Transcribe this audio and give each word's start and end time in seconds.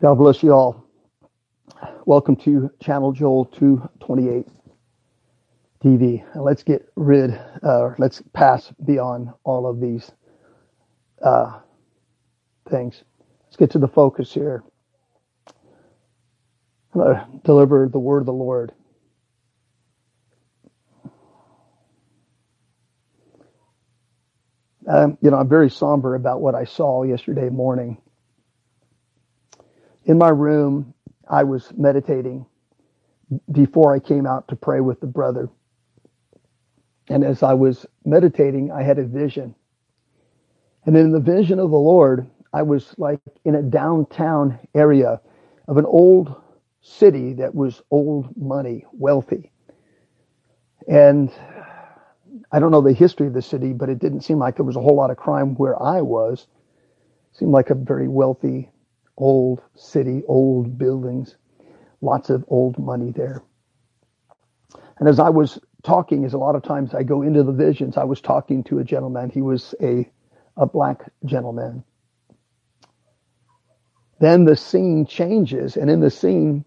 God 0.00 0.16
bless 0.16 0.42
you 0.42 0.52
all. 0.52 0.84
Welcome 2.04 2.36
to 2.36 2.70
Channel 2.82 3.12
Joel 3.12 3.46
228 3.46 4.46
TV. 5.82 6.24
Let's 6.36 6.62
get 6.62 6.86
rid, 6.96 7.40
uh, 7.62 7.90
let's 7.98 8.22
pass 8.34 8.72
beyond 8.84 9.30
all 9.44 9.66
of 9.66 9.80
these 9.80 10.12
uh, 11.22 11.60
things. 12.70 13.02
Let's 13.46 13.56
get 13.56 13.70
to 13.72 13.78
the 13.78 13.88
focus 13.88 14.34
here. 14.34 14.64
Deliver 17.44 17.88
the 17.88 17.98
word 17.98 18.20
of 18.20 18.26
the 18.26 18.32
Lord. 18.32 18.72
Um, 24.88 25.18
you 25.22 25.30
know, 25.30 25.38
I'm 25.38 25.48
very 25.48 25.70
somber 25.70 26.14
about 26.14 26.42
what 26.42 26.54
I 26.54 26.64
saw 26.64 27.02
yesterday 27.04 27.48
morning. 27.50 27.98
In 30.06 30.18
my 30.18 30.28
room, 30.28 30.94
I 31.28 31.44
was 31.44 31.72
meditating 31.76 32.46
before 33.50 33.94
I 33.94 33.98
came 33.98 34.26
out 34.26 34.48
to 34.48 34.56
pray 34.56 34.80
with 34.80 35.00
the 35.00 35.06
brother. 35.06 35.48
And 37.08 37.24
as 37.24 37.42
I 37.42 37.54
was 37.54 37.86
meditating, 38.04 38.70
I 38.70 38.84
had 38.84 38.98
a 39.00 39.04
vision. 39.04 39.54
And 40.86 40.96
in 40.96 41.10
the 41.10 41.20
vision 41.20 41.58
of 41.58 41.70
the 41.70 41.76
Lord, 41.76 42.28
I 42.52 42.62
was 42.62 42.94
like 42.98 43.20
in 43.44 43.56
a 43.56 43.62
downtown 43.62 44.60
area 44.74 45.20
of 45.66 45.76
an 45.76 45.86
old 45.86 46.40
city 46.82 47.34
that 47.34 47.54
was 47.54 47.82
old 47.90 48.36
money, 48.36 48.84
wealthy. 48.92 49.50
And 50.88 51.32
I 52.52 52.60
don't 52.60 52.70
know 52.70 52.80
the 52.80 52.92
history 52.92 53.26
of 53.26 53.34
the 53.34 53.42
city, 53.42 53.72
but 53.72 53.88
it 53.88 53.98
didn't 53.98 54.20
seem 54.20 54.38
like 54.38 54.56
there 54.56 54.64
was 54.64 54.76
a 54.76 54.80
whole 54.80 54.94
lot 54.94 55.10
of 55.10 55.16
crime 55.16 55.56
where 55.56 55.80
I 55.82 56.00
was. 56.02 56.46
It 57.32 57.38
seemed 57.38 57.50
like 57.50 57.70
a 57.70 57.74
very 57.74 58.06
wealthy 58.06 58.70
old 59.16 59.62
city, 59.74 60.22
old 60.26 60.78
buildings, 60.78 61.36
lots 62.00 62.30
of 62.30 62.44
old 62.48 62.78
money 62.78 63.10
there. 63.10 63.42
And 64.98 65.08
as 65.08 65.18
I 65.18 65.28
was 65.28 65.58
talking, 65.82 66.24
as 66.24 66.34
a 66.34 66.38
lot 66.38 66.54
of 66.56 66.62
times 66.62 66.94
I 66.94 67.02
go 67.02 67.22
into 67.22 67.42
the 67.42 67.52
visions, 67.52 67.96
I 67.96 68.04
was 68.04 68.20
talking 68.20 68.64
to 68.64 68.78
a 68.78 68.84
gentleman. 68.84 69.30
He 69.30 69.42
was 69.42 69.74
a, 69.80 70.10
a 70.56 70.66
black 70.66 71.10
gentleman. 71.24 71.84
Then 74.18 74.44
the 74.44 74.56
scene 74.56 75.06
changes, 75.06 75.76
and 75.76 75.90
in 75.90 76.00
the 76.00 76.10
scene, 76.10 76.64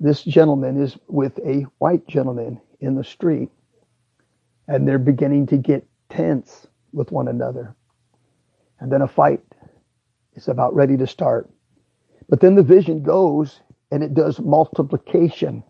this 0.00 0.22
gentleman 0.22 0.82
is 0.82 0.98
with 1.06 1.38
a 1.40 1.66
white 1.78 2.06
gentleman 2.08 2.60
in 2.80 2.94
the 2.94 3.04
street, 3.04 3.50
and 4.66 4.88
they're 4.88 4.98
beginning 4.98 5.46
to 5.48 5.58
get 5.58 5.86
tense 6.08 6.66
with 6.92 7.12
one 7.12 7.28
another. 7.28 7.74
And 8.80 8.90
then 8.90 9.02
a 9.02 9.08
fight 9.08 9.42
is 10.34 10.48
about 10.48 10.74
ready 10.74 10.96
to 10.96 11.06
start. 11.06 11.48
But 12.32 12.40
then 12.40 12.54
the 12.54 12.62
vision 12.62 13.02
goes 13.02 13.60
and 13.90 14.02
it 14.02 14.14
does 14.14 14.40
multiplication. 14.40 15.62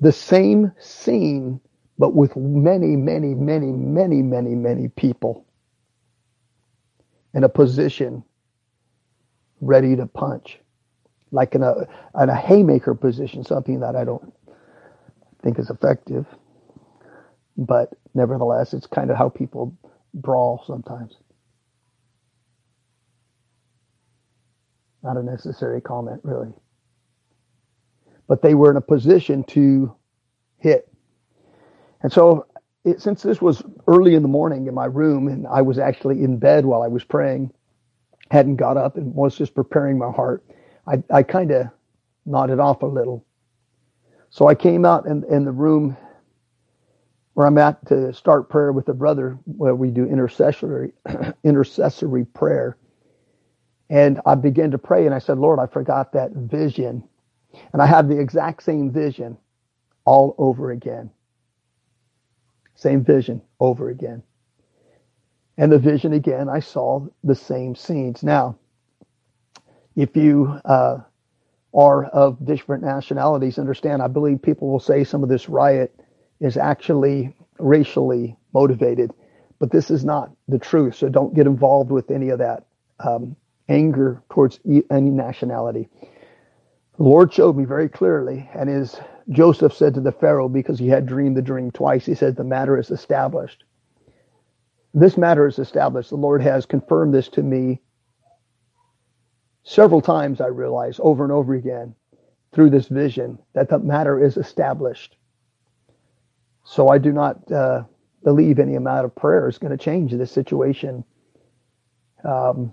The 0.00 0.10
same 0.10 0.72
scene, 0.80 1.60
but 2.00 2.16
with 2.16 2.36
many, 2.36 2.96
many, 2.96 3.32
many, 3.32 3.70
many, 3.70 4.22
many, 4.22 4.56
many 4.56 4.88
people 4.88 5.46
in 7.32 7.44
a 7.44 7.48
position 7.48 8.24
ready 9.60 9.94
to 9.94 10.06
punch, 10.08 10.58
like 11.30 11.54
in 11.54 11.62
a, 11.62 11.86
in 12.20 12.28
a 12.28 12.34
haymaker 12.34 12.96
position, 12.96 13.44
something 13.44 13.78
that 13.78 13.94
I 13.94 14.02
don't 14.02 14.34
think 15.44 15.60
is 15.60 15.70
effective. 15.70 16.26
But 17.56 17.90
nevertheless, 18.14 18.74
it's 18.74 18.88
kind 18.88 19.12
of 19.12 19.16
how 19.16 19.28
people 19.28 19.76
brawl 20.12 20.64
sometimes. 20.66 21.14
Not 25.02 25.16
a 25.18 25.22
necessary 25.22 25.80
comment, 25.80 26.20
really. 26.24 26.52
But 28.28 28.42
they 28.42 28.54
were 28.54 28.70
in 28.70 28.76
a 28.78 28.82
position 28.82 29.44
to 29.46 29.94
hit. 30.58 30.88
And 32.02 32.12
so, 32.12 32.46
it, 32.84 33.02
since 33.02 33.22
this 33.22 33.42
was 33.42 33.62
early 33.88 34.14
in 34.14 34.22
the 34.22 34.28
morning 34.28 34.66
in 34.66 34.74
my 34.74 34.86
room, 34.86 35.28
and 35.28 35.46
I 35.46 35.62
was 35.62 35.78
actually 35.78 36.24
in 36.24 36.38
bed 36.38 36.66
while 36.66 36.82
I 36.82 36.88
was 36.88 37.04
praying, 37.04 37.52
hadn't 38.30 38.56
got 38.56 38.76
up 38.76 38.96
and 38.96 39.14
was 39.14 39.36
just 39.36 39.54
preparing 39.54 39.98
my 39.98 40.10
heart, 40.10 40.44
I, 40.86 41.02
I 41.12 41.22
kind 41.22 41.50
of 41.52 41.68
nodded 42.26 42.60
off 42.60 42.82
a 42.82 42.86
little. 42.86 43.26
So 44.30 44.48
I 44.48 44.54
came 44.54 44.84
out 44.84 45.06
in, 45.06 45.24
in 45.30 45.44
the 45.44 45.52
room 45.52 45.96
where 47.34 47.46
I'm 47.46 47.58
at 47.58 47.86
to 47.88 48.12
start 48.12 48.50
prayer 48.50 48.72
with 48.72 48.88
a 48.88 48.94
brother, 48.94 49.38
where 49.46 49.74
we 49.74 49.90
do 49.90 50.04
intercessory 50.06 50.92
intercessory 51.44 52.24
prayer. 52.26 52.76
And 53.92 54.22
I 54.26 54.36
began 54.36 54.72
to 54.72 54.78
pray 54.78 55.06
and 55.06 55.14
I 55.14 55.20
said, 55.20 55.38
Lord, 55.38 55.60
I 55.60 55.66
forgot 55.68 56.14
that 56.14 56.32
vision. 56.32 57.04
And 57.74 57.82
I 57.82 57.86
had 57.86 58.08
the 58.08 58.18
exact 58.20 58.64
same 58.64 58.90
vision 58.90 59.38
all 60.06 60.34
over 60.38 60.72
again. 60.72 61.10
Same 62.74 63.04
vision 63.04 63.42
over 63.60 63.90
again. 63.90 64.22
And 65.58 65.72
the 65.72 65.78
vision 65.78 66.14
again, 66.14 66.48
I 66.48 66.60
saw 66.60 67.06
the 67.24 67.34
same 67.36 67.74
scenes. 67.76 68.22
Now, 68.24 68.58
if 69.96 70.16
you 70.16 70.60
uh, 70.64 70.98
are 71.74 72.06
of 72.06 72.44
different 72.46 72.84
nationalities, 72.84 73.58
understand, 73.58 74.02
I 74.02 74.08
believe 74.08 74.42
people 74.42 74.70
will 74.70 74.80
say 74.80 75.04
some 75.04 75.22
of 75.22 75.28
this 75.28 75.48
riot 75.48 75.94
is 76.40 76.56
actually 76.56 77.34
racially 77.58 78.36
motivated, 78.54 79.12
but 79.60 79.70
this 79.72 79.90
is 79.90 80.04
not 80.04 80.32
the 80.48 80.58
truth. 80.58 80.96
So 80.96 81.10
don't 81.10 81.34
get 81.34 81.46
involved 81.46 81.90
with 81.92 82.10
any 82.10 82.30
of 82.30 82.40
that. 82.40 82.64
Um, 83.00 83.36
anger 83.72 84.22
towards 84.30 84.60
any 84.90 85.10
nationality. 85.10 85.88
The 86.96 87.02
Lord 87.02 87.32
showed 87.32 87.56
me 87.56 87.64
very 87.64 87.88
clearly, 87.88 88.48
and 88.54 88.68
as 88.68 89.00
Joseph 89.30 89.72
said 89.72 89.94
to 89.94 90.00
the 90.00 90.12
Pharaoh, 90.12 90.48
because 90.48 90.78
he 90.78 90.88
had 90.88 91.06
dreamed 91.06 91.36
the 91.36 91.42
dream 91.42 91.70
twice, 91.70 92.04
he 92.04 92.14
said, 92.14 92.36
The 92.36 92.44
matter 92.44 92.78
is 92.78 92.90
established. 92.90 93.64
This 94.92 95.16
matter 95.16 95.46
is 95.46 95.58
established. 95.58 96.10
The 96.10 96.16
Lord 96.16 96.42
has 96.42 96.66
confirmed 96.66 97.14
this 97.14 97.28
to 97.30 97.42
me 97.42 97.80
several 99.64 100.02
times, 100.02 100.40
I 100.40 100.48
realize, 100.48 101.00
over 101.02 101.24
and 101.24 101.32
over 101.32 101.54
again 101.54 101.94
through 102.52 102.68
this 102.70 102.88
vision, 102.88 103.38
that 103.54 103.70
the 103.70 103.78
matter 103.78 104.22
is 104.22 104.36
established. 104.36 105.16
So 106.64 106.88
I 106.88 106.98
do 106.98 107.10
not 107.10 107.50
uh, 107.50 107.84
believe 108.22 108.58
any 108.58 108.74
amount 108.74 109.06
of 109.06 109.16
prayer 109.16 109.48
is 109.48 109.56
going 109.56 109.76
to 109.76 109.82
change 109.82 110.12
this 110.12 110.30
situation. 110.30 111.04
Um, 112.24 112.72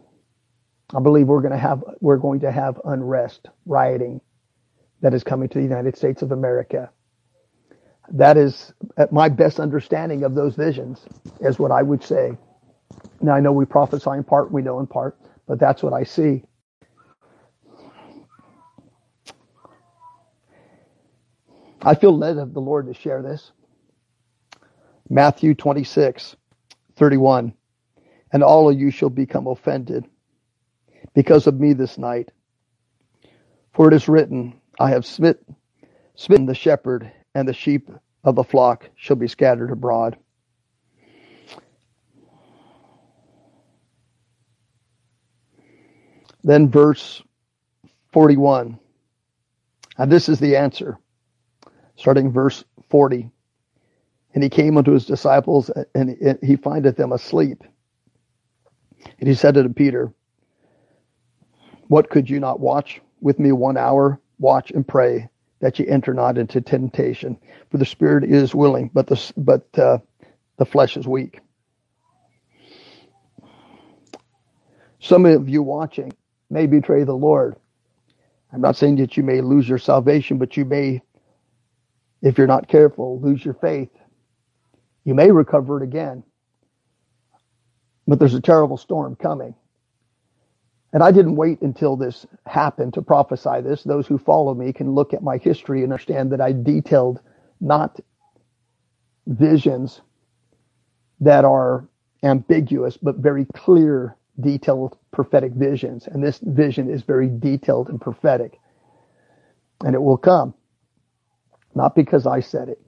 I 0.95 0.99
believe 0.99 1.27
we're 1.27 1.41
going 1.41 1.53
to 1.53 1.57
have 1.57 1.83
we're 2.01 2.17
going 2.17 2.39
to 2.41 2.51
have 2.51 2.81
unrest, 2.85 3.47
rioting 3.65 4.21
that 5.01 5.13
is 5.13 5.23
coming 5.23 5.47
to 5.49 5.57
the 5.59 5.63
United 5.63 5.95
States 5.95 6.21
of 6.21 6.31
America. 6.31 6.89
That 8.11 8.37
is 8.37 8.73
at 8.97 9.11
my 9.13 9.29
best 9.29 9.59
understanding 9.59 10.23
of 10.23 10.33
those 10.33 10.55
visions, 10.55 11.05
is 11.41 11.59
what 11.59 11.71
I 11.71 11.83
would 11.83 12.03
say. 12.03 12.37
Now 13.21 13.33
I 13.33 13.39
know 13.39 13.51
we 13.51 13.65
prophesy 13.65 14.11
in 14.11 14.23
part, 14.23 14.51
we 14.51 14.63
know 14.63 14.79
in 14.79 14.87
part, 14.87 15.17
but 15.47 15.59
that's 15.59 15.83
what 15.83 15.93
I 15.93 16.03
see. 16.03 16.43
I 21.81 21.95
feel 21.95 22.17
led 22.17 22.37
of 22.37 22.53
the 22.53 22.61
Lord 22.61 22.87
to 22.87 22.93
share 22.93 23.21
this. 23.21 23.51
Matthew 25.09 25.53
26, 25.55 26.35
31. 26.97 27.53
And 28.31 28.43
all 28.43 28.69
of 28.69 28.77
you 28.79 28.91
shall 28.91 29.09
become 29.09 29.47
offended 29.47 30.05
because 31.13 31.47
of 31.47 31.59
me 31.59 31.73
this 31.73 31.97
night. 31.97 32.31
For 33.73 33.87
it 33.87 33.93
is 33.93 34.07
written, 34.07 34.59
I 34.79 34.89
have 34.91 35.05
smit, 35.05 35.43
smitten 36.15 36.45
the 36.45 36.55
shepherd, 36.55 37.11
and 37.35 37.47
the 37.47 37.53
sheep 37.53 37.89
of 38.23 38.35
the 38.35 38.43
flock 38.43 38.89
shall 38.95 39.15
be 39.15 39.27
scattered 39.27 39.71
abroad. 39.71 40.17
Then 46.43 46.69
verse 46.69 47.21
41. 48.13 48.79
And 49.97 50.11
this 50.11 50.29
is 50.29 50.39
the 50.39 50.55
answer, 50.55 50.97
starting 51.97 52.31
verse 52.31 52.63
40. 52.89 53.29
And 54.33 54.43
he 54.43 54.49
came 54.49 54.77
unto 54.77 54.93
his 54.93 55.05
disciples, 55.05 55.69
and 55.93 56.37
he 56.41 56.55
findeth 56.55 56.95
them 56.95 57.11
asleep. 57.11 57.63
And 59.19 59.27
he 59.27 59.35
said 59.35 59.57
unto 59.57 59.73
Peter, 59.73 60.13
what 61.89 62.09
could 62.11 62.29
you 62.31 62.41
not 62.41 62.61
watch 62.61 63.01
with 63.21 63.39
me 63.39 63.53
one 63.53 63.77
hour? 63.77 64.21
Watch 64.39 64.71
and 64.71 64.87
pray 64.87 65.29
that 65.61 65.79
ye 65.79 65.87
enter 65.89 66.15
not 66.15 66.39
into 66.39 66.61
temptation. 66.61 67.37
For 67.71 67.79
the 67.79 67.85
spirit 67.87 68.25
is 68.25 68.55
willing, 68.55 68.91
but 68.93 69.07
the 69.07 69.33
but 69.37 69.67
uh, 69.79 69.99
the 70.57 70.65
flesh 70.65 70.97
is 70.97 71.07
weak. 71.07 71.41
Some 75.01 75.25
of 75.25 75.49
you 75.49 75.63
watching 75.63 76.13
may 76.49 76.67
betray 76.67 77.05
the 77.05 77.15
Lord. 77.15 77.57
I'm 78.53 78.61
not 78.61 78.77
saying 78.77 78.97
that 78.97 79.17
you 79.17 79.23
may 79.23 79.41
lose 79.41 79.69
your 79.69 79.79
salvation, 79.79 80.39
but 80.39 80.57
you 80.57 80.65
may, 80.65 81.01
if 82.21 82.37
you're 82.37 82.47
not 82.47 82.67
careful, 82.69 83.19
lose 83.21 83.43
your 83.45 83.55
faith. 83.55 83.91
You 85.05 85.15
may 85.15 85.31
recover 85.31 85.77
it 85.81 85.83
again. 85.83 86.23
But 88.07 88.19
there's 88.19 88.35
a 88.35 88.41
terrible 88.41 88.77
storm 88.77 89.15
coming. 89.15 89.55
And 90.91 91.03
I 91.03 91.11
didn't 91.11 91.35
wait 91.35 91.61
until 91.61 91.95
this 91.95 92.25
happened 92.47 92.95
to 92.95 93.01
prophesy 93.01 93.61
this. 93.61 93.83
Those 93.83 94.07
who 94.07 94.17
follow 94.17 94.55
me 94.55 94.73
can 94.73 94.91
look 94.93 95.13
at 95.13 95.21
my 95.21 95.37
history 95.37 95.83
and 95.83 95.93
understand 95.93 96.31
that 96.31 96.41
I 96.41 96.51
detailed 96.51 97.21
not 97.61 97.99
visions 99.27 100.01
that 101.19 101.45
are 101.45 101.87
ambiguous, 102.23 102.97
but 102.97 103.17
very 103.17 103.45
clear, 103.53 104.15
detailed 104.39 104.97
prophetic 105.11 105.53
visions. 105.53 106.07
And 106.07 106.23
this 106.23 106.39
vision 106.39 106.89
is 106.89 107.03
very 107.03 107.27
detailed 107.27 107.89
and 107.89 108.01
prophetic. 108.01 108.59
And 109.85 109.93
it 109.93 110.01
will 110.01 110.17
come. 110.17 110.55
Not 111.75 111.93
because 111.95 112.25
I 112.25 112.39
said 112.39 112.69
it, 112.69 112.81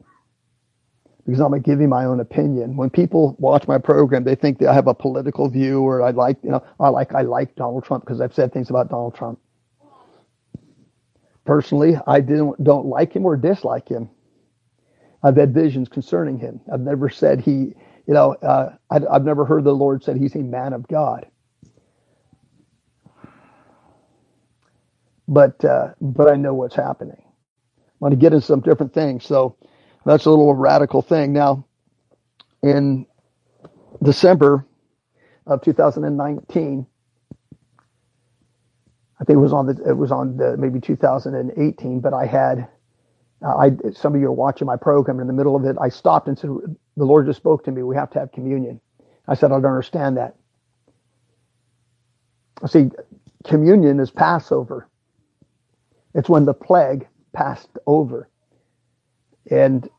because 1.26 1.40
I'm 1.40 1.52
you 1.82 1.88
my 1.90 2.06
own 2.06 2.20
opinion. 2.20 2.76
When 2.78 2.90
people 2.90 3.36
watch 3.40 3.68
my 3.68 3.78
program, 3.78 4.24
they 4.24 4.36
think 4.36 4.60
that 4.60 4.70
I 4.70 4.74
have 4.74 4.88
a 4.88 4.94
political 4.94 5.50
view 5.50 5.82
or 5.82 6.02
I 6.02 6.12
like, 6.12 6.38
you 6.44 6.50
know, 6.52 6.64
I 6.80 6.90
like, 6.90 7.14
I 7.14 7.22
like 7.22 7.56
Donald 7.56 7.86
Trump 7.86 8.06
because 8.06 8.22
I've 8.22 8.34
said 8.34 8.54
things 8.54 8.70
about 8.70 8.90
Donald 8.90 9.16
Trump. 9.16 9.40
Personally, 11.46 11.96
I 12.08 12.22
didn't, 12.22 12.64
don't 12.64 12.88
like 12.88 13.14
him 13.14 13.26
or 13.26 13.38
dislike 13.38 13.90
him. 13.90 14.10
I've 15.24 15.38
had 15.38 15.54
visions 15.54 15.90
concerning 15.90 16.40
him. 16.40 16.62
I've 16.72 16.82
never 16.82 17.10
said 17.10 17.42
he, 17.42 17.52
you 18.08 18.14
know, 18.14 18.34
uh, 18.36 18.74
I, 18.90 19.00
have 19.14 19.26
never 19.26 19.46
heard 19.46 19.64
the 19.64 19.74
Lord 19.74 20.04
said 20.04 20.18
he's 20.18 20.36
a 20.36 20.40
man 20.40 20.74
of 20.74 20.88
God. 20.88 21.28
But, 25.28 25.64
uh, 25.64 25.90
but 26.02 26.30
I 26.30 26.36
know 26.36 26.54
what's 26.54 26.76
happening. 26.76 27.18
I 27.20 27.34
want 28.00 28.14
to 28.14 28.18
get 28.18 28.34
into 28.34 28.46
some 28.46 28.62
different 28.62 28.94
things. 28.94 29.26
So, 29.26 29.56
that's 30.06 30.26
a 30.26 30.30
little 30.30 30.54
radical 30.56 31.02
thing. 31.02 31.34
Now, 31.34 31.66
in 32.64 33.08
December 34.04 34.66
of 35.48 35.62
2019, 35.64 36.88
I 39.20 39.24
think 39.26 39.38
it 39.38 39.42
was 39.42 39.54
on 39.54 39.68
the 39.68 39.84
it 39.90 39.98
was 39.98 40.12
on 40.12 40.38
the 40.38 40.58
maybe 40.58 40.80
2018, 40.82 42.00
but 42.02 42.14
I 42.14 42.26
had 42.26 42.68
I 43.44 43.72
some 43.94 44.16
of 44.16 44.22
you 44.22 44.28
are 44.28 44.34
watching 44.34 44.68
my 44.68 44.78
program 44.78 45.20
in 45.20 45.28
the 45.28 45.34
middle 45.34 45.56
of 45.56 45.66
it. 45.66 45.78
I 45.82 45.90
stopped 45.90 46.28
and 46.28 46.38
said, 46.40 46.52
"The 46.98 47.06
Lord 47.06 47.28
just 47.28 47.38
spoke 47.38 47.64
to 47.66 47.72
me. 47.72 47.84
We 47.84 47.96
have 47.96 48.12
to 48.12 48.20
have 48.20 48.32
communion." 48.32 48.82
I 49.28 49.36
said, 49.36 49.52
"I 49.52 49.56
don't 49.56 49.66
understand 49.66 50.18
that." 50.18 50.36
See, 52.68 52.92
communion 53.46 54.00
is 54.00 54.12
Passover. 54.12 54.90
It's 56.16 56.30
when 56.30 56.46
the 56.46 56.56
plague 56.56 57.08
passed 57.34 57.70
over. 57.88 58.30
And 59.50 59.90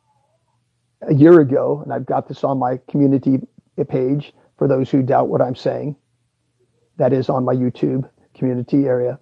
a 1.08 1.14
year 1.14 1.40
ago, 1.40 1.80
and 1.82 1.92
I've 1.92 2.06
got 2.06 2.28
this 2.28 2.44
on 2.44 2.58
my 2.58 2.78
community 2.88 3.40
page 3.88 4.32
for 4.58 4.68
those 4.68 4.90
who 4.90 5.02
doubt 5.02 5.28
what 5.28 5.42
I'm 5.42 5.56
saying, 5.56 5.96
that 6.98 7.12
is 7.12 7.28
on 7.28 7.44
my 7.44 7.54
YouTube 7.54 8.08
community 8.34 8.86
area. 8.86 9.18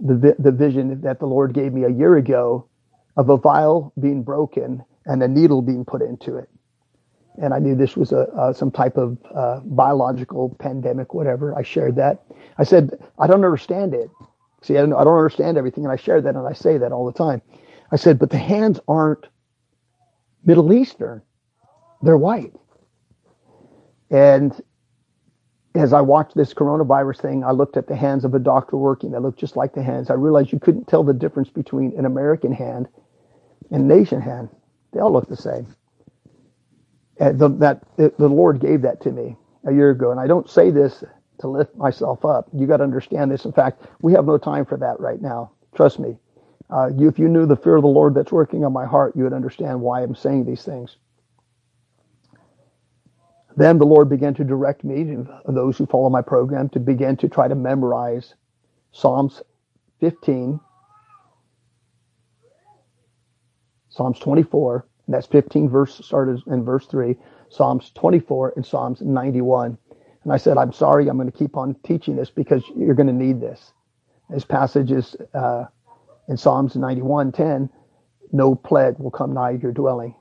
The, 0.00 0.34
the 0.38 0.50
vision 0.50 1.00
that 1.02 1.20
the 1.20 1.26
Lord 1.26 1.54
gave 1.54 1.72
me 1.72 1.84
a 1.84 1.88
year 1.88 2.16
ago 2.16 2.68
of 3.16 3.28
a 3.30 3.36
vial 3.36 3.92
being 4.00 4.22
broken 4.22 4.84
and 5.06 5.22
a 5.22 5.28
needle 5.28 5.62
being 5.62 5.84
put 5.84 6.02
into 6.02 6.36
it. 6.36 6.48
And 7.40 7.54
I 7.54 7.58
knew 7.58 7.74
this 7.74 7.96
was 7.96 8.12
a, 8.12 8.52
some 8.54 8.70
type 8.70 8.96
of 8.96 9.16
uh, 9.34 9.60
biological 9.64 10.54
pandemic, 10.58 11.14
whatever. 11.14 11.56
I 11.56 11.62
shared 11.62 11.96
that. 11.96 12.24
I 12.58 12.64
said, 12.64 12.90
I 13.18 13.26
don't 13.26 13.44
understand 13.44 13.94
it. 13.94 14.10
See, 14.62 14.76
I 14.76 14.82
don't, 14.82 14.92
I 14.92 15.04
don't 15.04 15.16
understand 15.16 15.56
everything. 15.56 15.84
And 15.84 15.92
I 15.92 15.96
share 15.96 16.20
that 16.20 16.36
and 16.36 16.46
I 16.46 16.52
say 16.52 16.78
that 16.78 16.92
all 16.92 17.06
the 17.06 17.12
time. 17.12 17.40
I 17.92 17.96
said, 17.96 18.18
but 18.18 18.30
the 18.30 18.38
hands 18.38 18.80
aren't 18.88 19.28
Middle 20.44 20.72
Eastern. 20.72 21.22
They're 22.00 22.16
white. 22.16 22.54
And 24.10 24.60
as 25.74 25.92
I 25.92 26.00
watched 26.00 26.34
this 26.34 26.54
coronavirus 26.54 27.20
thing, 27.20 27.44
I 27.44 27.50
looked 27.52 27.76
at 27.76 27.86
the 27.86 27.96
hands 27.96 28.24
of 28.24 28.34
a 28.34 28.38
doctor 28.38 28.76
working 28.76 29.12
that 29.12 29.20
looked 29.20 29.38
just 29.38 29.56
like 29.56 29.74
the 29.74 29.82
hands. 29.82 30.10
I 30.10 30.14
realized 30.14 30.52
you 30.52 30.58
couldn't 30.58 30.88
tell 30.88 31.04
the 31.04 31.14
difference 31.14 31.50
between 31.50 31.96
an 31.98 32.06
American 32.06 32.52
hand 32.52 32.88
and 33.70 33.90
a 33.90 33.94
nation 33.94 34.20
hand. 34.20 34.48
They 34.92 35.00
all 35.00 35.12
look 35.12 35.28
the 35.28 35.36
same. 35.36 35.66
And 37.18 37.38
the, 37.38 37.48
that 37.48 37.84
the 37.96 38.28
Lord 38.28 38.58
gave 38.60 38.82
that 38.82 39.00
to 39.02 39.12
me 39.12 39.36
a 39.64 39.72
year 39.72 39.90
ago, 39.90 40.10
and 40.10 40.18
I 40.18 40.26
don't 40.26 40.48
say 40.48 40.70
this 40.70 41.04
to 41.40 41.48
lift 41.48 41.76
myself 41.76 42.24
up. 42.24 42.48
You 42.52 42.66
got 42.66 42.78
to 42.78 42.84
understand 42.84 43.30
this. 43.30 43.44
In 43.44 43.52
fact, 43.52 43.84
we 44.00 44.12
have 44.12 44.26
no 44.26 44.38
time 44.38 44.64
for 44.64 44.76
that 44.78 44.98
right 44.98 45.20
now. 45.20 45.52
Trust 45.74 45.98
me. 45.98 46.16
Uh, 46.70 46.90
you, 46.96 47.08
if 47.08 47.18
you 47.18 47.28
knew 47.28 47.46
the 47.46 47.56
fear 47.56 47.76
of 47.76 47.82
the 47.82 47.88
Lord 47.88 48.14
that's 48.14 48.32
working 48.32 48.64
on 48.64 48.72
my 48.72 48.86
heart, 48.86 49.16
you 49.16 49.24
would 49.24 49.32
understand 49.32 49.80
why 49.80 50.02
I'm 50.02 50.14
saying 50.14 50.46
these 50.46 50.64
things. 50.64 50.96
Then 53.56 53.78
the 53.78 53.86
Lord 53.86 54.08
began 54.08 54.34
to 54.34 54.44
direct 54.44 54.84
me, 54.84 55.04
to 55.04 55.26
those 55.48 55.78
who 55.78 55.86
follow 55.86 56.10
my 56.10 56.22
program, 56.22 56.68
to 56.70 56.80
begin 56.80 57.16
to 57.18 57.28
try 57.28 57.48
to 57.48 57.54
memorize 57.54 58.34
Psalms 58.92 59.42
15, 60.00 60.60
Psalms 63.90 64.18
24, 64.20 64.86
and 65.06 65.14
that's 65.14 65.26
15 65.28 65.68
verse 65.70 66.00
started 66.04 66.40
in 66.48 66.64
verse 66.64 66.86
3, 66.86 67.16
Psalms 67.50 67.92
24 67.94 68.54
and 68.56 68.66
Psalms 68.66 69.00
91. 69.02 69.78
And 70.24 70.32
I 70.32 70.36
said, 70.38 70.58
I'm 70.58 70.72
sorry, 70.72 71.08
I'm 71.08 71.18
going 71.18 71.30
to 71.30 71.36
keep 71.38 71.56
on 71.56 71.74
teaching 71.84 72.16
this 72.16 72.30
because 72.30 72.64
you're 72.76 72.94
going 72.94 73.08
to 73.08 73.12
need 73.12 73.40
this. 73.40 73.72
This 74.30 74.44
passage 74.44 74.92
is 74.92 75.16
uh, 75.34 75.66
in 76.28 76.36
Psalms 76.36 76.74
91:10, 76.74 77.68
no 78.32 78.54
plague 78.54 78.98
will 78.98 79.10
come 79.10 79.34
nigh 79.34 79.52
your 79.52 79.72
dwelling. 79.72 80.14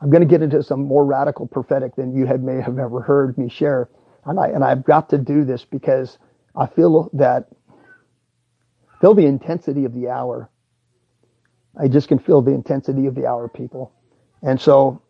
I'm 0.00 0.10
going 0.10 0.22
to 0.22 0.28
get 0.28 0.42
into 0.42 0.62
some 0.62 0.84
more 0.84 1.04
radical 1.04 1.46
prophetic 1.46 1.96
than 1.96 2.14
you 2.14 2.26
had 2.26 2.42
may 2.42 2.60
have 2.60 2.78
ever 2.78 3.00
heard 3.00 3.38
me 3.38 3.48
share, 3.48 3.88
and 4.24 4.38
I 4.38 4.48
and 4.48 4.64
I've 4.64 4.84
got 4.84 5.10
to 5.10 5.18
do 5.18 5.44
this 5.44 5.64
because 5.64 6.18
I 6.54 6.66
feel 6.66 7.10
that 7.14 7.48
feel 9.00 9.14
the 9.14 9.26
intensity 9.26 9.84
of 9.84 9.94
the 9.94 10.08
hour. 10.08 10.50
I 11.78 11.88
just 11.88 12.08
can 12.08 12.18
feel 12.18 12.42
the 12.42 12.52
intensity 12.52 13.06
of 13.06 13.14
the 13.14 13.26
hour, 13.26 13.48
people, 13.48 13.92
and 14.42 14.60
so 14.60 15.02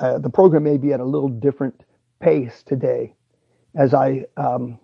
uh, 0.00 0.18
the 0.18 0.30
program 0.30 0.64
may 0.64 0.78
be 0.78 0.92
at 0.92 1.00
a 1.00 1.04
little 1.04 1.28
different 1.28 1.84
pace 2.20 2.62
today, 2.64 3.14
as 3.74 3.92
I 3.94 4.26
um, 4.36 4.78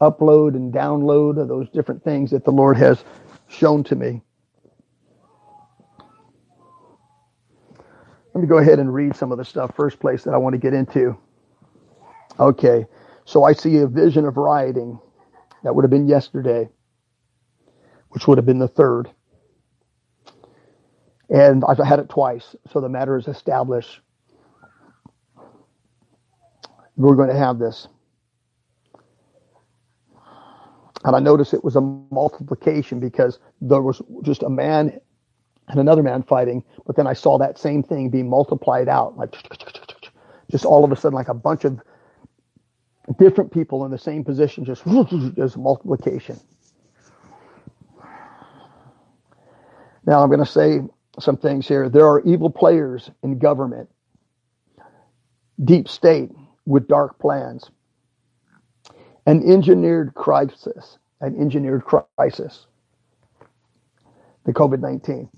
upload 0.00 0.54
and 0.54 0.72
download 0.72 1.40
of 1.40 1.48
those 1.48 1.68
different 1.70 2.02
things 2.02 2.30
that 2.30 2.44
the 2.44 2.50
Lord 2.50 2.76
has 2.76 3.04
shown 3.48 3.84
to 3.84 3.96
me. 3.96 4.22
Let 8.34 8.42
me 8.42 8.46
go 8.46 8.58
ahead 8.58 8.78
and 8.78 8.92
read 8.92 9.16
some 9.16 9.32
of 9.32 9.38
the 9.38 9.44
stuff. 9.44 9.74
First 9.74 9.98
place 10.00 10.24
that 10.24 10.34
I 10.34 10.38
want 10.38 10.54
to 10.54 10.58
get 10.58 10.72
into. 10.72 11.16
Okay, 12.38 12.86
so 13.24 13.44
I 13.44 13.52
see 13.52 13.78
a 13.78 13.86
vision 13.86 14.24
of 14.24 14.36
rioting. 14.36 14.98
That 15.62 15.74
would 15.74 15.84
have 15.84 15.90
been 15.90 16.08
yesterday, 16.08 16.68
which 18.10 18.26
would 18.26 18.38
have 18.38 18.46
been 18.46 18.58
the 18.58 18.68
third. 18.68 19.10
And 21.28 21.62
I've 21.68 21.78
had 21.78 21.98
it 21.98 22.08
twice, 22.08 22.56
so 22.72 22.80
the 22.80 22.88
matter 22.88 23.16
is 23.18 23.28
established. 23.28 24.00
We're 26.96 27.16
going 27.16 27.28
to 27.28 27.36
have 27.36 27.58
this. 27.58 27.88
And 31.04 31.16
I 31.16 31.18
noticed 31.18 31.54
it 31.54 31.64
was 31.64 31.76
a 31.76 31.80
multiplication 31.80 33.00
because 33.00 33.38
there 33.60 33.80
was 33.80 34.02
just 34.22 34.42
a 34.42 34.50
man 34.50 35.00
and 35.68 35.80
another 35.80 36.02
man 36.02 36.22
fighting, 36.22 36.64
but 36.86 36.96
then 36.96 37.06
I 37.06 37.12
saw 37.12 37.38
that 37.38 37.58
same 37.58 37.82
thing 37.82 38.10
being 38.10 38.28
multiplied 38.28 38.88
out, 38.88 39.16
like 39.16 39.34
just 40.50 40.64
all 40.64 40.84
of 40.84 40.92
a 40.92 40.96
sudden, 40.96 41.14
like 41.14 41.28
a 41.28 41.34
bunch 41.34 41.64
of 41.64 41.80
different 43.18 43.52
people 43.52 43.84
in 43.84 43.90
the 43.90 43.98
same 43.98 44.24
position, 44.24 44.64
just 44.64 44.82
there's 45.36 45.56
multiplication. 45.56 46.38
Now 50.06 50.22
I'm 50.22 50.28
going 50.28 50.40
to 50.40 50.46
say 50.46 50.80
some 51.18 51.36
things 51.36 51.68
here. 51.68 51.88
There 51.88 52.06
are 52.06 52.20
evil 52.22 52.50
players 52.50 53.10
in 53.22 53.38
government, 53.38 53.88
deep 55.62 55.88
state 55.88 56.30
with 56.66 56.88
dark 56.88 57.18
plans 57.18 57.70
an 59.30 59.48
engineered 59.48 60.12
crisis, 60.14 60.98
an 61.20 61.40
engineered 61.40 61.84
crisis, 61.84 62.66
the 64.44 64.52
COVID 64.52 64.80
19. 64.80 65.28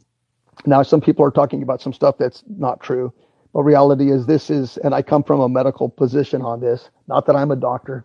Now, 0.65 0.83
some 0.83 1.03
people 1.03 1.27
are 1.27 1.31
talking 1.31 1.63
about 1.63 1.83
some 1.83 1.93
stuff 1.93 2.17
that's 2.17 2.43
not 2.49 2.81
true, 2.81 3.13
but 3.53 3.65
reality 3.65 4.11
is 4.11 4.25
this 4.25 4.49
is, 4.49 4.79
and 4.79 4.95
I 4.95 5.03
come 5.03 5.23
from 5.23 5.41
a 5.41 5.49
medical 5.49 5.91
position 5.91 6.41
on 6.41 6.59
this, 6.59 6.89
not 7.07 7.27
that 7.27 7.37
I'm 7.37 7.51
a 7.51 7.57
doctor, 7.57 8.03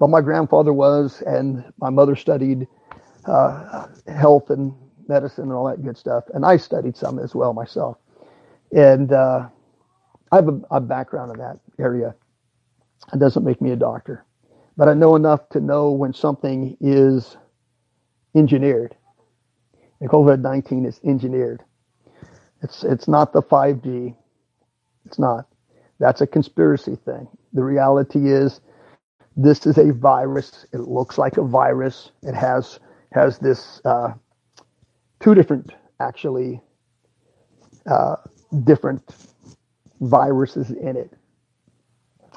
but 0.00 0.08
my 0.10 0.20
grandfather 0.20 0.72
was, 0.72 1.22
and 1.24 1.64
my 1.78 1.88
mother 1.88 2.16
studied 2.16 2.66
uh, 3.26 3.86
health 4.08 4.50
and 4.50 4.74
medicine 5.06 5.44
and 5.44 5.52
all 5.52 5.68
that 5.68 5.84
good 5.84 5.96
stuff, 5.96 6.24
and 6.34 6.44
I 6.44 6.56
studied 6.56 6.96
some 6.96 7.20
as 7.20 7.36
well 7.36 7.52
myself. 7.52 7.96
And 8.72 9.12
uh, 9.12 9.48
I 10.32 10.36
have 10.36 10.48
a, 10.48 10.60
a 10.72 10.80
background 10.80 11.30
in 11.30 11.38
that 11.38 11.60
area. 11.78 12.16
It 13.12 13.20
doesn't 13.20 13.44
make 13.44 13.62
me 13.62 13.70
a 13.70 13.76
doctor 13.76 14.24
but 14.78 14.88
I 14.88 14.94
know 14.94 15.16
enough 15.16 15.50
to 15.50 15.60
know 15.60 15.90
when 15.90 16.14
something 16.14 16.78
is 16.80 17.36
engineered. 18.34 18.96
And 20.00 20.08
COVID 20.08 20.40
19 20.40 20.86
is 20.86 21.00
engineered. 21.04 21.64
It's, 22.62 22.84
it's 22.84 23.08
not 23.08 23.32
the 23.34 23.42
5G. 23.42 24.16
It's 25.06 25.18
not. 25.18 25.46
That's 25.98 26.20
a 26.20 26.26
conspiracy 26.26 26.96
thing. 26.96 27.28
The 27.52 27.64
reality 27.64 28.30
is 28.30 28.60
this 29.36 29.66
is 29.66 29.78
a 29.78 29.92
virus. 29.92 30.66
It 30.72 30.80
looks 30.80 31.18
like 31.18 31.38
a 31.38 31.42
virus. 31.44 32.12
It 32.22 32.34
has 32.34 32.80
has 33.12 33.38
this 33.38 33.80
uh, 33.84 34.12
two 35.20 35.34
different 35.34 35.72
actually 36.00 36.60
uh, 37.90 38.16
different 38.64 39.02
viruses 40.00 40.70
in 40.70 40.96
it, 40.96 41.12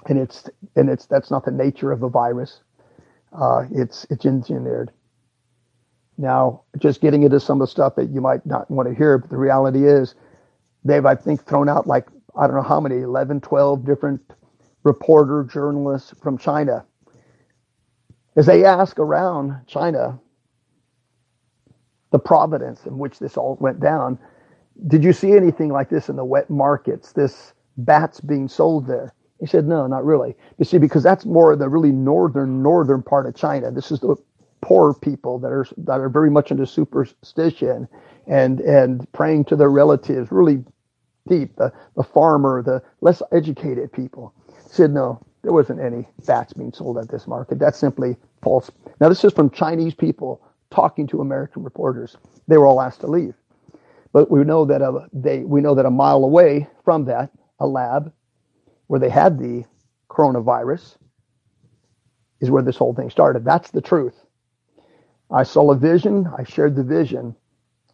and 0.07 0.19
it's 0.19 0.49
and 0.75 0.89
it's 0.89 1.05
that's 1.05 1.31
not 1.31 1.45
the 1.45 1.51
nature 1.51 1.91
of 1.91 2.03
a 2.03 2.09
virus. 2.09 2.61
Uh, 3.33 3.65
it's 3.71 4.05
it's 4.09 4.25
engineered. 4.25 4.91
Now, 6.17 6.63
just 6.77 7.01
getting 7.01 7.23
into 7.23 7.39
some 7.39 7.61
of 7.61 7.67
the 7.67 7.71
stuff 7.71 7.95
that 7.95 8.09
you 8.09 8.21
might 8.21 8.45
not 8.45 8.69
want 8.69 8.87
to 8.89 8.95
hear, 8.95 9.17
but 9.17 9.29
the 9.29 9.37
reality 9.37 9.87
is, 9.87 10.15
they've 10.85 11.05
I 11.05 11.15
think 11.15 11.45
thrown 11.45 11.69
out 11.69 11.87
like 11.87 12.07
I 12.37 12.47
don't 12.47 12.55
know 12.55 12.61
how 12.63 12.79
many 12.79 12.97
11, 12.97 13.41
12 13.41 13.85
different 13.85 14.21
reporter 14.83 15.43
journalists 15.51 16.13
from 16.21 16.37
China. 16.37 16.85
As 18.35 18.45
they 18.45 18.63
ask 18.65 18.99
around 18.99 19.67
China 19.67 20.19
the 22.11 22.19
providence 22.19 22.85
in 22.85 22.97
which 22.97 23.19
this 23.19 23.37
all 23.37 23.57
went 23.59 23.79
down, 23.79 24.19
did 24.87 25.03
you 25.03 25.13
see 25.13 25.33
anything 25.33 25.69
like 25.69 25.89
this 25.89 26.09
in 26.09 26.15
the 26.15 26.25
wet 26.25 26.49
markets? 26.49 27.13
This 27.13 27.53
bats 27.77 28.19
being 28.21 28.47
sold 28.47 28.87
there? 28.87 29.13
He 29.41 29.47
said, 29.47 29.67
no, 29.67 29.87
not 29.87 30.05
really. 30.05 30.35
You 30.59 30.65
see, 30.65 30.77
because 30.77 31.03
that's 31.03 31.25
more 31.25 31.55
the 31.55 31.67
really 31.67 31.91
northern, 31.91 32.63
northern 32.63 33.03
part 33.03 33.25
of 33.25 33.35
China. 33.35 33.71
This 33.71 33.91
is 33.91 33.99
the 33.99 34.15
poor 34.61 34.93
people 34.93 35.39
that 35.39 35.51
are 35.51 35.65
that 35.77 35.99
are 35.99 36.09
very 36.09 36.29
much 36.29 36.51
into 36.51 36.67
superstition 36.67 37.87
and 38.27 38.61
and 38.61 39.11
praying 39.13 39.45
to 39.45 39.55
their 39.55 39.71
relatives 39.71 40.31
really 40.31 40.63
deep. 41.27 41.55
The 41.55 41.73
the 41.95 42.03
farmer, 42.03 42.61
the 42.61 42.83
less 43.01 43.23
educated 43.31 43.91
people. 43.91 44.33
He 44.47 44.69
said, 44.69 44.91
no, 44.93 45.19
there 45.41 45.53
wasn't 45.53 45.81
any 45.81 46.07
bats 46.27 46.53
being 46.53 46.71
sold 46.71 46.99
at 46.99 47.09
this 47.09 47.27
market. 47.27 47.57
That's 47.57 47.79
simply 47.79 48.17
false. 48.43 48.69
Now, 48.99 49.09
this 49.09 49.23
is 49.25 49.33
from 49.33 49.49
Chinese 49.49 49.95
people 49.95 50.41
talking 50.69 51.07
to 51.07 51.21
American 51.21 51.63
reporters. 51.63 52.15
They 52.47 52.57
were 52.57 52.67
all 52.67 52.79
asked 52.79 53.01
to 53.01 53.07
leave. 53.07 53.33
But 54.13 54.29
we 54.29 54.43
know 54.43 54.65
that 54.65 54.83
a, 54.83 55.07
they 55.13 55.39
we 55.39 55.61
know 55.61 55.73
that 55.73 55.87
a 55.87 55.91
mile 55.91 56.23
away 56.23 56.67
from 56.85 57.05
that, 57.05 57.31
a 57.59 57.65
lab 57.65 58.13
where 58.91 58.99
they 58.99 59.09
had 59.09 59.39
the 59.39 59.63
coronavirus 60.09 60.97
is 62.41 62.51
where 62.51 62.61
this 62.61 62.75
whole 62.75 62.93
thing 62.93 63.09
started. 63.09 63.45
That's 63.45 63.71
the 63.71 63.79
truth. 63.79 64.15
I 65.31 65.43
saw 65.43 65.71
a 65.71 65.77
vision. 65.77 66.27
I 66.37 66.43
shared 66.43 66.75
the 66.75 66.83
vision. 66.83 67.33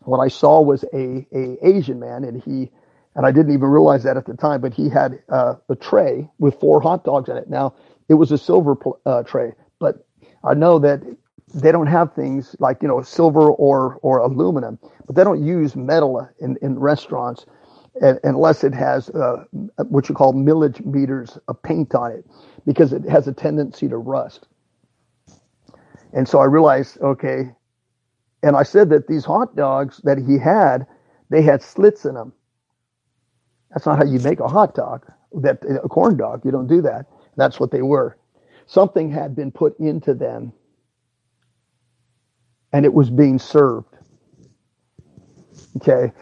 What 0.06 0.18
I 0.18 0.28
saw 0.28 0.60
was 0.60 0.84
a, 0.96 1.28
a 1.32 1.58
Asian 1.62 2.00
man, 2.00 2.24
and 2.24 2.42
he 2.42 2.72
and 3.14 3.28
I 3.28 3.32
didn't 3.32 3.54
even 3.54 3.70
realize 3.70 4.06
that 4.06 4.18
at 4.18 4.26
the 4.26 4.34
time, 4.34 4.60
but 4.60 4.74
he 4.74 4.90
had 4.90 5.20
uh, 5.30 5.58
a 5.70 5.76
tray 5.76 6.28
with 6.40 6.60
four 6.60 6.82
hot 6.82 7.04
dogs 7.04 7.30
in 7.30 7.38
it. 7.38 7.48
Now 7.48 7.76
it 8.10 8.16
was 8.16 8.32
a 8.32 8.38
silver 8.40 8.76
uh, 9.06 9.22
tray, 9.22 9.54
but 9.80 10.04
I 10.44 10.56
know 10.56 10.80
that 10.80 11.04
they 11.54 11.72
don't 11.72 11.86
have 11.86 12.16
things 12.16 12.56
like 12.58 12.82
you 12.82 12.88
know 12.88 13.04
silver 13.04 13.52
or 13.52 14.00
or 14.02 14.18
aluminum, 14.18 14.80
but 15.06 15.16
they 15.16 15.24
don't 15.24 15.46
use 15.46 15.76
metal 15.76 16.28
in 16.40 16.58
in 16.64 16.80
restaurants 16.80 17.46
unless 18.24 18.64
it 18.64 18.74
has 18.74 19.10
uh, 19.10 19.46
what 19.90 20.10
you 20.10 20.16
call 20.16 20.34
millage 20.34 20.86
meters 20.86 21.38
of 21.48 21.62
paint 21.64 21.96
on 21.96 22.12
it, 22.12 22.26
because 22.66 22.94
it 22.94 23.04
has 23.06 23.28
a 23.28 23.34
tendency 23.34 23.88
to 23.90 23.98
rust. 23.98 24.48
And 26.14 26.28
so 26.28 26.40
I 26.40 26.46
realized, 26.46 27.00
okay, 27.02 27.52
and 28.44 28.56
I 28.56 28.64
said 28.64 28.90
that 28.92 29.08
these 29.08 29.26
hot 29.26 29.56
dogs 29.56 30.02
that 30.04 30.18
he 30.20 30.38
had, 30.40 30.88
they 31.30 31.42
had 31.42 31.62
slits 31.62 32.06
in 32.06 32.16
them. 32.16 32.34
That's 33.72 33.86
not 33.86 33.98
how 34.00 34.06
you 34.06 34.20
make 34.20 34.40
a 34.40 34.48
hot 34.48 34.76
dog. 34.76 35.06
That 35.34 35.60
a 35.84 35.90
corn 35.90 36.18
dog, 36.18 36.46
you 36.46 36.52
don't 36.52 36.68
do 36.68 36.82
that. 36.84 37.08
That's 37.38 37.60
what 37.60 37.72
they 37.72 37.82
were. 37.84 38.18
Something 38.68 39.12
had 39.12 39.36
been 39.36 39.52
put 39.52 39.80
into 39.80 40.14
them 40.14 40.54
and 42.74 42.86
it 42.86 42.94
was 42.94 43.10
being 43.10 43.40
served. 43.40 43.96
Okay. 45.78 46.14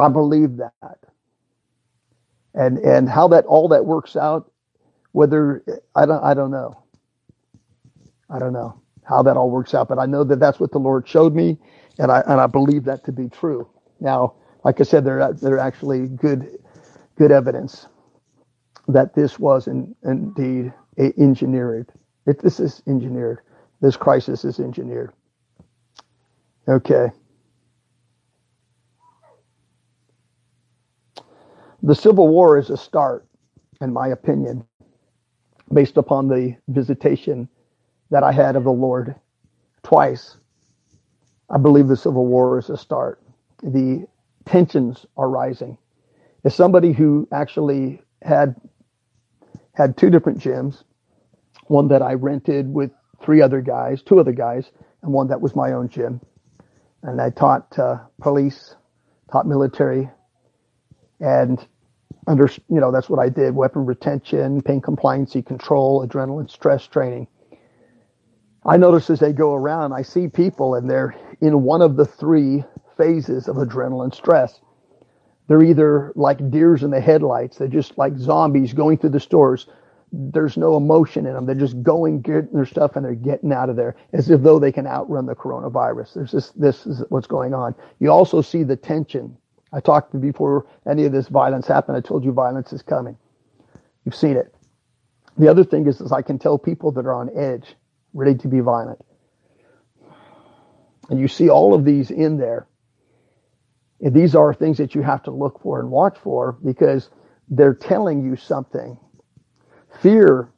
I 0.00 0.08
believe 0.08 0.58
that. 0.58 0.98
And 2.54 2.78
and 2.78 3.08
how 3.08 3.28
that 3.28 3.46
all 3.46 3.68
that 3.68 3.86
works 3.86 4.16
out, 4.16 4.50
whether 5.12 5.64
I 5.96 6.06
don't 6.06 6.24
I 6.24 6.34
don't 6.34 6.50
know. 6.52 6.74
I 8.30 8.38
don't 8.38 8.52
know 8.52 8.80
how 9.04 9.22
that 9.22 9.36
all 9.36 9.50
works 9.50 9.74
out, 9.74 9.88
but 9.88 9.98
I 9.98 10.06
know 10.06 10.24
that 10.24 10.40
that's 10.40 10.60
what 10.60 10.72
the 10.72 10.78
Lord 10.78 11.08
showed 11.08 11.34
me, 11.34 11.58
and 11.98 12.10
I 12.10 12.22
and 12.26 12.40
I 12.40 12.46
believe 12.46 12.84
that 12.84 13.04
to 13.04 13.12
be 13.12 13.28
true. 13.28 13.68
Now, 14.00 14.34
like 14.64 14.80
I 14.80 14.84
said, 14.84 15.04
there 15.04 15.32
there 15.34 15.58
actually 15.58 16.08
good 16.08 16.58
good 17.16 17.32
evidence 17.32 17.86
that 18.88 19.14
this 19.14 19.38
was 19.38 19.68
in, 19.68 19.94
indeed 20.04 20.72
engineered. 21.18 21.90
It, 22.26 22.40
this 22.42 22.60
is 22.60 22.82
engineered. 22.88 23.40
This 23.80 23.96
crisis 23.96 24.44
is 24.44 24.60
engineered. 24.60 25.12
Okay. 26.68 27.08
The 31.86 31.94
Civil 31.94 32.26
War 32.26 32.58
is 32.58 32.68
a 32.68 32.76
start, 32.76 33.28
in 33.80 33.92
my 33.92 34.08
opinion, 34.08 34.64
based 35.72 35.96
upon 35.96 36.26
the 36.26 36.56
visitation 36.66 37.48
that 38.10 38.24
I 38.24 38.32
had 38.32 38.56
of 38.56 38.64
the 38.64 38.72
Lord 38.72 39.14
twice. 39.84 40.36
I 41.48 41.58
believe 41.58 41.86
the 41.86 41.96
Civil 41.96 42.26
War 42.26 42.58
is 42.58 42.70
a 42.70 42.76
start. 42.76 43.22
The 43.62 44.04
tensions 44.46 45.06
are 45.16 45.30
rising. 45.30 45.78
As 46.42 46.56
somebody 46.56 46.90
who 46.90 47.28
actually 47.30 48.02
had 48.20 48.56
had 49.74 49.96
two 49.96 50.10
different 50.10 50.40
gyms, 50.40 50.82
one 51.68 51.86
that 51.86 52.02
I 52.02 52.14
rented 52.14 52.66
with 52.74 52.90
three 53.22 53.40
other 53.40 53.60
guys, 53.60 54.02
two 54.02 54.18
other 54.18 54.32
guys, 54.32 54.72
and 55.02 55.12
one 55.12 55.28
that 55.28 55.40
was 55.40 55.54
my 55.54 55.70
own 55.70 55.88
gym. 55.88 56.20
And 57.04 57.20
I 57.20 57.30
taught 57.30 57.78
uh, 57.78 57.98
police, 58.20 58.74
taught 59.30 59.46
military, 59.46 60.10
and 61.20 61.64
under 62.26 62.48
you 62.68 62.80
know 62.80 62.90
that's 62.92 63.08
what 63.08 63.20
I 63.20 63.28
did: 63.28 63.54
weapon 63.54 63.86
retention, 63.86 64.62
pain 64.62 64.80
compliancy 64.80 65.44
control, 65.44 66.06
adrenaline 66.06 66.50
stress 66.50 66.86
training. 66.86 67.26
I 68.64 68.76
notice 68.76 69.10
as 69.10 69.20
they 69.20 69.32
go 69.32 69.54
around, 69.54 69.92
I 69.92 70.02
see 70.02 70.26
people 70.26 70.74
and 70.74 70.90
they're 70.90 71.14
in 71.40 71.62
one 71.62 71.82
of 71.82 71.96
the 71.96 72.04
three 72.04 72.64
phases 72.96 73.46
of 73.46 73.56
adrenaline 73.56 74.14
stress. 74.14 74.60
They're 75.46 75.62
either 75.62 76.12
like 76.16 76.50
deers 76.50 76.82
in 76.82 76.90
the 76.90 77.00
headlights, 77.00 77.58
they're 77.58 77.68
just 77.68 77.96
like 77.96 78.16
zombies 78.18 78.72
going 78.72 78.98
through 78.98 79.10
the 79.10 79.20
stores, 79.20 79.68
there's 80.12 80.56
no 80.56 80.76
emotion 80.76 81.26
in 81.26 81.34
them. 81.34 81.46
They're 81.46 81.54
just 81.54 81.82
going, 81.82 82.20
getting 82.20 82.52
their 82.52 82.66
stuff, 82.66 82.96
and 82.96 83.04
they're 83.04 83.14
getting 83.14 83.52
out 83.52 83.68
of 83.68 83.76
there 83.76 83.96
as 84.12 84.30
if 84.30 84.42
though 84.42 84.58
they 84.58 84.72
can 84.72 84.86
outrun 84.86 85.26
the 85.26 85.34
coronavirus. 85.34 86.14
There's 86.14 86.32
this, 86.32 86.50
this 86.50 86.86
is 86.86 87.02
what's 87.08 87.26
going 87.26 87.54
on. 87.54 87.74
You 87.98 88.10
also 88.10 88.40
see 88.40 88.62
the 88.62 88.76
tension. 88.76 89.36
I 89.76 89.80
talked 89.80 90.20
before 90.20 90.66
any 90.90 91.04
of 91.06 91.12
this 91.12 91.28
violence 91.28 91.68
happened. 91.68 91.98
I 91.98 92.02
told 92.02 92.24
you 92.24 92.32
violence 92.32 92.72
is 92.72 92.82
coming. 92.82 93.18
You've 94.04 94.16
seen 94.16 94.36
it. 94.38 94.54
The 95.38 95.48
other 95.48 95.64
thing 95.64 95.86
is, 95.88 96.00
is 96.00 96.12
I 96.12 96.22
can 96.22 96.38
tell 96.40 96.58
people 96.58 96.92
that 96.92 97.06
are 97.06 97.14
on 97.14 97.30
edge, 97.38 97.76
ready 98.14 98.36
to 98.36 98.48
be 98.48 98.60
violent. 98.60 99.00
And 101.10 101.20
you 101.20 101.28
see 101.28 101.50
all 101.50 101.74
of 101.74 101.84
these 101.84 102.10
in 102.12 102.38
there. 102.38 102.68
And 104.00 104.14
these 104.14 104.34
are 104.36 104.54
things 104.54 104.78
that 104.78 104.94
you 104.94 105.02
have 105.02 105.24
to 105.24 105.32
look 105.32 105.62
for 105.62 105.80
and 105.80 105.90
watch 105.90 106.18
for 106.22 106.58
because 106.64 107.10
they're 107.50 107.74
telling 107.74 108.24
you 108.24 108.36
something 108.36 108.98
Fear 110.02 110.50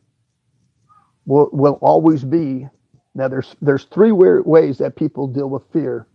will, 1.26 1.50
will 1.52 1.78
always 1.82 2.24
be. 2.24 2.68
Now, 3.14 3.28
there's, 3.28 3.56
there's 3.62 3.84
three 3.84 4.12
ways 4.42 4.78
that 4.78 4.96
people 4.96 5.28
deal 5.28 5.48
with 5.50 5.62
fear, 5.72 6.06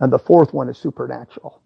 and 0.00 0.12
the 0.12 0.18
fourth 0.18 0.54
one 0.54 0.68
is 0.68 0.78
supernatural. 0.78 1.62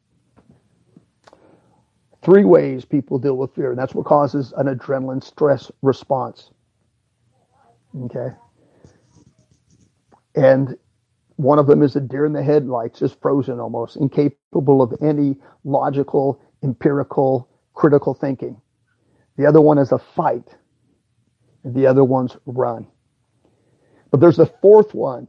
Three 2.24 2.44
ways 2.44 2.84
people 2.84 3.18
deal 3.18 3.36
with 3.36 3.54
fear, 3.54 3.70
and 3.70 3.78
that's 3.78 3.94
what 3.94 4.06
causes 4.06 4.52
an 4.56 4.66
adrenaline 4.66 5.22
stress 5.22 5.70
response. 5.82 6.50
Okay. 8.04 8.30
And 10.34 10.76
one 11.36 11.58
of 11.58 11.66
them 11.66 11.82
is 11.82 11.96
a 11.96 12.00
deer 12.00 12.26
in 12.26 12.32
the 12.32 12.42
headlights, 12.42 13.00
just 13.00 13.20
frozen 13.20 13.60
almost, 13.60 13.96
incapable 13.96 14.82
of 14.82 14.94
any 15.02 15.36
logical, 15.64 16.40
empirical, 16.62 17.48
critical 17.74 18.14
thinking. 18.14 18.60
The 19.36 19.46
other 19.46 19.60
one 19.60 19.78
is 19.78 19.92
a 19.92 19.98
fight 19.98 20.56
and 21.64 21.74
the 21.74 21.86
other 21.86 22.04
ones 22.04 22.36
run. 22.46 22.86
But 24.10 24.20
there's 24.20 24.38
a 24.38 24.46
fourth 24.46 24.94
one, 24.94 25.26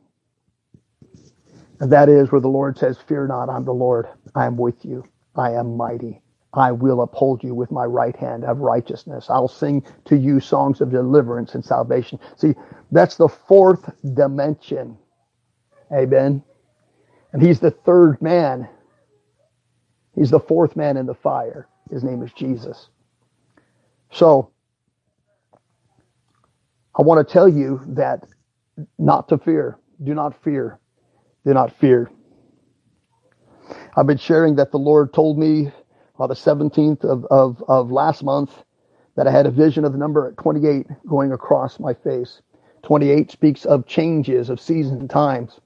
and 1.79 1.91
that 1.91 2.07
is 2.07 2.31
where 2.31 2.41
the 2.41 2.47
Lord 2.47 2.77
says, 2.77 2.97
Fear 3.07 3.27
not, 3.27 3.49
I'm 3.49 3.65
the 3.65 3.73
Lord. 3.73 4.07
I 4.35 4.45
am 4.45 4.57
with 4.57 4.85
you. 4.85 5.03
I 5.35 5.53
am 5.53 5.75
mighty. 5.75 6.21
I 6.55 6.71
will 6.71 7.01
uphold 7.01 7.43
you 7.43 7.53
with 7.53 7.71
my 7.71 7.85
right 7.85 8.15
hand 8.15 8.45
of 8.45 8.59
righteousness. 8.59 9.27
I'll 9.29 9.47
sing 9.47 9.83
to 10.05 10.17
you 10.17 10.39
songs 10.39 10.81
of 10.81 10.91
deliverance 10.91 11.53
and 11.55 11.63
salvation. 11.63 12.19
See, 12.37 12.55
that's 12.91 13.17
the 13.17 13.27
fourth 13.27 13.89
dimension. 14.15 14.97
Amen. 15.93 16.43
And 17.33 17.41
he's 17.41 17.59
the 17.59 17.71
third 17.71 18.21
man. 18.21 18.69
He's 20.15 20.31
the 20.31 20.39
fourth 20.39 20.75
man 20.75 20.97
in 20.97 21.05
the 21.05 21.13
fire. 21.15 21.67
His 21.91 22.03
name 22.03 22.23
is 22.23 22.31
Jesus. 22.33 22.89
So, 24.11 24.51
I 26.97 27.01
want 27.01 27.27
to 27.27 27.31
tell 27.33 27.49
you 27.49 27.81
that 27.89 28.25
not 28.97 29.27
to 29.29 29.37
fear. 29.37 29.77
Do 30.01 30.13
not 30.13 30.41
fear. 30.43 30.79
Do 31.45 31.53
not 31.53 31.75
fear. 31.77 32.09
I've 33.97 34.07
been 34.07 34.17
sharing 34.17 34.55
that 34.55 34.71
the 34.71 34.79
Lord 34.79 35.13
told 35.13 35.37
me 35.37 35.71
on 36.19 36.29
the 36.29 36.35
17th 36.35 37.03
of, 37.03 37.25
of, 37.25 37.63
of 37.67 37.91
last 37.91 38.23
month 38.23 38.51
that 39.15 39.27
I 39.27 39.31
had 39.31 39.45
a 39.45 39.51
vision 39.51 39.85
of 39.85 39.91
the 39.91 39.97
number 39.97 40.33
28 40.33 40.87
going 41.07 41.31
across 41.31 41.79
my 41.79 41.93
face. 41.93 42.41
28 42.83 43.31
speaks 43.31 43.65
of 43.65 43.87
changes, 43.87 44.49
of 44.49 44.59
seasons 44.59 44.99
and 44.99 45.09
times. 45.09 45.59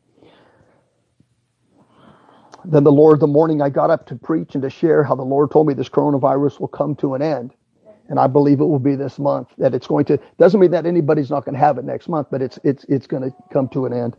Then 2.65 2.83
the 2.83 2.91
Lord, 2.91 3.19
the 3.19 3.27
morning 3.27 3.61
I 3.61 3.69
got 3.69 3.89
up 3.89 4.05
to 4.07 4.15
preach 4.15 4.53
and 4.53 4.61
to 4.63 4.69
share 4.69 5.03
how 5.03 5.15
the 5.15 5.23
Lord 5.23 5.51
told 5.51 5.67
me 5.67 5.73
this 5.73 5.89
coronavirus 5.89 6.59
will 6.59 6.67
come 6.67 6.95
to 6.97 7.15
an 7.15 7.21
end. 7.21 7.53
And 8.09 8.19
I 8.19 8.27
believe 8.27 8.59
it 8.59 8.65
will 8.65 8.79
be 8.79 8.95
this 8.95 9.19
month 9.19 9.49
that 9.59 9.75
it's 9.75 9.87
going 9.87 10.05
to, 10.05 10.19
doesn't 10.37 10.59
mean 10.59 10.71
that 10.71 10.85
anybody's 10.85 11.29
not 11.29 11.45
going 11.45 11.53
to 11.53 11.59
have 11.59 11.77
it 11.77 11.85
next 11.85 12.09
month, 12.09 12.27
but 12.31 12.41
it's, 12.41 12.57
it's, 12.63 12.83
it's 12.85 13.05
going 13.05 13.23
to 13.23 13.35
come 13.53 13.69
to 13.69 13.85
an 13.85 13.93
end. 13.93 14.17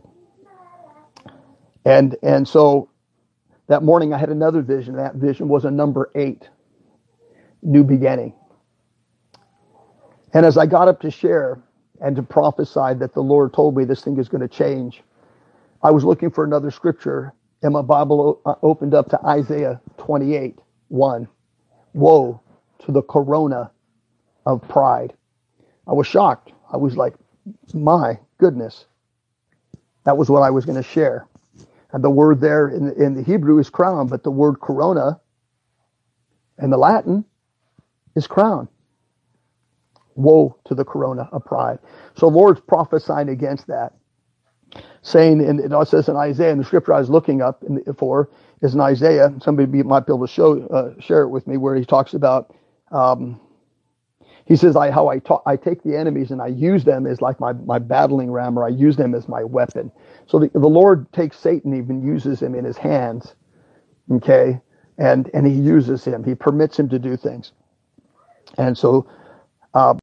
And, 1.83 2.15
and 2.23 2.47
so 2.47 2.89
that 3.71 3.83
morning 3.83 4.13
I 4.13 4.17
had 4.17 4.27
another 4.29 4.61
vision. 4.61 4.97
That 4.97 5.15
vision 5.15 5.47
was 5.47 5.63
a 5.63 5.71
number 5.71 6.11
eight, 6.13 6.49
new 7.63 7.85
beginning. 7.85 8.33
And 10.33 10.45
as 10.45 10.57
I 10.57 10.65
got 10.65 10.89
up 10.89 10.99
to 11.01 11.09
share 11.09 11.63
and 12.01 12.13
to 12.17 12.21
prophesy 12.21 12.95
that 12.95 13.13
the 13.13 13.21
Lord 13.21 13.53
told 13.53 13.77
me 13.77 13.85
this 13.85 14.03
thing 14.03 14.19
is 14.19 14.27
going 14.27 14.41
to 14.41 14.49
change, 14.49 15.03
I 15.81 15.91
was 15.91 16.03
looking 16.03 16.31
for 16.31 16.43
another 16.43 16.69
scripture 16.69 17.33
and 17.63 17.71
my 17.71 17.81
Bible 17.81 18.41
uh, 18.45 18.55
opened 18.61 18.93
up 18.93 19.07
to 19.11 19.25
Isaiah 19.25 19.79
28 19.99 20.59
1. 20.89 21.27
Woe 21.93 22.41
to 22.85 22.91
the 22.91 23.01
corona 23.01 23.71
of 24.45 24.67
pride. 24.67 25.13
I 25.87 25.93
was 25.93 26.07
shocked. 26.07 26.51
I 26.73 26.75
was 26.75 26.97
like, 26.97 27.13
my 27.73 28.19
goodness. 28.37 28.85
That 30.03 30.17
was 30.17 30.29
what 30.29 30.41
I 30.41 30.49
was 30.49 30.65
going 30.65 30.81
to 30.81 30.83
share. 30.89 31.25
And 31.93 32.03
the 32.03 32.09
word 32.09 32.41
there 32.41 32.69
in, 32.69 32.91
in 33.01 33.15
the 33.15 33.23
Hebrew 33.23 33.59
is 33.59 33.69
crown, 33.69 34.07
but 34.07 34.23
the 34.23 34.31
word 34.31 34.59
corona 34.61 35.19
in 36.61 36.69
the 36.71 36.77
Latin 36.77 37.25
is 38.15 38.27
crown. 38.27 38.69
Woe 40.15 40.57
to 40.65 40.75
the 40.75 40.85
corona 40.85 41.29
of 41.31 41.45
pride. 41.45 41.79
So 42.17 42.27
Lord's 42.27 42.61
prophesying 42.61 43.29
against 43.29 43.67
that 43.67 43.93
saying, 45.03 45.41
and 45.41 45.59
it 45.59 45.87
says 45.87 46.09
in 46.09 46.15
Isaiah, 46.15 46.51
and 46.51 46.61
the 46.61 46.65
scripture 46.65 46.93
I 46.93 46.99
was 46.99 47.09
looking 47.09 47.41
up 47.41 47.61
the, 47.61 47.93
for 47.93 48.29
is 48.61 48.73
in 48.75 48.81
Isaiah. 48.81 49.33
Somebody 49.41 49.83
might 49.83 50.05
be 50.07 50.13
able 50.13 50.27
to 50.27 50.33
show, 50.33 50.65
uh, 50.67 50.99
share 51.01 51.23
it 51.23 51.29
with 51.29 51.47
me, 51.47 51.57
where 51.57 51.75
he 51.75 51.85
talks 51.85 52.13
about, 52.13 52.55
um, 52.91 53.39
he 54.47 54.55
says, 54.57 54.75
I, 54.75 54.91
how 54.91 55.09
I, 55.09 55.19
ta- 55.19 55.43
I 55.45 55.57
take 55.57 55.83
the 55.83 55.97
enemies 55.97 56.31
and 56.31 56.41
I 56.41 56.47
use 56.47 56.83
them 56.85 57.07
as 57.07 57.21
like 57.21 57.39
my, 57.39 57.53
my 57.53 57.79
battling 57.79 58.31
ram, 58.31 58.57
or 58.59 58.65
I 58.65 58.69
use 58.69 58.97
them 58.97 59.15
as 59.15 59.27
my 59.29 59.43
weapon. 59.43 59.91
So 60.27 60.39
the, 60.39 60.49
the 60.53 60.67
Lord 60.67 61.11
takes 61.13 61.39
Satan, 61.39 61.75
even 61.75 62.03
uses 62.05 62.41
him 62.41 62.55
in 62.55 62.65
his 62.65 62.77
hands, 62.77 63.35
okay, 64.11 64.61
and 64.99 65.29
and 65.33 65.47
he 65.47 65.53
uses 65.53 66.05
him. 66.05 66.23
He 66.23 66.35
permits 66.35 66.79
him 66.79 66.89
to 66.89 66.99
do 66.99 67.17
things, 67.17 67.53
and 68.57 68.77
so. 68.77 69.07
Uh, 69.73 69.95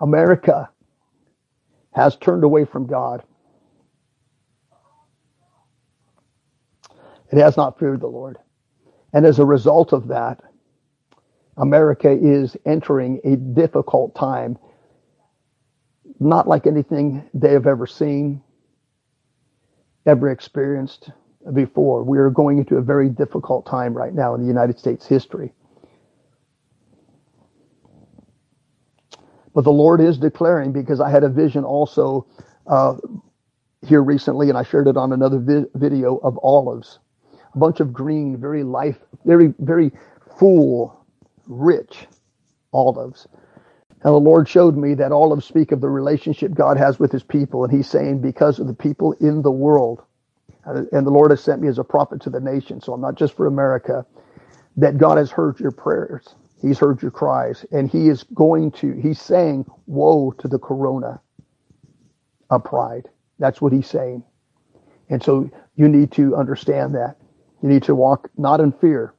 America 0.00 0.70
has 1.94 2.16
turned 2.16 2.44
away 2.44 2.64
from 2.64 2.86
God. 2.86 3.24
It 7.32 7.38
has 7.38 7.56
not 7.56 7.78
feared 7.78 8.00
the 8.00 8.08
Lord. 8.08 8.38
And 9.14 9.26
as 9.26 9.38
a 9.38 9.46
result 9.46 9.92
of 9.92 10.08
that, 10.08 10.40
America 11.56 12.10
is 12.10 12.56
entering 12.66 13.20
a 13.24 13.36
difficult 13.36 14.14
time, 14.14 14.58
not 16.20 16.48
like 16.48 16.66
anything 16.66 17.28
they 17.34 17.52
have 17.52 17.66
ever 17.66 17.86
seen, 17.86 18.42
ever 20.06 20.30
experienced 20.30 21.10
before. 21.54 22.04
We 22.04 22.18
are 22.18 22.30
going 22.30 22.58
into 22.58 22.76
a 22.76 22.82
very 22.82 23.08
difficult 23.10 23.66
time 23.66 23.94
right 23.94 24.14
now 24.14 24.34
in 24.34 24.42
the 24.42 24.46
United 24.48 24.78
States 24.78 25.06
history. 25.06 25.52
But 29.54 29.64
the 29.64 29.72
Lord 29.72 30.00
is 30.00 30.18
declaring 30.18 30.72
because 30.72 31.00
I 31.00 31.10
had 31.10 31.24
a 31.24 31.30
vision 31.30 31.64
also 31.64 32.26
uh, 32.66 32.96
here 33.86 34.02
recently, 34.02 34.48
and 34.50 34.58
I 34.58 34.64
shared 34.64 34.88
it 34.88 34.96
on 34.96 35.12
another 35.12 35.38
vi- 35.40 35.66
video 35.74 36.16
of 36.18 36.38
olives, 36.42 37.00
bunch 37.56 37.80
of 37.80 37.92
green, 37.92 38.38
very 38.38 38.64
life, 38.64 38.98
very 39.26 39.54
very 39.60 39.92
full, 40.38 41.06
rich 41.46 42.06
olives. 42.72 43.28
And 44.04 44.14
the 44.14 44.20
Lord 44.20 44.48
showed 44.48 44.76
me 44.76 44.94
that 44.94 45.12
olives 45.12 45.46
speak 45.46 45.72
of 45.72 45.80
the 45.80 45.90
relationship 45.90 46.54
God 46.54 46.78
has 46.78 46.98
with 47.00 47.12
His 47.12 47.24
people, 47.24 47.64
and 47.64 47.72
He's 47.72 47.88
saying 47.90 48.20
because 48.20 48.60
of 48.60 48.66
the 48.68 48.74
people 48.74 49.12
in 49.20 49.42
the 49.42 49.52
world, 49.52 50.02
uh, 50.66 50.82
and 50.92 51.06
the 51.06 51.10
Lord 51.12 51.30
has 51.32 51.42
sent 51.42 51.62
me 51.62 51.68
as 51.68 51.78
a 51.78 51.84
prophet 51.84 52.22
to 52.22 52.30
the 52.30 52.40
nation, 52.40 52.80
so 52.80 52.94
I'm 52.94 53.00
not 53.02 53.16
just 53.16 53.36
for 53.36 53.46
America, 53.46 54.06
that 54.76 54.98
God 54.98 55.18
has 55.18 55.30
heard 55.30 55.60
your 55.60 55.72
prayers 55.72 56.34
He's 56.62 56.78
heard 56.78 57.02
your 57.02 57.12
cries, 57.12 57.66
and 57.72 57.90
he 57.90 58.08
is 58.08 58.24
going 58.34 58.72
to, 58.72 58.92
he's 58.92 59.20
saying, 59.20 59.66
Woe 59.86 60.32
to 60.38 60.48
the 60.48 60.58
corona 60.58 61.20
of 62.50 62.64
pride. 62.64 63.08
That's 63.38 63.62
what 63.62 63.72
he's 63.72 63.88
saying. 63.88 64.24
And 65.10 65.22
so 65.22 65.50
you 65.76 65.88
need 65.88 66.12
to 66.12 66.36
understand 66.36 66.94
that. 66.96 67.16
You 67.66 67.72
need 67.72 67.82
to 67.82 67.96
walk 67.96 68.30
not 68.38 68.60
in 68.60 68.70
fear. 68.70 69.12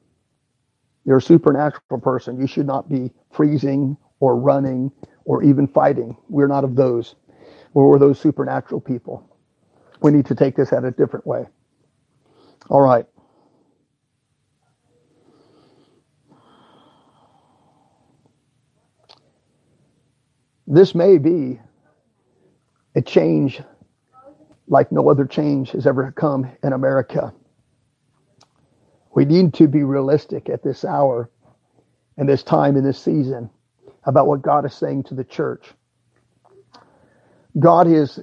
You're 1.04 1.18
a 1.18 1.20
supernatural 1.20 2.00
person. 2.00 2.40
You 2.40 2.46
should 2.46 2.66
not 2.66 2.88
be 2.88 3.12
freezing 3.30 3.94
or 4.20 4.38
running 4.38 4.90
or 5.26 5.42
even 5.42 5.66
fighting. 5.66 6.16
We're 6.30 6.46
not 6.46 6.64
of 6.64 6.74
those. 6.74 7.14
We're 7.74 7.98
those 7.98 8.18
supernatural 8.18 8.80
people. 8.80 9.28
We 10.00 10.12
need 10.12 10.24
to 10.26 10.34
take 10.34 10.56
this 10.56 10.72
at 10.72 10.82
a 10.82 10.90
different 10.90 11.26
way. 11.26 11.44
All 12.70 12.80
right. 12.80 13.04
This 20.66 20.94
may 20.94 21.18
be 21.18 21.60
a 22.96 23.02
change 23.02 23.60
like 24.68 24.90
no 24.90 25.10
other 25.10 25.26
change 25.26 25.72
has 25.72 25.86
ever 25.86 26.10
come 26.12 26.50
in 26.62 26.72
America. 26.72 27.34
We 29.14 29.24
need 29.24 29.54
to 29.54 29.68
be 29.68 29.82
realistic 29.82 30.48
at 30.48 30.62
this 30.62 30.84
hour 30.84 31.30
and 32.16 32.28
this 32.28 32.42
time 32.42 32.76
in 32.76 32.84
this 32.84 33.00
season 33.00 33.50
about 34.04 34.26
what 34.26 34.42
God 34.42 34.64
is 34.64 34.74
saying 34.74 35.04
to 35.04 35.14
the 35.14 35.24
church. 35.24 35.66
God 37.58 37.86
has 37.86 38.20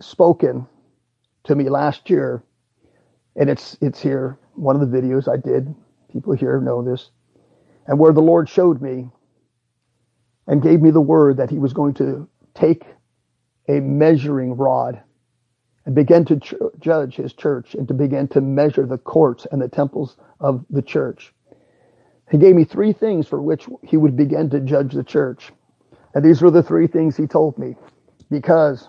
spoken 0.00 0.66
to 1.44 1.54
me 1.54 1.68
last 1.68 2.10
year, 2.10 2.42
and 3.36 3.50
it's 3.50 3.76
it's 3.80 4.00
here. 4.00 4.38
One 4.54 4.80
of 4.80 4.90
the 4.90 4.96
videos 4.96 5.28
I 5.28 5.36
did, 5.36 5.74
people 6.12 6.34
here 6.34 6.60
know 6.60 6.82
this, 6.82 7.10
and 7.86 7.98
where 7.98 8.12
the 8.12 8.20
Lord 8.20 8.48
showed 8.48 8.82
me 8.82 9.08
and 10.46 10.62
gave 10.62 10.80
me 10.80 10.90
the 10.90 11.00
word 11.00 11.38
that 11.38 11.50
he 11.50 11.58
was 11.58 11.72
going 11.72 11.94
to 11.94 12.28
take 12.54 12.84
a 13.68 13.80
measuring 13.80 14.56
rod 14.56 15.00
and 15.86 15.94
begin 15.94 16.24
to 16.26 16.40
judge 16.78 17.16
his 17.16 17.32
church 17.32 17.74
and 17.74 17.88
to 17.88 17.94
begin 17.94 18.28
to 18.28 18.40
measure 18.40 18.86
the 18.86 18.98
courts 18.98 19.46
and 19.50 19.60
the 19.60 19.68
temples 19.68 20.16
of 20.40 20.64
the 20.70 20.82
church. 20.82 21.32
He 22.30 22.38
gave 22.38 22.54
me 22.54 22.64
three 22.64 22.92
things 22.92 23.26
for 23.26 23.40
which 23.42 23.68
he 23.82 23.96
would 23.96 24.16
begin 24.16 24.50
to 24.50 24.60
judge 24.60 24.92
the 24.92 25.02
church. 25.02 25.52
And 26.14 26.24
these 26.24 26.42
were 26.42 26.50
the 26.50 26.62
three 26.62 26.86
things 26.86 27.16
he 27.16 27.26
told 27.26 27.58
me. 27.58 27.76
Because 28.30 28.88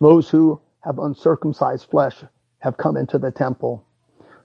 those 0.00 0.28
who 0.28 0.60
have 0.84 0.98
uncircumcised 0.98 1.88
flesh 1.88 2.24
have 2.58 2.76
come 2.76 2.96
into 2.96 3.18
the 3.18 3.30
temple, 3.30 3.86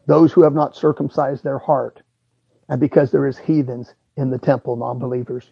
those 0.06 0.32
who 0.32 0.44
have 0.44 0.54
not 0.54 0.76
circumcised 0.76 1.44
their 1.44 1.58
heart, 1.58 2.02
and 2.70 2.80
because 2.80 3.12
there 3.12 3.26
is 3.26 3.38
heathens 3.38 3.96
in 4.18 4.30
the 4.30 4.38
temple, 4.38 4.76
non 4.76 5.00
believers 5.00 5.52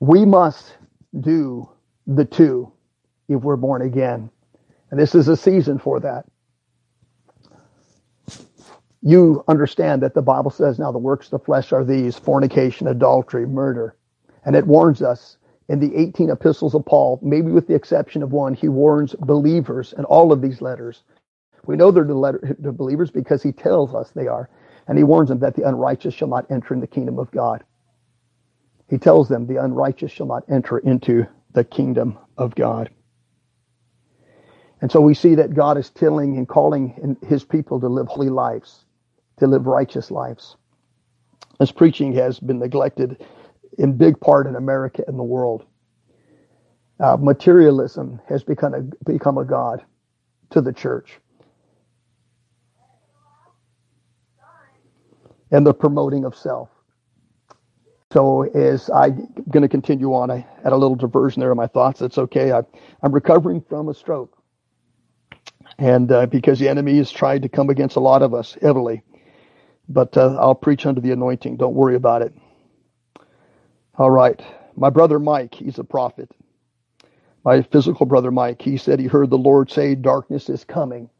we 0.00 0.24
must 0.24 0.76
do 1.20 1.68
the 2.06 2.24
two 2.24 2.70
if 3.28 3.40
we're 3.42 3.56
born 3.56 3.82
again. 3.82 4.30
And 4.90 5.00
this 5.00 5.14
is 5.14 5.28
a 5.28 5.36
season 5.36 5.78
for 5.78 6.00
that. 6.00 6.24
You 9.02 9.44
understand 9.48 10.02
that 10.02 10.14
the 10.14 10.22
Bible 10.22 10.50
says 10.50 10.78
now 10.78 10.92
the 10.92 10.98
works 10.98 11.26
of 11.26 11.32
the 11.32 11.38
flesh 11.40 11.72
are 11.72 11.84
these 11.84 12.18
fornication, 12.18 12.86
adultery, 12.86 13.46
murder. 13.46 13.96
And 14.44 14.56
it 14.56 14.66
warns 14.66 15.02
us 15.02 15.36
in 15.68 15.80
the 15.80 15.94
18 15.96 16.30
epistles 16.30 16.74
of 16.74 16.84
Paul, 16.84 17.18
maybe 17.22 17.50
with 17.50 17.66
the 17.66 17.74
exception 17.74 18.22
of 18.22 18.32
one, 18.32 18.54
he 18.54 18.68
warns 18.68 19.14
believers 19.14 19.94
in 19.96 20.04
all 20.04 20.32
of 20.32 20.42
these 20.42 20.60
letters. 20.60 21.02
We 21.66 21.76
know 21.76 21.90
they're 21.90 22.04
the, 22.04 22.14
letter, 22.14 22.56
believers 22.58 23.10
because 23.10 23.42
he 23.42 23.52
tells 23.52 23.94
us 23.94 24.10
they 24.10 24.26
are. 24.26 24.48
And 24.86 24.98
he 24.98 25.04
warns 25.04 25.30
them 25.30 25.38
that 25.40 25.56
the 25.56 25.66
unrighteous 25.66 26.12
shall 26.14 26.28
not 26.28 26.50
enter 26.50 26.74
in 26.74 26.80
the 26.80 26.86
kingdom 26.86 27.18
of 27.18 27.30
God 27.30 27.64
he 28.88 28.98
tells 28.98 29.28
them 29.28 29.46
the 29.46 29.56
unrighteous 29.56 30.12
shall 30.12 30.26
not 30.26 30.44
enter 30.48 30.78
into 30.78 31.26
the 31.52 31.64
kingdom 31.64 32.18
of 32.36 32.54
God. 32.54 32.90
And 34.84 34.92
so 34.92 35.00
we 35.00 35.14
see 35.14 35.34
that 35.36 35.54
God 35.54 35.78
is 35.78 35.88
tilling 35.88 36.36
and 36.36 36.46
calling 36.46 37.16
his 37.26 37.42
people 37.42 37.80
to 37.80 37.88
live 37.88 38.06
holy 38.06 38.28
lives, 38.28 38.84
to 39.38 39.46
live 39.46 39.64
righteous 39.64 40.10
lives. 40.10 40.58
This 41.58 41.72
preaching 41.72 42.12
has 42.16 42.38
been 42.38 42.58
neglected 42.58 43.24
in 43.78 43.96
big 43.96 44.20
part 44.20 44.46
in 44.46 44.56
America 44.56 45.02
and 45.08 45.18
the 45.18 45.22
world. 45.22 45.64
Uh, 47.00 47.16
materialism 47.18 48.20
has 48.28 48.44
become 48.44 48.74
a, 48.74 48.82
become 49.10 49.38
a 49.38 49.44
god 49.46 49.82
to 50.50 50.60
the 50.60 50.70
church. 50.70 51.18
And 55.50 55.66
the 55.66 55.72
promoting 55.72 56.26
of 56.26 56.36
self. 56.36 56.68
So 58.12 58.42
as 58.42 58.90
I'm 58.90 59.32
going 59.50 59.62
to 59.62 59.68
continue 59.70 60.12
on, 60.12 60.30
I 60.30 60.46
had 60.62 60.74
a 60.74 60.76
little 60.76 60.94
diversion 60.94 61.40
there 61.40 61.52
in 61.52 61.56
my 61.56 61.68
thoughts. 61.68 62.00
That's 62.00 62.18
okay. 62.18 62.52
I, 62.52 62.64
am 63.02 63.12
recovering 63.12 63.62
from 63.62 63.88
a 63.88 63.94
stroke. 63.94 64.43
And 65.78 66.10
uh, 66.12 66.26
because 66.26 66.58
the 66.58 66.68
enemy 66.68 66.98
has 66.98 67.10
tried 67.10 67.42
to 67.42 67.48
come 67.48 67.70
against 67.70 67.96
a 67.96 68.00
lot 68.00 68.22
of 68.22 68.34
us 68.34 68.56
heavily. 68.62 69.02
But 69.88 70.16
uh, 70.16 70.36
I'll 70.40 70.54
preach 70.54 70.86
under 70.86 71.00
the 71.00 71.12
anointing. 71.12 71.56
Don't 71.58 71.74
worry 71.74 71.96
about 71.96 72.22
it. 72.22 72.34
All 73.96 74.10
right. 74.10 74.40
My 74.76 74.90
brother 74.90 75.18
Mike, 75.18 75.54
he's 75.54 75.78
a 75.78 75.84
prophet. 75.84 76.30
My 77.44 77.62
physical 77.62 78.06
brother 78.06 78.30
Mike, 78.30 78.62
he 78.62 78.76
said 78.76 79.00
he 79.00 79.06
heard 79.06 79.30
the 79.30 79.38
Lord 79.38 79.70
say, 79.70 79.94
Darkness 79.94 80.48
is 80.48 80.64
coming. 80.64 81.10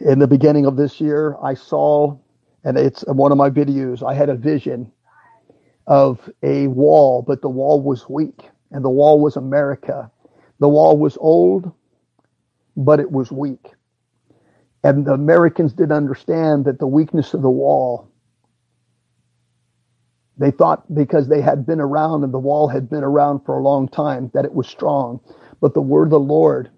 In 0.00 0.18
the 0.18 0.26
beginning 0.28 0.66
of 0.66 0.76
this 0.76 1.00
year, 1.00 1.36
I 1.42 1.54
saw, 1.54 2.16
and 2.64 2.76
it's 2.78 3.02
one 3.06 3.32
of 3.32 3.38
my 3.38 3.50
videos, 3.50 4.06
I 4.06 4.14
had 4.14 4.28
a 4.28 4.34
vision 4.36 4.92
of 5.86 6.30
a 6.42 6.66
wall, 6.68 7.22
but 7.22 7.42
the 7.42 7.48
wall 7.48 7.82
was 7.82 8.08
weak, 8.08 8.48
and 8.70 8.84
the 8.84 8.90
wall 8.90 9.20
was 9.20 9.36
America. 9.36 10.10
The 10.60 10.68
wall 10.68 10.98
was 10.98 11.16
old, 11.20 11.72
but 12.76 13.00
it 13.00 13.10
was 13.10 13.32
weak. 13.32 13.66
And 14.84 15.06
the 15.06 15.12
Americans 15.14 15.72
didn't 15.72 15.92
understand 15.92 16.66
that 16.66 16.78
the 16.78 16.86
weakness 16.86 17.34
of 17.34 17.42
the 17.42 17.50
wall, 17.50 18.08
they 20.38 20.50
thought 20.50 20.92
because 20.94 21.28
they 21.28 21.40
had 21.42 21.66
been 21.66 21.80
around 21.80 22.24
and 22.24 22.34
the 22.34 22.38
wall 22.38 22.68
had 22.68 22.90
been 22.90 23.04
around 23.04 23.40
for 23.46 23.58
a 23.58 23.62
long 23.62 23.88
time 23.88 24.30
that 24.34 24.44
it 24.46 24.54
was 24.54 24.68
strong. 24.68 25.20
But 25.60 25.74
the 25.74 25.82
word 25.82 26.06
of 26.06 26.10
the 26.10 26.20
Lord 26.20 26.70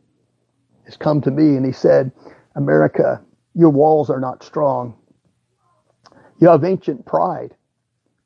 has 0.84 0.96
come 0.96 1.20
to 1.22 1.30
me 1.30 1.56
and 1.56 1.66
he 1.66 1.72
said, 1.72 2.12
America, 2.56 3.22
your 3.54 3.70
walls 3.70 4.10
are 4.10 4.20
not 4.20 4.44
strong. 4.44 4.96
You 6.40 6.48
have 6.48 6.64
ancient 6.64 7.06
pride, 7.06 7.54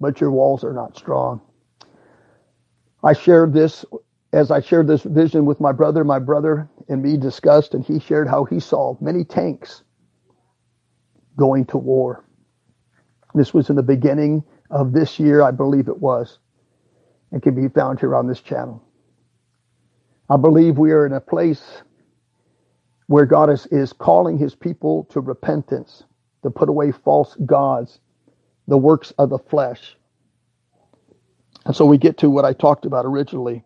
but 0.01 0.21
your 0.21 0.33
walls 0.33 0.65
are 0.65 0.73
not 0.75 0.97
strong. 0.99 1.41
I 3.05 3.15
shared 3.15 3.53
this 3.55 3.85
as 4.33 4.51
I 4.51 4.61
shared 4.61 4.87
this 4.87 5.03
vision 5.03 5.45
with 5.45 5.61
my 5.61 5.73
brother. 5.73 6.05
My 6.05 6.19
brother 6.19 6.69
and 6.89 7.03
me 7.03 7.17
discussed, 7.17 7.75
and 7.75 7.85
he 7.85 7.99
shared 8.01 8.29
how 8.29 8.45
he 8.45 8.61
saw 8.61 8.97
many 9.01 9.25
tanks 9.25 9.83
going 11.37 11.67
to 11.67 11.79
war. 11.79 12.25
This 13.35 13.55
was 13.55 13.71
in 13.71 13.77
the 13.77 13.83
beginning 13.83 14.45
of 14.71 14.93
this 14.93 15.19
year, 15.19 15.43
I 15.43 15.51
believe 15.51 15.89
it 15.89 15.99
was, 15.99 16.39
and 17.33 17.43
can 17.43 17.55
be 17.55 17.69
found 17.69 18.01
here 18.01 18.15
on 18.15 18.27
this 18.27 18.41
channel. 18.41 18.83
I 20.29 20.37
believe 20.37 20.79
we 20.79 20.93
are 20.93 21.07
in 21.07 21.13
a 21.13 21.21
place 21.21 21.83
where 23.07 23.27
God 23.27 23.51
is, 23.51 23.67
is 23.67 23.93
calling 23.93 24.39
his 24.39 24.55
people 24.55 25.05
to 25.11 25.21
repentance, 25.21 26.05
to 26.43 26.51
put 26.51 26.69
away 26.69 26.93
false 26.93 27.37
gods, 27.47 28.01
the 28.69 28.79
works 28.79 29.13
of 29.19 29.31
the 29.31 29.39
flesh. 29.39 29.97
And 31.67 31.75
so 31.75 31.85
we 31.85 31.99
get 31.99 32.19
to 32.19 32.31
what 32.31 32.45
I 32.45 32.53
talked 32.53 32.87
about 32.87 33.07
originally. 33.07 33.65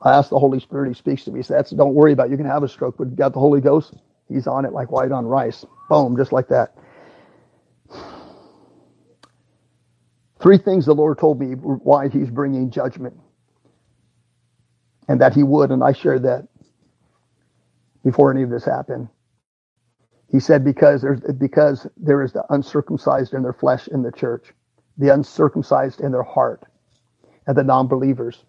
I 0.00 0.12
ask 0.12 0.30
the 0.30 0.38
Holy 0.38 0.60
Spirit, 0.60 0.88
he 0.88 0.94
speaks 0.94 1.24
to 1.24 1.32
me. 1.32 1.40
He 1.40 1.42
says, 1.42 1.70
Don't 1.70 1.94
worry 1.94 2.12
about 2.12 2.28
it. 2.28 2.30
You 2.32 2.36
can 2.36 2.46
have 2.46 2.62
a 2.62 2.68
stroke, 2.68 2.96
but 2.98 3.10
you 3.10 3.16
got 3.16 3.32
the 3.32 3.40
Holy 3.40 3.60
Ghost. 3.60 3.94
He's 4.28 4.46
on 4.46 4.64
it 4.64 4.72
like 4.72 4.90
white 4.90 5.12
on 5.12 5.26
rice. 5.26 5.64
Boom, 5.88 6.16
just 6.16 6.32
like 6.32 6.48
that. 6.48 6.74
Three 10.40 10.58
things 10.58 10.86
the 10.86 10.94
Lord 10.94 11.18
told 11.18 11.40
me 11.40 11.54
why 11.54 12.08
he's 12.08 12.30
bringing 12.30 12.70
judgment. 12.70 13.16
And 15.08 15.20
that 15.20 15.34
he 15.34 15.42
would, 15.42 15.70
and 15.70 15.84
I 15.84 15.92
shared 15.92 16.24
that 16.24 16.48
before 18.04 18.32
any 18.32 18.42
of 18.42 18.50
this 18.50 18.64
happened. 18.64 19.08
He 20.30 20.40
said 20.40 20.64
because 20.64 21.02
there's 21.02 21.20
because 21.38 21.86
there 21.96 22.22
is 22.22 22.32
the 22.32 22.44
uncircumcised 22.50 23.34
in 23.34 23.42
their 23.42 23.52
flesh 23.54 23.88
in 23.88 24.02
the 24.02 24.12
church, 24.12 24.52
the 24.98 25.10
uncircumcised 25.14 26.00
in 26.00 26.12
their 26.12 26.22
heart, 26.24 26.64
and 27.46 27.56
the 27.56 27.64
non-believers. 27.64 28.44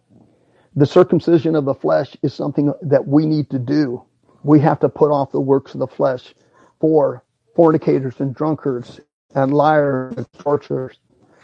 The 0.76 0.86
circumcision 0.88 1.56
of 1.56 1.66
the 1.66 1.76
flesh 1.76 2.18
is 2.24 2.34
something 2.34 2.74
that 2.82 3.08
we 3.08 3.26
need 3.28 3.50
to 3.52 3.60
do. 3.60 4.04
We 4.44 4.60
have 4.62 4.80
to 4.80 4.90
put 4.90 5.12
off 5.12 5.32
the 5.32 5.40
works 5.40 5.74
of 5.76 5.80
the 5.80 5.88
flesh 5.88 6.34
for 6.80 7.24
fornicators 7.56 8.20
and 8.20 8.34
drunkards 8.34 9.00
and 9.36 9.54
liars 9.54 10.16
and 10.18 10.32
torturers 10.34 10.98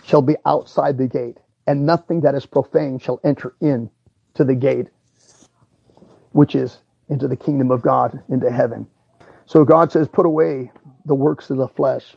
shall 0.03 0.23
be 0.23 0.35
outside 0.45 0.97
the 0.97 1.07
gate, 1.07 1.37
and 1.67 1.85
nothing 1.85 2.21
that 2.21 2.33
is 2.33 2.45
profane 2.45 2.97
shall 2.97 3.19
enter 3.23 3.53
in 3.61 3.89
to 4.33 4.43
the 4.43 4.55
gate, 4.55 4.87
which 6.31 6.55
is 6.55 6.79
into 7.09 7.27
the 7.27 7.35
kingdom 7.35 7.69
of 7.69 7.81
God, 7.83 8.21
into 8.29 8.49
heaven. 8.49 8.87
So 9.45 9.63
God 9.63 9.91
says, 9.91 10.07
put 10.07 10.25
away 10.25 10.71
the 11.05 11.15
works 11.15 11.49
of 11.51 11.57
the 11.57 11.67
flesh. 11.67 12.15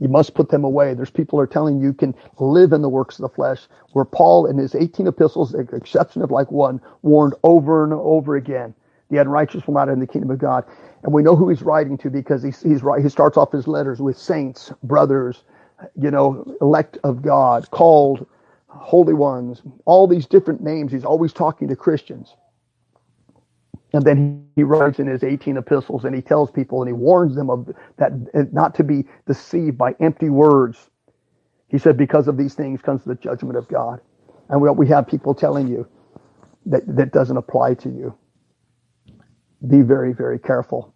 You 0.00 0.08
must 0.08 0.34
put 0.34 0.48
them 0.48 0.64
away. 0.64 0.94
There's 0.94 1.10
people 1.10 1.38
are 1.38 1.46
telling 1.46 1.80
you, 1.80 1.92
can 1.92 2.14
live 2.38 2.72
in 2.72 2.82
the 2.82 2.88
works 2.88 3.18
of 3.18 3.22
the 3.22 3.28
flesh, 3.34 3.68
where 3.92 4.04
Paul 4.04 4.46
in 4.46 4.58
his 4.58 4.74
18 4.74 5.06
epistles, 5.06 5.54
exception 5.54 6.22
of 6.22 6.30
like 6.30 6.50
one, 6.50 6.80
warned 7.02 7.34
over 7.44 7.84
and 7.84 7.92
over 7.92 8.36
again, 8.36 8.74
the 9.10 9.18
unrighteous 9.18 9.66
will 9.66 9.74
not 9.74 9.88
enter 9.88 10.00
the 10.00 10.06
kingdom 10.06 10.30
of 10.30 10.38
God. 10.38 10.64
And 11.02 11.12
we 11.12 11.22
know 11.22 11.36
who 11.36 11.48
he's 11.48 11.62
writing 11.62 11.98
to 11.98 12.10
because 12.10 12.42
he's, 12.42 12.62
he's 12.62 12.82
right. 12.82 13.02
He 13.02 13.08
starts 13.10 13.36
off 13.36 13.52
his 13.52 13.68
letters 13.68 14.00
with 14.00 14.18
saints, 14.18 14.72
brothers, 14.82 15.44
you 15.96 16.10
know, 16.10 16.56
elect 16.60 16.98
of 17.04 17.22
God, 17.22 17.70
called 17.70 18.26
holy 18.68 19.14
ones, 19.14 19.62
all 19.84 20.06
these 20.06 20.26
different 20.26 20.62
names. 20.62 20.92
He's 20.92 21.04
always 21.04 21.32
talking 21.32 21.68
to 21.68 21.76
Christians. 21.76 22.34
And 23.92 24.04
then 24.04 24.46
he 24.54 24.62
writes 24.62 24.98
in 25.00 25.08
his 25.08 25.24
18 25.24 25.56
epistles 25.56 26.04
and 26.04 26.14
he 26.14 26.22
tells 26.22 26.50
people 26.50 26.80
and 26.80 26.88
he 26.88 26.92
warns 26.92 27.34
them 27.34 27.50
of 27.50 27.68
that 27.96 28.12
eh, 28.34 28.44
not 28.52 28.74
to 28.76 28.84
be 28.84 29.04
deceived 29.26 29.76
by 29.76 29.94
empty 30.00 30.28
words. 30.28 30.90
He 31.68 31.78
said, 31.78 31.96
because 31.96 32.28
of 32.28 32.36
these 32.36 32.54
things 32.54 32.80
comes 32.80 33.04
the 33.04 33.16
judgment 33.16 33.56
of 33.56 33.66
God. 33.68 34.00
And 34.48 34.60
we, 34.60 34.70
we 34.70 34.88
have 34.88 35.06
people 35.08 35.34
telling 35.34 35.68
you 35.68 35.88
that 36.66 36.82
that 36.96 37.12
doesn't 37.12 37.36
apply 37.36 37.74
to 37.74 37.88
you. 37.88 38.16
Be 39.68 39.82
very, 39.82 40.12
very 40.12 40.38
careful. 40.38 40.94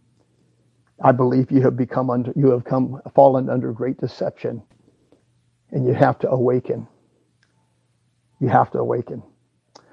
I 1.02 1.12
believe 1.12 1.50
you 1.50 1.60
have 1.62 1.76
become 1.76 2.10
under, 2.10 2.32
you 2.36 2.50
have 2.50 2.64
come, 2.64 3.00
fallen 3.14 3.50
under 3.50 3.72
great 3.72 3.98
deception 3.98 4.62
and 5.72 5.84
you 5.86 5.94
have 5.94 6.18
to 6.20 6.30
awaken. 6.30 6.86
You 8.40 8.48
have 8.48 8.70
to 8.72 8.78
awaken. 8.78 9.22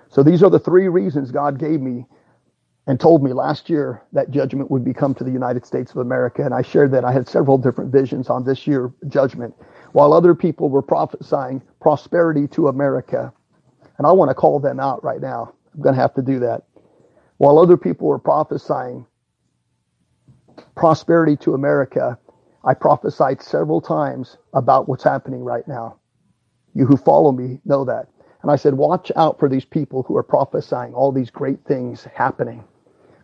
So 0.10 0.24
these 0.24 0.44
are 0.44 0.50
the 0.50 0.60
three 0.60 0.88
reasons 0.88 1.32
God 1.32 1.58
gave 1.58 1.82
me 1.82 2.06
and 2.88 3.00
told 3.00 3.24
me 3.24 3.34
last 3.34 3.70
year 3.70 4.02
that 4.14 4.32
judgment 4.32 4.72
would 4.72 4.84
be 4.84 4.94
come 4.94 5.14
to 5.16 5.24
the 5.24 5.32
United 5.32 5.66
States 5.66 5.92
of 5.92 5.98
America. 5.98 6.44
And 6.44 6.54
I 6.54 6.62
shared 6.62 6.92
that 6.92 7.06
I 7.06 7.12
had 7.12 7.28
several 7.28 7.58
different 7.58 7.92
visions 7.92 8.30
on 8.30 8.44
this 8.44 8.66
year 8.68 8.92
judgment, 9.08 9.54
while 9.92 10.14
other 10.14 10.34
people 10.36 10.70
were 10.70 10.82
prophesying 10.82 11.62
prosperity 11.80 12.48
to 12.50 12.68
America. 12.68 13.32
And 13.98 14.08
I 14.08 14.12
want 14.12 14.30
to 14.30 14.36
call 14.36 14.60
them 14.60 14.80
out 14.80 15.04
right 15.04 15.22
now. 15.22 15.54
I'm 15.74 15.82
going 15.82 15.96
to 15.96 16.02
have 16.02 16.14
to 16.16 16.22
do 16.22 16.40
that. 16.40 16.64
While 17.38 17.60
other 17.60 17.78
people 17.78 18.08
were 18.08 18.20
prophesying 18.20 19.06
prosperity 20.76 21.38
to 21.38 21.54
America, 21.54 22.18
I 22.64 22.74
prophesied 22.74 23.42
several 23.42 23.82
times 23.82 24.38
about 24.54 24.88
what's 24.88 25.04
happening 25.04 25.44
right 25.44 25.68
now. 25.68 25.98
You 26.74 26.86
who 26.86 26.98
follow 26.98 27.32
me 27.32 27.60
know 27.66 27.86
that. 27.86 28.08
And 28.42 28.52
I 28.52 28.56
said, 28.56 28.74
watch 28.74 29.12
out 29.16 29.40
for 29.40 29.48
these 29.48 29.66
people 29.66 30.04
who 30.04 30.18
are 30.18 30.24
prophesying 30.24 30.94
all 30.94 31.12
these 31.12 31.30
great 31.30 31.64
things 31.66 32.08
happening. 32.16 32.64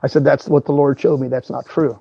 I 0.03 0.07
said, 0.07 0.23
that's 0.23 0.47
what 0.47 0.65
the 0.65 0.73
Lord 0.73 0.99
showed 0.99 1.19
me. 1.19 1.27
That's 1.27 1.49
not 1.49 1.65
true. 1.65 1.99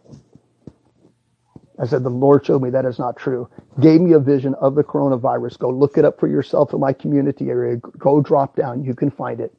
I 1.79 1.87
said, 1.87 2.02
the 2.02 2.11
Lord 2.11 2.44
showed 2.44 2.62
me 2.62 2.70
that 2.70 2.85
is 2.85 2.98
not 2.98 3.16
true. 3.16 3.48
Gave 3.81 4.00
me 4.00 4.12
a 4.12 4.18
vision 4.18 4.55
of 4.55 4.74
the 4.74 4.85
coronavirus. 4.85 5.59
Go 5.59 5.70
look 5.70 5.98
it 5.98 6.05
up 6.05 6.18
for 6.18 6.26
yourself 6.26 6.72
in 6.72 6.81
my 6.81 6.92
community 6.92 7.48
area. 7.48 7.76
Go 7.76 8.20
drop 8.20 8.57
down. 8.57 8.85
You 8.85 8.94
can 8.94 9.11
find 9.11 9.40
it. 9.40 9.55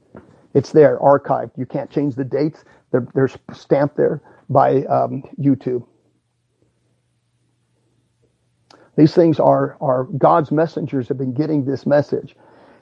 It's 0.54 0.72
there, 0.72 0.98
archived. 1.00 1.52
You 1.58 1.66
can't 1.66 1.90
change 1.92 2.16
the 2.16 2.24
dates. 2.24 2.64
They're, 2.92 3.08
they're 3.14 3.30
stamped 3.54 3.98
there 3.98 4.22
by 4.50 4.84
um, 4.86 5.24
YouTube. 5.40 5.86
These 8.96 9.14
things 9.14 9.40
are, 9.40 9.78
are 9.80 10.06
God's 10.06 10.52
messengers 10.52 11.08
have 11.10 11.20
been 11.20 11.34
getting 11.34 11.66
this 11.66 11.86
message. 11.86 12.36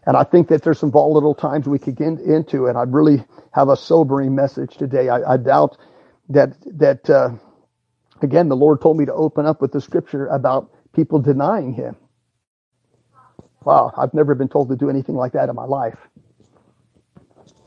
And 0.06 0.18
I 0.18 0.24
think 0.24 0.50
that 0.50 0.64
there's 0.64 0.80
some 0.80 0.92
volatile 0.92 1.36
times 1.36 1.68
we 1.68 1.80
could 1.80 1.96
get 1.96 2.20
into, 2.22 2.68
and 2.68 2.78
I 2.78 2.84
really 2.84 3.24
have 3.54 3.70
a 3.70 3.78
sobering 3.78 4.36
message 4.36 4.78
today. 4.78 5.10
I, 5.10 5.34
I 5.34 5.38
doubt 5.38 5.78
that 6.30 6.56
that 6.80 7.10
uh, 7.10 7.32
again, 8.22 8.50
the 8.50 8.56
Lord 8.58 8.82
told 8.82 8.98
me 8.98 9.06
to 9.06 9.14
open 9.14 9.46
up 9.46 9.62
with 9.62 9.72
the 9.72 9.82
scripture 9.82 10.28
about 10.28 10.72
people 10.94 11.20
denying 11.20 11.74
Him. 11.74 11.96
Wow, 13.64 13.94
I've 13.98 14.14
never 14.14 14.36
been 14.36 14.50
told 14.50 14.70
to 14.70 14.76
do 14.78 14.90
anything 14.90 15.16
like 15.16 15.34
that 15.34 15.50
in 15.50 15.56
my 15.56 15.66
life. 15.66 16.00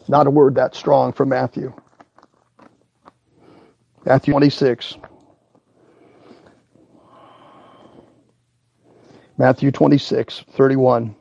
Not 0.08 0.26
a 0.26 0.30
word 0.30 0.56
that 0.56 0.74
strong 0.74 1.12
from 1.12 1.30
Matthew. 1.30 1.74
Matthew 4.06 4.32
26. 4.34 4.96
Matthew 9.38 9.70
26, 9.72 10.44
31. 10.52 11.16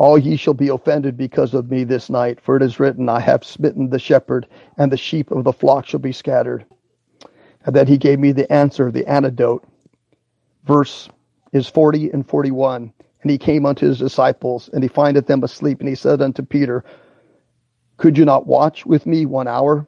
All 0.00 0.16
ye 0.16 0.36
shall 0.36 0.54
be 0.54 0.68
offended 0.68 1.18
because 1.18 1.52
of 1.52 1.70
me 1.70 1.84
this 1.84 2.08
night, 2.08 2.40
for 2.40 2.56
it 2.56 2.62
is 2.62 2.80
written, 2.80 3.10
I 3.10 3.20
have 3.20 3.44
smitten 3.44 3.90
the 3.90 3.98
shepherd, 3.98 4.46
and 4.78 4.90
the 4.90 4.96
sheep 4.96 5.30
of 5.30 5.44
the 5.44 5.52
flock 5.52 5.84
shall 5.84 6.00
be 6.00 6.10
scattered. 6.10 6.64
And 7.66 7.76
then 7.76 7.86
he 7.86 7.98
gave 7.98 8.18
me 8.18 8.32
the 8.32 8.50
answer, 8.50 8.90
the 8.90 9.06
antidote. 9.06 9.62
Verse 10.64 11.10
is 11.52 11.68
40 11.68 12.12
and 12.12 12.26
41. 12.26 12.90
And 13.20 13.30
he 13.30 13.36
came 13.36 13.66
unto 13.66 13.86
his 13.86 13.98
disciples, 13.98 14.70
and 14.72 14.82
he 14.82 14.88
findeth 14.88 15.26
them 15.26 15.44
asleep, 15.44 15.80
and 15.80 15.88
he 15.90 15.94
said 15.94 16.22
unto 16.22 16.42
Peter, 16.42 16.82
Could 17.98 18.16
you 18.16 18.24
not 18.24 18.46
watch 18.46 18.86
with 18.86 19.04
me 19.04 19.26
one 19.26 19.48
hour? 19.48 19.86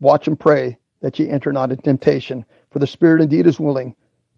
Watch 0.00 0.26
and 0.26 0.40
pray 0.40 0.78
that 1.02 1.18
ye 1.18 1.28
enter 1.28 1.52
not 1.52 1.70
into 1.70 1.82
temptation. 1.82 2.46
For 2.70 2.78
the 2.78 2.86
spirit 2.86 3.20
indeed 3.20 3.46
is 3.46 3.60
willing, 3.60 3.94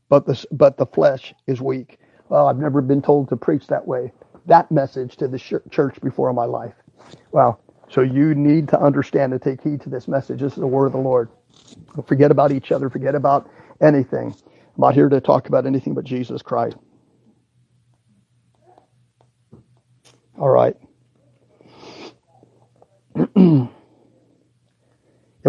but 0.08 0.26
the, 0.26 0.44
but 0.50 0.78
the 0.78 0.86
flesh 0.86 1.32
is 1.46 1.60
weak. 1.60 2.00
Well, 2.28 2.48
I've 2.48 2.58
never 2.58 2.80
been 2.80 3.02
told 3.02 3.28
to 3.28 3.36
preach 3.36 3.68
that 3.68 3.86
way 3.86 4.10
that 4.46 4.70
message 4.70 5.16
to 5.18 5.28
the 5.28 5.38
church 5.70 6.00
before 6.02 6.32
my 6.32 6.44
life. 6.44 6.74
Wow. 7.32 7.58
So 7.90 8.02
you 8.02 8.34
need 8.34 8.68
to 8.68 8.80
understand 8.80 9.32
and 9.32 9.42
take 9.42 9.62
heed 9.62 9.80
to 9.82 9.90
this 9.90 10.08
message. 10.08 10.40
This 10.40 10.52
is 10.54 10.58
the 10.58 10.66
word 10.66 10.86
of 10.86 10.92
the 10.92 10.98
Lord. 10.98 11.28
Forget 12.06 12.30
about 12.30 12.52
each 12.52 12.72
other. 12.72 12.90
Forget 12.90 13.14
about 13.14 13.50
anything. 13.80 14.34
I'm 14.46 14.80
not 14.80 14.94
here 14.94 15.08
to 15.08 15.20
talk 15.20 15.48
about 15.48 15.66
anything 15.66 15.94
but 15.94 16.04
Jesus 16.04 16.42
Christ. 16.42 16.76
All 20.38 20.50
right. 20.50 20.76
if 23.36 23.68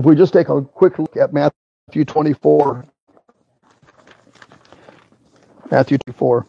we 0.04 0.16
just 0.16 0.34
take 0.34 0.50
a 0.50 0.62
quick 0.62 1.00
look 1.00 1.18
at 1.18 1.34
Matthew 1.34 2.06
24, 2.06 2.86
Matthew 5.72 5.98
24. 6.08 6.48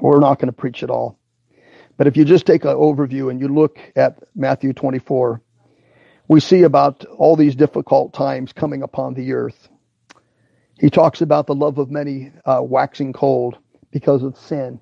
We're 0.00 0.20
not 0.20 0.38
going 0.38 0.48
to 0.48 0.52
preach 0.52 0.82
it 0.82 0.90
all. 0.90 1.18
But 1.96 2.06
if 2.06 2.16
you 2.16 2.24
just 2.24 2.46
take 2.46 2.64
an 2.64 2.74
overview 2.74 3.30
and 3.30 3.40
you 3.40 3.48
look 3.48 3.78
at 3.94 4.18
Matthew 4.34 4.72
24, 4.72 5.40
we 6.28 6.40
see 6.40 6.62
about 6.62 7.04
all 7.04 7.36
these 7.36 7.54
difficult 7.54 8.12
times 8.12 8.52
coming 8.52 8.82
upon 8.82 9.14
the 9.14 9.32
earth. 9.32 9.68
He 10.78 10.90
talks 10.90 11.20
about 11.20 11.46
the 11.46 11.54
love 11.54 11.78
of 11.78 11.90
many 11.90 12.32
uh, 12.44 12.60
waxing 12.62 13.12
cold 13.12 13.58
because 13.92 14.22
of 14.22 14.36
sin. 14.36 14.80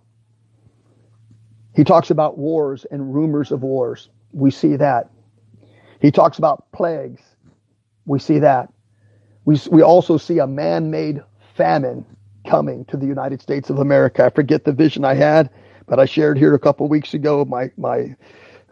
He 1.74 1.84
talks 1.84 2.10
about 2.10 2.38
wars 2.38 2.86
and 2.90 3.14
rumors 3.14 3.50
of 3.52 3.62
wars. 3.62 4.08
We 4.32 4.50
see 4.50 4.76
that. 4.76 5.10
He 6.00 6.10
talks 6.10 6.38
about 6.38 6.70
plagues. 6.72 7.22
We 8.06 8.18
see 8.18 8.40
that. 8.40 8.72
We, 9.44 9.58
we 9.70 9.82
also 9.82 10.16
see 10.16 10.38
a 10.38 10.46
man 10.46 10.90
made 10.90 11.22
famine 11.56 12.06
coming 12.46 12.84
to 12.86 12.96
the 12.96 13.06
United 13.06 13.40
States 13.40 13.70
of 13.70 13.78
America. 13.78 14.24
I 14.24 14.30
forget 14.30 14.64
the 14.64 14.72
vision 14.72 15.04
I 15.04 15.14
had, 15.14 15.50
but 15.86 15.98
I 16.00 16.04
shared 16.06 16.38
here 16.38 16.54
a 16.54 16.58
couple 16.58 16.88
weeks 16.88 17.14
ago. 17.14 17.44
My 17.44 17.70
my 17.76 18.16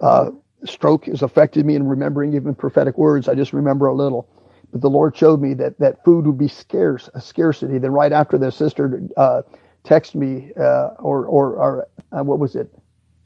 uh, 0.00 0.30
stroke 0.64 1.06
has 1.06 1.22
affected 1.22 1.66
me 1.66 1.74
in 1.74 1.86
remembering 1.86 2.34
even 2.34 2.54
prophetic 2.54 2.98
words. 2.98 3.28
I 3.28 3.34
just 3.34 3.52
remember 3.52 3.86
a 3.86 3.94
little. 3.94 4.28
But 4.72 4.82
the 4.82 4.90
Lord 4.90 5.16
showed 5.16 5.40
me 5.40 5.54
that 5.54 5.78
that 5.80 6.04
food 6.04 6.26
would 6.26 6.38
be 6.38 6.48
scarce, 6.48 7.08
a 7.14 7.20
scarcity. 7.20 7.78
Then 7.78 7.92
right 7.92 8.12
after 8.12 8.38
the 8.38 8.52
sister 8.52 9.02
uh, 9.16 9.42
texted 9.84 10.16
me, 10.16 10.52
uh, 10.58 10.90
or 10.98 11.26
or, 11.26 11.54
or 11.56 11.88
uh, 12.12 12.22
what 12.22 12.38
was 12.38 12.54
it? 12.56 12.72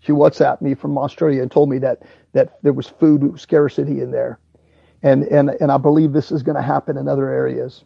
She 0.01 0.13
WhatsApped 0.13 0.61
me 0.63 0.75
from 0.75 0.97
Australia 0.99 1.43
and 1.43 1.51
told 1.51 1.69
me 1.71 1.79
that 1.79 2.03
that 2.33 2.63
there 2.63 2.73
was 2.73 2.89
food 2.89 3.39
scarcity 3.39 4.01
in 4.01 4.11
there, 4.11 4.39
and 5.03 5.25
and 5.25 5.51
and 5.61 5.71
I 5.71 5.77
believe 5.79 6.13
this 6.13 6.33
is 6.33 6.43
going 6.43 6.57
to 6.57 6.63
happen 6.63 6.97
in 6.97 7.09
other 7.09 7.29
areas. 7.31 7.85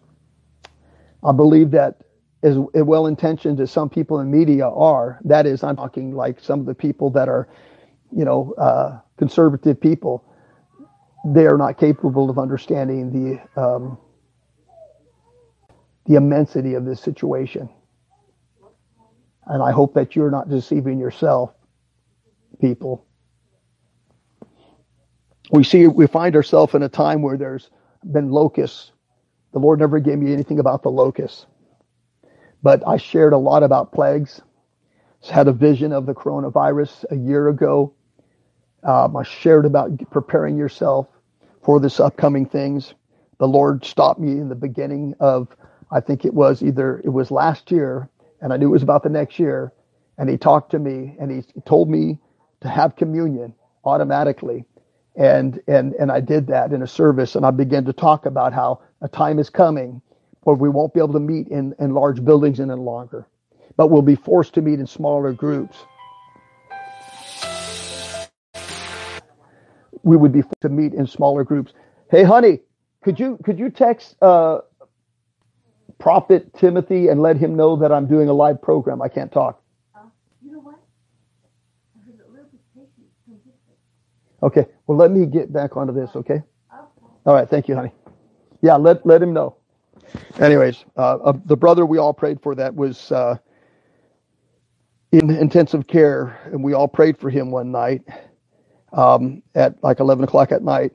I 1.24 1.32
believe 1.32 1.70
that 1.72 2.02
as 2.42 2.56
well 2.74 3.06
intentioned 3.06 3.60
as 3.60 3.70
some 3.70 3.88
people 3.88 4.20
in 4.20 4.30
media 4.30 4.68
are, 4.68 5.20
that 5.24 5.46
is, 5.46 5.64
I'm 5.64 5.76
talking 5.76 6.14
like 6.14 6.40
some 6.40 6.60
of 6.60 6.66
the 6.66 6.74
people 6.74 7.10
that 7.10 7.28
are, 7.28 7.48
you 8.12 8.24
know, 8.24 8.54
uh, 8.58 9.00
conservative 9.16 9.80
people, 9.80 10.24
they 11.26 11.46
are 11.46 11.58
not 11.58 11.78
capable 11.78 12.30
of 12.30 12.38
understanding 12.38 13.10
the 13.12 13.60
um, 13.60 13.98
the 16.06 16.14
immensity 16.14 16.74
of 16.74 16.84
this 16.86 17.00
situation. 17.00 17.68
And 19.46 19.62
I 19.62 19.72
hope 19.72 19.94
that 19.94 20.16
you're 20.16 20.30
not 20.30 20.48
deceiving 20.48 20.98
yourself, 20.98 21.52
people. 22.60 23.04
We 25.50 25.64
see 25.64 25.86
we 25.88 26.06
find 26.06 26.36
ourselves 26.36 26.74
in 26.74 26.82
a 26.82 26.88
time 26.88 27.20
where 27.20 27.36
there's 27.36 27.68
been 28.04 28.30
locusts. 28.30 28.92
The 29.52 29.58
Lord 29.58 29.80
never 29.80 29.98
gave 29.98 30.18
me 30.18 30.32
anything 30.32 30.60
about 30.60 30.82
the 30.82 30.90
locusts 30.90 31.46
but 32.62 32.86
I 32.86 32.96
shared 32.96 33.32
a 33.32 33.38
lot 33.38 33.62
about 33.62 33.92
plagues. 33.92 34.40
Had 35.30 35.48
a 35.48 35.52
vision 35.52 35.92
of 35.92 36.06
the 36.06 36.14
coronavirus 36.14 37.04
a 37.10 37.16
year 37.16 37.48
ago. 37.48 37.92
Um, 38.84 39.16
I 39.16 39.24
shared 39.24 39.66
about 39.66 39.90
preparing 40.10 40.56
yourself 40.56 41.08
for 41.62 41.80
this 41.80 42.00
upcoming 42.00 42.46
things. 42.46 42.94
The 43.38 43.48
Lord 43.48 43.84
stopped 43.84 44.20
me 44.20 44.32
in 44.32 44.48
the 44.48 44.54
beginning 44.54 45.14
of, 45.20 45.48
I 45.90 46.00
think 46.00 46.24
it 46.24 46.32
was 46.32 46.62
either 46.62 47.00
it 47.04 47.10
was 47.10 47.30
last 47.30 47.70
year, 47.70 48.08
and 48.40 48.52
I 48.52 48.56
knew 48.56 48.68
it 48.68 48.72
was 48.72 48.82
about 48.82 49.02
the 49.02 49.08
next 49.10 49.38
year, 49.38 49.72
and 50.16 50.30
He 50.30 50.38
talked 50.38 50.70
to 50.70 50.78
me 50.78 51.16
and 51.20 51.30
He 51.30 51.42
told 51.66 51.90
me 51.90 52.18
to 52.60 52.68
have 52.68 52.96
communion 52.96 53.54
automatically, 53.84 54.64
and 55.16 55.60
and 55.66 55.94
and 55.94 56.10
I 56.12 56.20
did 56.20 56.46
that 56.48 56.72
in 56.72 56.82
a 56.82 56.86
service, 56.86 57.34
and 57.36 57.44
I 57.44 57.50
began 57.50 57.84
to 57.86 57.92
talk 57.92 58.24
about 58.26 58.52
how 58.52 58.80
a 59.02 59.08
time 59.08 59.38
is 59.38 59.50
coming 59.50 60.00
or 60.42 60.54
we 60.54 60.68
won't 60.68 60.94
be 60.94 61.00
able 61.00 61.12
to 61.12 61.20
meet 61.20 61.48
in, 61.48 61.74
in 61.78 61.94
large 61.94 62.24
buildings 62.24 62.60
any 62.60 62.74
longer, 62.74 63.26
but 63.76 63.88
we'll 63.88 64.02
be 64.02 64.14
forced 64.14 64.54
to 64.54 64.62
meet 64.62 64.80
in 64.80 64.86
smaller 64.86 65.32
groups. 65.32 65.78
We 70.02 70.16
would 70.16 70.32
be 70.32 70.42
forced 70.42 70.62
to 70.62 70.68
meet 70.70 70.94
in 70.94 71.06
smaller 71.06 71.44
groups. 71.44 71.72
Hey, 72.10 72.24
honey, 72.24 72.60
could 73.02 73.20
you 73.20 73.38
could 73.44 73.58
you 73.58 73.70
text 73.70 74.16
uh, 74.22 74.60
Prophet 75.98 76.54
Timothy 76.54 77.08
and 77.08 77.20
let 77.20 77.36
him 77.36 77.56
know 77.56 77.76
that 77.76 77.92
I'm 77.92 78.06
doing 78.06 78.28
a 78.28 78.32
live 78.32 78.62
program? 78.62 79.02
I 79.02 79.08
can't 79.08 79.32
talk. 79.32 79.62
You 80.42 80.52
know 80.52 80.60
what? 80.60 80.76
Okay. 84.42 84.66
Well, 84.86 84.96
let 84.96 85.10
me 85.10 85.26
get 85.26 85.52
back 85.52 85.76
onto 85.76 85.92
this. 85.92 86.10
Okay. 86.16 86.42
All 87.26 87.34
right. 87.34 87.48
Thank 87.50 87.68
you, 87.68 87.76
honey. 87.76 87.92
Yeah. 88.62 88.76
Let 88.76 89.04
let 89.06 89.22
him 89.22 89.34
know 89.34 89.57
anyways, 90.40 90.84
uh, 90.96 91.16
uh, 91.18 91.34
the 91.46 91.56
brother 91.56 91.86
we 91.86 91.98
all 91.98 92.14
prayed 92.14 92.40
for 92.42 92.54
that 92.56 92.74
was 92.74 93.12
uh, 93.12 93.36
in 95.12 95.30
intensive 95.30 95.86
care, 95.86 96.40
and 96.46 96.64
we 96.64 96.74
all 96.74 96.88
prayed 96.88 97.18
for 97.18 97.30
him 97.30 97.50
one 97.50 97.72
night 97.72 98.02
um, 98.92 99.42
at 99.54 99.82
like 99.82 100.00
11 100.00 100.24
o'clock 100.24 100.52
at 100.52 100.62
night, 100.62 100.92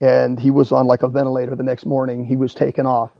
and 0.00 0.40
he 0.40 0.50
was 0.50 0.72
on 0.72 0.86
like 0.86 1.02
a 1.04 1.08
ventilator 1.08 1.56
the 1.56 1.62
next 1.64 1.86
morning. 1.86 2.24
He 2.26 2.36
was 2.36 2.54
taken 2.54 2.86
off. 2.86 3.12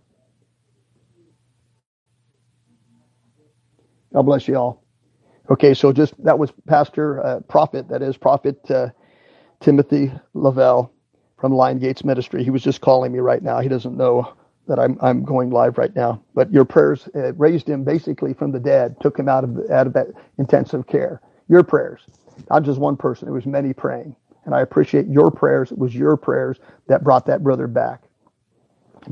God 4.14 4.22
bless 4.22 4.48
you 4.48 4.56
all. 4.56 4.84
Okay, 5.50 5.74
so 5.74 5.92
just 5.92 6.14
that 6.24 6.38
was 6.38 6.52
Pastor 6.68 7.24
uh, 7.24 7.40
Prophet, 7.42 7.88
that 7.88 8.02
is 8.02 8.16
Prophet 8.16 8.58
uh, 8.70 8.88
Timothy 9.60 10.12
Lavelle 10.34 10.92
from 11.38 11.52
Lion 11.54 11.78
Gates 11.80 12.04
Ministry. 12.04 12.44
He 12.44 12.50
was 12.50 12.62
just 12.62 12.80
calling 12.82 13.12
me 13.12 13.20
right 13.20 13.42
now. 13.42 13.60
He 13.60 13.68
doesn't 13.68 13.96
know 13.96 14.34
that 14.68 14.80
I'm 14.80 14.98
I'm 15.02 15.24
going 15.24 15.50
live 15.50 15.78
right 15.78 15.94
now. 15.96 16.22
But 16.34 16.52
your 16.52 16.66
prayers 16.66 17.08
uh, 17.16 17.34
raised 17.34 17.68
him 17.68 17.84
basically 17.84 18.34
from 18.34 18.52
the 18.52 18.60
dead, 18.60 18.96
took 19.02 19.18
him 19.18 19.28
out 19.28 19.44
of 19.44 19.58
out 19.70 19.88
of 19.88 19.94
that 19.94 20.08
intensive 20.38 20.86
care. 20.88 21.22
Your 21.48 21.64
prayers, 21.64 22.02
not 22.50 22.64
just 22.64 22.80
one 22.80 22.96
person. 22.96 23.28
It 23.28 23.32
was 23.32 23.46
many 23.46 23.74
praying, 23.74 24.16
and 24.46 24.54
I 24.54 24.62
appreciate 24.62 25.08
your 25.08 25.30
prayers. 25.32 25.72
It 25.72 25.78
was 25.78 25.94
your 25.94 26.16
prayers 26.16 26.58
that 26.88 27.04
brought 27.04 27.26
that 27.26 27.44
brother 27.44 27.68
back. 27.68 28.02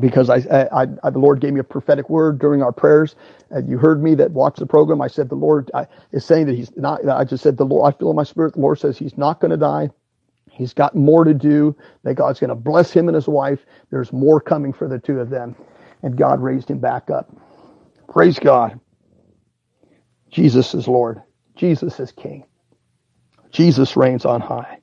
Because 0.01 0.31
I, 0.31 0.39
I, 0.73 0.87
I 1.05 1.11
the 1.11 1.19
Lord 1.21 1.41
gave 1.41 1.55
me 1.55 1.61
a 1.61 1.65
prophetic 1.65 2.11
word 2.11 2.39
during 2.41 2.63
our 2.63 2.73
prayers, 2.73 3.17
and 3.51 3.69
you 3.69 3.79
heard 3.79 4.03
me 4.03 4.15
that 4.17 4.33
watched 4.33 4.59
the 4.61 4.67
program. 4.67 5.03
I 5.03 5.09
said 5.09 5.29
the 5.31 5.37
Lord 5.37 5.71
I, 5.75 5.87
is 6.13 6.25
saying 6.25 6.47
that 6.47 6.57
he's 6.57 6.77
not. 6.77 7.09
I 7.09 7.25
just 7.25 7.43
said 7.45 7.57
the 7.59 7.65
Lord. 7.67 7.93
I 7.93 7.99
feel 7.99 8.11
in 8.11 8.17
my 8.17 8.25
spirit. 8.25 8.55
The 8.55 8.61
Lord 8.61 8.79
says 8.81 8.99
he's 8.99 9.19
not 9.19 9.41
going 9.41 9.53
to 9.53 9.57
die. 9.59 9.91
He's 10.57 10.73
got 10.73 10.97
more 10.97 11.25
to 11.25 11.35
do, 11.35 11.77
that 12.05 12.15
God's 12.15 12.41
going 12.41 12.49
to 12.49 12.55
bless 12.57 12.91
him 12.91 13.09
and 13.09 13.15
his 13.15 13.29
wife. 13.29 13.61
There's 13.91 14.13
more 14.13 14.41
coming 14.41 14.73
for 14.73 14.89
the 14.89 14.99
two 14.99 15.21
of 15.21 15.29
them. 15.31 15.55
And 16.03 16.17
God 16.17 16.41
raised 16.41 16.71
him 16.71 16.79
back 16.79 17.11
up. 17.11 17.31
Praise 18.09 18.39
God. 18.39 18.81
Jesus 20.31 20.75
is 20.75 20.89
Lord. 20.89 21.23
Jesus 21.57 22.01
is 22.01 22.13
King. 22.13 22.45
Jesus 23.53 23.97
reigns 23.97 24.25
on 24.25 24.41
high. 24.41 24.79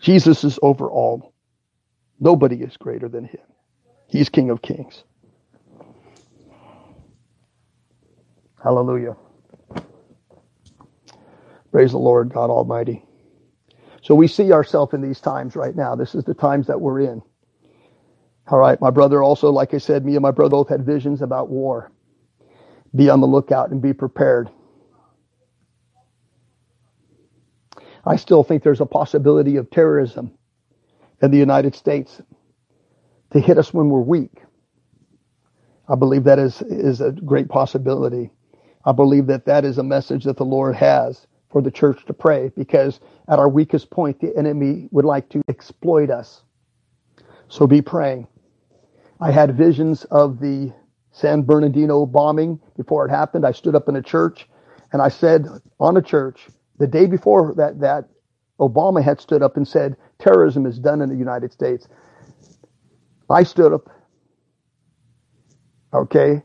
Jesus 0.00 0.44
is 0.44 0.58
over 0.62 0.90
all. 0.90 1.34
Nobody 2.20 2.56
is 2.62 2.76
greater 2.76 3.08
than 3.08 3.24
him. 3.24 3.40
He's 4.08 4.28
King 4.30 4.50
of 4.50 4.62
kings. 4.62 5.04
Hallelujah. 8.62 9.16
Praise 11.72 11.92
the 11.92 11.98
Lord 11.98 12.32
God 12.32 12.50
Almighty. 12.50 13.05
So 14.06 14.14
we 14.14 14.28
see 14.28 14.52
ourselves 14.52 14.94
in 14.94 15.02
these 15.02 15.20
times 15.20 15.56
right 15.56 15.74
now. 15.74 15.96
This 15.96 16.14
is 16.14 16.22
the 16.22 16.32
times 16.32 16.68
that 16.68 16.80
we're 16.80 17.00
in. 17.00 17.20
All 18.46 18.58
right. 18.60 18.80
My 18.80 18.90
brother 18.90 19.20
also, 19.20 19.50
like 19.50 19.74
I 19.74 19.78
said, 19.78 20.04
me 20.04 20.14
and 20.14 20.22
my 20.22 20.30
brother 20.30 20.52
both 20.52 20.68
had 20.68 20.86
visions 20.86 21.22
about 21.22 21.50
war. 21.50 21.90
be 22.94 23.10
on 23.10 23.20
the 23.20 23.26
lookout 23.26 23.70
and 23.70 23.82
be 23.82 23.92
prepared. 23.92 24.48
I 28.04 28.14
still 28.14 28.44
think 28.44 28.62
there's 28.62 28.80
a 28.80 28.86
possibility 28.86 29.56
of 29.56 29.70
terrorism 29.70 30.30
in 31.20 31.32
the 31.32 31.38
United 31.38 31.74
States 31.74 32.22
to 33.32 33.40
hit 33.40 33.58
us 33.58 33.74
when 33.74 33.90
we're 33.90 33.98
weak. 33.98 34.44
I 35.88 35.96
believe 35.96 36.22
that 36.24 36.38
is, 36.38 36.62
is 36.62 37.00
a 37.00 37.10
great 37.10 37.48
possibility. 37.48 38.30
I 38.84 38.92
believe 38.92 39.26
that 39.26 39.46
that 39.46 39.64
is 39.64 39.78
a 39.78 39.82
message 39.82 40.22
that 40.24 40.36
the 40.36 40.44
Lord 40.44 40.76
has 40.76 41.26
for 41.56 41.62
the 41.62 41.70
church 41.70 42.04
to 42.04 42.12
pray 42.12 42.50
because 42.54 43.00
at 43.30 43.38
our 43.38 43.48
weakest 43.48 43.88
point, 43.88 44.20
the 44.20 44.30
enemy 44.36 44.90
would 44.90 45.06
like 45.06 45.26
to 45.30 45.40
exploit 45.48 46.10
us. 46.10 46.42
So 47.48 47.66
be 47.66 47.80
praying. 47.80 48.26
I 49.22 49.30
had 49.30 49.56
visions 49.56 50.04
of 50.10 50.38
the 50.38 50.70
San 51.12 51.44
Bernardino 51.44 52.04
bombing 52.04 52.60
before 52.76 53.06
it 53.06 53.10
happened. 53.10 53.46
I 53.46 53.52
stood 53.52 53.74
up 53.74 53.88
in 53.88 53.96
a 53.96 54.02
church 54.02 54.46
and 54.92 55.00
I 55.00 55.08
said 55.08 55.46
on 55.80 55.96
a 55.96 56.02
church 56.02 56.46
the 56.76 56.86
day 56.86 57.06
before 57.06 57.54
that, 57.56 57.80
that 57.80 58.10
Obama 58.60 59.02
had 59.02 59.18
stood 59.18 59.42
up 59.42 59.56
and 59.56 59.66
said, 59.66 59.96
terrorism 60.18 60.66
is 60.66 60.78
done 60.78 61.00
in 61.00 61.08
the 61.08 61.16
United 61.16 61.54
States. 61.54 61.88
I 63.30 63.44
stood 63.44 63.72
up, 63.72 63.88
okay, 65.94 66.42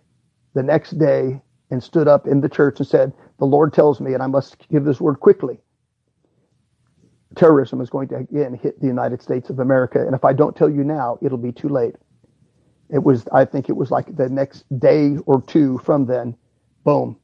the 0.53 0.63
next 0.63 0.91
day 0.91 1.41
and 1.69 1.83
stood 1.83 2.07
up 2.07 2.27
in 2.27 2.39
the 2.39 2.49
church 2.49 2.79
and 2.79 2.87
said, 2.87 3.11
the 3.41 3.47
Lord 3.47 3.73
tells 3.73 3.99
me, 3.99 4.13
and 4.13 4.23
I 4.23 4.27
must 4.27 4.69
give 4.69 4.85
this 4.85 5.01
word 5.01 5.19
quickly. 5.19 5.59
Terrorism 7.35 7.81
is 7.81 7.89
going 7.89 8.07
to 8.09 8.17
again 8.17 8.53
hit 8.53 8.79
the 8.79 8.87
United 8.87 9.21
States 9.23 9.49
of 9.49 9.59
America. 9.59 9.99
And 9.99 10.15
if 10.15 10.23
I 10.23 10.33
don't 10.33 10.55
tell 10.55 10.69
you 10.69 10.83
now, 10.83 11.17
it'll 11.23 11.39
be 11.39 11.51
too 11.51 11.69
late. 11.69 11.95
It 12.91 13.03
was, 13.03 13.27
I 13.33 13.45
think 13.45 13.67
it 13.67 13.75
was 13.75 13.89
like 13.89 14.15
the 14.15 14.29
next 14.29 14.65
day 14.79 15.17
or 15.25 15.41
two 15.41 15.79
from 15.79 16.05
then, 16.05 16.35
boom, 16.83 17.17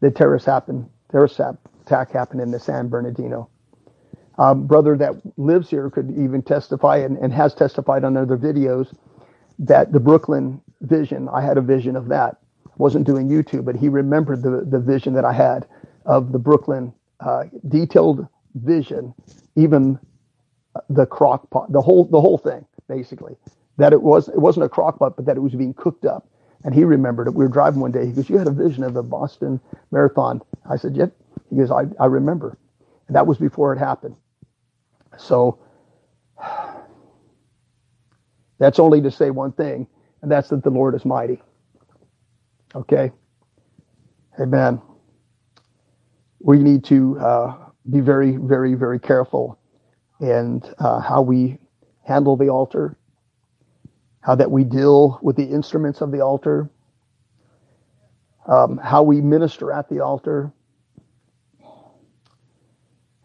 the 0.00 0.12
terrorist 0.12 0.46
happened, 0.46 0.88
terrorist 1.10 1.40
attack 1.40 2.12
happened 2.12 2.40
in 2.40 2.52
the 2.52 2.60
San 2.60 2.88
Bernardino. 2.88 3.50
Um, 4.38 4.68
brother 4.68 4.96
that 4.98 5.14
lives 5.36 5.70
here 5.70 5.90
could 5.90 6.10
even 6.16 6.42
testify 6.42 6.98
and, 6.98 7.18
and 7.18 7.32
has 7.32 7.54
testified 7.54 8.04
on 8.04 8.16
other 8.16 8.38
videos 8.38 8.94
that 9.58 9.92
the 9.92 10.00
Brooklyn 10.00 10.60
vision, 10.82 11.28
I 11.28 11.40
had 11.40 11.58
a 11.58 11.62
vision 11.62 11.96
of 11.96 12.08
that. 12.08 12.38
Wasn't 12.78 13.06
doing 13.06 13.28
YouTube, 13.28 13.64
but 13.64 13.76
he 13.76 13.88
remembered 13.88 14.42
the, 14.42 14.66
the 14.68 14.80
vision 14.80 15.14
that 15.14 15.24
I 15.24 15.32
had 15.32 15.66
of 16.06 16.32
the 16.32 16.38
Brooklyn 16.38 16.92
uh, 17.20 17.44
detailed 17.68 18.26
vision, 18.54 19.14
even 19.56 19.98
the 20.90 21.06
crock 21.06 21.50
pot, 21.50 21.72
the 21.72 21.80
whole 21.80 22.04
the 22.06 22.20
whole 22.20 22.38
thing, 22.38 22.66
basically 22.88 23.36
that 23.78 23.92
it 23.92 24.02
was 24.02 24.28
it 24.28 24.38
wasn't 24.38 24.64
a 24.64 24.68
crock 24.68 24.98
pot, 24.98 25.16
but 25.16 25.26
that 25.26 25.36
it 25.36 25.40
was 25.40 25.54
being 25.54 25.74
cooked 25.74 26.04
up. 26.04 26.28
And 26.64 26.74
he 26.74 26.84
remembered 26.84 27.28
it. 27.28 27.34
We 27.34 27.44
were 27.44 27.50
driving 27.50 27.80
one 27.80 27.92
day. 27.92 28.06
He 28.06 28.12
goes, 28.12 28.30
"You 28.30 28.38
had 28.38 28.46
a 28.48 28.52
vision 28.52 28.84
of 28.84 28.94
the 28.94 29.02
Boston 29.02 29.60
Marathon." 29.90 30.42
I 30.68 30.76
said, 30.76 30.96
"Yep." 30.96 31.12
He 31.50 31.56
goes, 31.56 31.70
"I 31.70 31.84
I 32.00 32.06
remember," 32.06 32.58
and 33.08 33.16
that 33.16 33.26
was 33.26 33.38
before 33.38 33.72
it 33.74 33.78
happened. 33.78 34.16
So 35.18 35.58
that's 38.58 38.78
only 38.78 39.00
to 39.02 39.10
say 39.10 39.30
one 39.30 39.52
thing, 39.52 39.86
and 40.22 40.30
that's 40.30 40.48
that 40.50 40.62
the 40.62 40.70
Lord 40.70 40.94
is 40.94 41.04
mighty. 41.04 41.42
Okay, 42.74 43.12
Amen. 44.40 44.80
We 46.40 46.58
need 46.58 46.84
to 46.84 47.18
uh, 47.18 47.56
be 47.90 48.00
very, 48.00 48.36
very, 48.36 48.74
very 48.74 48.98
careful 49.00 49.58
and 50.20 50.64
uh, 50.78 51.00
how 51.00 51.22
we 51.22 51.58
handle 52.04 52.36
the 52.36 52.48
altar 52.48 52.96
how 54.24 54.34
that 54.34 54.50
we 54.50 54.64
deal 54.64 55.18
with 55.22 55.36
the 55.36 55.44
instruments 55.44 56.00
of 56.00 56.10
the 56.10 56.22
altar, 56.22 56.70
um, 58.48 58.78
how 58.82 59.02
we 59.02 59.20
minister 59.20 59.70
at 59.70 59.86
the 59.90 60.00
altar, 60.00 60.50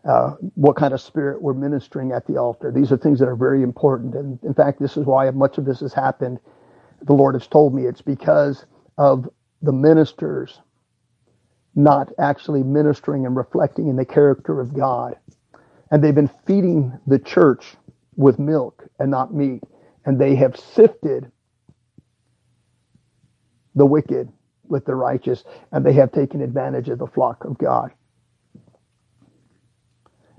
uh, 0.09 0.31
what 0.55 0.75
kind 0.75 0.93
of 0.93 0.99
spirit 0.99 1.41
we're 1.41 1.53
ministering 1.53 2.11
at 2.11 2.27
the 2.27 2.35
altar. 2.35 2.69
These 2.69 2.91
are 2.91 2.97
things 2.97 3.19
that 3.19 3.29
are 3.29 3.37
very 3.37 3.63
important. 3.63 4.13
And 4.13 4.39
in 4.43 4.53
fact, 4.53 4.81
this 4.81 4.97
is 4.97 5.05
why 5.05 5.29
much 5.31 5.57
of 5.57 5.63
this 5.63 5.79
has 5.79 5.93
happened. 5.93 6.39
The 7.03 7.13
Lord 7.13 7.35
has 7.35 7.47
told 7.47 7.73
me 7.73 7.85
it's 7.85 8.01
because 8.01 8.65
of 8.97 9.29
the 9.61 9.73
ministers 9.73 10.59
not 11.75 12.11
actually 12.19 12.63
ministering 12.63 13.25
and 13.25 13.35
reflecting 13.35 13.87
in 13.89 13.95
the 13.95 14.05
character 14.05 14.59
of 14.61 14.73
God. 14.73 15.17
And 15.91 16.03
they've 16.03 16.15
been 16.15 16.31
feeding 16.47 16.99
the 17.07 17.19
church 17.19 17.75
with 18.15 18.39
milk 18.39 18.85
and 18.99 19.11
not 19.11 19.33
meat 19.33 19.63
and 20.05 20.19
they 20.19 20.35
have 20.35 20.57
sifted 20.57 21.31
the 23.75 23.85
wicked 23.85 24.31
with 24.67 24.85
the 24.85 24.95
righteous, 24.95 25.43
and 25.71 25.85
they 25.85 25.93
have 25.93 26.11
taken 26.11 26.41
advantage 26.41 26.89
of 26.89 26.99
the 26.99 27.07
flock 27.07 27.45
of 27.45 27.57
God. 27.57 27.91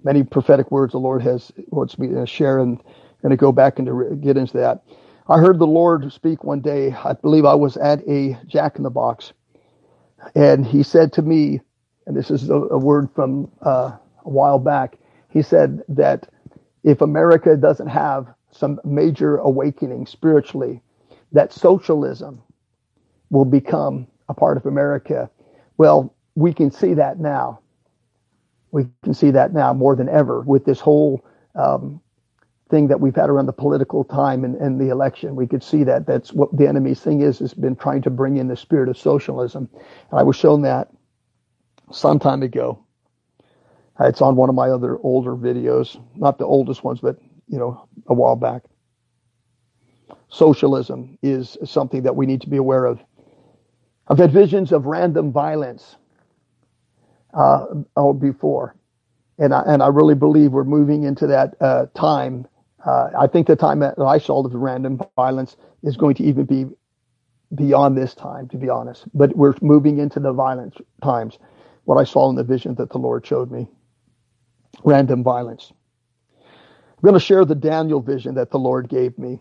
Many 0.05 0.23
prophetic 0.25 0.71
words 0.71 0.93
the 0.93 0.99
Lord 0.99 1.23
has 1.23 1.53
wants 1.69 1.99
me 1.99 2.09
to 2.09 2.27
share, 2.27 2.59
and 2.61 2.79
I'm 2.79 2.85
going 3.23 3.31
to 3.31 3.37
go 3.37 3.53
back 3.53 3.79
and 3.79 3.87
to 3.87 4.17
get 4.21 4.37
into 4.37 4.59
that. 4.59 4.83
I 5.29 5.39
heard 5.39 5.59
the 5.59 5.67
Lord 5.67 6.13
speak 6.13 6.45
one 6.45 6.61
day. 6.61 6.93
I 6.93 7.13
believe 7.15 7.45
I 7.45 7.55
was 7.55 7.77
at 7.77 8.07
a 8.09 8.39
Jack 8.47 8.77
in 8.77 8.83
the 8.83 8.91
Box, 8.91 9.33
and 10.35 10.67
He 10.67 10.83
said 10.83 11.13
to 11.15 11.23
me, 11.23 11.61
and 12.07 12.17
this 12.17 12.31
is 12.31 12.51
a, 12.51 12.55
a 12.55 12.79
word 12.79 13.11
from 13.15 13.51
uh, 13.65 13.93
a 14.25 14.29
while 14.29 14.59
back. 14.59 14.99
He 15.31 15.43
said 15.43 15.83
that 15.89 16.29
if 16.85 17.01
America 17.01 17.57
doesn't 17.57 17.89
have 17.89 18.27
some 18.51 18.81
major 18.85 19.37
awakening 19.39 20.07
spiritually 20.07 20.83
that 21.33 21.53
socialism 21.53 22.43
will 23.31 23.45
become 23.45 24.07
a 24.29 24.35
part 24.35 24.57
of 24.57 24.67
America. 24.67 25.31
Well, 25.79 26.15
we 26.35 26.53
can 26.53 26.71
see 26.71 26.95
that 26.95 27.21
now. 27.21 27.61
We 28.73 28.87
can 29.05 29.15
see 29.15 29.31
that 29.33 29.53
now 29.53 29.73
more 29.73 29.97
than 29.97 30.09
ever 30.09 30.41
with 30.43 30.65
this 30.65 30.81
whole 30.81 31.25
um, 31.55 32.01
thing 32.71 32.89
that 32.89 33.01
we've 33.01 33.17
had 33.17 33.29
around 33.29 33.47
the 33.47 33.53
political 33.53 34.05
time 34.05 34.45
and, 34.45 34.55
and, 34.57 34.81
the 34.81 34.91
election. 34.91 35.35
We 35.37 35.47
could 35.47 35.63
see 35.63 35.85
that 35.85 36.07
that's 36.07 36.33
what 36.33 36.57
the 36.57 36.69
enemy's 36.69 37.01
thing 37.01 37.21
is, 37.21 37.41
has 37.41 37.53
been 37.53 37.77
trying 37.77 38.03
to 38.03 38.11
bring 38.11 38.37
in 38.37 38.49
the 38.49 38.57
spirit 38.57 38.89
of 38.89 38.97
socialism. 38.97 39.69
And 40.11 40.21
I 40.21 40.23
was 40.23 40.37
shown 40.37 40.63
that 40.63 40.89
some 41.93 42.19
time 42.19 42.43
ago. 42.43 42.85
It's 43.99 44.23
on 44.23 44.37
one 44.37 44.49
of 44.49 44.55
my 44.55 44.71
other 44.71 44.99
older 45.03 45.37
videos, 45.37 46.01
not 46.17 46.39
the 46.39 46.47
oldest 46.47 46.83
ones, 46.83 47.01
but 47.01 47.19
you 47.49 47.59
know, 47.59 47.87
a 48.07 48.15
while 48.15 48.37
back. 48.37 48.63
Socialism 50.29 51.19
is 51.23 51.59
something 51.65 52.05
that 52.05 52.17
we 52.17 52.25
need 52.25 52.41
to 52.43 52.49
be 52.49 52.57
aware 52.57 52.87
of. 52.87 53.01
I've 54.09 54.19
had 54.19 54.33
visions 54.33 54.73
of 54.73 54.87
random 54.87 55.33
violence 55.33 55.97
uh, 57.35 57.67
before, 58.19 58.77
and 59.39 59.53
I, 59.53 59.63
and 59.67 59.83
I 59.83 59.89
really 59.89 60.15
believe 60.15 60.53
we're 60.53 60.65
moving 60.65 61.03
into 61.03 61.27
that 61.29 61.55
uh, 61.61 61.87
time. 61.95 62.47
Uh, 62.87 63.11
I 63.19 63.27
think 63.27 63.47
the 63.47 63.57
time 63.57 63.81
that 63.81 63.99
I 63.99 64.19
saw 64.19 64.45
of 64.45 64.53
the 64.53 64.59
random 64.59 65.01
violence 65.17 65.57
is 65.83 65.97
going 65.97 66.15
to 66.17 66.25
even 66.25 66.47
be 66.47 66.67
beyond 67.55 67.97
this 67.97 68.15
time, 68.15 68.49
to 68.49 68.57
be 68.57 68.69
honest. 68.69 69.05
But 69.15 69.37
we're 69.37 69.55
moving 69.63 69.99
into 69.99 70.21
the 70.21 70.33
violent 70.33 70.77
times. 71.03 71.39
What 71.85 71.97
I 71.99 72.05
saw 72.05 72.31
in 72.31 72.37
the 72.37 72.45
vision 72.45 72.75
that 72.77 72.91
the 72.91 72.99
Lord 72.99 73.27
showed 73.27 73.51
me, 73.51 73.69
random 74.85 75.25
violence. 75.25 75.73
I'm 76.89 77.03
going 77.03 77.15
to 77.15 77.21
share 77.21 77.45
the 77.45 77.55
Daniel 77.55 78.01
vision 78.01 78.35
that 78.37 78.51
the 78.51 78.59
Lord 78.59 78.89
gave 78.89 79.19
me. 79.19 79.41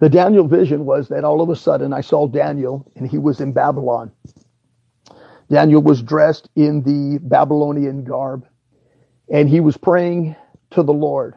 The 0.00 0.08
Daniel 0.08 0.48
vision 0.48 0.84
was 0.84 1.08
that 1.08 1.24
all 1.24 1.42
of 1.42 1.50
a 1.50 1.56
sudden 1.56 1.92
I 1.92 2.00
saw 2.02 2.26
Daniel 2.28 2.90
and 2.96 3.08
he 3.08 3.18
was 3.18 3.40
in 3.40 3.52
Babylon. 3.52 4.12
Daniel 5.50 5.82
was 5.82 6.02
dressed 6.02 6.48
in 6.56 6.82
the 6.82 7.18
Babylonian 7.22 8.04
garb 8.04 8.46
and 9.32 9.48
he 9.48 9.60
was 9.60 9.76
praying 9.76 10.36
to 10.72 10.82
the 10.84 10.92
Lord. 10.94 11.34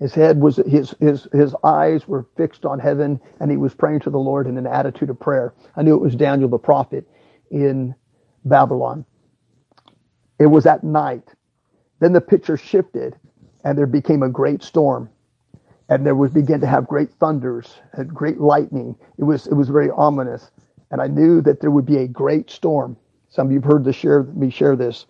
His 0.00 0.14
head 0.14 0.40
was 0.40 0.56
his 0.56 0.94
his 1.00 1.28
his 1.32 1.54
eyes 1.64 2.08
were 2.08 2.26
fixed 2.36 2.66
on 2.66 2.78
heaven 2.80 3.20
and 3.40 3.50
he 3.50 3.56
was 3.58 3.74
praying 3.74 4.00
to 4.00 4.10
the 4.10 4.18
Lord 4.18 4.46
in 4.46 4.58
an 4.58 4.66
attitude 4.66 5.10
of 5.10 5.20
prayer. 5.20 5.54
I 5.76 5.82
knew 5.82 5.94
it 5.94 6.02
was 6.02 6.16
Daniel 6.16 6.48
the 6.50 6.58
prophet 6.58 7.08
in 7.50 7.94
Babylon. 8.44 9.04
It 10.38 10.46
was 10.46 10.66
at 10.66 10.84
night 10.84 11.24
then 12.00 12.12
the 12.12 12.20
picture 12.20 12.56
shifted 12.56 13.16
and 13.64 13.78
there 13.78 13.86
became 13.86 14.22
a 14.22 14.28
great 14.30 14.62
storm. 14.62 15.10
And 15.88 16.06
there 16.06 16.14
was 16.16 16.32
began 16.32 16.60
to 16.60 16.66
have 16.68 16.86
great 16.88 17.12
thunders 17.14 17.76
and 17.94 18.14
great 18.14 18.40
lightning. 18.40 18.96
It 19.18 19.24
was 19.24 19.46
it 19.48 19.54
was 19.54 19.68
very 19.68 19.90
ominous. 19.90 20.50
And 20.90 21.00
I 21.02 21.08
knew 21.08 21.40
that 21.42 21.60
there 21.60 21.70
would 21.70 21.86
be 21.86 21.98
a 21.98 22.08
great 22.08 22.50
storm. 22.50 22.96
Some 23.30 23.48
of 23.48 23.52
you 23.52 23.60
have 23.60 23.70
heard 23.70 23.84
the 23.84 23.92
share, 23.92 24.24
me 24.24 24.50
share 24.50 24.76
this. 24.76 25.06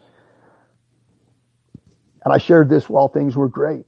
And 2.24 2.34
I 2.34 2.38
shared 2.38 2.68
this 2.68 2.88
while 2.88 3.08
things 3.08 3.36
were 3.36 3.48
great. 3.48 3.86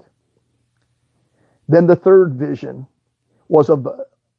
Then 1.68 1.87
the 1.87 1.97
third 1.97 2.35
vision 2.35 2.87
was 3.49 3.68
of 3.68 3.87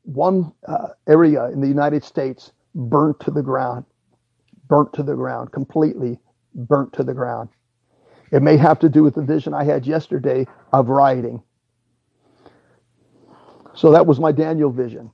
one 0.03 0.51
uh, 0.67 0.89
area 1.07 1.45
in 1.49 1.61
the 1.61 1.67
United 1.67 2.03
States 2.03 2.51
burnt 2.75 3.19
to 3.21 3.31
the 3.31 3.43
ground, 3.43 3.85
burnt 4.67 4.93
to 4.93 5.03
the 5.03 5.15
ground, 5.15 5.51
completely 5.51 6.19
burnt 6.55 6.93
to 6.93 7.03
the 7.03 7.13
ground. 7.13 7.49
It 8.31 8.41
may 8.41 8.57
have 8.57 8.79
to 8.79 8.89
do 8.89 9.03
with 9.03 9.15
the 9.15 9.21
vision 9.21 9.53
I 9.53 9.63
had 9.63 9.85
yesterday 9.85 10.47
of 10.71 10.89
rioting. 10.89 11.41
So 13.75 13.91
that 13.91 14.05
was 14.05 14.19
my 14.19 14.31
Daniel 14.31 14.71
vision. 14.71 15.11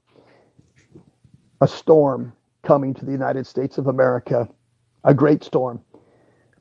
A 1.62 1.68
storm 1.68 2.34
coming 2.64 2.94
to 2.94 3.06
the 3.06 3.12
United 3.12 3.46
States 3.46 3.78
of 3.78 3.88
America, 3.88 4.48
a 5.04 5.14
great 5.14 5.44
storm. 5.44 5.82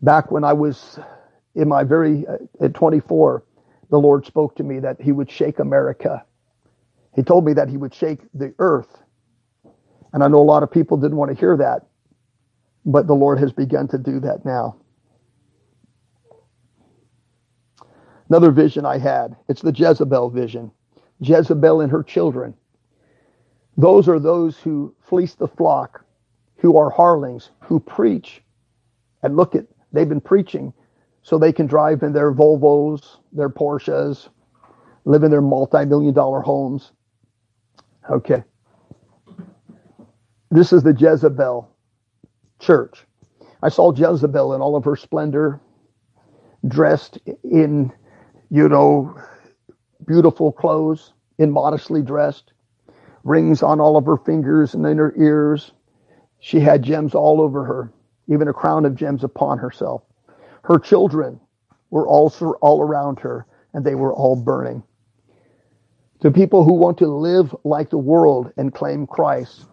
Back 0.03 0.31
when 0.31 0.45
I 0.45 0.53
was 0.53 0.99
in 1.59 1.69
my 1.69 1.83
very, 1.83 2.25
uh, 2.27 2.37
at 2.65 2.73
24, 2.75 3.43
the 3.91 3.99
Lord 3.99 4.25
spoke 4.25 4.55
to 4.57 4.63
me 4.63 4.79
that 4.79 5.01
He 5.01 5.11
would 5.11 5.29
shake 5.29 5.59
America. 5.59 6.25
He 7.17 7.23
told 7.23 7.45
me 7.45 7.53
that 7.55 7.69
He 7.69 7.77
would 7.77 7.93
shake 7.93 8.21
the 8.33 8.55
earth. 8.61 9.03
And 10.13 10.23
I 10.23 10.29
know 10.29 10.39
a 10.39 10.45
lot 10.45 10.63
of 10.63 10.71
people 10.71 10.97
didn't 10.97 11.17
want 11.17 11.33
to 11.33 11.37
hear 11.37 11.57
that, 11.57 11.87
but 12.87 13.09
the 13.09 13.15
Lord 13.15 13.41
has 13.41 13.53
begun 13.53 13.89
to 13.89 13.99
do 13.99 14.21
that 14.21 14.45
now. 14.45 14.77
Another 18.29 18.53
vision 18.53 18.87
I 18.87 18.99
had, 18.99 19.37
it's 19.49 19.63
the 19.63 19.73
Jezebel 19.73 20.31
vision. 20.31 20.71
Jezebel 21.21 21.81
and 21.81 21.91
her 21.91 22.05
children. 22.05 22.55
Those 23.77 24.09
are 24.09 24.21
those 24.21 24.59
who 24.59 24.95
fleece 25.01 25.35
the 25.35 25.49
flock, 25.49 26.05
who 26.57 26.77
are 26.77 26.91
hirelings, 26.91 27.51
who 27.61 27.81
preach. 27.81 28.43
And 29.25 29.37
look 29.37 29.57
at, 29.57 29.67
they've 29.93 30.09
been 30.09 30.21
preaching 30.21 30.73
so 31.29 31.37
they 31.37 31.53
can 31.53 31.67
drive 31.67 32.03
in 32.03 32.15
their 32.15 32.33
Volvos, 32.33 33.19
their 33.33 33.51
Porsches, 33.51 34.31
live 35.05 35.25
in 35.25 35.31
their 35.31 35.43
multi 35.43 35.85
million 35.85 36.15
dollar 36.15 36.41
homes. 36.41 36.93
Okay. 38.09 38.43
This 40.51 40.73
is 40.73 40.83
the 40.83 40.95
Jezebel 40.95 41.69
church. 42.61 43.05
I 43.63 43.69
saw 43.69 43.93
Jezebel 43.93 44.55
in 44.55 44.63
all 44.63 44.75
of 44.75 44.87
her 44.87 44.97
splendor, 44.97 45.61
dressed 46.67 47.19
in, 47.45 47.93
you 48.49 48.67
know, 48.71 49.15
beautiful 50.07 50.51
clothes, 50.51 51.13
immodestly 51.37 52.01
dressed, 52.01 52.55
rings 53.23 53.63
on 53.63 53.81
all 53.81 53.99
of 53.99 54.07
her 54.07 54.17
fingers 54.17 54.73
and 54.73 54.87
in 54.87 54.97
her 54.97 55.13
ears. 55.19 55.73
She 56.41 56.61
had 56.61 56.83
gems 56.83 57.15
all 57.15 57.43
over 57.43 57.65
her, 57.65 57.93
even 58.29 58.49
a 58.49 58.55
crown 58.55 58.87
of 58.87 58.95
gems 58.95 59.25
upon 59.25 59.59
herself. 59.59 60.08
Her 60.65 60.79
children 60.79 61.41
were 61.91 62.07
also 62.07 62.53
all 62.61 62.81
around 62.83 63.21
her, 63.21 63.47
and 63.73 63.85
they 63.85 63.95
were 63.95 64.13
all 64.13 64.37
burning. 64.37 64.83
To 66.21 66.31
people 66.31 66.65
who 66.65 66.75
want 66.75 66.99
to 66.99 67.07
live 67.07 67.55
like 67.65 67.91
the 67.91 67.99
world 67.99 68.53
and 68.57 68.75
claim 68.75 69.07
Christ, 69.07 69.67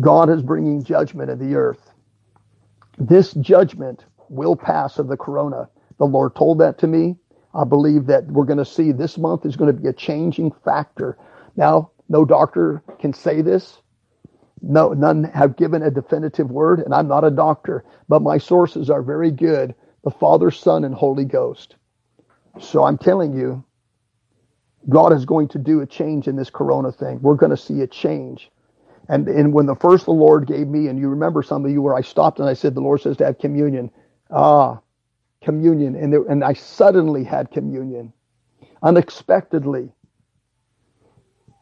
God 0.00 0.28
is 0.30 0.42
bringing 0.42 0.82
judgment 0.82 1.30
in 1.30 1.38
the 1.38 1.56
earth. 1.56 1.92
This 2.98 3.32
judgment 3.34 4.04
will 4.28 4.56
pass 4.56 4.98
of 4.98 5.08
the 5.08 5.16
corona. 5.16 5.68
The 5.98 6.06
Lord 6.06 6.34
told 6.34 6.58
that 6.58 6.78
to 6.78 6.86
me. 6.86 7.16
I 7.54 7.64
believe 7.64 8.06
that 8.06 8.26
we're 8.26 8.44
going 8.44 8.58
to 8.58 8.64
see 8.64 8.92
this 8.92 9.16
month 9.16 9.46
is 9.46 9.56
going 9.56 9.74
to 9.74 9.80
be 9.80 9.88
a 9.88 9.92
changing 9.92 10.52
factor. 10.64 11.16
Now, 11.56 11.90
no 12.08 12.24
doctor 12.24 12.82
can 12.98 13.12
say 13.12 13.42
this. 13.42 13.80
No, 14.62 14.92
none 14.92 15.24
have 15.24 15.56
given 15.56 15.82
a 15.82 15.90
definitive 15.90 16.50
word, 16.50 16.80
and 16.80 16.94
I'm 16.94 17.08
not 17.08 17.24
a 17.24 17.30
doctor, 17.30 17.84
but 18.08 18.22
my 18.22 18.38
sources 18.38 18.90
are 18.90 19.02
very 19.02 19.30
good 19.30 19.74
the 20.04 20.10
Father, 20.10 20.50
Son, 20.52 20.84
and 20.84 20.94
Holy 20.94 21.24
Ghost. 21.24 21.76
So 22.60 22.84
I'm 22.84 22.98
telling 22.98 23.34
you, 23.34 23.64
God 24.88 25.12
is 25.12 25.24
going 25.24 25.48
to 25.48 25.58
do 25.58 25.80
a 25.80 25.86
change 25.86 26.28
in 26.28 26.36
this 26.36 26.50
corona 26.50 26.92
thing. 26.92 27.20
We're 27.22 27.34
going 27.36 27.50
to 27.50 27.56
see 27.56 27.82
a 27.82 27.86
change. 27.88 28.50
And, 29.08 29.28
and 29.28 29.52
when 29.52 29.66
the 29.66 29.76
first 29.76 30.06
the 30.06 30.12
Lord 30.12 30.46
gave 30.46 30.68
me, 30.68 30.88
and 30.88 30.98
you 30.98 31.08
remember 31.08 31.42
some 31.42 31.64
of 31.64 31.70
you 31.70 31.82
where 31.82 31.96
I 31.96 32.02
stopped 32.02 32.40
and 32.40 32.48
I 32.48 32.54
said, 32.54 32.74
the 32.74 32.80
Lord 32.80 33.00
says 33.02 33.16
to 33.18 33.26
have 33.26 33.38
communion. 33.38 33.90
Ah, 34.30 34.80
communion. 35.42 35.96
And, 35.96 36.12
there, 36.12 36.24
and 36.24 36.44
I 36.44 36.54
suddenly 36.54 37.24
had 37.24 37.50
communion. 37.50 38.12
Unexpectedly, 38.82 39.92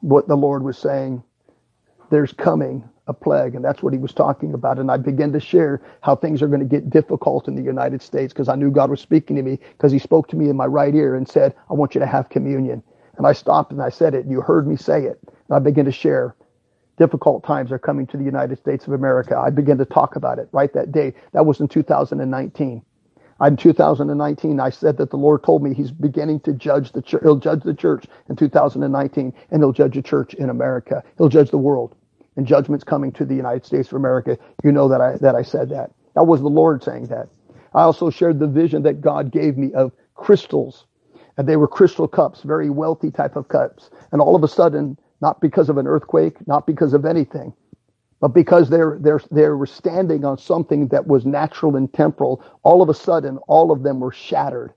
what 0.01 0.29
the 0.29 0.37
Lord 0.37 0.63
was 0.65 0.79
saying, 0.79 1.23
there's 2.11 2.33
coming 2.33 2.89
a 3.07 3.13
plague. 3.13 3.55
And 3.55 3.65
that's 3.65 3.83
what 3.83 3.93
he 3.93 3.99
was 3.99 4.13
talking 4.13 4.55
about. 4.55 4.79
And 4.79 4.91
I 4.91 4.97
began 4.97 5.33
to 5.33 5.41
share 5.41 5.83
how 6.01 6.17
things 6.17 6.41
are 6.43 6.49
going 6.49 6.61
to 6.61 6.67
get 6.67 6.91
difficult 6.91 7.49
in 7.49 7.55
the 7.55 7.63
United 7.63 8.01
States 8.03 8.33
because 8.33 8.49
I 8.49 8.55
knew 8.55 8.71
God 8.71 8.91
was 8.91 9.01
speaking 9.01 9.37
to 9.37 9.43
me 9.43 9.59
because 9.73 9.93
he 9.93 9.99
spoke 9.99 10.29
to 10.29 10.37
me 10.37 10.49
in 10.49 10.57
my 10.57 10.67
right 10.67 10.95
ear 10.95 11.15
and 11.15 11.29
said, 11.29 11.55
I 11.71 11.75
want 11.75 11.95
you 11.95 12.01
to 12.01 12.07
have 12.07 12.31
communion. 12.31 12.83
And 13.17 13.27
I 13.27 13.33
stopped 13.33 13.73
and 13.73 13.83
I 13.83 13.91
said 13.91 14.15
it. 14.15 14.27
You 14.27 14.41
heard 14.41 14.67
me 14.67 14.77
say 14.77 15.05
it. 15.05 15.21
And 15.27 15.57
I 15.57 15.59
began 15.59 15.85
to 15.85 15.93
share 15.93 16.35
difficult 16.97 17.45
times 17.45 17.73
are 17.73 17.79
coming 17.79 18.07
to 18.07 18.17
the 18.17 18.25
United 18.25 18.59
States 18.59 18.87
of 18.87 18.93
America. 18.93 19.37
I 19.37 19.51
began 19.51 19.79
to 19.79 19.85
talk 19.85 20.17
about 20.17 20.39
it 20.39 20.49
right 20.53 20.73
that 20.75 20.93
day. 20.93 21.13
That 21.33 21.45
was 21.45 21.61
in 21.61 21.69
2019. 21.69 22.83
In 23.47 23.57
2019, 23.57 24.59
I 24.59 24.71
said 24.71 24.97
that 24.97 25.11
the 25.11 25.17
Lord 25.17 25.43
told 25.43 25.63
me 25.63 25.75
He's 25.75 25.91
beginning 25.91 26.41
to 26.41 26.53
judge 26.53 26.93
the 26.93 27.03
church. 27.03 27.23
He'll 27.23 27.37
judge 27.37 27.63
the 27.63 27.75
church 27.75 28.07
in 28.29 28.37
2019, 28.37 29.33
and 29.51 29.63
He'll 29.63 29.73
judge 29.73 29.95
the 29.95 30.03
church 30.03 30.35
in 30.35 30.49
America. 30.51 31.03
He'll 31.19 31.29
judge 31.29 31.51
the 31.51 31.59
world, 31.59 31.95
and 32.37 32.47
judgment's 32.47 32.85
coming 32.85 33.13
to 33.13 33.25
the 33.25 33.35
United 33.35 33.67
States 33.67 33.89
of 33.89 33.97
America. 33.97 34.39
You 34.63 34.73
know 34.73 34.89
that 34.89 35.01
I 35.01 35.17
that 35.19 35.35
I 35.35 35.43
said 35.43 35.69
that. 35.71 35.91
That 36.15 36.25
was 36.25 36.41
the 36.41 36.49
Lord 36.49 36.83
saying 36.83 37.07
that. 37.07 37.29
I 37.75 37.83
also 37.83 38.09
shared 38.09 38.39
the 38.39 38.47
vision 38.47 38.83
that 38.85 39.01
God 39.01 39.31
gave 39.31 39.59
me 39.59 39.73
of 39.75 39.93
crystals, 40.15 40.87
and 41.37 41.49
they 41.49 41.57
were 41.57 41.69
crystal 41.69 42.09
cups, 42.09 42.43
very 42.43 42.71
wealthy 42.71 43.11
type 43.11 43.37
of 43.37 43.49
cups. 43.49 43.91
And 44.13 44.23
all 44.23 44.37
of 44.37 44.45
a 44.45 44.49
sudden, 44.49 44.97
not 45.21 45.41
because 45.41 45.69
of 45.69 45.77
an 45.77 45.87
earthquake, 45.87 46.47
not 46.47 46.67
because 46.67 46.95
of 46.95 47.05
anything, 47.05 47.53
but 48.25 48.33
because 48.33 48.71
they're, 48.71 48.97
they're, 49.03 49.21
they 49.31 49.47
were 49.51 49.67
standing 49.67 50.25
on 50.25 50.39
something 50.39 50.89
that 50.89 51.07
was 51.07 51.27
natural 51.27 51.77
and 51.77 51.93
temporal, 51.93 52.43
all 52.63 52.81
of 52.81 52.89
a 52.89 52.95
sudden, 52.95 53.37
all 53.49 53.71
of 53.71 53.83
them 53.83 54.01
were 54.01 54.13
shattered. 54.13 54.73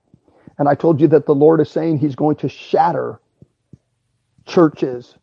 And 0.58 0.68
I 0.68 0.74
told 0.74 1.00
you 1.00 1.08
that 1.08 1.24
the 1.24 1.34
Lord 1.34 1.58
is 1.62 1.70
saying 1.70 1.96
he's 1.96 2.14
going 2.14 2.36
to 2.36 2.48
shatter 2.50 3.22
churches, 4.44 5.14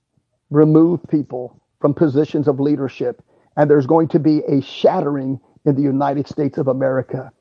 remove 0.49 1.01
people 1.07 1.61
from 1.79 1.93
positions 1.93 2.47
of 2.47 2.59
leadership, 2.59 3.21
and 3.57 3.69
there's 3.69 3.85
going 3.85 4.07
to 4.07 4.19
be 4.19 4.39
a 4.47 4.59
shattering 4.59 5.39
in 5.63 5.75
the 5.75 5.83
United 5.83 6.27
States 6.27 6.57
of 6.57 6.67
America. 6.67 7.31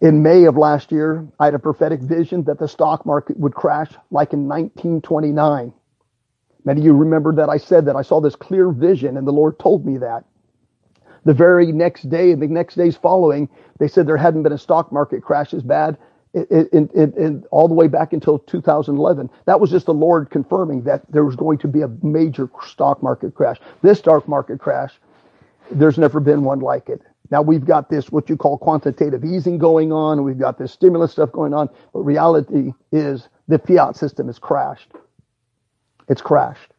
In 0.00 0.22
May 0.22 0.44
of 0.44 0.56
last 0.56 0.90
year, 0.90 1.28
I 1.38 1.44
had 1.44 1.54
a 1.54 1.58
prophetic 1.58 2.00
vision 2.00 2.44
that 2.44 2.58
the 2.58 2.68
stock 2.68 3.04
market 3.04 3.38
would 3.38 3.52
crash 3.54 3.90
like 4.10 4.32
in 4.32 4.48
1929. 4.48 5.74
Many 6.64 6.80
of 6.80 6.86
you 6.86 6.94
remember 6.94 7.34
that 7.34 7.48
I 7.48 7.58
said 7.58 7.84
that 7.86 7.96
I 7.96 8.02
saw 8.02 8.20
this 8.20 8.36
clear 8.36 8.70
vision 8.70 9.16
and 9.16 9.26
the 9.26 9.32
Lord 9.32 9.58
told 9.58 9.84
me 9.84 9.98
that. 9.98 10.24
The 11.24 11.34
very 11.34 11.72
next 11.72 12.08
day 12.10 12.32
and 12.32 12.42
the 12.42 12.46
next 12.46 12.74
days 12.74 12.96
following, 12.96 13.48
they 13.78 13.88
said 13.88 14.06
there 14.06 14.16
hadn't 14.16 14.42
been 14.42 14.52
a 14.52 14.58
stock 14.58 14.92
market 14.92 15.22
crash 15.22 15.54
as 15.54 15.62
bad 15.62 15.96
in, 16.34 16.68
in, 16.94 17.12
in, 17.16 17.44
all 17.50 17.68
the 17.68 17.74
way 17.74 17.86
back 17.86 18.12
until 18.12 18.38
2011. 18.40 19.30
That 19.46 19.60
was 19.60 19.70
just 19.70 19.86
the 19.86 19.94
Lord 19.94 20.30
confirming 20.30 20.82
that 20.82 21.02
there 21.10 21.24
was 21.24 21.36
going 21.36 21.58
to 21.58 21.68
be 21.68 21.82
a 21.82 21.88
major 22.02 22.50
stock 22.66 23.02
market 23.02 23.34
crash. 23.34 23.58
This 23.82 23.98
stock 24.00 24.26
market 24.26 24.58
crash, 24.58 24.92
there's 25.70 25.96
never 25.96 26.20
been 26.20 26.44
one 26.44 26.60
like 26.60 26.88
it. 26.88 27.02
Now 27.30 27.40
we've 27.40 27.64
got 27.64 27.88
this, 27.88 28.12
what 28.12 28.28
you 28.28 28.36
call 28.36 28.58
quantitative 28.58 29.24
easing 29.24 29.58
going 29.58 29.92
on, 29.92 30.18
and 30.18 30.24
we've 30.26 30.38
got 30.38 30.58
this 30.58 30.72
stimulus 30.72 31.12
stuff 31.12 31.32
going 31.32 31.54
on, 31.54 31.68
but 31.92 32.00
reality 32.00 32.72
is 32.92 33.28
the 33.48 33.58
fiat 33.58 33.96
system 33.96 34.26
has 34.26 34.38
crashed. 34.38 34.92
It's 36.08 36.22
crashed. 36.22 36.72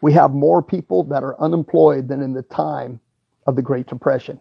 We 0.00 0.12
have 0.14 0.32
more 0.32 0.62
people 0.62 1.04
that 1.04 1.22
are 1.22 1.40
unemployed 1.40 2.08
than 2.08 2.22
in 2.22 2.32
the 2.32 2.42
time 2.42 3.00
of 3.46 3.56
the 3.56 3.62
Great 3.62 3.86
Depression. 3.86 4.40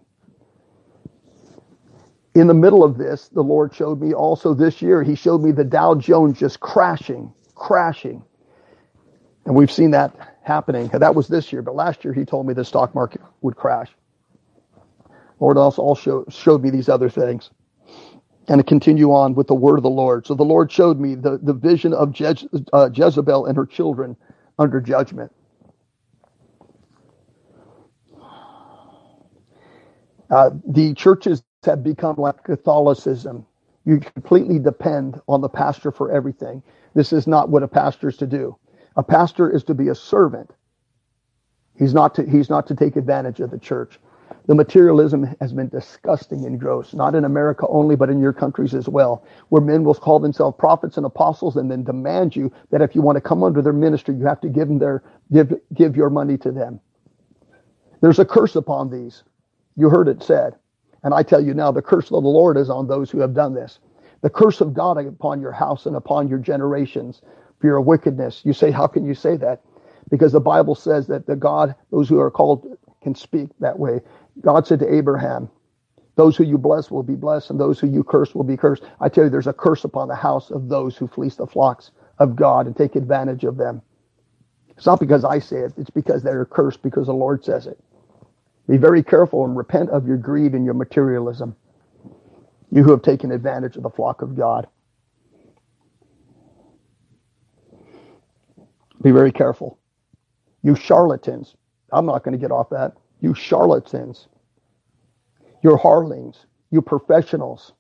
In 2.36 2.48
the 2.48 2.54
middle 2.54 2.84
of 2.84 2.98
this, 2.98 3.30
the 3.30 3.42
Lord 3.44 3.74
showed 3.74 4.02
me 4.02 4.14
also 4.14 4.54
this 4.54 4.82
year, 4.82 5.04
He 5.04 5.16
showed 5.16 5.42
me 5.42 5.52
the 5.52 5.64
Dow 5.64 5.96
Jones 5.96 6.40
just 6.40 6.60
crashing, 6.60 7.34
crashing. 7.56 8.24
And 9.46 9.56
we've 9.56 9.72
seen 9.72 9.92
that 9.92 10.38
happening. 10.44 10.90
That 10.90 11.16
was 11.16 11.28
this 11.28 11.52
year, 11.52 11.62
but 11.62 11.76
last 11.76 12.04
year 12.06 12.14
He 12.14 12.26
told 12.26 12.48
me 12.48 12.54
the 12.54 12.66
stock 12.66 12.96
market 12.96 13.22
would 13.42 13.56
crash. 13.56 13.90
Lord 15.40 15.58
also 15.58 16.26
showed 16.30 16.62
me 16.64 16.70
these 16.70 16.90
other 16.90 17.10
things. 17.10 17.50
And 18.50 18.60
to 18.60 18.66
continue 18.66 19.14
on 19.14 19.36
with 19.36 19.48
the 19.48 19.56
word 19.56 19.78
of 19.78 19.84
the 19.84 19.92
Lord. 19.92 20.28
So 20.28 20.36
the 20.36 20.44
Lord 20.46 20.72
showed 20.72 21.00
me 21.00 21.16
the, 21.16 21.40
the 21.44 21.54
vision 21.54 21.94
of 21.94 22.16
uh, 22.74 22.90
Jezebel 22.94 23.48
and 23.48 23.58
her 23.58 23.68
children 23.68 24.18
under 24.60 24.82
judgment. 24.82 25.32
Uh, 30.32 30.52
the 30.68 30.94
churches 30.96 31.44
have 31.66 31.84
become 31.84 32.18
like 32.18 32.44
Catholicism. 32.44 33.46
You 33.86 34.00
completely 34.00 34.60
depend 34.60 35.22
on 35.28 35.42
the 35.42 35.50
pastor 35.50 35.92
for 35.92 36.12
everything. 36.12 36.64
This 36.96 37.14
is 37.14 37.28
not 37.28 37.50
what 37.50 37.64
a 37.64 37.70
pastor 37.70 38.10
is 38.10 38.18
to 38.18 38.28
do. 38.28 38.58
A 38.98 39.04
pastor 39.04 39.50
is 39.52 39.64
to 39.66 39.76
be 39.76 39.90
a 39.90 39.96
servant. 39.96 40.52
He's 41.78 41.94
not 41.94 42.16
to, 42.16 42.24
he's 42.30 42.50
not 42.50 42.68
to 42.68 42.76
take 42.76 42.96
advantage 42.98 43.40
of 43.42 43.52
the 43.52 43.60
church. 43.60 44.00
The 44.50 44.56
materialism 44.56 45.36
has 45.40 45.54
been 45.54 45.70
disgusting 45.70 46.44
and 46.44 46.60
gross, 46.60 46.96
not 46.96 47.14
in 47.14 47.24
America 47.24 47.68
only, 47.68 47.96
but 47.96 48.10
in 48.10 48.20
your 48.20 48.34
countries 48.34 48.74
as 48.74 48.90
well, 48.90 49.24
where 49.50 49.62
men 49.62 49.84
will 49.84 49.94
call 49.94 50.18
themselves 50.18 50.58
prophets 50.58 50.98
and 50.98 51.06
apostles 51.06 51.56
and 51.56 51.70
then 51.70 51.84
demand 51.84 52.36
you 52.36 52.52
that 52.72 52.82
if 52.82 52.96
you 52.96 53.04
want 53.04 53.16
to 53.16 53.22
come 53.22 53.44
under 53.44 53.62
their 53.62 53.74
ministry, 53.74 54.16
you 54.16 54.26
have 54.26 54.42
to 54.42 54.50
give 54.50 54.68
them 54.68 54.80
their, 54.80 55.04
give, 55.32 55.54
give 55.76 55.96
your 55.96 56.10
money 56.10 56.36
to 56.40 56.52
them. 56.52 56.80
There's 58.02 58.18
a 58.18 58.26
curse 58.26 58.56
upon 58.56 58.90
these. 58.90 59.22
You 59.76 59.88
heard 59.88 60.08
it 60.08 60.24
said. 60.24 60.56
And 61.04 61.14
I 61.14 61.22
tell 61.22 61.40
you 61.46 61.54
now, 61.54 61.72
the 61.72 61.84
curse 61.84 62.06
of 62.06 62.24
the 62.24 62.30
Lord 62.30 62.58
is 62.58 62.72
on 62.72 62.88
those 62.88 63.12
who 63.12 63.20
have 63.20 63.36
done 63.36 63.54
this. 63.54 63.78
The 64.24 64.32
curse 64.32 64.62
of 64.62 64.74
God 64.74 64.98
upon 64.98 65.42
your 65.42 65.52
house 65.52 65.86
and 65.86 65.96
upon 65.96 66.28
your 66.28 66.40
generations 66.40 67.22
for 67.62 67.68
your 67.68 67.82
wickedness. 67.82 68.42
You 68.44 68.54
say, 68.54 68.72
how 68.72 68.88
can 68.88 69.06
you 69.06 69.14
say 69.14 69.38
that? 69.38 69.62
because 70.10 70.32
the 70.32 70.40
Bible 70.40 70.76
says 70.76 71.08
that 71.08 71.26
the 71.26 71.36
God, 71.36 71.76
those 71.92 72.10
who 72.10 72.20
are 72.20 72.32
called 72.32 72.78
can 73.02 73.16
speak 73.16 73.50
that 73.60 73.78
way. 73.78 74.02
God 74.42 74.68
said 74.68 74.80
to 74.80 74.94
Abraham, 74.94 75.50
those 76.16 76.36
who 76.36 76.44
you 76.44 76.58
bless 76.58 76.92
will 76.92 77.04
be 77.04 77.16
blessed, 77.16 77.50
and 77.52 77.60
those 77.60 77.80
who 77.80 77.88
you 77.88 78.04
curse 78.04 78.36
will 78.36 78.44
be 78.44 78.58
cursed. 78.58 78.84
I 79.00 79.10
tell 79.10 79.24
you, 79.26 79.30
there's 79.30 79.48
a 79.48 79.54
curse 79.54 79.86
upon 79.86 80.10
the 80.10 80.16
house 80.16 80.52
of 80.52 80.68
those 80.70 80.98
who 80.98 81.08
fleece 81.08 81.36
the 81.38 81.48
flocks 81.48 81.92
of 82.20 82.36
God 82.36 82.68
and 82.68 82.76
take 82.76 82.96
advantage 82.98 83.46
of 83.46 83.58
them. 83.58 83.82
It's 84.78 84.86
not 84.86 85.00
because 85.00 85.26
I 85.26 85.40
say 85.40 85.60
it, 85.60 85.74
it's 85.78 85.90
because 85.90 86.24
they're 86.24 86.46
cursed 86.46 86.82
because 86.82 87.08
the 87.08 87.14
Lord 87.14 87.44
says 87.46 87.68
it. 87.68 87.80
Be 88.68 88.78
very 88.78 89.04
careful 89.04 89.46
and 89.46 89.58
repent 89.58 89.90
of 89.92 90.08
your 90.08 90.18
greed 90.18 90.54
and 90.54 90.66
your 90.66 90.74
materialism. 90.74 91.56
You 92.72 92.84
who 92.84 92.92
have 92.92 93.02
taken 93.02 93.32
advantage 93.32 93.78
of 93.78 93.84
the 93.84 93.90
flock 93.90 94.22
of 94.22 94.36
God. 94.36 94.68
Be 99.02 99.12
very 99.12 99.32
careful. 99.32 99.80
You 100.64 100.76
charlatans. 100.76 101.56
I'm 101.92 102.06
not 102.06 102.24
going 102.24 102.34
to 102.34 102.42
get 102.42 102.52
off 102.52 102.70
that. 102.72 102.94
You 103.22 103.34
charlatans. 103.34 104.28
You're 105.64 105.78
hirelings. 105.78 106.46
You 106.72 106.82
professionals. 106.82 107.74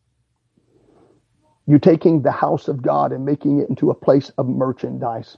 You 1.67 1.79
taking 1.79 2.21
the 2.21 2.31
house 2.31 2.67
of 2.67 2.81
God 2.81 3.11
and 3.11 3.25
making 3.25 3.59
it 3.59 3.69
into 3.69 3.91
a 3.91 3.95
place 3.95 4.31
of 4.37 4.47
merchandise. 4.47 5.37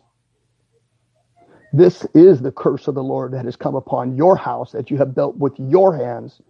This 1.73 2.05
is 2.13 2.41
the 2.41 2.51
curse 2.51 2.87
of 2.87 2.95
the 2.95 3.03
Lord 3.03 3.33
that 3.33 3.45
has 3.45 3.55
come 3.55 3.75
upon 3.75 4.15
your 4.17 4.35
house 4.35 4.71
that 4.73 4.91
you 4.91 4.97
have 4.97 5.15
built 5.15 5.37
with 5.37 5.53
your 5.57 5.95
hands. 5.97 6.41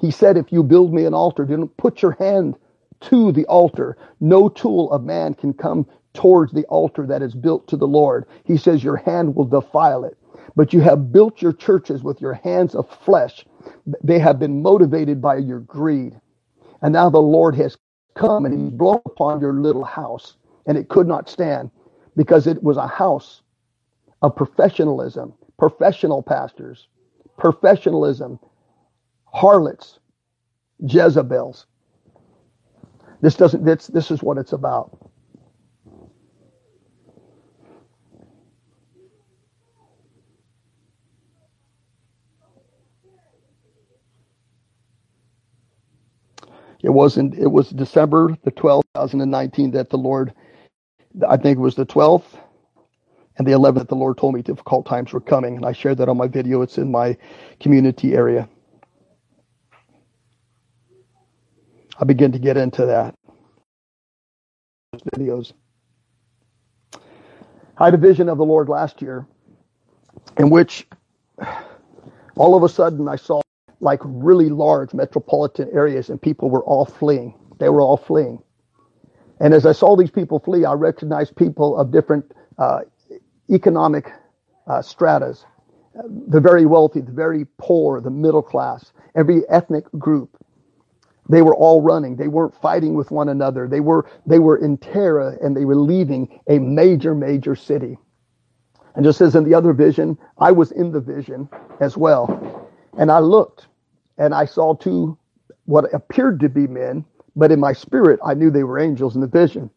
He 0.00 0.10
said, 0.10 0.36
if 0.36 0.52
you 0.52 0.62
build 0.62 0.94
me 0.94 1.04
an 1.04 1.14
altar, 1.14 1.44
don't 1.44 1.76
put 1.76 2.02
your 2.02 2.12
hand 2.12 2.56
to 3.02 3.32
the 3.32 3.46
altar. 3.46 3.96
No 4.20 4.48
tool 4.48 4.92
of 4.92 5.04
man 5.04 5.34
can 5.34 5.52
come 5.52 5.86
towards 6.14 6.52
the 6.52 6.64
altar 6.66 7.06
that 7.06 7.22
is 7.22 7.34
built 7.34 7.68
to 7.68 7.76
the 7.76 7.88
Lord. 7.88 8.26
He 8.44 8.56
says 8.56 8.84
your 8.84 8.96
hand 8.96 9.34
will 9.34 9.46
defile 9.46 10.04
it. 10.04 10.16
But 10.56 10.72
you 10.72 10.80
have 10.80 11.12
built 11.12 11.42
your 11.42 11.52
churches 11.52 12.02
with 12.02 12.20
your 12.20 12.34
hands 12.34 12.74
of 12.74 12.88
flesh. 12.90 13.44
They 14.04 14.18
have 14.18 14.38
been 14.38 14.62
motivated 14.62 15.22
by 15.22 15.38
your 15.38 15.60
greed. 15.60 16.20
And 16.82 16.92
now 16.92 17.10
the 17.10 17.20
Lord 17.20 17.54
has 17.56 17.76
come 18.16 18.44
and 18.46 18.58
he's 18.58 18.70
blown 18.72 19.02
upon 19.06 19.40
your 19.40 19.54
little 19.54 19.84
house. 19.84 20.36
And 20.66 20.78
it 20.78 20.88
could 20.88 21.08
not 21.08 21.28
stand 21.30 21.70
because 22.16 22.46
it 22.46 22.62
was 22.62 22.76
a 22.76 22.86
house 22.86 23.42
of 24.22 24.36
professionalism, 24.36 25.34
professional 25.58 26.22
pastors, 26.22 26.88
professionalism, 27.38 28.38
harlots, 29.26 30.00
Jezebels. 30.80 31.66
This 33.22 33.36
doesn't, 33.36 33.64
this, 33.64 33.88
this 33.88 34.10
is 34.10 34.22
what 34.22 34.38
it's 34.38 34.52
about. 34.52 35.07
It 46.82 46.90
wasn't, 46.90 47.34
it 47.36 47.48
was 47.48 47.70
December 47.70 48.36
the 48.44 48.52
12th, 48.52 48.82
2019 48.94 49.72
that 49.72 49.90
the 49.90 49.98
Lord, 49.98 50.32
I 51.28 51.36
think 51.36 51.58
it 51.58 51.60
was 51.60 51.74
the 51.74 51.86
12th, 51.86 52.38
and 53.38 53.46
the 53.46 53.52
11th, 53.52 53.88
the 53.88 53.94
Lord 53.94 54.18
told 54.18 54.34
me 54.34 54.42
difficult 54.42 54.86
times 54.86 55.12
were 55.12 55.20
coming. 55.20 55.56
And 55.56 55.66
I 55.66 55.72
shared 55.72 55.98
that 55.98 56.08
on 56.08 56.16
my 56.16 56.26
video. 56.28 56.62
It's 56.62 56.78
in 56.78 56.90
my 56.90 57.16
community 57.60 58.14
area. 58.14 58.48
I 61.98 62.04
begin 62.04 62.32
to 62.32 62.38
get 62.38 62.56
into 62.56 62.86
that. 62.86 63.14
Videos. 65.14 65.52
I 67.78 67.86
had 67.86 67.94
a 67.94 67.98
vision 67.98 68.28
of 68.28 68.38
the 68.38 68.44
Lord 68.44 68.68
last 68.68 69.00
year 69.02 69.26
in 70.38 70.50
which 70.50 70.86
all 72.36 72.56
of 72.56 72.62
a 72.64 72.68
sudden 72.68 73.08
I 73.08 73.16
saw 73.16 73.40
like 73.80 74.00
really 74.04 74.48
large 74.48 74.94
metropolitan 74.94 75.68
areas 75.72 76.10
and 76.10 76.20
people 76.20 76.50
were 76.50 76.64
all 76.64 76.84
fleeing. 76.84 77.34
They 77.58 77.68
were 77.68 77.80
all 77.80 77.96
fleeing. 77.96 78.42
And 79.40 79.54
as 79.54 79.66
I 79.66 79.72
saw 79.72 79.96
these 79.96 80.10
people 80.10 80.40
flee, 80.40 80.64
I 80.64 80.72
recognized 80.72 81.36
people 81.36 81.76
of 81.78 81.92
different 81.92 82.32
uh, 82.58 82.80
economic 83.50 84.10
uh, 84.66 84.82
stratas, 84.82 85.44
the 86.28 86.40
very 86.40 86.66
wealthy, 86.66 87.00
the 87.00 87.12
very 87.12 87.46
poor, 87.58 88.00
the 88.00 88.10
middle 88.10 88.42
class, 88.42 88.92
every 89.16 89.42
ethnic 89.48 89.84
group. 89.98 90.36
They 91.28 91.42
were 91.42 91.54
all 91.54 91.82
running. 91.82 92.16
They 92.16 92.28
weren't 92.28 92.54
fighting 92.60 92.94
with 92.94 93.10
one 93.10 93.28
another. 93.28 93.68
They 93.68 93.80
were, 93.80 94.08
they 94.26 94.38
were 94.38 94.56
in 94.56 94.78
terror 94.78 95.38
and 95.42 95.56
they 95.56 95.64
were 95.64 95.76
leaving 95.76 96.40
a 96.48 96.58
major, 96.58 97.14
major 97.14 97.54
city. 97.54 97.98
And 98.94 99.04
just 99.04 99.20
as 99.20 99.36
in 99.36 99.44
the 99.44 99.54
other 99.54 99.72
vision, 99.72 100.18
I 100.38 100.52
was 100.52 100.72
in 100.72 100.90
the 100.90 101.00
vision 101.00 101.48
as 101.80 101.96
well. 101.96 102.67
And 102.98 103.12
I 103.12 103.20
looked 103.20 103.68
and 104.18 104.34
I 104.34 104.46
saw 104.46 104.74
two, 104.74 105.18
what 105.66 105.94
appeared 105.94 106.40
to 106.42 106.50
be 106.50 106.68
men, 106.68 107.06
but 107.36 107.52
in 107.52 107.60
my 107.60 107.74
spirit, 107.74 108.20
I 108.26 108.34
knew 108.34 108.50
they 108.50 108.64
were 108.64 108.80
angels 108.80 109.16
in 109.16 109.22
the 109.22 109.28
vision 109.28 109.70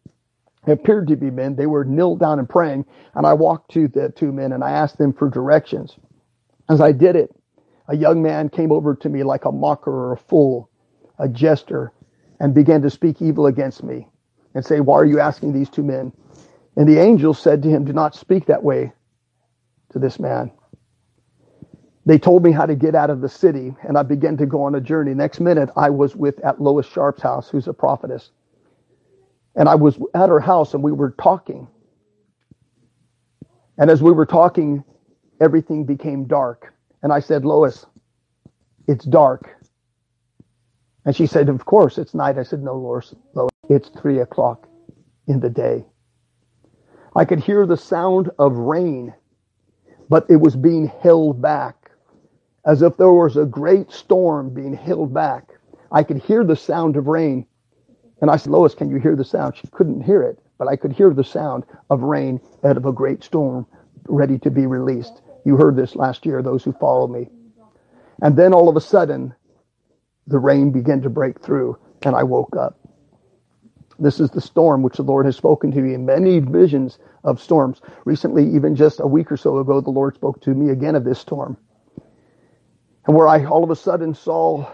It 0.67 0.74
appeared 0.74 1.09
to 1.09 1.17
be 1.17 1.32
men. 1.32 1.55
They 1.55 1.67
were 1.67 1.86
knelt 1.86 2.19
down 2.19 2.39
and 2.39 2.49
praying, 2.49 2.86
and 3.15 3.28
I 3.28 3.34
walked 3.34 3.72
to 3.74 3.88
the 3.89 4.09
two 4.09 4.32
men 4.32 4.53
and 4.53 4.63
I 4.63 4.72
asked 4.72 4.97
them 4.97 5.13
for 5.13 5.30
directions. 5.30 5.97
As 6.69 6.82
I 6.82 6.91
did 6.93 7.15
it, 7.15 7.36
a 7.88 7.97
young 7.97 8.22
man 8.24 8.49
came 8.49 8.72
over 8.72 8.95
to 8.95 9.09
me 9.09 9.24
like 9.24 9.45
a 9.45 9.51
mocker 9.51 9.91
or 9.91 10.13
a 10.13 10.17
fool, 10.17 10.69
a 11.19 11.30
jester, 11.30 11.93
and 12.39 12.53
began 12.53 12.82
to 12.84 12.89
speak 12.91 13.22
evil 13.22 13.47
against 13.47 13.84
me 13.84 14.07
and 14.55 14.65
say, 14.65 14.80
Why 14.82 14.95
are 14.97 15.05
you 15.05 15.19
asking 15.19 15.53
these 15.53 15.69
two 15.69 15.84
men? 15.84 16.13
And 16.78 16.88
the 16.89 16.99
angel 16.99 17.34
said 17.34 17.63
to 17.63 17.69
him, 17.69 17.86
Do 17.86 17.93
not 17.93 18.15
speak 18.15 18.47
that 18.47 18.63
way 18.63 18.93
to 19.91 19.99
this 19.99 20.19
man. 20.19 20.51
They 22.06 22.18
told 22.18 22.43
me 22.43 22.52
how 22.52 22.66
to 22.66 22.76
get 22.76 22.95
out 22.95 23.10
of 23.10 23.22
the 23.22 23.30
city, 23.30 23.76
and 23.88 23.97
I 23.97 24.04
began 24.04 24.38
to 24.38 24.45
go 24.45 24.64
on 24.64 24.74
a 24.76 24.82
journey. 24.82 25.14
Next 25.14 25.39
minute, 25.39 25.70
I 25.76 25.89
was 25.89 26.16
with 26.16 26.39
at 26.43 26.60
Lois 26.60 26.88
Sharp's 26.88 27.22
house, 27.22 27.49
who's 27.49 27.68
a 27.68 27.74
prophetess. 27.74 28.32
And 29.56 29.70
I 29.70 29.76
was 29.76 29.99
at 30.16 30.30
her 30.30 30.39
house 30.39 30.74
and 30.74 30.82
we 30.82 30.91
were 30.91 31.12
talking. 31.12 31.68
And 33.78 33.89
as 33.91 34.02
we 34.02 34.12
were 34.12 34.26
talking, 34.26 34.84
everything 35.41 35.86
became 35.86 36.26
dark. 36.26 36.74
And 37.04 37.12
I 37.12 37.20
said, 37.20 37.45
Lois, 37.45 37.86
it's 38.88 39.06
dark. 39.06 39.49
And 41.06 41.16
she 41.16 41.28
said, 41.28 41.49
Of 41.49 41.66
course, 41.66 41.97
it's 41.97 42.14
night. 42.14 42.38
I 42.38 42.43
said, 42.43 42.64
No, 42.64 42.76
Lois, 42.76 43.14
it's 43.70 43.89
three 43.89 44.20
o'clock 44.20 44.68
in 45.28 45.39
the 45.39 45.49
day. 45.49 45.86
I 47.16 47.26
could 47.26 47.39
hear 47.39 47.66
the 47.66 47.78
sound 47.78 48.32
of 48.39 48.54
rain, 48.54 49.14
but 50.10 50.26
it 50.30 50.38
was 50.38 50.56
being 50.56 50.88
held 50.88 51.41
back 51.41 51.80
as 52.66 52.82
if 52.82 52.97
there 52.97 53.12
was 53.12 53.38
a 53.38 53.45
great 53.45 53.91
storm 53.91 54.53
being 54.53 54.74
held 54.74 55.14
back. 55.14 55.49
I 55.91 56.03
could 56.03 56.18
hear 56.18 56.43
the 56.43 56.55
sound 56.55 56.95
of 56.95 57.07
rain, 57.07 57.45
and 58.22 58.30
I 58.30 58.38
said, 58.38 58.51
Lois, 58.51 58.76
can 58.76 58.89
you 58.89 58.97
hear 58.97 59.16
the 59.16 59.26
sound? 59.26 59.55
She 59.57 59.68
couldn't 59.68 60.01
hear 60.01 60.22
it, 60.22 60.39
but 60.57 60.68
I 60.68 60.76
could 60.76 60.93
hear 60.93 61.12
the 61.14 61.24
sound 61.24 61.66
of 61.89 62.01
rain 62.01 62.39
out 62.64 62.78
of 62.78 62.86
a 62.86 62.93
great 62.93 63.24
storm 63.24 63.66
ready 64.07 64.38
to 64.39 64.51
be 64.51 64.66
released. 64.66 65.22
You 65.43 65.57
heard 65.57 65.76
this 65.76 65.95
last 65.95 66.26
year, 66.26 66.41
those 66.41 66.64
who 66.64 66.72
follow 66.74 67.07
me. 67.07 67.30
And 68.22 68.38
then 68.38 68.53
all 68.53 68.70
of 68.70 68.76
a 68.76 68.82
sudden, 68.82 69.34
the 70.28 70.39
rain 70.39 70.72
began 70.72 71.01
to 71.01 71.09
break 71.09 71.41
through, 71.41 71.78
and 72.03 72.16
I 72.16 72.24
woke 72.24 72.55
up. 72.55 72.78
This 73.99 74.20
is 74.20 74.30
the 74.32 74.41
storm 74.41 74.82
which 74.82 74.97
the 74.97 75.03
Lord 75.03 75.26
has 75.26 75.36
spoken 75.36 75.72
to 75.72 75.80
me 75.80 75.93
in 75.93 76.05
many 76.05 76.39
visions 76.39 76.99
of 77.24 77.41
storms. 77.41 77.82
Recently, 78.05 78.47
even 78.55 78.76
just 78.76 78.99
a 78.99 79.07
week 79.07 79.32
or 79.32 79.38
so 79.38 79.59
ago, 79.59 79.82
the 79.82 79.91
Lord 79.91 80.16
spoke 80.16 80.41
to 80.41 80.51
me 80.51 80.72
again 80.72 80.95
of 80.95 81.03
this 81.03 81.20
storm. 81.20 81.57
And 83.06 83.16
where 83.16 83.28
I 83.28 83.45
all 83.45 83.64
of 83.64 83.72
a 83.72 83.76
sudden 83.76 84.14
saw 84.14 84.70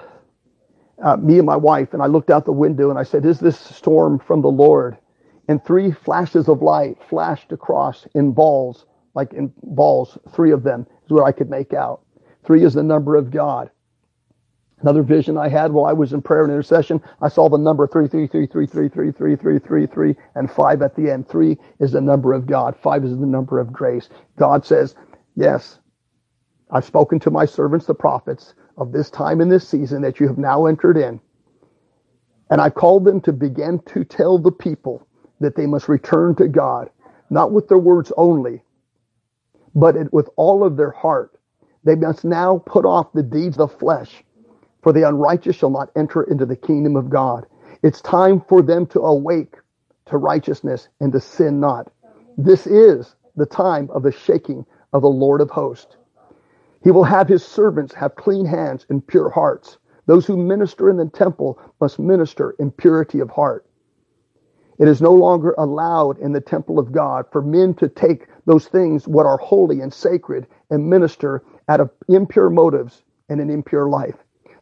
uh, 1.01 1.17
me 1.17 1.38
and 1.38 1.45
my 1.45 1.55
wife, 1.55 1.93
and 1.93 2.01
I 2.01 2.07
looked 2.07 2.30
out 2.30 2.45
the 2.45 2.51
window 2.51 2.89
and 2.89 2.99
I 2.99 3.03
said, 3.03 3.25
Is 3.25 3.39
this 3.39 3.59
storm 3.59 4.19
from 4.19 4.41
the 4.41 4.49
Lord? 4.51 4.97
And 5.47 5.63
three 5.63 5.91
flashes 5.91 6.49
of 6.49 6.61
light 6.61 6.97
flashed 7.09 7.51
across 7.51 8.05
in 8.15 8.32
balls, 8.32 8.86
like 9.13 9.34
in 9.34 9.53
balls, 9.63 10.17
three 10.34 10.51
of 10.51 10.63
them 10.63 10.86
is 11.05 11.11
what 11.11 11.23
I 11.23 11.32
could 11.32 11.49
make 11.49 11.73
out. 11.73 12.01
Three 12.45 12.63
is 12.63 12.73
the 12.73 12.84
number 12.84 13.15
of 13.15 13.32
God. 13.32 13.69
Another 14.82 15.01
vision 15.01 15.38
I 15.38 15.49
had 15.49 15.71
while 15.71 15.86
I 15.86 15.93
was 15.93 16.13
in 16.13 16.21
prayer 16.21 16.43
and 16.43 16.51
intercession, 16.51 17.01
I 17.21 17.30
saw 17.30 17.49
the 17.49 17.57
number 17.57 17.88
three, 17.88 18.07
three, 18.07 18.28
three, 18.28 18.45
three, 18.45 18.67
three, 18.67 18.89
three, 18.89 19.11
three, 19.11 19.36
three, 19.36 19.59
three, 19.59 19.88
three, 19.88 20.15
and 20.36 20.51
five 20.51 20.82
at 20.84 20.95
the 20.95 21.09
end. 21.09 21.28
Three 21.28 21.57
is 21.80 21.93
the 21.93 22.01
number 22.01 22.34
of 22.34 22.45
God. 22.45 22.75
Five 22.78 23.03
is 23.03 23.17
the 23.17 23.25
number 23.25 23.59
of 23.59 23.73
grace. 23.73 24.09
God 24.38 24.65
says, 24.65 24.95
Yes, 25.36 25.80
I've 26.70 26.86
spoken 26.86 27.20
to 27.22 27.32
my 27.32 27.45
servants, 27.45 27.86
the 27.86 27.93
prophets, 27.93 28.53
of 28.78 28.91
this 28.91 29.09
time 29.09 29.41
in 29.41 29.49
this 29.49 29.68
season 29.68 30.01
that 30.01 30.20
you 30.20 30.28
have 30.28 30.38
now 30.38 30.65
entered 30.65 30.97
in. 30.97 31.20
And 32.49 32.61
I 32.61 32.70
called 32.70 33.05
them 33.05 33.22
to 33.22 33.34
begin 33.34 33.80
to 33.88 34.03
tell 34.03 34.38
the 34.38 34.51
people 34.51 35.05
that 35.39 35.55
they 35.55 35.65
must 35.65 35.89
return 35.89 36.36
to 36.36 36.47
God, 36.47 36.89
not 37.30 37.51
with 37.51 37.68
their 37.68 37.78
words 37.78 38.11
only, 38.18 38.63
but 39.76 39.95
it, 39.95 40.13
with 40.13 40.30
all 40.36 40.63
of 40.63 40.78
their 40.78 40.91
heart. 40.91 41.39
They 41.84 41.95
must 41.95 42.26
now 42.26 42.61
put 42.65 42.86
off 42.86 43.13
the 43.13 43.24
deeds 43.24 43.57
of 43.59 43.72
the 43.72 43.78
flesh, 43.78 44.24
for 44.82 44.93
the 44.93 45.07
unrighteous 45.07 45.55
shall 45.55 45.70
not 45.70 45.91
enter 45.95 46.24
into 46.24 46.45
the 46.45 46.55
kingdom 46.55 46.95
of 46.95 47.09
God. 47.09 47.45
It's 47.84 48.01
time 48.01 48.41
for 48.47 48.61
them 48.61 48.88
to 48.88 49.01
awake 49.01 49.55
to 50.07 50.18
righteousness 50.18 50.88
and 50.99 51.11
to 51.13 51.20
sin 51.20 51.59
not. 51.59 51.91
This 52.38 52.65
is 52.65 53.15
the 53.36 53.45
time 53.45 53.89
of 53.91 54.03
the 54.03 54.11
shaking 54.11 54.65
of 54.93 55.01
the 55.01 55.09
Lord 55.09 55.41
of 55.41 55.49
hosts. 55.49 55.96
He 56.84 56.91
will 56.91 57.03
have 57.03 57.28
his 57.28 57.43
servants 57.43 57.93
have 57.95 58.15
clean 58.15 58.45
hands 58.45 58.86
and 58.89 59.05
pure 59.05 59.30
hearts. 59.30 59.78
Those 60.05 60.25
who 60.25 60.38
minister 60.38 60.89
in 60.89 60.97
the 60.97 61.07
temple 61.09 61.59
must 61.82 61.99
minister 61.99 62.51
in 62.59 62.71
purity 62.71 63.19
of 63.19 63.30
heart. 63.30 63.65
It 64.80 64.88
is 64.88 65.01
no 65.01 65.13
longer 65.13 65.55
allowed 65.57 66.19
in 66.19 66.34
the 66.34 66.41
temple 66.41 66.78
of 66.78 66.91
God 66.91 67.25
for 67.32 67.41
men 67.41 67.73
to 67.75 67.89
take 67.89 68.28
those 68.45 68.67
things, 68.67 69.07
what 69.07 69.25
are 69.25 69.38
holy 69.38 69.82
and 69.82 69.91
sacred, 69.91 70.47
and 70.69 70.89
minister 70.89 71.43
out 71.67 71.80
of 71.80 71.89
impure 72.07 72.49
motives 72.49 73.03
and 73.30 73.41
an 73.41 73.49
impure 73.49 73.89
life. 73.89 74.15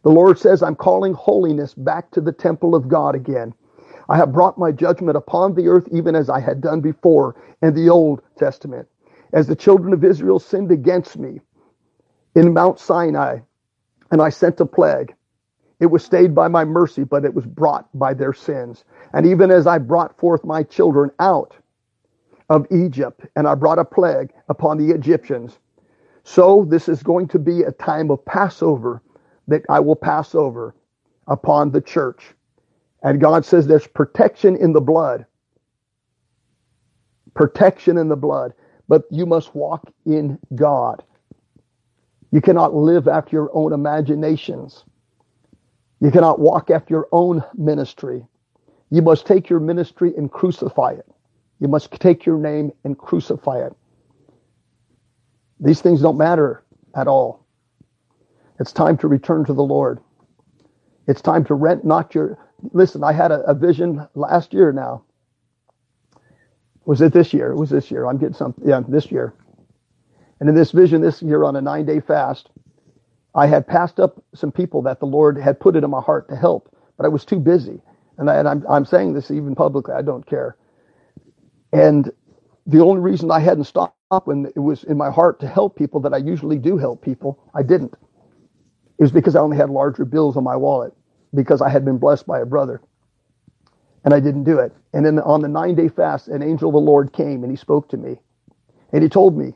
The 0.03 0.11
Lord 0.11 0.39
says, 0.39 0.63
I'm 0.63 0.75
calling 0.75 1.13
holiness 1.13 1.73
back 1.73 2.11
to 2.11 2.21
the 2.21 2.31
temple 2.31 2.75
of 2.75 2.87
God 2.87 3.15
again. 3.15 3.53
I 4.07 4.17
have 4.17 4.31
brought 4.31 4.57
my 4.57 4.71
judgment 4.71 5.17
upon 5.17 5.53
the 5.53 5.67
earth 5.67 5.87
even 5.91 6.15
as 6.15 6.29
I 6.29 6.39
had 6.39 6.61
done 6.61 6.79
before 6.79 7.35
in 7.61 7.73
the 7.73 7.89
Old 7.89 8.21
Testament. 8.37 8.87
As 9.33 9.47
the 9.47 9.55
children 9.55 9.93
of 9.93 10.03
Israel 10.05 10.39
sinned 10.39 10.71
against 10.71 11.17
me 11.17 11.41
in 12.35 12.53
Mount 12.53 12.79
Sinai, 12.79 13.39
and 14.11 14.21
I 14.21 14.29
sent 14.29 14.59
a 14.59 14.65
plague. 14.65 15.15
It 15.79 15.87
was 15.87 16.03
stayed 16.03 16.35
by 16.35 16.47
my 16.47 16.65
mercy, 16.65 17.03
but 17.03 17.25
it 17.25 17.33
was 17.33 17.45
brought 17.45 17.87
by 17.97 18.13
their 18.13 18.33
sins. 18.33 18.85
And 19.13 19.25
even 19.25 19.51
as 19.51 19.67
I 19.67 19.77
brought 19.77 20.17
forth 20.17 20.43
my 20.45 20.63
children 20.63 21.11
out 21.19 21.55
of 22.49 22.67
Egypt, 22.71 23.25
and 23.35 23.47
I 23.47 23.55
brought 23.55 23.79
a 23.79 23.85
plague 23.85 24.31
upon 24.49 24.77
the 24.77 24.93
Egyptians, 24.93 25.59
so 26.23 26.65
this 26.69 26.89
is 26.89 27.03
going 27.03 27.27
to 27.29 27.39
be 27.39 27.63
a 27.63 27.71
time 27.71 28.11
of 28.11 28.25
Passover 28.25 29.01
that 29.47 29.63
I 29.69 29.79
will 29.79 29.95
pass 29.95 30.35
over 30.35 30.75
upon 31.27 31.71
the 31.71 31.81
church. 31.81 32.33
And 33.03 33.21
God 33.21 33.45
says 33.45 33.67
there's 33.67 33.87
protection 33.87 34.55
in 34.55 34.73
the 34.73 34.81
blood. 34.81 35.25
Protection 37.35 37.97
in 37.97 38.09
the 38.09 38.15
blood. 38.15 38.53
But 38.87 39.03
you 39.11 39.25
must 39.25 39.55
walk 39.55 39.91
in 40.05 40.39
God. 40.55 41.03
You 42.31 42.41
cannot 42.41 42.73
live 42.75 43.07
after 43.07 43.35
your 43.35 43.49
own 43.53 43.73
imaginations. 43.73 44.85
You 46.01 46.11
cannot 46.11 46.39
walk 46.39 46.69
after 46.71 46.93
your 46.93 47.07
own 47.11 47.43
ministry. 47.55 48.25
You 48.91 49.01
must 49.01 49.25
take 49.27 49.49
your 49.49 49.59
ministry 49.59 50.13
and 50.17 50.31
crucify 50.31 50.93
it. 50.93 51.07
You 51.59 51.67
must 51.67 51.91
take 51.93 52.25
your 52.25 52.37
name 52.37 52.71
and 52.83 52.97
crucify 52.97 53.65
it. 53.65 53.73
These 55.59 55.81
things 55.81 56.01
don't 56.01 56.17
matter 56.17 56.63
at 56.95 57.07
all. 57.07 57.45
It's 58.59 58.73
time 58.73 58.97
to 58.99 59.07
return 59.07 59.45
to 59.45 59.53
the 59.53 59.63
Lord. 59.63 59.99
It's 61.07 61.21
time 61.21 61.45
to 61.45 61.55
rent 61.55 61.85
not 61.85 62.15
your. 62.15 62.37
Listen, 62.73 63.03
I 63.03 63.13
had 63.13 63.31
a, 63.31 63.41
a 63.41 63.53
vision 63.53 64.07
last 64.15 64.53
year 64.53 64.71
now. 64.71 65.03
Was 66.85 67.01
it 67.01 67.13
this 67.13 67.33
year? 67.33 67.51
It 67.51 67.57
was 67.57 67.69
this 67.69 67.91
year. 67.91 68.07
I'm 68.07 68.17
getting 68.17 68.35
some. 68.35 68.53
Yeah, 68.65 68.81
this 68.87 69.11
year. 69.11 69.33
And 70.39 70.49
in 70.49 70.55
this 70.55 70.71
vision 70.71 71.01
this 71.01 71.21
year 71.21 71.43
on 71.43 71.55
a 71.55 71.61
nine 71.61 71.85
day 71.85 71.99
fast, 72.01 72.49
I 73.35 73.47
had 73.47 73.67
passed 73.67 73.99
up 73.99 74.23
some 74.35 74.51
people 74.51 74.81
that 74.83 74.99
the 74.99 75.07
Lord 75.07 75.37
had 75.39 75.59
put 75.59 75.75
it 75.75 75.83
in 75.83 75.89
my 75.91 76.01
heart 76.01 76.29
to 76.29 76.35
help, 76.35 76.75
but 76.97 77.05
I 77.05 77.09
was 77.09 77.25
too 77.25 77.39
busy. 77.39 77.81
And, 78.17 78.29
I, 78.29 78.35
and 78.37 78.47
I'm, 78.47 78.65
I'm 78.69 78.85
saying 78.85 79.13
this 79.13 79.31
even 79.31 79.55
publicly. 79.55 79.95
I 79.95 80.01
don't 80.03 80.25
care. 80.25 80.57
And 81.73 82.11
the 82.67 82.81
only 82.81 83.01
reason 83.01 83.31
I 83.31 83.39
hadn't 83.39 83.65
stopped 83.65 83.95
when 84.25 84.47
it 84.55 84.59
was 84.59 84.83
in 84.85 84.97
my 84.97 85.11
heart 85.11 85.39
to 85.41 85.47
help 85.47 85.77
people 85.77 85.99
that 86.01 86.13
I 86.13 86.17
usually 86.17 86.57
do 86.59 86.77
help 86.77 87.01
people, 87.03 87.39
I 87.55 87.63
didn't. 87.63 87.93
It 88.99 89.03
was 89.03 89.11
because 89.11 89.35
I 89.35 89.41
only 89.41 89.57
had 89.57 89.69
larger 89.69 90.05
bills 90.05 90.37
on 90.37 90.43
my 90.43 90.55
wallet 90.55 90.93
because 91.35 91.61
I 91.61 91.69
had 91.69 91.85
been 91.85 91.97
blessed 91.99 92.27
by 92.27 92.39
a 92.41 92.45
brother. 92.45 92.81
And 94.05 94.13
I 94.13 94.19
didn't 94.21 94.45
do 94.45 94.59
it. 94.59 94.73
And 94.93 95.05
then 95.05 95.19
on 95.19 95.41
the 95.41 95.47
nine 95.49 95.75
day 95.75 95.89
fast, 95.89 96.27
an 96.29 96.43
angel 96.43 96.69
of 96.69 96.73
the 96.73 96.79
Lord 96.79 97.13
came 97.13 97.43
and 97.43 97.51
he 97.51 97.57
spoke 97.57 97.89
to 97.89 97.97
me. 97.97 98.19
And 98.93 99.03
he 99.03 99.09
told 99.09 99.37
me, 99.37 99.53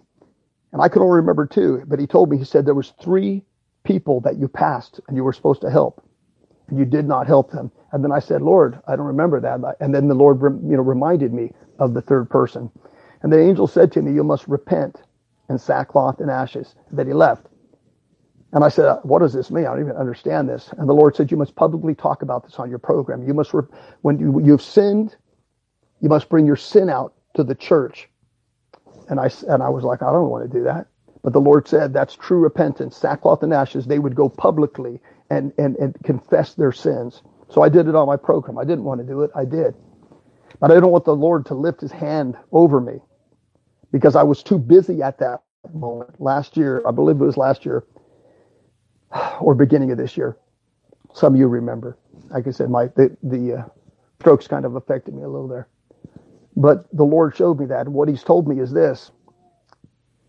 and 0.71 0.81
I 0.81 0.87
could 0.87 1.01
only 1.01 1.17
remember 1.17 1.45
two, 1.45 1.83
but 1.87 1.99
he 1.99 2.07
told 2.07 2.29
me, 2.29 2.37
he 2.37 2.43
said 2.43 2.65
there 2.65 2.73
was 2.73 2.93
three 3.01 3.43
people 3.83 4.21
that 4.21 4.37
you 4.37 4.47
passed 4.47 4.99
and 5.07 5.17
you 5.17 5.23
were 5.23 5.33
supposed 5.33 5.61
to 5.61 5.69
help. 5.69 6.03
And 6.67 6.77
you 6.77 6.85
did 6.85 7.07
not 7.07 7.25
help 7.25 7.51
them. 7.51 7.71
And 7.91 8.03
then 8.03 8.11
I 8.11 8.19
said, 8.19 8.41
Lord, 8.43 8.79
I 8.87 8.95
don't 8.95 9.07
remember 9.07 9.39
that. 9.39 9.77
And 9.79 9.93
then 9.93 10.07
the 10.07 10.13
Lord, 10.13 10.41
you 10.41 10.77
know, 10.77 10.83
reminded 10.83 11.33
me 11.33 11.51
of 11.79 11.95
the 11.95 12.01
third 12.01 12.29
person. 12.29 12.69
And 13.23 13.33
the 13.33 13.39
angel 13.39 13.65
said 13.65 13.91
to 13.93 14.01
me, 14.01 14.13
you 14.13 14.23
must 14.23 14.47
repent 14.47 15.01
in 15.49 15.57
sackcloth 15.57 16.19
and 16.19 16.29
ashes. 16.29 16.75
Then 16.91 17.07
he 17.07 17.13
left. 17.13 17.47
And 18.51 18.63
I 18.63 18.69
said, 18.69 18.85
uh, 18.85 18.99
what 19.03 19.19
does 19.19 19.33
this 19.33 19.51
mean? 19.51 19.65
I 19.65 19.71
don't 19.71 19.81
even 19.81 19.95
understand 19.95 20.49
this. 20.49 20.69
And 20.77 20.89
the 20.89 20.93
Lord 20.93 21.15
said, 21.15 21.29
you 21.29 21.37
must 21.37 21.55
publicly 21.55 21.93
talk 21.93 22.21
about 22.21 22.43
this 22.43 22.55
on 22.55 22.69
your 22.69 22.79
program. 22.79 23.27
You 23.27 23.33
must, 23.33 23.51
when 24.01 24.19
you, 24.19 24.41
you've 24.43 24.61
sinned, 24.61 25.15
you 26.01 26.09
must 26.09 26.29
bring 26.29 26.45
your 26.45 26.55
sin 26.55 26.89
out 26.89 27.13
to 27.35 27.43
the 27.43 27.53
church. 27.55 28.08
And 29.09 29.19
I, 29.19 29.29
and 29.47 29.63
I 29.63 29.69
was 29.69 29.83
like, 29.83 30.03
I 30.03 30.11
don't 30.11 30.29
want 30.29 30.49
to 30.51 30.57
do 30.57 30.63
that. 30.65 30.87
But 31.23 31.33
the 31.33 31.41
Lord 31.41 31.67
said 31.67 31.93
that's 31.93 32.15
true 32.15 32.39
repentance, 32.39 32.97
sackcloth 32.97 33.43
and 33.43 33.53
ashes. 33.53 33.85
They 33.87 33.99
would 33.99 34.15
go 34.15 34.29
publicly 34.29 35.01
and, 35.29 35.53
and, 35.57 35.75
and 35.77 35.95
confess 36.03 36.55
their 36.55 36.71
sins. 36.71 37.23
So 37.49 37.61
I 37.63 37.69
did 37.69 37.87
it 37.87 37.95
on 37.95 38.07
my 38.07 38.17
program. 38.17 38.57
I 38.57 38.63
didn't 38.63 38.85
want 38.85 39.01
to 39.01 39.07
do 39.07 39.23
it. 39.23 39.31
I 39.35 39.45
did. 39.45 39.75
But 40.59 40.71
I 40.71 40.79
don't 40.79 40.91
want 40.91 41.05
the 41.05 41.15
Lord 41.15 41.45
to 41.47 41.55
lift 41.55 41.81
his 41.81 41.91
hand 41.91 42.37
over 42.51 42.81
me 42.81 42.99
because 43.91 44.15
I 44.15 44.23
was 44.23 44.43
too 44.43 44.59
busy 44.59 45.01
at 45.01 45.19
that 45.19 45.43
moment. 45.73 46.21
Last 46.21 46.57
year, 46.57 46.83
I 46.87 46.91
believe 46.91 47.21
it 47.21 47.25
was 47.25 47.37
last 47.37 47.65
year 47.65 47.85
or 49.41 49.55
beginning 49.55 49.91
of 49.91 49.97
this 49.97 50.17
year. 50.17 50.37
Some 51.13 51.33
of 51.33 51.39
you 51.39 51.47
remember. 51.47 51.97
Like 52.29 52.47
I 52.47 52.51
said, 52.51 52.69
my 52.69 52.87
the, 52.87 53.15
the 53.23 53.53
uh, 53.59 53.63
strokes 54.19 54.47
kind 54.47 54.65
of 54.65 54.75
affected 54.75 55.13
me 55.15 55.23
a 55.23 55.27
little 55.29 55.47
there. 55.47 55.67
But 56.59 56.87
the 56.93 57.05
Lord 57.05 57.35
showed 57.37 57.59
me 57.59 57.67
that. 57.67 57.87
And 57.87 57.95
what 57.95 58.09
he's 58.09 58.23
told 58.23 58.47
me 58.49 58.59
is 58.61 58.71
this 58.73 59.11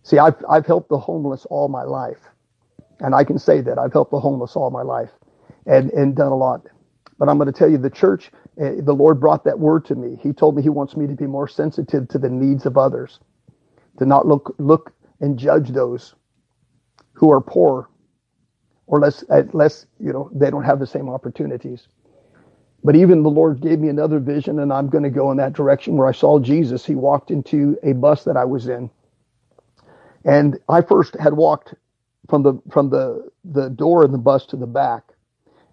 See, 0.05 0.18
I've, 0.18 0.37
I've 0.51 0.66
helped 0.66 0.91
the 0.91 0.99
homeless 0.99 1.47
all 1.51 1.68
my 1.68 1.85
life. 1.85 2.18
And 3.01 3.14
I 3.14 3.24
can 3.24 3.39
say 3.39 3.61
that 3.62 3.78
I've 3.78 3.93
helped 3.93 4.12
the 4.12 4.20
homeless 4.20 4.57
all 4.57 4.70
my 4.70 4.83
life 4.83 5.11
and, 5.66 5.91
and 5.93 6.16
done 6.16 6.33
a 6.33 6.37
lot. 6.37 6.62
But 7.18 7.28
I'm 7.28 7.39
going 7.39 7.53
to 7.53 7.59
tell 7.59 7.70
you, 7.70 7.78
the 7.78 7.91
church, 7.91 8.33
uh, 8.62 8.72
the 8.83 8.95
Lord 8.95 9.20
brought 9.20 9.45
that 9.45 9.59
word 9.59 9.85
to 9.87 9.97
me. 9.97 10.18
He 10.22 10.33
told 10.33 10.57
me 10.57 10.62
he 10.62 10.70
wants 10.70 10.97
me 10.97 11.07
to 11.07 11.14
be 11.14 11.26
more 11.26 11.49
sensitive 11.49 12.09
to 12.09 12.18
the 12.18 12.31
needs 12.31 12.66
of 12.66 12.78
others, 12.78 13.20
to 13.99 14.07
not 14.07 14.26
look, 14.26 14.55
look 14.59 14.93
and 15.20 15.39
judge 15.39 15.70
those 15.70 16.14
who 17.14 17.31
are 17.33 17.41
poor 17.41 17.91
or 18.87 19.01
less, 19.01 19.24
less, 19.55 19.87
you 20.01 20.12
know, 20.12 20.31
they 20.35 20.51
don't 20.51 20.64
have 20.64 20.81
the 20.81 20.87
same 20.87 21.09
opportunities. 21.11 21.89
But 22.85 22.97
even 22.97 23.22
the 23.22 23.31
Lord 23.31 23.61
gave 23.62 23.81
me 23.81 23.89
another 23.89 24.20
vision, 24.20 24.61
and 24.61 24.72
I'm 24.72 24.89
going 24.89 25.05
to 25.05 25.11
go 25.11 25.31
in 25.31 25.39
that 25.39 25.55
direction 25.55 25.97
where 25.97 26.09
I 26.09 26.12
saw 26.12 26.39
Jesus. 26.41 26.87
He 26.87 26.95
walked 26.97 27.31
into 27.31 27.78
a 27.83 27.93
bus 27.93 28.24
that 28.24 28.37
I 28.37 28.45
was 28.45 28.68
in 28.68 28.91
and 30.24 30.59
I 30.68 30.83
first 30.83 31.16
had 31.16 31.35
walked 31.35 31.74
from 32.28 32.43
the 32.45 32.61
from 32.70 32.91
the 32.91 33.31
the 33.45 33.70
door 33.70 34.05
in 34.05 34.12
the 34.12 34.18
bus 34.18 34.47
to 34.47 34.57
the 34.57 34.66
back, 34.66 35.05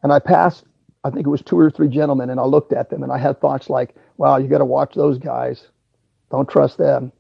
and 0.03 0.14
I 0.14 0.20
passed. 0.20 0.66
I 1.03 1.12
think 1.12 1.28
it 1.28 1.32
was 1.32 1.41
two 1.41 1.60
or 1.60 1.72
three 1.72 1.89
gentlemen, 1.89 2.30
and 2.30 2.39
I 2.39 2.45
looked 2.45 2.74
at 2.74 2.89
them, 2.89 3.03
and 3.03 3.12
I 3.12 3.18
had 3.18 3.41
thoughts 3.41 3.70
like, 3.70 3.95
"Wow, 4.18 4.38
you 4.38 4.47
got 4.47 4.60
to 4.60 4.66
watch 4.66 4.95
those 4.95 5.18
guys. 5.20 5.68
Don't 6.32 6.49
trust 6.49 6.78
them. 6.78 7.12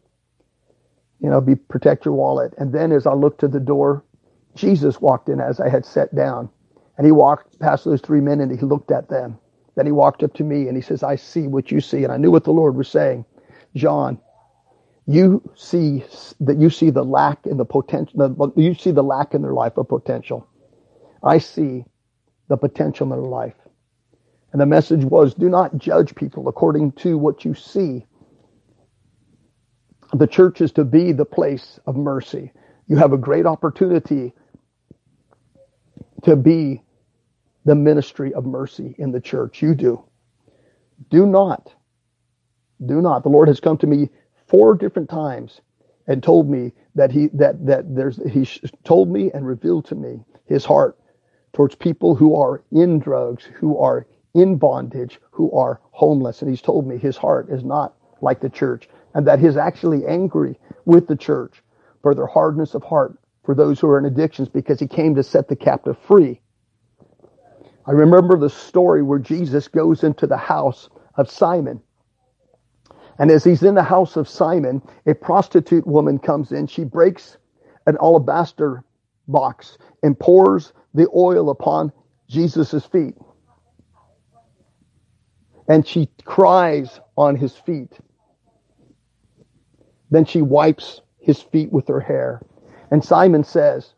You 1.21 1.29
know, 1.29 1.41
be 1.41 1.55
protect 1.55 2.05
your 2.05 2.15
wallet." 2.15 2.53
And 2.57 2.73
then, 2.73 2.91
as 2.91 3.07
I 3.07 3.13
looked 3.13 3.41
to 3.41 3.47
the 3.49 3.59
door, 3.59 4.03
Jesus 4.55 5.01
walked 5.01 5.29
in 5.29 5.41
as 5.41 5.59
I 5.59 5.69
had 5.69 5.85
sat 5.85 6.15
down, 6.15 6.49
and 6.97 7.05
he 7.05 7.11
walked 7.11 7.59
past 7.59 7.85
those 7.85 8.01
three 8.01 8.21
men, 8.21 8.41
and 8.41 8.51
he 8.51 8.65
looked 8.65 8.91
at 8.91 9.09
them. 9.09 9.37
Then 9.77 9.85
he 9.85 9.91
walked 9.91 10.23
up 10.23 10.33
to 10.33 10.43
me, 10.43 10.67
and 10.67 10.75
he 10.75 10.81
says, 10.81 11.03
"I 11.03 11.15
see 11.15 11.47
what 11.47 11.71
you 11.71 11.81
see," 11.81 12.03
and 12.03 12.11
I 12.11 12.17
knew 12.17 12.31
what 12.31 12.43
the 12.43 12.51
Lord 12.51 12.75
was 12.75 12.87
saying. 12.87 13.25
John, 13.75 14.19
you 15.05 15.43
see 15.53 16.03
that 16.39 16.57
you 16.57 16.71
see 16.71 16.89
the 16.89 17.05
lack 17.05 17.45
in 17.45 17.57
the 17.57 17.65
potential 17.65 18.51
you 18.55 18.73
see 18.73 18.89
the 18.89 19.03
lack 19.03 19.35
in 19.35 19.43
their 19.43 19.53
life 19.53 19.77
of 19.77 19.87
potential. 19.87 20.47
I 21.21 21.37
see 21.37 21.85
the 22.47 22.57
potential 22.57 23.05
in 23.05 23.11
their 23.11 23.29
life. 23.29 23.53
And 24.51 24.59
the 24.59 24.65
message 24.65 25.05
was 25.05 25.35
do 25.35 25.47
not 25.47 25.77
judge 25.77 26.15
people 26.15 26.47
according 26.47 26.93
to 26.93 27.15
what 27.19 27.45
you 27.45 27.53
see. 27.53 28.07
The 30.11 30.27
church 30.27 30.59
is 30.59 30.71
to 30.71 30.85
be 30.85 31.11
the 31.11 31.25
place 31.25 31.79
of 31.85 31.95
mercy. 31.95 32.51
You 32.87 32.95
have 32.95 33.13
a 33.13 33.17
great 33.17 33.45
opportunity 33.45 34.33
to 36.23 36.35
be 36.35 36.81
the 37.67 37.75
ministry 37.75 38.33
of 38.33 38.47
mercy 38.47 38.95
in 38.99 39.11
the 39.13 39.21
church. 39.21 39.61
You 39.61 39.75
do. 39.75 40.03
Do 41.11 41.27
not 41.27 41.73
do 42.85 43.01
not. 43.01 43.23
The 43.23 43.29
lord 43.29 43.47
has 43.47 43.59
come 43.59 43.77
to 43.79 43.87
me 43.87 44.09
four 44.47 44.75
different 44.75 45.09
times 45.09 45.61
and 46.07 46.23
told 46.23 46.49
me 46.49 46.73
that 46.95 47.11
he 47.11 47.27
that 47.33 47.65
that 47.65 47.95
there's 47.95 48.17
he 48.31 48.45
told 48.85 49.09
me 49.09 49.31
and 49.33 49.47
revealed 49.47 49.85
to 49.87 49.95
me 49.95 50.23
his 50.45 50.65
heart 50.65 50.97
towards 51.53 51.75
people 51.75 52.15
who 52.15 52.35
are 52.35 52.63
in 52.71 52.99
drugs, 52.99 53.45
who 53.45 53.77
are 53.79 54.07
in 54.35 54.57
bondage, 54.57 55.19
who 55.31 55.51
are 55.53 55.81
homeless, 55.91 56.41
and 56.41 56.51
he's 56.51 56.61
told 56.61 56.87
me 56.87 56.97
his 56.97 57.17
heart 57.17 57.49
is 57.49 57.63
not 57.63 57.95
like 58.21 58.41
the 58.41 58.49
church, 58.49 58.89
and 59.15 59.27
that 59.27 59.39
he's 59.39 59.57
actually 59.57 60.05
angry 60.07 60.59
with 60.85 61.07
the 61.07 61.15
church 61.15 61.63
for 62.03 62.15
their 62.15 62.27
hardness 62.27 62.75
of 62.75 62.83
heart 62.83 63.19
for 63.43 63.55
those 63.55 63.79
who 63.79 63.89
are 63.89 63.99
in 63.99 64.05
addictions 64.05 64.49
because 64.49 64.79
he 64.79 64.87
came 64.87 65.15
to 65.15 65.23
set 65.23 65.49
the 65.49 65.55
captive 65.55 65.97
free. 66.07 66.41
I 67.87 67.91
remember 67.93 68.37
the 68.37 68.49
story 68.49 69.03
where 69.03 69.19
Jesus 69.19 69.67
goes 69.69 70.03
into 70.03 70.27
the 70.27 70.37
house 70.37 70.89
of 71.15 71.31
Simon 71.31 71.81
And 73.19 73.31
as 73.31 73.43
he's 73.43 73.63
in 73.63 73.75
the 73.75 73.83
house 73.83 74.17
of 74.17 74.29
Simon, 74.29 74.81
a 75.05 75.15
prostitute 75.15 75.87
woman 75.87 76.19
comes 76.19 76.51
in. 76.51 76.67
She 76.67 76.83
breaks 76.83 77.37
an 77.87 77.97
alabaster 78.01 78.83
box 79.27 79.77
and 80.03 80.19
pours 80.19 80.73
the 80.93 81.07
oil 81.15 81.49
upon 81.49 81.91
Jesus' 82.29 82.85
feet. 82.85 83.15
And 85.69 85.87
she 85.87 86.09
cries 86.25 86.99
on 87.17 87.35
his 87.35 87.55
feet. 87.55 87.93
Then 90.11 90.25
she 90.25 90.41
wipes 90.41 91.01
his 91.19 91.41
feet 91.41 91.71
with 91.71 91.87
her 91.89 92.01
hair. 92.01 92.41
And 92.91 93.03
Simon 93.03 93.43
says, 93.43 93.93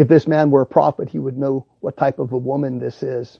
if 0.00 0.08
this 0.08 0.26
man 0.26 0.50
were 0.50 0.62
a 0.62 0.66
prophet, 0.66 1.10
he 1.10 1.18
would 1.18 1.36
know 1.36 1.66
what 1.80 1.98
type 1.98 2.18
of 2.18 2.32
a 2.32 2.38
woman 2.38 2.78
this 2.78 3.02
is. 3.02 3.38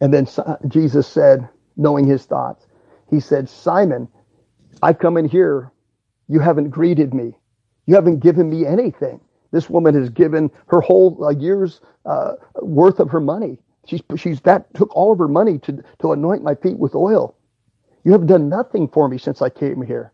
And 0.00 0.12
then 0.12 0.26
Jesus 0.68 1.06
said, 1.06 1.48
knowing 1.76 2.06
his 2.06 2.24
thoughts, 2.24 2.66
he 3.08 3.20
said, 3.20 3.48
Simon, 3.48 4.08
I've 4.82 4.98
come 4.98 5.16
in 5.16 5.26
here. 5.28 5.70
You 6.28 6.40
haven't 6.40 6.70
greeted 6.70 7.14
me. 7.14 7.36
You 7.86 7.94
haven't 7.94 8.18
given 8.20 8.50
me 8.50 8.66
anything. 8.66 9.20
This 9.52 9.70
woman 9.70 9.94
has 9.94 10.10
given 10.10 10.50
her 10.68 10.80
whole 10.80 11.24
uh, 11.24 11.30
year's 11.30 11.80
uh, 12.04 12.32
worth 12.62 12.98
of 13.00 13.10
her 13.10 13.20
money. 13.20 13.60
She's, 13.86 14.02
she's 14.16 14.40
that 14.42 14.74
took 14.74 14.94
all 14.96 15.12
of 15.12 15.18
her 15.18 15.28
money 15.28 15.58
to, 15.60 15.84
to 16.00 16.12
anoint 16.12 16.42
my 16.42 16.56
feet 16.56 16.78
with 16.78 16.96
oil. 16.96 17.36
You 18.04 18.12
have 18.12 18.26
done 18.26 18.48
nothing 18.48 18.88
for 18.88 19.08
me 19.08 19.18
since 19.18 19.42
I 19.42 19.50
came 19.50 19.82
here. 19.82 20.11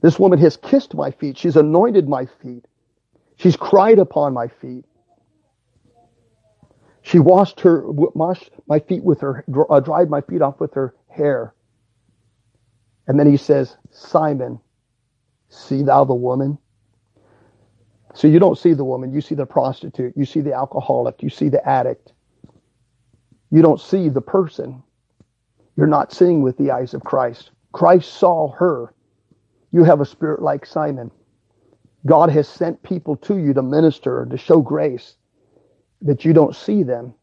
This 0.00 0.18
woman 0.18 0.38
has 0.38 0.56
kissed 0.56 0.94
my 0.94 1.10
feet. 1.10 1.36
She's 1.36 1.56
anointed 1.56 2.08
my 2.08 2.26
feet. 2.26 2.64
She's 3.36 3.56
cried 3.56 3.98
upon 3.98 4.32
my 4.32 4.48
feet. 4.48 4.84
She 7.02 7.18
washed 7.18 7.60
her, 7.60 7.84
washed 7.86 8.50
my 8.66 8.80
feet 8.80 9.02
with 9.02 9.20
her, 9.20 9.44
uh, 9.70 9.80
dried 9.80 10.10
my 10.10 10.20
feet 10.20 10.42
off 10.42 10.60
with 10.60 10.74
her 10.74 10.94
hair. 11.08 11.54
And 13.06 13.18
then 13.18 13.30
he 13.30 13.38
says, 13.38 13.76
Simon, 13.90 14.60
see 15.48 15.82
thou 15.82 16.04
the 16.04 16.14
woman? 16.14 16.58
So 18.14 18.28
you 18.28 18.38
don't 18.38 18.58
see 18.58 18.74
the 18.74 18.84
woman, 18.84 19.14
you 19.14 19.20
see 19.20 19.34
the 19.34 19.46
prostitute, 19.46 20.14
you 20.16 20.24
see 20.24 20.40
the 20.40 20.52
alcoholic, 20.52 21.22
you 21.22 21.30
see 21.30 21.48
the 21.48 21.66
addict. 21.66 22.12
You 23.50 23.62
don't 23.62 23.80
see 23.80 24.08
the 24.08 24.20
person. 24.20 24.82
You're 25.76 25.86
not 25.86 26.12
seeing 26.12 26.42
with 26.42 26.58
the 26.58 26.70
eyes 26.70 26.92
of 26.92 27.04
Christ. 27.04 27.52
Christ 27.72 28.12
saw 28.12 28.52
her. 28.52 28.92
You 29.72 29.84
have 29.84 30.00
a 30.00 30.06
spirit 30.06 30.42
like 30.42 30.66
Simon. 30.66 31.10
God 32.06 32.30
has 32.30 32.48
sent 32.48 32.82
people 32.82 33.16
to 33.16 33.38
you 33.38 33.54
to 33.54 33.62
minister, 33.62 34.26
to 34.30 34.36
show 34.38 34.60
grace, 34.60 35.16
but 36.02 36.24
you 36.24 36.32
don't 36.32 36.56
see 36.56 36.82
them. 36.82 37.14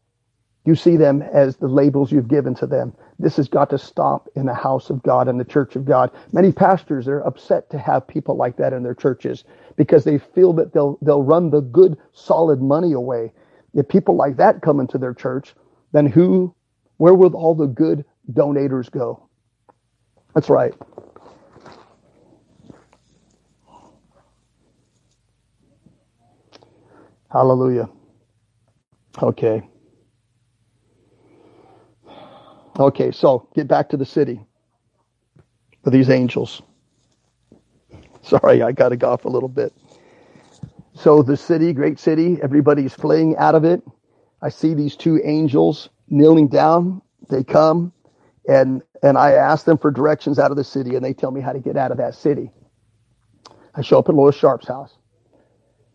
You 0.64 0.74
see 0.76 0.96
them 0.96 1.22
as 1.22 1.56
the 1.56 1.68
labels 1.68 2.12
you've 2.12 2.28
given 2.28 2.54
to 2.56 2.66
them. 2.66 2.94
This 3.18 3.36
has 3.36 3.48
got 3.48 3.70
to 3.70 3.78
stop 3.78 4.28
in 4.36 4.46
the 4.46 4.54
house 4.54 4.90
of 4.90 5.02
God 5.02 5.28
and 5.28 5.40
the 5.40 5.44
church 5.44 5.76
of 5.76 5.84
God. 5.84 6.10
Many 6.32 6.52
pastors 6.52 7.08
are 7.08 7.20
upset 7.20 7.70
to 7.70 7.78
have 7.78 8.06
people 8.06 8.36
like 8.36 8.56
that 8.58 8.72
in 8.72 8.82
their 8.82 8.94
churches 8.94 9.44
because 9.76 10.04
they 10.04 10.18
feel 10.18 10.52
that 10.54 10.72
they'll 10.72 10.98
they'll 11.02 11.22
run 11.22 11.50
the 11.50 11.62
good 11.62 11.98
solid 12.12 12.62
money 12.62 12.92
away. 12.92 13.32
If 13.74 13.88
people 13.88 14.16
like 14.16 14.36
that 14.38 14.62
come 14.62 14.80
into 14.80 14.98
their 14.98 15.14
church, 15.14 15.54
then 15.92 16.06
who 16.06 16.54
where 16.98 17.14
will 17.14 17.34
all 17.34 17.54
the 17.54 17.66
good 17.68 18.04
donators 18.32 18.90
go? 18.90 19.28
That's 20.34 20.50
right. 20.50 20.74
Hallelujah. 27.36 27.90
Okay. 29.22 29.62
Okay, 32.78 33.10
so 33.12 33.48
get 33.54 33.68
back 33.68 33.90
to 33.90 33.98
the 33.98 34.06
city 34.06 34.40
for 35.84 35.90
these 35.90 36.10
angels. 36.10 36.62
Sorry, 38.22 38.62
I 38.62 38.72
got 38.72 38.90
to 38.90 38.96
go 38.96 39.10
off 39.10 39.26
a 39.26 39.28
little 39.28 39.50
bit. 39.50 39.74
So 40.94 41.22
the 41.22 41.36
city, 41.36 41.74
great 41.74 41.98
city, 41.98 42.38
everybody's 42.42 42.94
fleeing 42.94 43.36
out 43.36 43.54
of 43.54 43.64
it. 43.64 43.82
I 44.42 44.48
see 44.48 44.74
these 44.74 44.96
two 44.96 45.20
angels 45.22 45.90
kneeling 46.08 46.48
down. 46.48 47.02
They 47.28 47.44
come 47.44 47.92
and 48.48 48.82
and 49.02 49.18
I 49.18 49.32
ask 49.32 49.66
them 49.66 49.76
for 49.76 49.90
directions 49.90 50.38
out 50.38 50.50
of 50.52 50.56
the 50.56 50.64
city 50.64 50.96
and 50.96 51.04
they 51.04 51.12
tell 51.12 51.32
me 51.32 51.42
how 51.42 51.52
to 51.52 51.60
get 51.60 51.76
out 51.76 51.90
of 51.90 51.98
that 51.98 52.14
city. 52.14 52.50
I 53.74 53.82
show 53.82 53.98
up 53.98 54.08
at 54.08 54.14
Lois 54.14 54.36
Sharp's 54.36 54.68
house. 54.68 54.96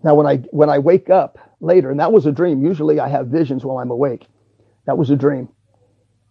Now 0.04 0.16
when 0.16 0.28
I 0.28 0.38
when 0.52 0.70
I 0.70 0.80
wake 0.80 1.10
up 1.10 1.38
later, 1.60 1.92
and 1.92 2.00
that 2.00 2.12
was 2.12 2.26
a 2.26 2.32
dream. 2.32 2.64
Usually 2.64 3.00
I 3.00 3.10
have 3.10 3.28
visions 3.28 3.66
while 3.66 3.78
I'm 3.78 3.92
awake. 3.92 4.28
That 4.86 4.98
was 4.98 5.10
a 5.12 5.16
dream. 5.16 5.50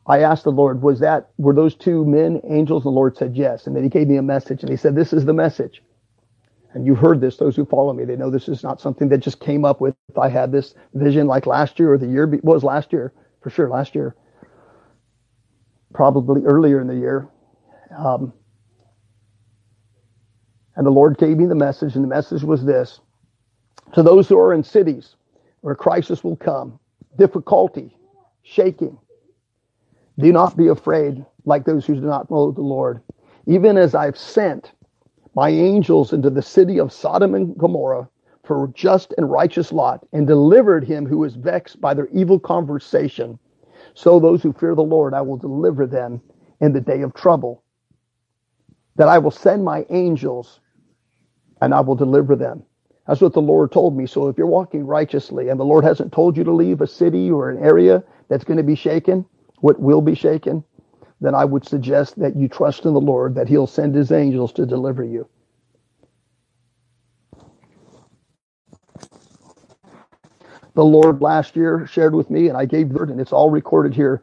I 0.07 0.21
asked 0.21 0.45
the 0.45 0.51
Lord, 0.53 0.83
was 0.83 1.01
that 1.01 1.31
were 1.39 1.55
those 1.55 1.77
two 1.77 2.05
men 2.05 2.41
angels? 2.49 2.83
The 2.83 2.91
Lord 2.91 3.17
said 3.17 3.37
yes. 3.37 3.67
And 3.67 3.77
then 3.77 3.85
he 3.85 3.89
gave 3.89 4.09
me 4.09 4.17
a 4.17 4.23
message 4.23 4.63
and 4.63 4.71
he 4.71 4.77
said, 4.77 4.97
This 4.97 5.13
is 5.13 5.25
the 5.25 5.33
message. 5.35 5.83
And 6.75 6.87
you've 6.87 6.99
heard 6.99 7.21
this, 7.21 7.37
those 7.37 7.57
who 7.57 7.65
follow 7.65 7.93
me, 7.93 8.05
they 8.05 8.17
know 8.17 8.31
this 8.31 8.49
is 8.49 8.63
not 8.63 8.81
something 8.81 9.09
that 9.09 9.19
just 9.19 9.41
came 9.41 9.65
up 9.65 9.81
with. 9.81 9.95
I 10.21 10.29
had 10.29 10.53
this 10.53 10.75
vision 10.95 11.27
like 11.27 11.47
last 11.47 11.79
year 11.79 11.93
or 11.93 11.99
the 11.99 12.07
year, 12.07 12.27
was 12.43 12.63
last 12.63 12.93
year, 12.93 13.13
for 13.43 13.51
sure, 13.51 13.69
last 13.69 13.95
year. 13.95 14.15
Probably 15.93 16.43
earlier 16.45 16.81
in 16.81 16.87
the 16.87 16.95
year. 16.97 17.29
Um, 17.97 18.33
and 20.77 20.87
the 20.87 20.91
Lord 20.91 21.19
gave 21.19 21.37
me 21.37 21.47
the 21.47 21.57
message, 21.57 21.97
and 21.97 22.05
the 22.05 22.09
message 22.09 22.45
was 22.45 22.65
this 22.65 23.01
to 23.95 24.03
those 24.03 24.29
who 24.29 24.39
are 24.39 24.55
in 24.55 24.63
cities 24.63 25.17
where 25.61 25.75
crisis 25.75 26.25
will 26.25 26.37
come, 26.37 26.79
difficulty, 27.19 27.97
shaking. 28.43 28.99
Do 30.19 30.33
not 30.33 30.57
be 30.57 30.69
afraid 30.69 31.25
like 31.45 31.65
those 31.65 31.87
who 31.87 31.95
do 31.95 32.03
not 32.03 32.31
know 32.31 32.51
the 32.51 32.61
Lord. 32.61 33.03
Even 33.47 33.77
as 33.77 33.95
I've 33.95 34.19
sent 34.19 34.73
my 35.35 35.49
angels 35.49 36.13
into 36.13 36.31
the 36.31 36.43
city 36.43 36.79
of 36.79 36.93
Sodom 36.93 37.35
and 37.35 37.57
Gomorrah 37.57 38.09
for 38.45 38.69
just 38.75 39.15
and 39.17 39.31
righteous 39.31 39.73
Lot 39.73 40.07
and 40.13 40.27
delivered 40.27 40.85
him 40.85 41.07
who 41.07 41.19
was 41.19 41.37
vexed 41.37 41.81
by 41.81 41.95
their 41.95 42.09
evil 42.09 42.39
conversation. 42.39 43.39
So 43.95 44.19
those 44.19 44.43
who 44.43 44.53
fear 44.53 44.75
the 44.75 44.83
Lord, 44.83 45.15
I 45.15 45.21
will 45.23 45.37
deliver 45.37 45.87
them 45.87 46.21
in 46.61 46.73
the 46.73 46.81
day 46.81 47.03
of 47.03 47.15
trouble. 47.15 47.63
That 48.97 49.09
I 49.09 49.19
will 49.19 49.31
send 49.31 49.65
my 49.65 49.87
angels 49.89 50.61
and 51.61 51.73
I 51.73 51.81
will 51.81 51.95
deliver 51.95 52.37
them. 52.37 52.65
That's 53.11 53.23
what 53.23 53.35
the 53.35 53.43
Lord 53.43 53.73
told 53.73 53.99
me. 53.99 54.07
So 54.07 54.29
if 54.29 54.39
you're 54.39 54.47
walking 54.47 54.87
righteously 54.87 55.49
and 55.51 55.59
the 55.59 55.65
Lord 55.67 55.85
hasn't 55.85 56.13
told 56.13 56.37
you 56.37 56.45
to 56.45 56.53
leave 56.53 56.81
a 56.81 56.87
city 56.87 57.29
or 57.33 57.51
an 57.51 57.59
area 57.59 58.05
that's 58.29 58.45
going 58.45 58.59
to 58.59 58.63
be 58.63 58.77
shaken, 58.77 59.27
what 59.63 59.81
will 59.81 60.01
be 60.01 60.15
shaken, 60.15 60.63
then 61.21 61.35
I 61.35 61.45
would 61.45 61.69
suggest 61.69 62.21
that 62.21 62.37
you 62.37 62.49
trust 62.49 62.87
in 62.87 62.95
the 62.95 63.01
Lord 63.03 63.35
that 63.35 63.49
he'll 63.49 63.67
send 63.67 63.97
his 63.97 64.13
angels 64.13 64.53
to 64.55 64.65
deliver 64.65 65.03
you. 65.03 65.29
The 70.75 70.85
Lord 70.85 71.21
last 71.21 71.57
year 71.57 71.87
shared 71.87 72.15
with 72.15 72.31
me, 72.31 72.49
and 72.49 72.57
I 72.57 72.67
gave 72.67 72.91
word, 72.91 73.11
and 73.11 73.21
it's 73.21 73.33
all 73.33 73.51
recorded 73.51 73.95
here, 73.95 74.23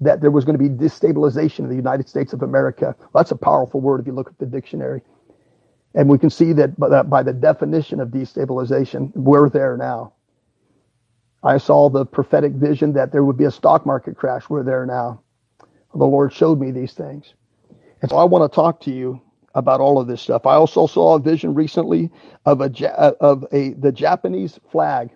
that 0.00 0.20
there 0.20 0.30
was 0.30 0.44
going 0.44 0.56
to 0.56 0.62
be 0.62 0.70
destabilization 0.70 1.64
of 1.64 1.70
the 1.70 1.76
United 1.76 2.08
States 2.08 2.32
of 2.32 2.42
America. 2.42 2.94
Well, 2.98 3.10
that's 3.16 3.32
a 3.32 3.36
powerful 3.36 3.80
word 3.80 4.00
if 4.00 4.06
you 4.06 4.14
look 4.14 4.28
at 4.28 4.38
the 4.38 4.46
dictionary. 4.46 5.02
And 5.94 6.08
we 6.08 6.18
can 6.18 6.30
see 6.30 6.52
that 6.54 6.78
by, 6.78 7.02
by 7.02 7.22
the 7.22 7.32
definition 7.32 8.00
of 8.00 8.08
destabilization, 8.08 9.12
we're 9.14 9.48
there 9.48 9.76
now. 9.76 10.14
I 11.42 11.58
saw 11.58 11.88
the 11.88 12.04
prophetic 12.04 12.52
vision 12.52 12.92
that 12.94 13.12
there 13.12 13.24
would 13.24 13.36
be 13.36 13.44
a 13.44 13.50
stock 13.50 13.86
market 13.86 14.16
crash. 14.16 14.50
We're 14.50 14.64
there 14.64 14.84
now. 14.86 15.22
The 15.94 16.04
Lord 16.04 16.32
showed 16.32 16.60
me 16.60 16.70
these 16.70 16.92
things. 16.92 17.34
And 18.02 18.10
so 18.10 18.16
I 18.16 18.24
want 18.24 18.50
to 18.50 18.54
talk 18.54 18.80
to 18.82 18.90
you 18.90 19.20
about 19.54 19.80
all 19.80 19.98
of 19.98 20.06
this 20.06 20.20
stuff. 20.20 20.46
I 20.46 20.54
also 20.54 20.86
saw 20.86 21.14
a 21.14 21.20
vision 21.20 21.54
recently 21.54 22.10
of 22.44 22.60
a 22.60 22.66
of 23.20 23.44
a 23.52 23.70
the 23.74 23.92
Japanese 23.92 24.58
flag 24.70 25.10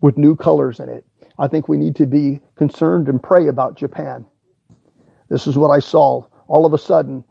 with 0.00 0.16
new 0.16 0.36
colors 0.36 0.80
in 0.80 0.88
it. 0.88 1.04
I 1.38 1.48
think 1.48 1.68
we 1.68 1.76
need 1.76 1.96
to 1.96 2.06
be 2.06 2.40
concerned 2.56 3.08
and 3.08 3.22
pray 3.22 3.48
about 3.48 3.76
Japan. 3.76 4.24
This 5.28 5.46
is 5.46 5.58
what 5.58 5.70
I 5.70 5.80
saw. 5.80 6.24
All 6.48 6.64
of 6.64 6.72
a 6.72 6.78
sudden, 6.78 7.24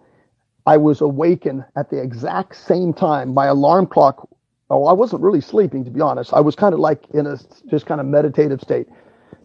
I 0.65 0.77
was 0.77 1.01
awakened 1.01 1.65
at 1.75 1.89
the 1.89 2.01
exact 2.01 2.55
same 2.55 2.93
time. 2.93 3.33
My 3.33 3.47
alarm 3.47 3.87
clock, 3.87 4.29
oh, 4.69 4.85
I 4.85 4.93
wasn't 4.93 5.21
really 5.21 5.41
sleeping, 5.41 5.85
to 5.85 5.91
be 5.91 6.01
honest. 6.01 6.33
I 6.33 6.41
was 6.41 6.55
kind 6.55 6.73
of 6.73 6.79
like 6.79 7.03
in 7.13 7.27
a 7.27 7.37
just 7.69 7.85
kind 7.85 8.01
of 8.01 8.07
meditative 8.07 8.61
state, 8.61 8.87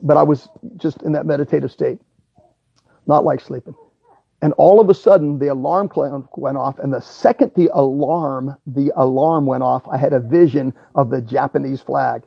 but 0.02 0.16
I 0.16 0.22
was 0.22 0.48
just 0.76 1.02
in 1.02 1.12
that 1.12 1.26
meditative 1.26 1.72
state, 1.72 1.98
not 3.06 3.24
like 3.24 3.40
sleeping. 3.40 3.74
And 4.42 4.54
all 4.54 4.80
of 4.80 4.88
a 4.90 4.94
sudden, 4.94 5.38
the 5.38 5.48
alarm 5.48 5.88
clock 5.88 6.36
went 6.36 6.56
off. 6.56 6.78
And 6.78 6.92
the 6.92 7.00
second 7.00 7.52
the 7.56 7.70
alarm, 7.74 8.56
the 8.66 8.92
alarm 8.96 9.46
went 9.46 9.62
off, 9.62 9.86
I 9.88 9.98
had 9.98 10.12
a 10.14 10.20
vision 10.20 10.74
of 10.94 11.10
the 11.10 11.20
Japanese 11.20 11.80
flag 11.82 12.22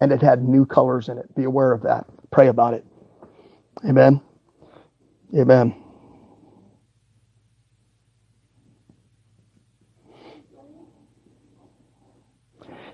and 0.00 0.12
it 0.12 0.22
had 0.22 0.48
new 0.48 0.66
colors 0.66 1.08
in 1.08 1.18
it. 1.18 1.34
Be 1.36 1.44
aware 1.44 1.72
of 1.72 1.82
that. 1.82 2.06
Pray 2.30 2.48
about 2.48 2.74
it. 2.74 2.84
Amen. 3.88 4.20
Amen. 5.36 5.79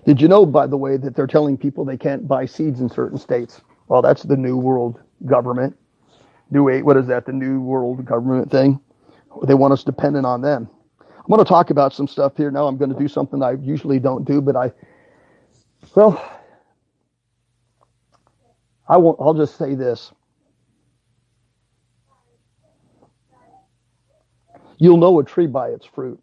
Did 0.07 0.21
you 0.23 0.29
know, 0.29 0.47
by 0.47 0.69
the 0.69 0.77
way, 0.77 0.97
that 0.99 1.17
they're 1.17 1.27
telling 1.27 1.59
people 1.59 1.85
they 1.85 1.99
can't 1.99 2.29
buy 2.29 2.47
seeds 2.47 2.81
in 2.81 2.89
certain 2.89 3.19
states? 3.19 3.61
Well, 3.89 4.03
that's 4.03 4.23
the 4.23 4.37
New 4.37 4.57
World 4.57 5.01
government. 5.27 5.77
New 6.51 6.69
Eight, 6.69 6.85
what 6.85 6.97
is 6.97 7.09
that? 7.09 7.27
The 7.27 7.33
New 7.33 7.61
World 7.61 8.05
Government 8.05 8.51
thing. 8.51 8.81
They 9.47 9.55
want 9.55 9.73
us 9.73 9.85
dependent 9.85 10.25
on 10.25 10.43
them. 10.43 10.71
I'm 11.01 11.27
going 11.29 11.45
to 11.45 11.49
talk 11.49 11.71
about 11.71 11.93
some 11.93 12.07
stuff 12.07 12.37
here 12.37 12.53
now. 12.53 12.69
I'm 12.69 12.77
going 12.77 12.93
to 12.93 12.99
do 12.99 13.09
something 13.09 13.43
I 13.43 13.53
usually 13.55 13.99
don't 13.99 14.25
do, 14.25 14.41
but 14.41 14.55
I, 14.57 14.73
well, 15.97 16.41
I 18.89 18.97
won't. 18.97 19.19
I'll 19.21 19.35
just 19.35 19.59
say 19.59 19.75
this. 19.75 20.13
You'll 24.79 24.99
know 24.99 25.19
a 25.21 25.25
tree 25.25 25.49
by 25.49 25.71
its 25.71 25.87
fruit. 25.87 26.21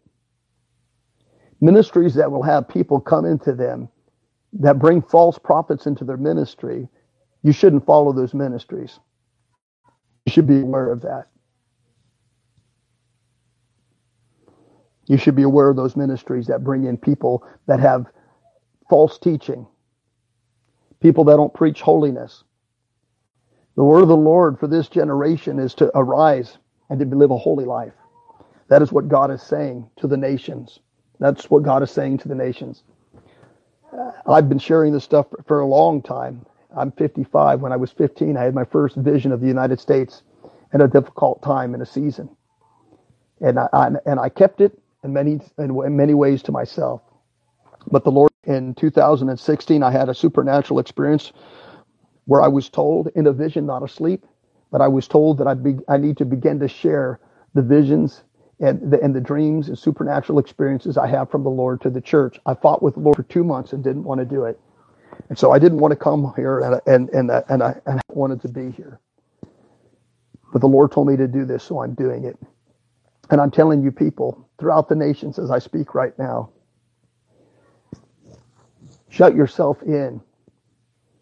Ministries 1.64 2.14
that 2.16 2.30
will 2.30 2.42
have 2.42 2.68
people 2.68 3.00
come 3.00 3.24
into 3.24 3.54
them 3.54 3.88
that 4.52 4.78
bring 4.78 5.02
false 5.02 5.38
prophets 5.38 5.86
into 5.86 6.04
their 6.04 6.18
ministry, 6.18 6.88
you 7.42 7.52
shouldn't 7.52 7.86
follow 7.86 8.12
those 8.12 8.34
ministries. 8.34 9.00
You 10.26 10.32
should 10.32 10.46
be 10.46 10.60
aware 10.60 10.92
of 10.92 11.02
that. 11.02 11.28
You 15.06 15.16
should 15.18 15.36
be 15.36 15.42
aware 15.42 15.70
of 15.70 15.76
those 15.76 15.96
ministries 15.96 16.48
that 16.48 16.64
bring 16.64 16.84
in 16.84 16.98
people 16.98 17.46
that 17.66 17.80
have 17.80 18.06
false 18.90 19.18
teaching, 19.18 19.66
people 21.00 21.24
that 21.24 21.36
don't 21.36 21.54
preach 21.54 21.80
holiness. 21.82 22.44
The 23.76 23.84
word 23.84 24.02
of 24.02 24.08
the 24.08 24.16
Lord 24.16 24.60
for 24.60 24.66
this 24.68 24.88
generation 24.88 25.58
is 25.58 25.74
to 25.76 25.90
arise 25.96 26.58
and 26.90 27.00
to 27.00 27.06
live 27.16 27.30
a 27.30 27.38
holy 27.38 27.64
life. 27.64 27.94
That 28.68 28.82
is 28.82 28.92
what 28.92 29.08
God 29.08 29.30
is 29.30 29.42
saying 29.42 29.90
to 29.98 30.06
the 30.06 30.18
nations. 30.18 30.80
That's 31.24 31.48
what 31.48 31.62
God 31.62 31.82
is 31.82 31.90
saying 31.90 32.18
to 32.18 32.28
the 32.28 32.34
nations. 32.34 32.82
Uh, 33.90 34.12
I've 34.26 34.46
been 34.46 34.58
sharing 34.58 34.92
this 34.92 35.04
stuff 35.04 35.26
for 35.46 35.60
a 35.60 35.66
long 35.66 36.02
time. 36.02 36.44
I'm 36.76 36.92
55. 36.92 37.62
When 37.62 37.72
I 37.72 37.76
was 37.76 37.90
15, 37.92 38.36
I 38.36 38.44
had 38.44 38.54
my 38.54 38.64
first 38.64 38.94
vision 38.96 39.32
of 39.32 39.40
the 39.40 39.46
United 39.46 39.80
States 39.80 40.22
in 40.74 40.82
a 40.82 40.86
difficult 40.86 41.40
time 41.42 41.74
in 41.74 41.80
a 41.80 41.86
season, 41.86 42.28
and 43.40 43.58
I, 43.58 43.68
I 43.72 43.90
and 44.04 44.20
I 44.20 44.28
kept 44.28 44.60
it 44.60 44.78
in 45.02 45.14
many 45.14 45.40
in 45.56 45.96
many 45.96 46.12
ways 46.12 46.42
to 46.42 46.52
myself. 46.52 47.00
But 47.90 48.04
the 48.04 48.10
Lord, 48.10 48.30
in 48.44 48.74
2016, 48.74 49.82
I 49.82 49.90
had 49.90 50.10
a 50.10 50.14
supernatural 50.14 50.78
experience 50.78 51.32
where 52.26 52.42
I 52.42 52.48
was 52.48 52.68
told 52.68 53.08
in 53.14 53.26
a 53.28 53.32
vision, 53.32 53.64
not 53.64 53.82
asleep, 53.82 54.26
but 54.70 54.82
I 54.82 54.88
was 54.88 55.08
told 55.08 55.38
that 55.38 55.46
I 55.46 55.54
be, 55.54 55.76
I 55.88 55.96
need 55.96 56.18
to 56.18 56.26
begin 56.26 56.60
to 56.60 56.68
share 56.68 57.18
the 57.54 57.62
visions 57.62 58.24
and 58.60 58.92
the, 58.92 59.02
and 59.02 59.14
the 59.14 59.20
dreams 59.20 59.68
and 59.68 59.78
supernatural 59.78 60.38
experiences 60.38 60.96
I 60.98 61.06
have 61.08 61.30
from 61.30 61.44
the 61.44 61.50
Lord 61.50 61.80
to 61.82 61.90
the 61.90 62.00
church. 62.00 62.40
I 62.46 62.54
fought 62.54 62.82
with 62.82 62.94
the 62.94 63.00
Lord 63.00 63.16
for 63.16 63.24
two 63.24 63.44
months 63.44 63.72
and 63.72 63.84
didn't 63.84 64.04
want 64.04 64.20
to 64.20 64.24
do 64.24 64.44
it. 64.44 64.60
And 65.28 65.38
so 65.38 65.52
I 65.52 65.58
didn't 65.58 65.78
want 65.78 65.92
to 65.92 65.96
come 65.96 66.32
here 66.36 66.60
and, 66.60 66.80
and, 66.86 67.10
and, 67.10 67.30
and, 67.48 67.62
I, 67.62 67.74
and 67.86 68.00
I 68.00 68.02
wanted 68.14 68.40
to 68.42 68.48
be 68.48 68.70
here. 68.70 69.00
But 70.52 70.60
the 70.60 70.68
Lord 70.68 70.92
told 70.92 71.08
me 71.08 71.16
to 71.16 71.28
do 71.28 71.44
this, 71.44 71.64
so 71.64 71.82
I'm 71.82 71.94
doing 71.94 72.24
it. 72.24 72.38
And 73.30 73.40
I'm 73.40 73.50
telling 73.50 73.82
you 73.82 73.92
people 73.92 74.48
throughout 74.58 74.88
the 74.88 74.94
nations 74.96 75.38
as 75.38 75.50
I 75.50 75.58
speak 75.58 75.94
right 75.94 76.18
now, 76.18 76.50
shut 79.10 79.34
yourself 79.34 79.82
in. 79.82 80.20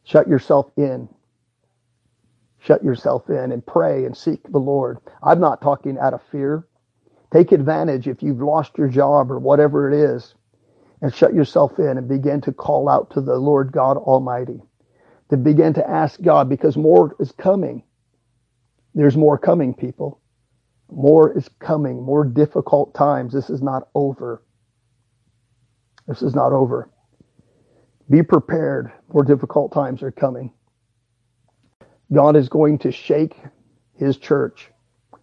Shut 0.05 0.29
yourself 0.29 0.71
in. 0.77 1.09
Shut 2.61 2.85
yourself 2.85 3.31
in 3.31 3.53
and 3.53 3.67
pray 3.67 4.05
and 4.05 4.17
seek 4.17 4.43
the 4.51 4.59
Lord. 4.59 4.99
I'm 5.23 5.41
not 5.41 5.63
talking 5.63 5.99
out 5.99 6.15
of 6.15 6.23
fear. 6.33 6.67
Take 7.33 7.53
advantage 7.53 8.09
if 8.09 8.23
you've 8.23 8.43
lost 8.43 8.77
your 8.77 8.89
job 8.89 9.31
or 9.31 9.39
whatever 9.39 9.91
it 9.91 9.97
is 9.97 10.35
and 11.01 11.15
shut 11.15 11.35
yourself 11.35 11.79
in 11.79 11.99
and 11.99 12.09
begin 12.09 12.41
to 12.43 12.53
call 12.53 12.89
out 12.89 13.11
to 13.13 13.21
the 13.21 13.37
Lord 13.37 13.73
God 13.73 13.97
Almighty. 13.97 14.61
To 15.31 15.37
begin 15.39 15.73
to 15.75 15.89
ask 15.89 16.21
God 16.21 16.49
because 16.49 16.77
more 16.77 17.17
is 17.19 17.33
coming. 17.33 17.85
There's 18.95 19.17
more 19.17 19.39
coming, 19.39 19.73
people. 19.73 20.21
More 20.91 21.37
is 21.37 21.49
coming, 21.59 22.03
more 22.03 22.25
difficult 22.25 22.95
times. 22.95 23.33
This 23.33 23.49
is 23.49 23.63
not 23.63 23.89
over. 23.95 24.43
This 26.07 26.21
is 26.21 26.35
not 26.35 26.53
over. 26.53 26.91
Be 28.11 28.23
prepared. 28.23 28.93
More 29.13 29.25
difficult 29.25 29.73
times 29.73 30.03
are 30.03 30.13
coming. 30.13 30.53
God 32.13 32.37
is 32.37 32.51
going 32.51 32.79
to 32.81 32.93
shake 32.93 33.37
his 33.95 34.19
church. 34.19 34.71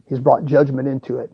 He's 0.08 0.20
brought 0.20 0.46
judgment 0.46 0.88
into 0.88 1.20
it. 1.20 1.32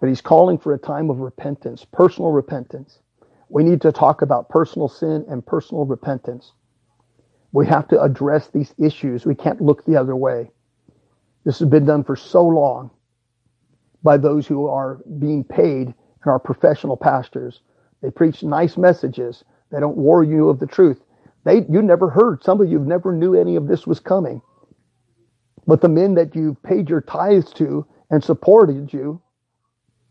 But 0.00 0.08
he's 0.08 0.20
calling 0.20 0.58
for 0.58 0.74
a 0.74 0.78
time 0.78 1.10
of 1.10 1.18
repentance, 1.20 1.84
personal 1.84 2.30
repentance. 2.30 3.00
We 3.48 3.64
need 3.64 3.80
to 3.82 3.92
talk 3.92 4.22
about 4.22 4.48
personal 4.48 4.88
sin 4.88 5.24
and 5.28 5.44
personal 5.44 5.84
repentance. 5.84 6.52
We 7.52 7.66
have 7.66 7.88
to 7.88 8.02
address 8.02 8.48
these 8.48 8.74
issues. 8.78 9.24
We 9.26 9.34
can't 9.34 9.60
look 9.60 9.84
the 9.84 9.96
other 9.96 10.14
way. 10.14 10.50
This 11.44 11.58
has 11.60 11.68
been 11.68 11.86
done 11.86 12.04
for 12.04 12.14
so 12.14 12.46
long 12.46 12.90
by 14.02 14.18
those 14.18 14.46
who 14.46 14.66
are 14.66 15.00
being 15.18 15.42
paid 15.44 15.86
and 15.86 16.26
are 16.26 16.38
professional 16.38 16.96
pastors. 16.96 17.62
They 18.02 18.10
preach 18.10 18.42
nice 18.42 18.76
messages. 18.76 19.44
They 19.70 19.80
don't 19.80 19.96
warn 19.96 20.30
you 20.30 20.48
of 20.50 20.60
the 20.60 20.66
truth. 20.66 21.02
They, 21.44 21.64
you 21.68 21.82
never 21.82 22.10
heard. 22.10 22.44
Some 22.44 22.60
of 22.60 22.70
you 22.70 22.78
never 22.78 23.12
knew 23.12 23.34
any 23.34 23.56
of 23.56 23.66
this 23.66 23.86
was 23.86 23.98
coming. 23.98 24.42
But 25.66 25.80
the 25.80 25.88
men 25.88 26.14
that 26.14 26.36
you 26.36 26.56
paid 26.62 26.88
your 26.88 27.00
tithes 27.00 27.52
to 27.54 27.86
and 28.10 28.22
supported 28.22 28.92
you 28.92 29.20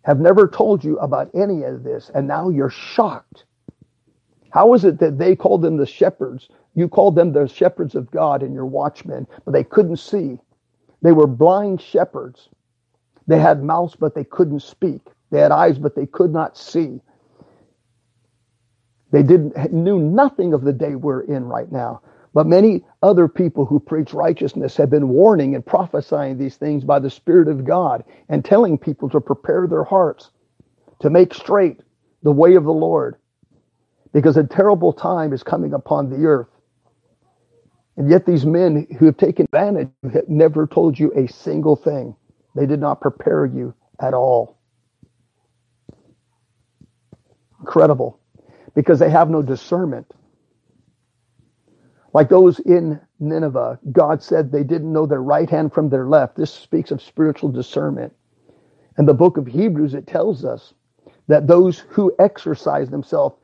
have 0.07 0.21
never 0.21 0.47
told 0.47 0.85
you 0.85 0.97
about 0.99 1.29
any 1.35 1.63
of 1.63 1.83
this, 1.83 2.09
and 2.15 2.25
now 2.25 2.47
you're 2.47 2.69
shocked. 2.69 3.43
How 4.51 4.73
is 4.73 4.85
it 4.85 4.99
that 4.99 5.17
they 5.17 5.35
called 5.35 5.61
them 5.61 5.75
the 5.75 5.85
shepherds? 5.85 6.47
You 6.75 6.87
called 6.87 7.13
them 7.13 7.33
the 7.33 7.45
shepherds 7.45 7.93
of 7.93 8.09
God 8.09 8.41
and 8.41 8.53
your 8.53 8.65
watchmen, 8.65 9.27
but 9.43 9.51
they 9.51 9.65
couldn't 9.65 9.97
see. 9.97 10.39
They 11.01 11.11
were 11.11 11.27
blind 11.27 11.81
shepherds. 11.81 12.47
They 13.27 13.37
had 13.37 13.61
mouths, 13.61 13.97
but 13.99 14.15
they 14.15 14.23
couldn't 14.23 14.61
speak. 14.61 15.01
They 15.29 15.41
had 15.41 15.51
eyes, 15.51 15.77
but 15.77 15.93
they 15.93 16.05
could 16.05 16.31
not 16.31 16.57
see. 16.57 17.01
They 19.11 19.23
didn't 19.23 19.73
knew 19.73 19.99
nothing 19.99 20.53
of 20.53 20.63
the 20.63 20.71
day 20.71 20.95
we're 20.95 21.23
in 21.23 21.43
right 21.43 21.69
now. 21.69 22.01
But 22.33 22.47
many 22.47 22.85
other 23.03 23.27
people 23.27 23.65
who 23.65 23.79
preach 23.79 24.13
righteousness 24.13 24.77
have 24.77 24.89
been 24.89 25.09
warning 25.09 25.55
and 25.55 25.65
prophesying 25.65 26.37
these 26.37 26.57
things 26.57 26.83
by 26.83 26.99
the 26.99 27.09
Spirit 27.09 27.47
of 27.47 27.65
God 27.65 28.03
and 28.29 28.45
telling 28.45 28.77
people 28.77 29.09
to 29.09 29.21
prepare 29.21 29.67
their 29.67 29.83
hearts 29.85 30.31
to 31.01 31.09
make 31.09 31.33
straight 31.33 31.81
the 32.23 32.31
way 32.31 32.55
of 32.55 32.63
the 32.65 32.73
Lord 32.73 33.17
because 34.13 34.37
a 34.37 34.43
terrible 34.43 34.93
time 34.93 35.33
is 35.33 35.43
coming 35.43 35.73
upon 35.73 36.09
the 36.09 36.25
earth. 36.27 36.47
And 37.97 38.09
yet 38.09 38.25
these 38.25 38.45
men 38.45 38.87
who 38.99 39.05
have 39.07 39.17
taken 39.17 39.45
advantage 39.45 39.89
have 40.13 40.29
never 40.29 40.67
told 40.67 40.99
you 40.99 41.11
a 41.15 41.27
single 41.27 41.75
thing. 41.75 42.15
They 42.55 42.65
did 42.65 42.79
not 42.79 43.01
prepare 43.01 43.45
you 43.45 43.73
at 44.01 44.13
all. 44.13 44.57
Incredible. 47.59 48.19
Because 48.75 48.99
they 48.99 49.09
have 49.09 49.29
no 49.29 49.41
discernment. 49.41 50.11
Like 52.17 52.29
those 52.29 52.57
in 52.61 52.99
Nineveh, 53.19 53.77
God 53.91 54.23
said 54.23 54.51
they 54.51 54.63
didn't 54.63 54.91
know 54.91 55.05
their 55.05 55.21
right 55.21 55.47
hand 55.47 55.71
from 55.71 55.87
their 55.87 56.07
left. 56.07 56.35
This 56.35 56.51
speaks 56.51 56.89
of 56.89 56.99
spiritual 56.99 57.49
discernment. 57.49 58.11
And 58.97 59.07
the 59.07 59.13
book 59.13 59.37
of 59.37 59.45
Hebrews, 59.45 59.93
it 59.93 60.07
tells 60.07 60.43
us 60.43 60.73
that 61.27 61.45
those 61.45 61.77
who 61.77 62.15
exercise 62.17 62.89
themselves 62.89 63.35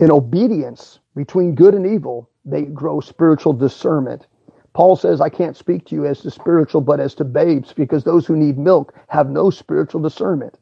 in 0.00 0.10
obedience 0.10 0.98
between 1.14 1.54
good 1.54 1.76
and 1.76 1.86
evil, 1.86 2.28
they 2.44 2.62
grow 2.62 2.98
spiritual 2.98 3.52
discernment. 3.52 4.26
Paul 4.72 4.96
says, 4.96 5.20
I 5.20 5.28
can't 5.28 5.56
speak 5.56 5.86
to 5.86 5.94
you 5.94 6.06
as 6.06 6.22
to 6.22 6.32
spiritual, 6.32 6.80
but 6.80 6.98
as 6.98 7.14
to 7.14 7.24
babes, 7.24 7.72
because 7.72 8.02
those 8.02 8.26
who 8.26 8.34
need 8.34 8.58
milk 8.58 8.94
have 9.06 9.30
no 9.30 9.50
spiritual 9.50 10.00
discernment. 10.00 10.58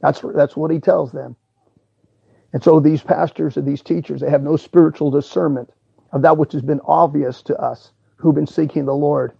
That's, 0.00 0.20
that's 0.32 0.56
what 0.56 0.70
he 0.70 0.78
tells 0.78 1.10
them. 1.10 1.34
And 2.52 2.62
so 2.62 2.78
these 2.78 3.02
pastors 3.02 3.56
and 3.56 3.66
these 3.66 3.82
teachers, 3.82 4.20
they 4.20 4.30
have 4.30 4.44
no 4.44 4.56
spiritual 4.56 5.10
discernment 5.10 5.70
of 6.16 6.22
that 6.22 6.38
which 6.38 6.52
has 6.52 6.62
been 6.62 6.80
obvious 6.86 7.42
to 7.42 7.54
us 7.58 7.92
who've 8.16 8.34
been 8.34 8.46
seeking 8.46 8.86
the 8.86 8.94
Lord 8.94 9.32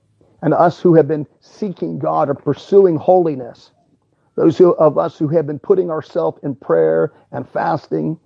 and 0.42 0.52
us 0.52 0.78
who 0.78 0.94
have 0.94 1.08
been 1.08 1.26
seeking 1.40 1.98
God 1.98 2.28
or 2.28 2.34
pursuing 2.34 2.96
holiness. 2.96 3.70
Those 4.34 4.58
who, 4.58 4.72
of 4.74 4.98
us 4.98 5.18
who 5.18 5.28
have 5.28 5.46
been 5.46 5.58
putting 5.58 5.90
ourselves 5.90 6.38
in 6.42 6.54
prayer 6.54 7.14
and 7.32 7.48
fasting 7.48 8.18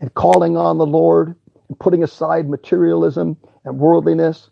and 0.00 0.12
calling 0.12 0.54
on 0.58 0.76
the 0.76 0.84
Lord 0.84 1.34
and 1.68 1.78
putting 1.78 2.02
aside 2.02 2.50
materialism 2.50 3.38
and 3.64 3.78
worldliness. 3.78 4.50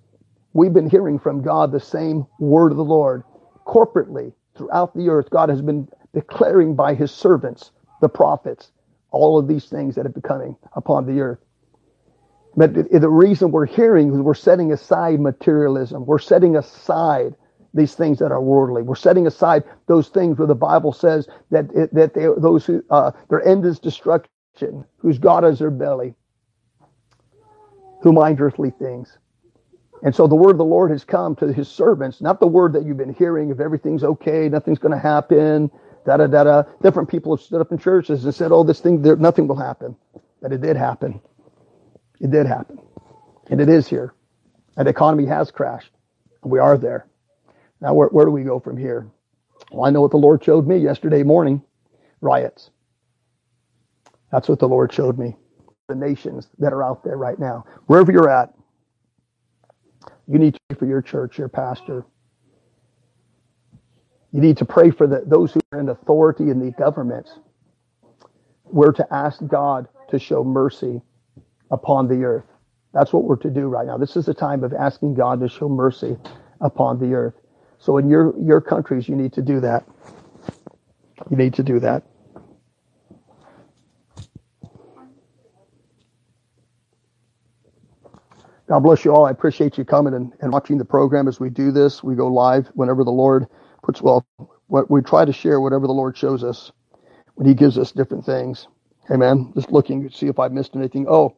We've 0.54 0.72
been 0.72 0.88
hearing 0.88 1.18
from 1.18 1.42
God 1.42 1.72
the 1.72 1.78
same 1.78 2.26
word 2.40 2.72
of 2.72 2.78
the 2.78 2.84
Lord 2.84 3.22
corporately 3.66 4.32
throughout 4.56 4.96
the 4.96 5.10
earth. 5.10 5.28
God 5.28 5.50
has 5.50 5.60
been 5.60 5.86
declaring 6.14 6.74
by 6.74 6.94
his 6.94 7.10
servants, 7.10 7.70
the 8.00 8.08
prophets, 8.08 8.72
all 9.10 9.38
of 9.38 9.46
these 9.46 9.66
things 9.66 9.94
that 9.94 10.06
have 10.06 10.14
been 10.14 10.22
coming 10.22 10.56
upon 10.74 11.04
the 11.04 11.20
earth. 11.20 11.40
But 12.56 12.74
the 12.74 13.08
reason 13.08 13.50
we're 13.50 13.66
hearing 13.66 14.12
is 14.14 14.20
we're 14.20 14.34
setting 14.34 14.72
aside 14.72 15.20
materialism. 15.20 16.06
We're 16.06 16.18
setting 16.18 16.56
aside 16.56 17.34
these 17.74 17.94
things 17.94 18.18
that 18.20 18.32
are 18.32 18.40
worldly. 18.40 18.82
We're 18.82 18.94
setting 18.94 19.26
aside 19.26 19.64
those 19.86 20.08
things 20.08 20.38
where 20.38 20.48
the 20.48 20.54
Bible 20.54 20.92
says 20.92 21.28
that 21.50 21.66
it, 21.74 21.92
that 21.94 22.14
they, 22.14 22.26
those 22.38 22.64
who 22.64 22.82
uh, 22.90 23.12
their 23.28 23.46
end 23.46 23.66
is 23.66 23.78
destruction, 23.78 24.86
whose 24.96 25.18
God 25.18 25.44
is 25.44 25.58
their 25.58 25.70
belly, 25.70 26.14
who 28.02 28.12
mind 28.12 28.40
earthly 28.40 28.70
things. 28.70 29.18
And 30.02 30.14
so 30.14 30.26
the 30.26 30.34
word 30.34 30.52
of 30.52 30.58
the 30.58 30.64
Lord 30.64 30.90
has 30.90 31.04
come 31.04 31.36
to 31.36 31.52
his 31.52 31.68
servants, 31.68 32.22
not 32.22 32.40
the 32.40 32.46
word 32.46 32.72
that 32.74 32.86
you've 32.86 32.96
been 32.96 33.14
hearing 33.14 33.50
if 33.50 33.60
everything's 33.60 34.04
okay, 34.04 34.48
nothing's 34.48 34.78
going 34.78 34.92
to 34.92 34.98
happen, 34.98 35.70
da 36.06 36.16
da 36.16 36.26
da 36.26 36.44
da. 36.44 36.62
Different 36.82 37.08
people 37.10 37.36
have 37.36 37.44
stood 37.44 37.60
up 37.60 37.72
in 37.72 37.78
churches 37.78 38.24
and 38.24 38.34
said, 38.34 38.52
oh, 38.52 38.64
this 38.64 38.80
thing, 38.80 39.02
there, 39.02 39.16
nothing 39.16 39.46
will 39.46 39.56
happen. 39.56 39.96
But 40.40 40.52
it 40.52 40.62
did 40.62 40.76
happen. 40.76 41.20
It 42.20 42.30
did 42.30 42.46
happen. 42.46 42.78
And 43.50 43.60
it 43.60 43.68
is 43.68 43.86
here. 43.86 44.14
And 44.76 44.86
the 44.86 44.90
economy 44.90 45.26
has 45.26 45.50
crashed. 45.50 45.90
And 46.42 46.50
we 46.50 46.58
are 46.58 46.76
there. 46.78 47.06
Now, 47.80 47.94
where, 47.94 48.08
where 48.08 48.24
do 48.24 48.30
we 48.30 48.42
go 48.42 48.58
from 48.58 48.76
here? 48.76 49.08
Well, 49.70 49.84
I 49.84 49.90
know 49.90 50.00
what 50.00 50.10
the 50.10 50.16
Lord 50.16 50.42
showed 50.42 50.66
me 50.66 50.78
yesterday 50.78 51.22
morning 51.22 51.62
riots. 52.20 52.70
That's 54.32 54.48
what 54.48 54.58
the 54.58 54.68
Lord 54.68 54.92
showed 54.92 55.18
me. 55.18 55.36
The 55.88 55.94
nations 55.94 56.48
that 56.58 56.72
are 56.72 56.82
out 56.82 57.04
there 57.04 57.16
right 57.16 57.38
now. 57.38 57.64
Wherever 57.86 58.10
you're 58.10 58.28
at, 58.28 58.52
you 60.26 60.38
need 60.38 60.54
to 60.54 60.60
pray 60.68 60.78
for 60.78 60.86
your 60.86 61.02
church, 61.02 61.38
your 61.38 61.48
pastor. 61.48 62.04
You 64.32 64.40
need 64.40 64.56
to 64.58 64.64
pray 64.64 64.90
for 64.90 65.06
the, 65.06 65.22
those 65.24 65.52
who 65.52 65.60
are 65.72 65.80
in 65.80 65.88
authority 65.88 66.50
in 66.50 66.58
the 66.58 66.72
governments. 66.72 67.38
We're 68.64 68.92
to 68.92 69.14
ask 69.14 69.40
God 69.46 69.86
to 70.10 70.18
show 70.18 70.42
mercy 70.42 71.00
upon 71.70 72.08
the 72.08 72.24
earth. 72.24 72.44
That's 72.92 73.12
what 73.12 73.24
we're 73.24 73.36
to 73.36 73.50
do 73.50 73.68
right 73.68 73.86
now. 73.86 73.98
This 73.98 74.16
is 74.16 74.28
a 74.28 74.34
time 74.34 74.64
of 74.64 74.72
asking 74.72 75.14
God 75.14 75.40
to 75.40 75.48
show 75.48 75.68
mercy 75.68 76.16
upon 76.60 76.98
the 76.98 77.14
earth. 77.14 77.34
So 77.78 77.98
in 77.98 78.08
your, 78.08 78.34
your 78.40 78.60
countries, 78.60 79.08
you 79.08 79.16
need 79.16 79.32
to 79.34 79.42
do 79.42 79.60
that. 79.60 79.84
You 81.30 81.36
need 81.36 81.54
to 81.54 81.62
do 81.62 81.80
that. 81.80 82.04
God 88.68 88.80
bless 88.80 89.04
you 89.04 89.14
all. 89.14 89.26
I 89.26 89.30
appreciate 89.30 89.78
you 89.78 89.84
coming 89.84 90.14
and, 90.14 90.32
and 90.40 90.52
watching 90.52 90.78
the 90.78 90.84
program 90.84 91.28
as 91.28 91.38
we 91.38 91.50
do 91.50 91.70
this. 91.70 92.02
We 92.02 92.16
go 92.16 92.26
live 92.28 92.66
whenever 92.74 93.04
the 93.04 93.12
Lord 93.12 93.46
puts, 93.82 94.02
well, 94.02 94.26
what 94.66 94.90
we 94.90 95.02
try 95.02 95.24
to 95.24 95.32
share 95.32 95.60
whatever 95.60 95.86
the 95.86 95.92
Lord 95.92 96.16
shows 96.16 96.42
us 96.42 96.72
when 97.34 97.46
he 97.46 97.54
gives 97.54 97.78
us 97.78 97.92
different 97.92 98.24
things. 98.24 98.66
Amen. 99.10 99.52
Just 99.54 99.70
looking 99.70 100.08
to 100.08 100.14
see 100.14 100.26
if 100.26 100.40
I 100.40 100.48
missed 100.48 100.74
anything. 100.74 101.06
Oh, 101.08 101.36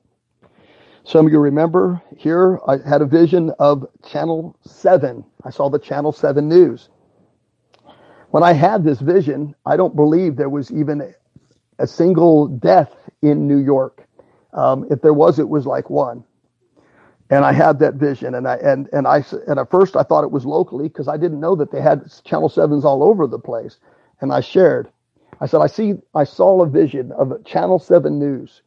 some 1.09 1.27
of 1.27 1.33
you 1.33 1.41
remember 1.41 2.03
here, 2.17 2.61
I 2.69 2.79
had 2.89 3.03
a 3.03 3.07
vision 3.07 3.53
of 3.59 3.87
Channel 4.07 4.57
7. 4.67 5.25
I 5.45 5.51
saw 5.51 5.71
the 5.71 5.81
Channel 5.81 6.13
7 6.13 6.49
news. 6.49 6.91
When 8.31 8.45
I 8.45 8.53
had 8.53 8.85
this 8.85 9.01
vision, 9.01 9.55
I 9.67 9.77
don't 9.77 9.97
believe 9.97 10.37
there 10.37 10.51
was 10.51 10.71
even 10.73 11.15
a 11.81 11.87
single 11.87 12.49
death 12.49 12.95
in 13.23 13.49
New 13.49 13.59
York. 13.59 14.07
Um, 14.55 14.87
if 14.91 15.03
there 15.03 15.15
was, 15.15 15.39
it 15.41 15.49
was 15.49 15.67
like 15.67 15.91
one 15.91 16.25
and 17.31 17.45
I 17.45 17.53
had 17.53 17.79
that 17.81 17.95
vision, 17.95 18.35
and 18.35 18.49
I 18.49 18.57
and 18.57 18.89
and 18.93 19.07
I 19.07 19.25
and 19.47 19.61
at 19.61 19.71
first 19.71 19.97
I 19.97 20.03
thought 20.03 20.25
it 20.25 20.31
was 20.31 20.47
locally 20.47 20.89
because 20.89 21.09
I 21.09 21.17
didn't 21.17 21.41
know 21.41 21.57
that 21.57 21.71
they 21.71 21.81
had 21.81 22.11
channel 22.25 22.49
sevens 22.49 22.85
all 22.85 23.03
over 23.03 23.27
the 23.27 23.39
place, 23.39 23.79
and 24.21 24.33
I 24.33 24.41
shared. 24.41 24.91
I 25.41 25.47
said 25.47 25.61
I 25.61 25.67
see 25.67 25.95
I 26.15 26.25
saw 26.25 26.63
a 26.63 26.69
vision 26.69 27.13
of 27.13 27.45
channel 27.45 27.79
seven 27.79 28.19
news, 28.19 28.63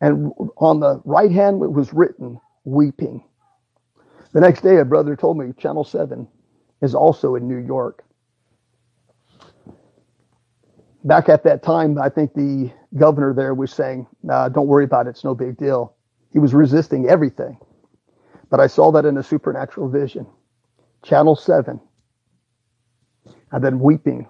and 0.00 0.32
on 0.58 0.80
the 0.80 1.00
right 1.04 1.32
hand 1.32 1.62
it 1.62 1.72
was 1.72 1.92
written 1.94 2.40
weeping. 2.64 3.24
The 4.32 4.40
next 4.40 4.62
day, 4.62 4.78
a 4.78 4.84
brother 4.84 5.16
told 5.16 5.38
me 5.38 5.52
channel 5.58 5.84
seven 5.84 6.28
is 6.82 6.94
also 6.94 7.36
in 7.36 7.48
New 7.48 7.58
York. 7.58 8.04
Back 11.04 11.28
at 11.28 11.44
that 11.44 11.62
time, 11.62 11.98
I 12.00 12.08
think 12.10 12.34
the 12.34 12.72
governor 12.96 13.34
there 13.34 13.54
was 13.54 13.72
saying, 13.72 14.06
nah, 14.22 14.48
"Don't 14.48 14.68
worry 14.68 14.84
about 14.84 15.06
it; 15.06 15.10
it's 15.10 15.24
no 15.24 15.34
big 15.34 15.56
deal." 15.58 15.94
He 16.32 16.38
was 16.40 16.54
resisting 16.54 17.08
everything 17.08 17.58
but 18.50 18.60
I 18.60 18.68
saw 18.68 18.92
that 18.92 19.06
in 19.06 19.16
a 19.18 19.24
supernatural 19.24 19.88
vision. 19.90 20.26
Channel 21.04 21.36
7. 21.36 21.80
And 23.52 23.64
then 23.64 23.80
weeping 23.80 24.28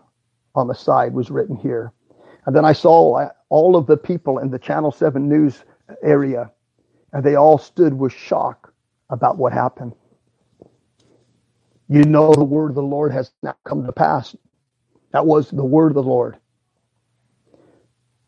on 0.55 0.69
the 0.69 0.75
side 0.75 1.15
was 1.15 1.31
written 1.31 1.57
here. 1.57 1.93
And 2.49 2.57
then 2.57 2.65
I 2.65 2.73
saw 2.73 3.29
all 3.51 3.77
of 3.77 3.87
the 3.87 3.99
people 3.99 4.39
in 4.39 4.51
the 4.51 4.59
Channel 4.59 4.91
7 4.91 5.29
news 5.29 5.65
area, 6.03 6.51
and 7.13 7.23
they 7.23 7.35
all 7.35 7.59
stood 7.59 7.93
with 7.93 8.11
shock 8.11 8.73
about 9.11 9.37
what 9.37 9.53
happened. 9.53 9.93
You 11.91 12.05
know 12.05 12.33
the 12.33 12.45
word 12.45 12.71
of 12.71 12.75
the 12.75 12.83
Lord 12.83 13.13
has 13.13 13.33
now 13.43 13.55
come 13.67 13.85
to 13.85 13.93
pass. 13.93 14.35
That 15.13 15.27
was 15.27 15.51
the 15.51 15.63
word 15.63 15.89
of 15.89 15.95
the 15.97 16.03
Lord. 16.03 16.39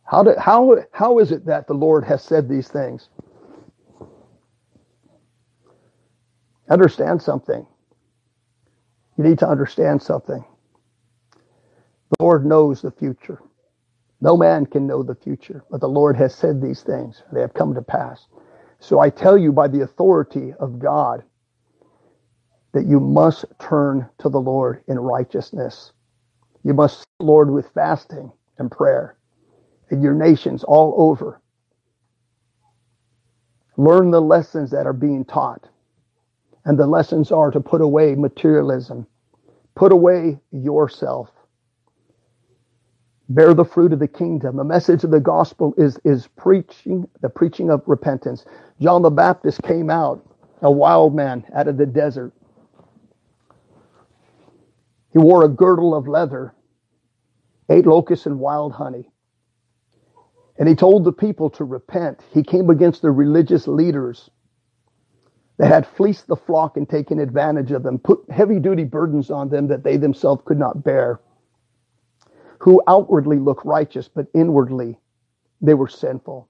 How, 0.05 0.23
how, 0.39 0.77
how 0.93 1.19
is 1.21 1.33
it 1.33 1.47
that 1.47 1.67
the 1.67 1.73
Lord 1.73 2.05
has 2.05 2.23
said 2.23 2.47
these 2.47 2.69
things? 2.69 3.09
Understand 6.69 7.23
something. 7.23 7.67
You 9.17 9.25
need 9.25 9.39
to 9.39 9.49
understand 9.49 10.03
something. 10.03 10.45
The 12.11 12.23
Lord 12.23 12.45
knows 12.45 12.83
the 12.83 12.91
future. 12.91 13.41
No 14.21 14.37
man 14.37 14.67
can 14.67 14.87
know 14.87 15.03
the 15.03 15.15
future, 15.15 15.65
but 15.71 15.81
the 15.81 15.89
Lord 15.89 16.17
has 16.17 16.35
said 16.35 16.61
these 16.61 16.83
things. 16.83 17.23
They 17.33 17.41
have 17.41 17.55
come 17.55 17.75
to 17.75 17.83
pass. 17.83 18.27
So 18.81 19.01
I 19.01 19.11
tell 19.11 19.39
you 19.39 19.53
by 19.53 19.69
the 19.69 19.83
authority 19.83 20.55
of 20.61 20.79
God 20.79 21.25
that 22.73 22.87
you 22.87 23.01
must 23.01 23.45
turn 23.59 24.09
to 24.19 24.29
the 24.29 24.41
Lord 24.41 24.83
in 24.89 24.99
righteousness. 24.99 25.93
You 26.65 26.75
must 26.75 27.05
Lord 27.21 27.51
with 27.51 27.71
fasting 27.75 28.33
and 28.59 28.71
prayer 28.71 29.17
in 29.91 30.03
your 30.03 30.15
nations 30.15 30.65
all 30.65 30.95
over. 30.99 31.41
Learn 33.77 34.11
the 34.11 34.21
lessons 34.23 34.71
that 34.71 34.87
are 34.87 34.93
being 34.93 35.25
taught. 35.25 35.69
And 36.65 36.79
the 36.79 36.87
lessons 36.87 37.33
are 37.33 37.51
to 37.51 37.61
put 37.61 37.81
away 37.81 38.15
materialism, 38.15 39.07
put 39.75 39.93
away 39.93 40.39
yourself, 40.53 41.31
bear 43.31 43.55
the 43.55 43.65
fruit 43.65 43.93
of 43.93 43.99
the 43.99 44.09
kingdom. 44.09 44.57
The 44.57 44.65
message 44.65 45.05
of 45.05 45.11
the 45.11 45.21
gospel 45.21 45.75
is, 45.79 45.99
is 46.05 46.29
preaching, 46.37 47.09
the 47.23 47.31
preaching 47.31 47.71
of 47.71 47.83
repentance. 47.87 48.45
John 48.81 49.03
the 49.03 49.11
Baptist 49.11 49.63
came 49.63 49.91
out, 49.91 50.25
a 50.63 50.71
wild 50.71 51.15
man 51.15 51.45
out 51.55 51.69
of 51.69 51.79
the 51.79 51.87
desert. 51.87 52.33
He 55.13 55.19
wore 55.19 55.45
a 55.45 55.49
girdle 55.49 55.95
of 55.95 56.09
leather, 56.09 56.55
ate 57.71 57.87
locusts 57.87 58.27
and 58.27 58.39
wild 58.39 58.73
honey. 58.73 59.11
And 60.59 60.69
he 60.69 60.75
told 60.75 61.05
the 61.05 61.13
people 61.13 61.51
to 61.51 61.65
repent. 61.65 62.23
He 62.33 62.43
came 62.43 62.71
against 62.71 63.03
the 63.03 63.11
religious 63.11 63.67
leaders 63.67 64.31
they 65.61 65.69
had 65.69 65.87
fleeced 65.87 66.27
the 66.27 66.37
flock 66.37 66.79
and 66.79 66.89
taken 66.89 67.19
advantage 67.19 67.71
of 67.71 67.83
them, 67.83 67.99
put 67.99 68.25
heavy 68.31 68.59
duty 68.59 68.85
burdens 68.85 69.31
on 69.31 69.51
them 69.51 69.69
that 69.69 69.85
they 69.85 69.99
themselves 69.99 70.41
could 70.47 70.59
not 70.59 70.83
bear, 70.83 71.21
who 72.61 72.83
outwardly 72.87 73.39
looked 73.39 73.65
righteous, 73.65 74.09
but 74.09 74.27
inwardly 74.35 74.99
they 75.61 75.75
were 75.75 75.89
sinful. 75.89 76.49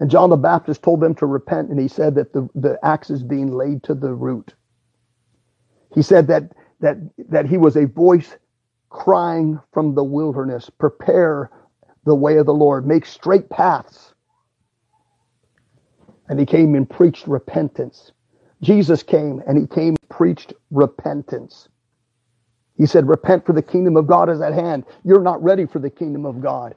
And 0.00 0.10
John 0.10 0.28
the 0.28 0.36
Baptist 0.36 0.82
told 0.82 1.00
them 1.00 1.14
to 1.16 1.26
repent, 1.26 1.70
and 1.70 1.80
he 1.80 1.88
said 1.88 2.14
that 2.16 2.32
the, 2.32 2.48
the 2.54 2.78
axe 2.84 3.08
is 3.08 3.22
being 3.22 3.52
laid 3.52 3.82
to 3.84 3.94
the 3.94 4.12
root. 4.12 4.54
He 5.94 6.02
said 6.02 6.26
that, 6.26 6.52
that, 6.80 6.98
that 7.30 7.46
he 7.46 7.56
was 7.56 7.76
a 7.76 7.86
voice 7.86 8.36
crying 8.90 9.58
from 9.72 9.94
the 9.94 10.04
wilderness, 10.04 10.68
prepare 10.68 11.50
the 12.04 12.14
way 12.14 12.36
of 12.36 12.46
the 12.46 12.54
Lord, 12.54 12.86
make 12.86 13.06
straight 13.06 13.48
paths. 13.48 14.12
And 16.28 16.38
he 16.38 16.44
came 16.44 16.74
and 16.74 16.88
preached 16.88 17.26
repentance. 17.26 18.12
Jesus 18.60 19.02
came 19.02 19.42
and 19.46 19.58
he 19.58 19.66
came 19.66 19.96
preached 20.10 20.52
repentance. 20.70 21.68
He 22.76 22.86
said, 22.86 23.08
repent 23.08 23.46
for 23.46 23.52
the 23.52 23.62
kingdom 23.62 23.96
of 23.96 24.06
God 24.06 24.30
is 24.30 24.40
at 24.40 24.54
hand. 24.54 24.84
You're 25.04 25.22
not 25.22 25.42
ready 25.42 25.66
for 25.66 25.78
the 25.78 25.90
kingdom 25.90 26.26
of 26.26 26.40
God. 26.42 26.74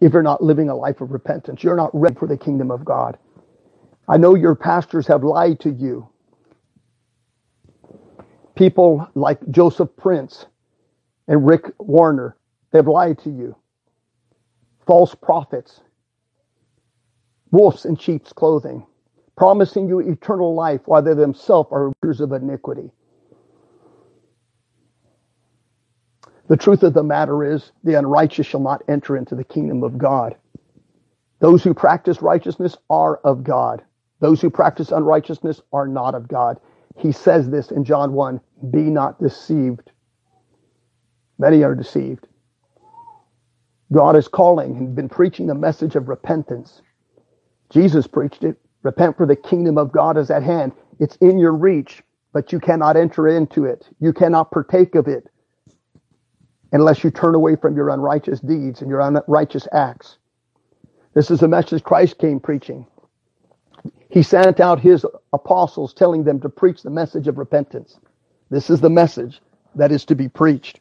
If 0.00 0.12
you're 0.12 0.22
not 0.22 0.42
living 0.42 0.68
a 0.70 0.76
life 0.76 1.00
of 1.00 1.12
repentance, 1.12 1.62
you're 1.64 1.76
not 1.76 1.90
ready 1.94 2.16
for 2.16 2.28
the 2.28 2.36
kingdom 2.38 2.70
of 2.70 2.84
God. 2.84 3.18
I 4.08 4.16
know 4.16 4.34
your 4.34 4.54
pastors 4.54 5.06
have 5.08 5.24
lied 5.24 5.60
to 5.60 5.70
you. 5.70 6.08
People 8.56 9.08
like 9.14 9.38
Joseph 9.50 9.90
Prince 9.96 10.46
and 11.28 11.46
Rick 11.46 11.72
Warren, 11.78 12.32
they've 12.72 12.86
lied 12.86 13.18
to 13.20 13.30
you. 13.30 13.56
False 14.86 15.14
prophets, 15.14 15.80
wolves 17.52 17.84
in 17.84 17.96
sheep's 17.96 18.32
clothing 18.32 18.86
promising 19.36 19.88
you 19.88 20.00
eternal 20.00 20.54
life 20.54 20.82
while 20.86 21.02
they 21.02 21.14
themselves 21.14 21.68
are 21.72 21.92
rulers 22.02 22.20
of 22.20 22.32
iniquity. 22.32 22.90
The 26.48 26.56
truth 26.56 26.82
of 26.82 26.94
the 26.94 27.02
matter 27.02 27.44
is, 27.44 27.72
the 27.84 27.94
unrighteous 27.94 28.46
shall 28.46 28.60
not 28.60 28.82
enter 28.88 29.16
into 29.16 29.34
the 29.34 29.44
kingdom 29.44 29.82
of 29.82 29.98
God. 29.98 30.34
Those 31.40 31.62
who 31.62 31.74
practice 31.74 32.22
righteousness 32.22 32.76
are 32.88 33.18
of 33.18 33.44
God. 33.44 33.82
Those 34.20 34.40
who 34.40 34.50
practice 34.50 34.90
unrighteousness 34.90 35.60
are 35.72 35.86
not 35.86 36.14
of 36.14 36.26
God. 36.26 36.58
He 36.96 37.12
says 37.12 37.50
this 37.50 37.70
in 37.70 37.84
John 37.84 38.14
1 38.14 38.40
Be 38.70 38.82
not 38.82 39.20
deceived. 39.20 39.92
Many 41.38 41.62
are 41.62 41.74
deceived. 41.74 42.26
God 43.92 44.16
is 44.16 44.26
calling 44.26 44.76
and 44.76 44.96
been 44.96 45.08
preaching 45.08 45.46
the 45.46 45.54
message 45.54 45.96
of 45.96 46.08
repentance. 46.08 46.82
Jesus 47.70 48.06
preached 48.06 48.42
it. 48.42 48.56
Repent 48.82 49.16
for 49.16 49.26
the 49.26 49.36
kingdom 49.36 49.76
of 49.76 49.92
God 49.92 50.16
is 50.16 50.30
at 50.30 50.42
hand. 50.42 50.72
It's 50.98 51.16
in 51.16 51.38
your 51.38 51.52
reach, 51.52 52.02
but 52.32 52.52
you 52.52 52.58
cannot 52.58 52.96
enter 52.96 53.28
into 53.28 53.64
it. 53.64 53.86
You 54.00 54.12
cannot 54.12 54.50
partake 54.50 54.94
of 54.94 55.08
it 55.08 55.28
unless 56.72 57.04
you 57.04 57.10
turn 57.10 57.34
away 57.34 57.56
from 57.56 57.76
your 57.76 57.88
unrighteous 57.90 58.40
deeds 58.40 58.82
and 58.82 58.90
your 58.90 59.00
unrighteous 59.00 59.66
acts. 59.72 60.18
This 61.14 61.30
is 61.30 61.40
the 61.40 61.48
message 61.48 61.82
Christ 61.82 62.18
came 62.18 62.40
preaching. 62.40 62.86
He 64.10 64.22
sent 64.22 64.60
out 64.60 64.80
his 64.80 65.04
apostles 65.32 65.94
telling 65.94 66.24
them 66.24 66.40
to 66.40 66.48
preach 66.48 66.82
the 66.82 66.90
message 66.90 67.28
of 67.28 67.38
repentance. 67.38 67.98
This 68.50 68.70
is 68.70 68.80
the 68.80 68.90
message 68.90 69.40
that 69.74 69.92
is 69.92 70.04
to 70.06 70.14
be 70.14 70.28
preached. 70.28 70.80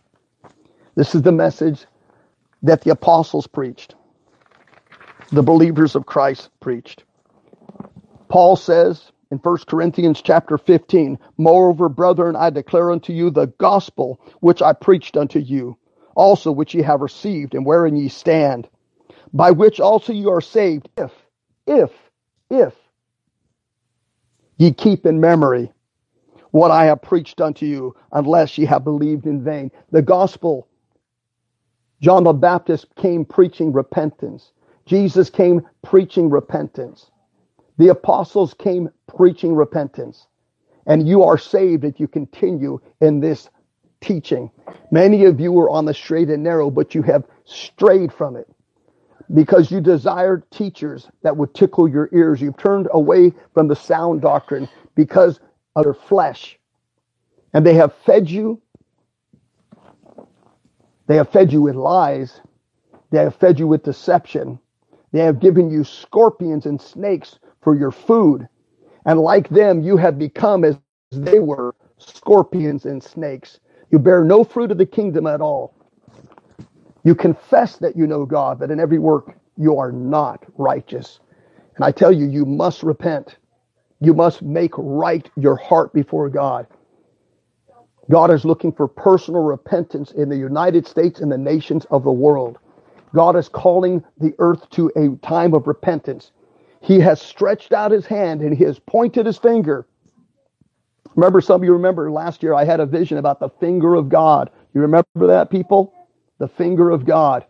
This 0.95 1.13
is 1.15 1.21
the 1.21 1.31
message 1.31 1.85
that 2.63 2.81
the 2.81 2.91
apostles 2.91 3.47
preached, 3.47 3.95
the 5.31 5.43
believers 5.43 5.95
of 5.95 6.05
Christ 6.05 6.49
preached. 6.59 7.03
Paul 8.29 8.55
says 8.55 9.11
in 9.32 9.38
1 9.39 9.57
Corinthians 9.67 10.21
chapter 10.21 10.57
15, 10.57 11.19
Moreover, 11.38 11.89
brethren, 11.89 12.36
I 12.36 12.49
declare 12.49 12.91
unto 12.91 13.13
you 13.13 13.30
the 13.30 13.47
gospel 13.57 14.19
which 14.39 14.61
I 14.61 14.73
preached 14.73 15.17
unto 15.17 15.39
you, 15.39 15.78
also 16.15 16.51
which 16.51 16.73
ye 16.73 16.82
have 16.84 17.01
received, 17.01 17.53
and 17.53 17.65
wherein 17.65 17.95
ye 17.95 18.09
stand, 18.09 18.69
by 19.34 19.51
which 19.51 19.80
also 19.80 20.13
you 20.13 20.30
are 20.32 20.41
saved, 20.41 20.89
if, 20.97 21.11
if, 21.65 21.91
if 22.49 22.73
ye 24.57 24.71
keep 24.73 25.05
in 25.05 25.19
memory 25.19 25.71
what 26.51 26.71
I 26.71 26.86
have 26.86 27.01
preached 27.01 27.41
unto 27.41 27.65
you, 27.65 27.95
unless 28.13 28.57
ye 28.57 28.65
have 28.65 28.84
believed 28.84 29.25
in 29.28 29.43
vain. 29.43 29.71
The 29.91 30.01
gospel, 30.01 30.67
John 32.01 32.23
the 32.23 32.34
Baptist 32.34 32.88
came 32.95 33.25
preaching 33.25 33.73
repentance. 33.73 34.51
Jesus 34.86 35.30
came 35.30 35.61
preaching 35.84 36.30
repentance. 36.30 37.11
The 37.78 37.89
apostles 37.89 38.53
came 38.53 38.89
preaching 39.07 39.55
repentance. 39.55 40.28
And 40.86 41.07
you 41.07 41.23
are 41.23 41.38
saved 41.38 41.84
if 41.84 41.99
you 41.99 42.07
continue 42.07 42.80
in 43.01 43.19
this 43.19 43.49
teaching. 44.01 44.49
Many 44.91 45.25
of 45.25 45.39
you 45.39 45.51
were 45.51 45.69
on 45.69 45.86
the 45.86 45.93
straight 45.93 46.30
and 46.30 46.43
narrow, 46.43 46.69
but 46.69 46.95
you 46.95 47.01
have 47.03 47.25
strayed 47.45 48.13
from 48.13 48.36
it 48.36 48.47
because 49.34 49.69
you 49.71 49.82
desired 49.82 50.49
teachers 50.51 51.09
that 51.23 51.36
would 51.36 51.53
tickle 51.53 51.88
your 51.88 52.09
ears. 52.13 52.41
You've 52.41 52.57
turned 52.57 52.88
away 52.91 53.34
from 53.53 53.67
the 53.67 53.75
sound 53.75 54.21
doctrine 54.21 54.69
because 54.95 55.39
of 55.75 55.84
their 55.84 55.93
flesh. 55.93 56.57
And 57.53 57.65
they 57.65 57.73
have 57.73 57.93
fed 58.05 58.30
you. 58.30 58.61
They 61.07 61.17
have 61.17 61.30
fed 61.30 61.51
you 61.51 61.61
with 61.61 61.75
lies. 61.75 62.39
They 63.11 63.19
have 63.19 63.36
fed 63.36 63.59
you 63.59 63.67
with 63.67 63.84
deception. 63.84 64.59
They 65.11 65.19
have 65.19 65.39
given 65.39 65.69
you 65.69 65.84
scorpions 65.84 66.65
and 66.65 66.82
snakes 66.82 67.39
for 67.62 67.76
your 67.76 67.91
food. 67.91 68.47
And 69.05 69.20
like 69.20 69.49
them, 69.49 69.82
you 69.82 69.97
have 69.97 70.20
become 70.20 70.64
as 70.64 70.78
they 71.12 71.39
were 71.39 71.76
scorpions 71.97 72.86
and 72.86 73.01
snakes. 73.03 73.60
You 73.91 73.99
bear 73.99 74.24
no 74.24 74.43
fruit 74.43 74.72
of 74.72 74.78
the 74.78 74.86
kingdom 74.86 75.28
at 75.28 75.41
all. 75.41 75.74
You 77.03 77.16
confess 77.16 77.78
that 77.78 77.95
you 77.95 78.08
know 78.08 78.26
God, 78.26 78.60
but 78.60 78.72
in 78.72 78.80
every 78.80 78.99
work 78.99 79.38
you 79.58 79.78
are 79.78 79.91
not 79.91 80.45
righteous. 80.58 81.20
And 81.76 81.86
I 81.86 81.91
tell 81.91 82.12
you, 82.12 82.28
you 82.28 82.45
must 82.45 82.84
repent. 82.84 83.38
You 84.01 84.14
must 84.14 84.41
make 84.41 84.74
right 84.78 85.30
your 85.38 85.55
heart 85.55 85.93
before 85.93 86.30
God. 86.30 86.68
God 88.10 88.32
is 88.32 88.45
looking 88.45 88.72
for 88.72 88.88
personal 88.88 89.43
repentance 89.43 90.12
in 90.12 90.30
the 90.30 90.38
United 90.38 90.88
States 90.88 91.20
and 91.20 91.32
the 91.32 91.38
nations 91.38 91.86
of 91.91 92.03
the 92.03 92.12
world. 92.12 92.60
God 93.14 93.36
is 93.36 93.49
calling 93.49 94.03
the 94.20 94.34
earth 94.39 94.70
to 94.72 94.91
a 94.95 95.10
time 95.26 95.53
of 95.53 95.68
repentance. 95.68 96.32
He 96.88 97.01
has 97.01 97.21
stretched 97.21 97.73
out 97.73 97.91
his 97.91 98.05
hand 98.05 98.39
and 98.39 98.55
he 98.55 98.63
has 98.63 98.79
pointed 98.79 99.25
his 99.25 99.38
finger. 99.38 99.85
Remember, 101.17 101.41
some 101.41 101.59
of 101.59 101.65
you 101.65 101.73
remember 101.73 102.09
last 102.09 102.41
year 102.41 102.53
I 102.53 102.63
had 102.63 102.79
a 102.79 102.85
vision 102.85 103.17
about 103.17 103.41
the 103.41 103.49
finger 103.49 103.95
of 103.95 104.07
God. 104.07 104.49
You 104.73 104.79
remember 104.79 105.27
that, 105.27 105.49
people? 105.49 105.93
The 106.38 106.47
finger 106.47 106.89
of 106.89 107.03
God. 107.03 107.45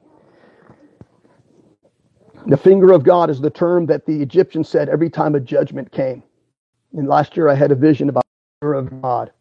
The 2.47 2.57
finger 2.57 2.91
of 2.91 3.03
God 3.03 3.29
is 3.29 3.39
the 3.39 3.51
term 3.51 3.85
that 3.85 4.07
the 4.07 4.23
Egyptians 4.23 4.69
said 4.69 4.89
every 4.89 5.11
time 5.11 5.35
a 5.35 5.39
judgment 5.39 5.91
came. 5.91 6.23
And 6.93 7.07
last 7.07 7.38
year 7.38 7.47
I 7.47 7.53
had 7.53 7.71
a 7.71 7.75
vision 7.75 8.09
about 8.09 8.23
the 8.23 8.65
finger 8.65 8.73
of 8.73 9.01
God. 9.03 9.31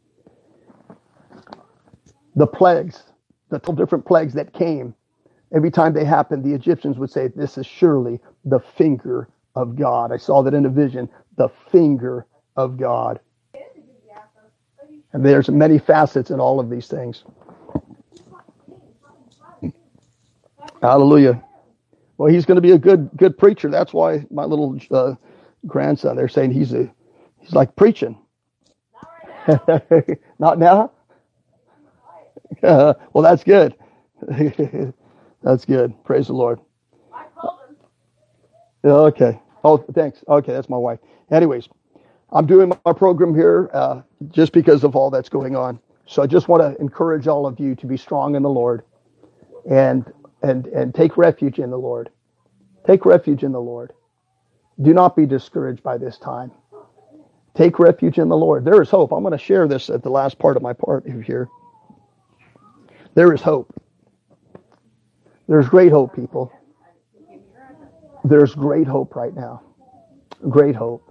The 2.35 2.47
plagues, 2.47 3.03
the 3.49 3.61
12 3.61 3.79
different 3.79 4.05
plagues 4.05 4.35
that 4.35 4.53
came, 4.53 4.95
every 5.55 5.71
time 5.71 5.95
they 5.95 6.05
happened, 6.05 6.45
the 6.45 6.53
Egyptians 6.53 6.99
would 6.99 7.11
say, 7.11 7.29
This 7.29 7.57
is 7.57 7.65
surely 7.65 8.21
the 8.45 8.61
finger 8.61 9.31
of 9.57 9.75
God. 9.75 10.13
I 10.13 10.19
saw 10.19 10.43
that 10.43 10.55
in 10.55 10.67
a 10.67 10.71
vision, 10.71 11.09
the 11.37 11.49
finger 11.73 12.27
of 12.57 12.77
God. 12.77 13.21
And 15.13 15.25
there's 15.25 15.49
many 15.49 15.79
facets 15.79 16.31
in 16.31 16.41
all 16.41 16.61
of 16.61 16.71
these 16.71 16.89
things. 16.89 17.25
Hallelujah. 20.83 21.43
Well, 22.19 22.33
he's 22.33 22.45
going 22.47 22.57
to 22.57 22.63
be 22.63 22.73
a 22.73 22.79
good 22.79 23.11
good 23.17 23.37
preacher. 23.37 23.71
That's 23.71 23.93
why 23.93 24.27
my 24.31 24.45
little 24.45 24.79
uh, 24.91 25.15
grandson, 25.67 26.17
they're 26.17 26.29
saying 26.29 26.53
he's 26.53 26.73
a 26.75 26.91
he's 27.41 27.53
like 27.53 27.75
preaching. 27.77 28.19
Not 30.39 30.59
now. 30.59 30.93
Uh, 32.63 32.95
well, 33.13 33.23
that's 33.23 33.45
good. 33.45 33.75
that's 35.43 35.65
good. 35.65 36.05
Praise 36.05 36.29
the 36.29 36.35
Lord. 36.35 36.61
Okay. 38.85 39.41
Oh, 39.67 39.79
thanks. 39.79 40.25
Okay, 40.29 40.53
that's 40.53 40.69
my 40.69 40.77
wife. 40.79 41.01
Anyways, 41.33 41.69
I'm 42.33 42.47
doing 42.47 42.73
my 42.85 42.93
program 42.95 43.35
here 43.35 43.69
uh, 43.75 44.03
just 44.31 44.53
because 44.53 44.85
of 44.85 44.97
all 44.97 45.11
that's 45.11 45.29
going 45.29 45.57
on. 45.57 45.81
So 46.07 46.23
I 46.23 46.29
just 46.29 46.49
want 46.49 46.63
to 46.63 46.81
encourage 46.81 47.27
all 47.27 47.47
of 47.47 47.59
you 47.61 47.75
to 47.77 47.87
be 47.87 47.97
strong 47.97 48.37
in 48.37 48.43
the 48.45 48.51
Lord 48.51 48.85
and 49.69 50.13
and 50.43 50.69
and 50.69 50.95
take 50.95 51.17
refuge 51.17 51.59
in 51.59 51.71
the 51.71 51.79
Lord. 51.79 52.11
Take 52.87 53.05
refuge 53.07 53.43
in 53.43 53.53
the 53.53 53.61
Lord. 53.61 53.93
Do 54.83 54.95
not 54.95 55.17
be 55.17 55.27
discouraged 55.27 55.83
by 55.83 55.99
this 55.99 56.19
time. 56.19 56.53
Take 57.55 57.79
refuge 57.81 58.19
in 58.19 58.29
the 58.29 58.37
Lord. 58.37 58.65
There 58.65 58.83
is 58.83 58.91
hope. 58.91 59.13
I'm 59.13 59.23
going 59.23 59.33
to 59.33 59.39
share 59.39 59.69
this 59.69 59.91
at 59.91 60.03
the 60.03 60.11
last 60.11 60.39
part 60.39 60.57
of 60.57 60.63
my 60.63 60.75
part 60.75 61.07
here. 61.25 61.49
There 63.15 63.33
is 63.33 63.43
hope. 63.43 63.75
There's 65.49 65.69
great 65.69 65.93
hope, 65.93 66.15
people. 66.17 66.53
There's 68.25 68.55
great 68.55 68.87
hope 68.87 69.17
right 69.17 69.35
now. 69.35 69.63
Great 70.49 70.77
hope 70.77 71.11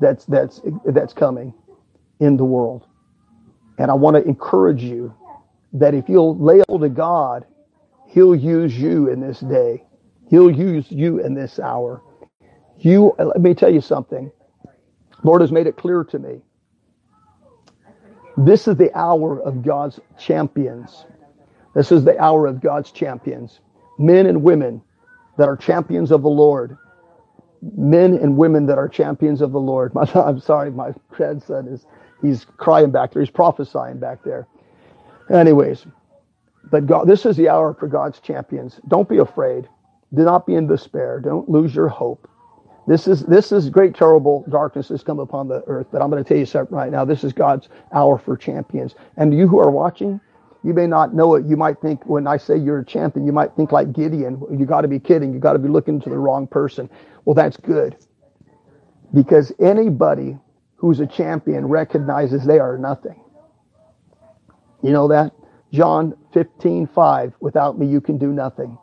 that's 0.00 0.24
that's 0.26 0.60
that's 0.86 1.12
coming 1.12 1.54
in 2.20 2.36
the 2.36 2.44
world. 2.44 2.86
And 3.78 3.90
I 3.90 3.94
want 3.94 4.16
to 4.16 4.22
encourage 4.24 4.82
you 4.82 5.14
that 5.74 5.94
if 5.94 6.08
you'll 6.08 6.38
lay 6.38 6.62
hold 6.68 6.84
of 6.84 6.94
God 6.94 7.44
He'll 8.14 8.36
use 8.36 8.78
you 8.78 9.08
in 9.08 9.18
this 9.18 9.40
day. 9.40 9.84
He'll 10.30 10.50
use 10.50 10.86
you 10.88 11.18
in 11.18 11.34
this 11.34 11.58
hour. 11.58 12.00
You, 12.78 13.12
let 13.18 13.40
me 13.40 13.54
tell 13.54 13.74
you 13.74 13.80
something. 13.80 14.30
Lord 15.24 15.40
has 15.40 15.50
made 15.50 15.66
it 15.66 15.76
clear 15.76 16.04
to 16.04 16.18
me. 16.20 16.40
This 18.36 18.68
is 18.68 18.76
the 18.76 18.96
hour 18.96 19.40
of 19.40 19.62
God's 19.64 19.98
champions. 20.16 21.06
This 21.74 21.90
is 21.90 22.04
the 22.04 22.16
hour 22.22 22.46
of 22.46 22.60
God's 22.60 22.92
champions. 22.92 23.58
Men 23.98 24.26
and 24.26 24.44
women 24.44 24.80
that 25.36 25.48
are 25.48 25.56
champions 25.56 26.12
of 26.12 26.22
the 26.22 26.28
Lord. 26.28 26.78
Men 27.76 28.14
and 28.14 28.36
women 28.36 28.66
that 28.66 28.78
are 28.78 28.88
champions 28.88 29.40
of 29.40 29.52
the 29.52 29.60
Lord. 29.60 29.94
My, 29.94 30.02
I'm 30.14 30.40
sorry, 30.40 30.70
my 30.70 30.92
grandson 31.10 31.68
is, 31.68 31.86
he's 32.22 32.46
crying 32.56 32.90
back 32.90 33.12
there. 33.12 33.22
He's 33.22 33.30
prophesying 33.30 33.98
back 33.98 34.22
there. 34.24 34.46
Anyways, 35.30 35.86
but 36.70 36.86
God, 36.86 37.06
this 37.06 37.26
is 37.26 37.36
the 37.36 37.48
hour 37.48 37.74
for 37.74 37.88
God's 37.88 38.20
champions. 38.20 38.80
Don't 38.88 39.08
be 39.08 39.18
afraid. 39.18 39.68
Do 40.12 40.22
not 40.24 40.46
be 40.46 40.54
in 40.54 40.66
despair. 40.66 41.20
Don't 41.20 41.48
lose 41.48 41.74
your 41.74 41.88
hope. 41.88 42.28
This 42.86 43.08
is 43.08 43.22
this 43.22 43.50
is 43.50 43.70
great, 43.70 43.94
terrible 43.94 44.44
darkness 44.50 44.88
has 44.90 45.02
come 45.02 45.18
upon 45.18 45.48
the 45.48 45.62
earth. 45.66 45.86
But 45.90 46.02
I'm 46.02 46.10
going 46.10 46.22
to 46.22 46.28
tell 46.28 46.36
you 46.38 46.46
something 46.46 46.76
right 46.76 46.92
now. 46.92 47.04
This 47.04 47.24
is 47.24 47.32
God's 47.32 47.68
hour 47.92 48.18
for 48.18 48.36
champions. 48.36 48.94
And 49.16 49.32
you 49.32 49.48
who 49.48 49.58
are 49.58 49.70
watching, 49.70 50.20
you 50.64 50.72
may 50.72 50.86
not 50.86 51.14
know 51.14 51.34
it. 51.34 51.44
You 51.46 51.56
might 51.56 51.80
think 51.80 52.04
when 52.06 52.26
I 52.26 52.38
say 52.38 52.56
you're 52.56 52.80
a 52.80 52.84
champion, 52.84 53.26
you 53.26 53.32
might 53.32 53.54
think 53.54 53.70
like 53.70 53.92
Gideon. 53.92 54.42
You 54.50 54.64
got 54.64 54.80
to 54.80 54.88
be 54.88 54.98
kidding. 54.98 55.32
You 55.32 55.38
got 55.38 55.52
to 55.52 55.58
be 55.58 55.68
looking 55.68 56.00
to 56.00 56.10
the 56.10 56.18
wrong 56.18 56.46
person. 56.46 56.88
Well, 57.24 57.34
that's 57.34 57.56
good, 57.56 57.96
because 59.12 59.52
anybody 59.60 60.38
who's 60.76 61.00
a 61.00 61.06
champion 61.06 61.66
recognizes 61.66 62.44
they 62.44 62.58
are 62.58 62.76
nothing. 62.76 63.20
You 64.82 64.90
know 64.90 65.08
that? 65.08 65.32
John 65.72 66.14
15, 66.32 66.86
5, 66.88 67.32
without 67.40 67.78
me 67.78 67.86
you 67.86 68.00
can 68.00 68.18
do 68.18 68.28
nothing. 68.28 68.76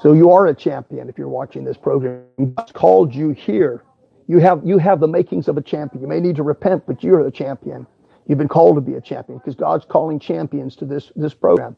So 0.00 0.12
you 0.12 0.30
are 0.30 0.46
a 0.46 0.54
champion 0.54 1.08
if 1.08 1.18
you're 1.18 1.28
watching 1.28 1.64
this 1.64 1.76
program. 1.76 2.24
God's 2.54 2.72
called 2.72 3.14
you 3.14 3.30
here. 3.30 3.84
You 4.28 4.38
have, 4.38 4.62
you 4.64 4.78
have 4.78 5.00
the 5.00 5.08
makings 5.08 5.48
of 5.48 5.56
a 5.56 5.62
champion. 5.62 6.02
You 6.02 6.08
may 6.08 6.20
need 6.20 6.36
to 6.36 6.42
repent, 6.42 6.84
but 6.86 7.02
you're 7.02 7.26
a 7.26 7.30
champion. 7.30 7.86
You've 8.28 8.38
been 8.38 8.46
called 8.46 8.76
to 8.76 8.82
be 8.82 8.94
a 8.94 9.00
champion 9.00 9.38
because 9.38 9.54
God's 9.54 9.86
calling 9.86 10.20
champions 10.20 10.76
to 10.76 10.84
this, 10.84 11.10
this 11.16 11.32
program. 11.32 11.76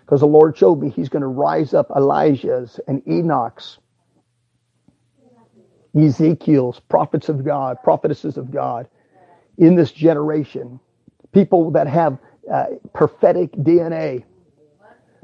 Because 0.00 0.20
the 0.20 0.26
Lord 0.26 0.58
showed 0.58 0.80
me 0.80 0.90
he's 0.90 1.08
going 1.08 1.22
to 1.22 1.28
rise 1.28 1.74
up 1.74 1.90
Elijah's 1.96 2.80
and 2.88 3.02
Enoch's, 3.06 3.78
Ezekiel's, 5.96 6.80
prophets 6.80 7.28
of 7.28 7.44
God, 7.44 7.78
prophetesses 7.84 8.36
of 8.36 8.50
God, 8.50 8.88
in 9.58 9.76
this 9.76 9.92
generation. 9.92 10.80
People 11.30 11.70
that 11.70 11.86
have 11.86 12.18
uh, 12.52 12.66
prophetic 12.92 13.52
DNA. 13.52 14.24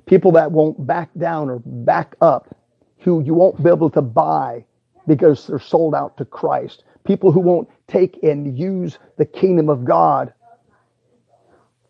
People 0.06 0.32
that 0.32 0.52
won't 0.52 0.86
back 0.86 1.10
down 1.18 1.50
or 1.50 1.60
back 1.64 2.14
up, 2.20 2.56
who 2.98 3.20
you 3.22 3.34
won't 3.34 3.62
be 3.62 3.68
able 3.68 3.90
to 3.90 4.00
buy 4.00 4.64
because 5.06 5.46
they're 5.48 5.58
sold 5.58 5.94
out 5.94 6.16
to 6.18 6.24
Christ. 6.24 6.84
People 7.04 7.32
who 7.32 7.40
won't 7.40 7.68
take 7.88 8.22
and 8.22 8.56
use 8.56 8.98
the 9.16 9.26
kingdom 9.26 9.68
of 9.68 9.84
God 9.84 10.32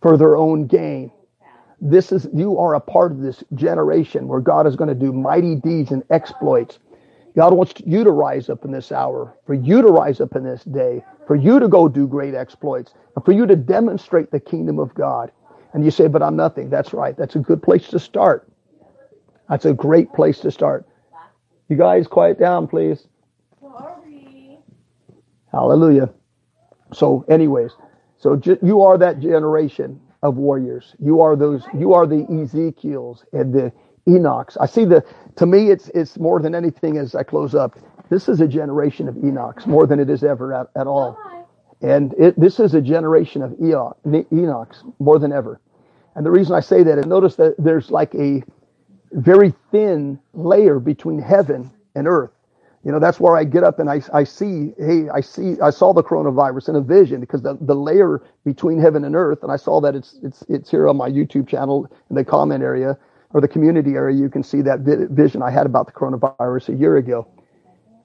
for 0.00 0.16
their 0.16 0.36
own 0.36 0.66
gain. 0.66 1.10
This 1.80 2.10
is, 2.10 2.28
you 2.34 2.58
are 2.58 2.74
a 2.74 2.80
part 2.80 3.12
of 3.12 3.20
this 3.20 3.44
generation 3.54 4.26
where 4.26 4.40
God 4.40 4.66
is 4.66 4.74
going 4.74 4.88
to 4.88 4.94
do 4.94 5.12
mighty 5.12 5.54
deeds 5.54 5.92
and 5.92 6.02
exploits. 6.10 6.78
God 7.36 7.54
wants 7.54 7.74
you 7.86 8.02
to 8.02 8.10
rise 8.10 8.48
up 8.48 8.64
in 8.64 8.72
this 8.72 8.90
hour, 8.90 9.36
for 9.46 9.54
you 9.54 9.80
to 9.82 9.88
rise 9.88 10.20
up 10.20 10.34
in 10.34 10.42
this 10.42 10.64
day, 10.64 11.04
for 11.26 11.36
you 11.36 11.60
to 11.60 11.68
go 11.68 11.88
do 11.88 12.08
great 12.08 12.34
exploits, 12.34 12.94
and 13.14 13.24
for 13.24 13.30
you 13.32 13.46
to 13.46 13.54
demonstrate 13.54 14.32
the 14.32 14.40
kingdom 14.40 14.80
of 14.80 14.92
God. 14.94 15.30
And 15.72 15.84
you 15.84 15.90
say, 15.92 16.08
but 16.08 16.22
I'm 16.22 16.34
nothing. 16.34 16.68
That's 16.68 16.92
right. 16.92 17.16
That's 17.16 17.36
a 17.36 17.40
good 17.40 17.62
place 17.62 17.88
to 17.88 18.00
start. 18.00 18.50
That's 19.48 19.66
a 19.66 19.72
great 19.72 20.12
place 20.12 20.40
to 20.40 20.50
start. 20.50 20.86
You 21.68 21.76
guys 21.76 22.06
quiet 22.06 22.40
down, 22.40 22.66
please. 22.66 23.06
Sorry. 23.60 24.58
Hallelujah. 25.52 26.10
So, 26.92 27.24
anyways, 27.28 27.72
so 28.19 28.40
you 28.62 28.82
are 28.82 28.99
that 28.99 29.20
generation 29.20 30.01
of 30.23 30.36
warriors. 30.36 30.95
You 30.99 31.20
are 31.20 31.36
those. 31.36 31.62
You 31.77 31.95
are 31.95 32.07
the 32.07 32.27
Ezekiels 32.43 33.24
and 33.32 33.55
the 33.55 33.73
Enochs. 34.09 34.57
I 34.61 34.66
see 34.66 34.85
the. 34.85 35.05
To 35.36 35.47
me, 35.47 35.70
it's 35.70 35.89
it's 35.95 36.19
more 36.19 36.40
than 36.40 36.55
anything. 36.55 36.97
As 36.99 37.15
I 37.15 37.23
close 37.23 37.55
up, 37.55 37.78
this 38.11 38.28
is 38.28 38.40
a 38.40 38.49
generation 38.49 39.09
of 39.09 39.15
Enochs 39.16 39.66
more 39.66 39.86
than 39.86 40.01
it 40.01 40.11
is 40.11 40.24
ever 40.24 40.53
at, 40.55 40.66
at 40.77 40.86
all. 40.86 41.16
And 41.81 42.12
it, 42.19 42.39
this 42.39 42.59
is 42.59 42.74
a 42.74 42.81
generation 42.81 43.43
of 43.43 43.53
Enoch, 43.61 43.97
Enochs 44.05 44.82
more 44.99 45.19
than 45.20 45.32
ever. 45.32 45.61
And 46.16 46.27
the 46.27 46.31
reason 46.31 46.57
I 46.57 46.61
say 46.61 46.82
that 46.82 46.99
is 46.99 47.07
notice 47.07 47.36
that 47.36 47.55
there's 47.59 47.90
like 47.90 48.12
a 48.16 48.43
very 49.12 49.55
thin 49.70 50.19
layer 50.32 50.81
between 50.81 51.20
heaven 51.20 51.70
and 51.95 52.09
earth. 52.09 52.32
You 52.84 52.92
know, 52.92 53.00
that's 53.00 53.18
where 53.18 53.36
I 53.36 53.44
get 53.44 53.64
up 53.64 53.80
and 53.80 53.90
I, 53.90 54.00
I 54.12 54.24
see, 54.24 54.72
hey, 54.78 55.09
I 55.09 55.20
see, 55.20 55.56
I 55.60 55.70
saw 55.70 55.92
the 55.92 56.02
coronavirus 56.02 56.70
in 56.70 56.76
a 56.76 56.80
vision 56.80 57.20
because 57.20 57.42
the, 57.42 57.59
the 57.60 57.74
layer 57.74 58.22
between 58.44 58.80
heaven 58.80 59.05
and 59.05 59.16
earth, 59.16 59.42
and 59.42 59.50
I 59.50 59.56
saw 59.56 59.80
that 59.80 59.94
it's, 59.94 60.18
it's, 60.22 60.42
it's 60.48 60.70
here 60.70 60.88
on 60.88 60.96
my 60.96 61.09
YouTube 61.10 61.48
channel 61.48 61.90
in 62.09 62.16
the 62.16 62.24
comment 62.24 62.62
area 62.62 62.96
or 63.30 63.40
the 63.40 63.48
community 63.48 63.94
area. 63.94 64.16
You 64.16 64.28
can 64.30 64.42
see 64.42 64.62
that 64.62 64.80
vision 65.10 65.42
I 65.42 65.50
had 65.50 65.66
about 65.66 65.86
the 65.86 65.92
coronavirus 65.92 66.68
a 66.70 66.76
year 66.76 66.96
ago. 66.96 67.26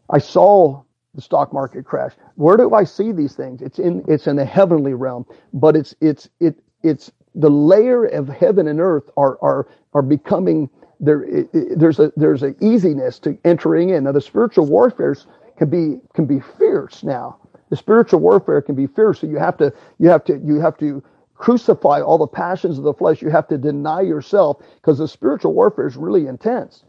I 0.09 0.17
saw 0.17 0.83
the 1.13 1.21
stock 1.21 1.53
market 1.53 1.85
crash. 1.85 2.13
Where 2.35 2.57
do 2.57 2.73
I 2.73 2.83
see 2.83 3.11
these 3.11 3.35
things? 3.35 3.61
It's 3.61 3.77
in, 3.77 4.03
it's 4.07 4.25
in 4.25 4.35
the 4.35 4.45
heavenly 4.45 4.95
realm, 4.95 5.25
but 5.53 5.75
it's, 5.75 5.95
it's, 6.01 6.27
it, 6.39 6.57
it's 6.81 7.11
the 7.35 7.49
layer 7.49 8.05
of 8.05 8.27
heaven 8.27 8.67
and 8.67 8.79
earth 8.79 9.09
are, 9.17 9.37
are, 9.41 9.67
are 9.93 10.01
becoming 10.01 10.69
there 10.99 11.45
there's 11.75 11.99
a 11.99 12.11
there's 12.15 12.43
an 12.43 12.55
easiness 12.61 13.19
to 13.19 13.37
entering 13.43 13.89
in. 13.89 14.05
Now 14.05 14.11
the 14.11 14.21
spiritual 14.21 14.65
warfare 14.65 15.15
can 15.57 15.69
be 15.69 15.99
can 16.13 16.25
be 16.25 16.39
fierce 16.39 17.03
now. 17.03 17.37
The 17.69 17.77
spiritual 17.77 18.19
warfare 18.19 18.61
can 18.61 18.75
be 18.75 18.87
fierce. 18.87 19.21
So 19.21 19.27
you 19.27 19.37
have 19.37 19.57
to 19.57 19.73
you 19.99 20.09
have 20.09 20.23
to 20.25 20.39
you 20.43 20.59
have 20.59 20.77
to 20.77 21.03
crucify 21.35 22.01
all 22.01 22.17
the 22.17 22.27
passions 22.27 22.77
of 22.77 22.83
the 22.83 22.93
flesh. 22.93 23.21
You 23.21 23.29
have 23.29 23.47
to 23.49 23.57
deny 23.57 24.01
yourself 24.01 24.63
because 24.75 24.99
the 24.99 25.07
spiritual 25.07 25.53
warfare 25.53 25.87
is 25.87 25.97
really 25.97 26.27
intense. 26.27 26.83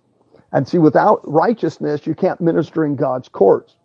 And 0.52 0.68
see, 0.68 0.78
without 0.78 1.20
righteousness, 1.24 2.06
you 2.06 2.14
can't 2.14 2.40
minister 2.40 2.84
in 2.84 2.94
God's 2.94 3.28
courts. 3.28 3.76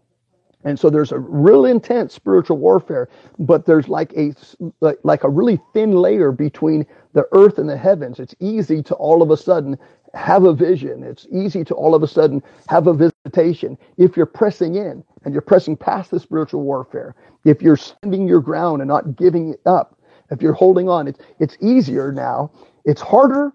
And 0.65 0.77
so 0.77 0.89
there's 0.89 1.11
a 1.11 1.19
real 1.19 1.65
intense 1.65 2.13
spiritual 2.13 2.57
warfare, 2.57 3.07
but 3.39 3.65
there's 3.65 3.87
like 3.87 4.13
a 4.17 4.33
like, 4.81 4.99
like 5.03 5.23
a 5.23 5.29
really 5.29 5.59
thin 5.73 5.93
layer 5.93 6.31
between 6.31 6.85
the 7.13 7.27
earth 7.31 7.57
and 7.57 7.69
the 7.69 7.77
heavens. 7.77 8.19
It's 8.19 8.35
easy 8.39 8.83
to 8.83 8.95
all 8.95 9.21
of 9.21 9.31
a 9.31 9.37
sudden 9.37 9.79
have 10.13 10.43
a 10.45 10.53
vision. 10.53 11.03
It's 11.03 11.27
easy 11.31 11.63
to 11.65 11.75
all 11.75 11.95
of 11.95 12.03
a 12.03 12.07
sudden 12.07 12.43
have 12.67 12.87
a 12.87 12.93
visitation 12.93 13.77
if 13.97 14.17
you're 14.17 14.25
pressing 14.25 14.75
in 14.75 15.03
and 15.23 15.33
you're 15.33 15.41
pressing 15.41 15.77
past 15.77 16.11
the 16.11 16.19
spiritual 16.19 16.61
warfare. 16.61 17.15
If 17.45 17.61
you're 17.61 17.77
standing 17.77 18.27
your 18.27 18.41
ground 18.41 18.81
and 18.81 18.89
not 18.89 19.15
giving 19.15 19.53
it 19.53 19.61
up, 19.65 19.97
if 20.31 20.41
you're 20.41 20.53
holding 20.53 20.89
on, 20.89 21.07
it's, 21.07 21.19
it's 21.39 21.57
easier 21.61 22.11
now. 22.11 22.51
It's 22.85 23.01
harder 23.01 23.51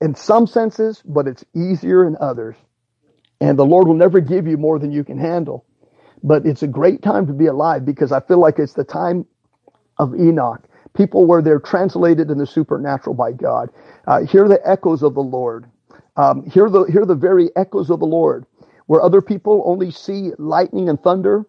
in 0.00 0.14
some 0.14 0.46
senses, 0.46 1.02
but 1.04 1.26
it's 1.26 1.44
easier 1.54 2.06
in 2.06 2.16
others. 2.20 2.56
And 3.40 3.58
the 3.58 3.64
Lord 3.66 3.86
will 3.88 3.94
never 3.94 4.20
give 4.20 4.46
you 4.46 4.56
more 4.56 4.78
than 4.78 4.92
you 4.92 5.04
can 5.04 5.18
handle. 5.18 5.64
But 6.22 6.44
it's 6.46 6.62
a 6.62 6.66
great 6.66 7.02
time 7.02 7.26
to 7.26 7.32
be 7.32 7.46
alive 7.46 7.84
because 7.84 8.12
I 8.12 8.20
feel 8.20 8.38
like 8.38 8.58
it's 8.58 8.74
the 8.74 8.84
time 8.84 9.26
of 9.98 10.14
Enoch 10.14 10.62
people 10.94 11.26
where 11.26 11.42
they're 11.42 11.60
translated 11.60 12.30
in 12.30 12.38
the 12.38 12.46
supernatural 12.46 13.14
by 13.14 13.32
God. 13.32 13.70
Uh, 14.06 14.24
hear 14.24 14.48
the 14.48 14.60
echoes 14.68 15.02
of 15.02 15.14
the 15.14 15.22
Lord. 15.22 15.66
Um, 16.16 16.44
hear 16.50 16.68
the 16.70 16.84
hear 16.84 17.06
the 17.06 17.14
very 17.14 17.50
echoes 17.56 17.90
of 17.90 18.00
the 18.00 18.06
Lord. 18.06 18.46
Where 18.86 19.02
other 19.02 19.22
people 19.22 19.62
only 19.66 19.90
see 19.90 20.32
lightning 20.38 20.88
and 20.88 21.00
thunder, 21.02 21.46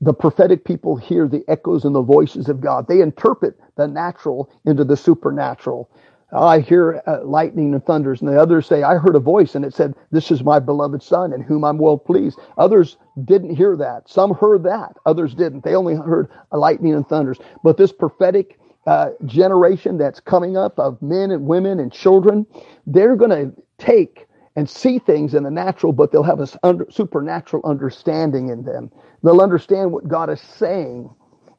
the 0.00 0.14
prophetic 0.14 0.64
people 0.64 0.96
hear 0.96 1.28
the 1.28 1.44
echoes 1.48 1.84
and 1.84 1.94
the 1.94 2.02
voices 2.02 2.48
of 2.48 2.60
God. 2.60 2.88
They 2.88 3.00
interpret 3.00 3.58
the 3.76 3.88
natural 3.88 4.50
into 4.66 4.84
the 4.84 4.96
supernatural. 4.96 5.90
I 6.32 6.60
hear 6.60 7.02
uh, 7.06 7.24
lightning 7.24 7.74
and 7.74 7.84
thunders, 7.84 8.20
and 8.20 8.28
the 8.30 8.40
others 8.40 8.66
say, 8.66 8.82
I 8.82 8.96
heard 8.96 9.16
a 9.16 9.20
voice, 9.20 9.54
and 9.54 9.64
it 9.64 9.74
said, 9.74 9.94
This 10.10 10.30
is 10.30 10.42
my 10.42 10.58
beloved 10.58 11.02
Son, 11.02 11.32
in 11.32 11.42
whom 11.42 11.64
I'm 11.64 11.78
well 11.78 11.98
pleased. 11.98 12.38
Others 12.58 12.98
didn't 13.24 13.56
hear 13.56 13.76
that. 13.76 14.08
Some 14.08 14.34
heard 14.34 14.64
that, 14.64 14.96
others 15.06 15.34
didn't. 15.34 15.64
They 15.64 15.74
only 15.76 15.94
heard 15.94 16.30
lightning 16.52 16.94
and 16.94 17.08
thunders. 17.08 17.38
But 17.62 17.76
this 17.76 17.92
prophetic 17.92 18.58
uh, 18.86 19.10
generation 19.26 19.98
that's 19.98 20.20
coming 20.20 20.56
up 20.56 20.78
of 20.78 21.00
men 21.02 21.30
and 21.30 21.46
women 21.46 21.80
and 21.80 21.92
children, 21.92 22.46
they're 22.86 23.16
going 23.16 23.30
to 23.30 23.52
take 23.78 24.26
and 24.56 24.68
see 24.68 24.98
things 24.98 25.34
in 25.34 25.42
the 25.42 25.50
natural, 25.50 25.92
but 25.92 26.12
they'll 26.12 26.22
have 26.22 26.40
a 26.40 26.48
under, 26.62 26.86
supernatural 26.90 27.62
understanding 27.64 28.50
in 28.50 28.64
them. 28.64 28.90
They'll 29.22 29.40
understand 29.40 29.92
what 29.92 30.08
God 30.08 30.30
is 30.30 30.40
saying 30.40 31.10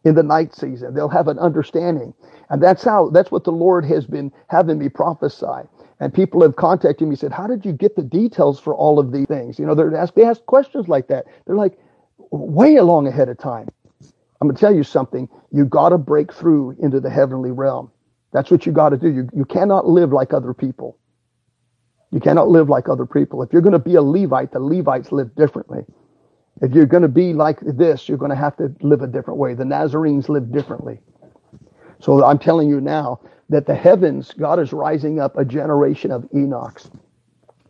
in 0.06 0.15
the 0.15 0.23
night 0.23 0.56
season. 0.56 0.94
They'll 0.94 1.10
have 1.10 1.27
an 1.27 1.40
understanding. 1.40 2.14
And 2.49 2.64
that's 2.64 2.84
how, 2.84 3.10
that's 3.10 3.32
what 3.32 3.44
the 3.44 3.52
Lord 3.52 3.84
has 3.86 4.06
been 4.06 4.32
having 4.48 4.77
me 4.77 4.88
prophesy. 4.88 5.68
And 5.99 6.14
people 6.14 6.41
have 6.44 6.56
contacted 6.56 7.07
me, 7.07 7.15
said, 7.15 7.32
how 7.32 7.48
did 7.48 7.65
you 7.65 7.73
get 7.73 7.95
the 7.95 8.03
details 8.03 8.60
for 8.60 8.76
all 8.76 8.99
of 8.99 9.11
these 9.11 9.26
things? 9.27 9.57
You 9.57 9.65
know, 9.65 9.73
they're 9.76 9.95
asked, 9.95 10.15
they 10.15 10.23
ask 10.23 10.45
questions 10.45 10.88
like 10.88 11.07
that. 11.07 11.26
They're 11.45 11.56
like, 11.56 11.80
way 12.32 12.76
along 12.76 13.07
ahead 13.07 13.30
of 13.30 13.38
time. 13.38 13.68
I'm 14.40 14.48
going 14.48 14.56
to 14.56 14.60
tell 14.60 14.76
you 14.76 14.84
something. 14.84 15.27
You 15.52 15.65
got 15.65 15.90
to 15.90 15.98
break 15.98 16.34
through 16.34 16.76
into 16.80 16.99
the 16.99 17.10
heavenly 17.10 17.52
realm. 17.52 17.91
That's 18.34 18.52
what 18.52 18.65
you 18.65 18.72
got 18.73 18.90
to 18.90 18.98
do. 18.98 19.10
You, 19.10 19.30
you 19.34 19.45
cannot 19.45 19.88
live 19.88 20.11
like 20.11 20.34
other 20.34 20.53
people. 20.53 20.99
You 22.11 22.19
cannot 22.19 22.49
live 22.49 22.69
like 22.69 22.90
other 22.90 23.06
people. 23.06 23.41
If 23.41 23.52
you're 23.53 23.61
going 23.61 23.73
to 23.73 23.80
be 23.80 23.95
a 23.95 24.02
Levite, 24.02 24.52
the 24.52 24.60
Levites 24.60 25.11
live 25.11 25.34
differently. 25.36 25.84
If 26.61 26.73
you're 26.73 26.86
going 26.86 27.03
to 27.03 27.10
be 27.10 27.34
like 27.34 27.60
this, 27.61 28.07
you're 28.07 28.18
going 28.18 28.32
to 28.32 28.36
have 28.36 28.56
to 28.57 28.73
live 28.82 29.02
a 29.02 29.07
different 29.07 29.40
way. 29.40 29.53
The 29.53 29.65
Nazarenes 29.65 30.30
live 30.30 30.52
differently. 30.52 30.99
So 31.99 32.23
I'm 32.23 32.40
telling 32.40 32.69
you 32.69 32.80
now 32.80 33.19
that 33.49 33.68
the 33.68 33.76
heavens, 33.76 34.34
God 34.34 34.60
is 34.60 34.72
rising 34.73 35.19
up 35.19 35.38
a 35.38 35.45
generation 35.45 36.11
of 36.11 36.23
Enochs. 36.34 36.90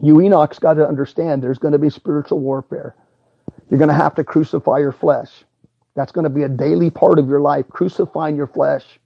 You 0.02 0.16
Enochs 0.16 0.60
got 0.60 0.76
to 0.76 0.88
understand 0.88 1.42
there's 1.42 1.58
going 1.58 1.72
to 1.72 1.80
be 1.80 1.90
spiritual 1.90 2.40
warfare. 2.40 2.96
You're 3.70 3.80
going 3.80 3.90
to 3.90 3.96
have 3.96 4.16
to 4.16 4.24
crucify 4.24 4.80
your 4.80 4.92
flesh. 4.92 5.44
That's 5.96 6.12
going 6.12 6.24
to 6.24 6.30
be 6.30 6.44
a 6.44 6.50
daily 6.50 6.90
part 6.90 7.18
of 7.18 7.28
your 7.28 7.40
life, 7.40 7.66
crucifying 7.70 8.36
your 8.36 8.48
flesh 8.48 9.00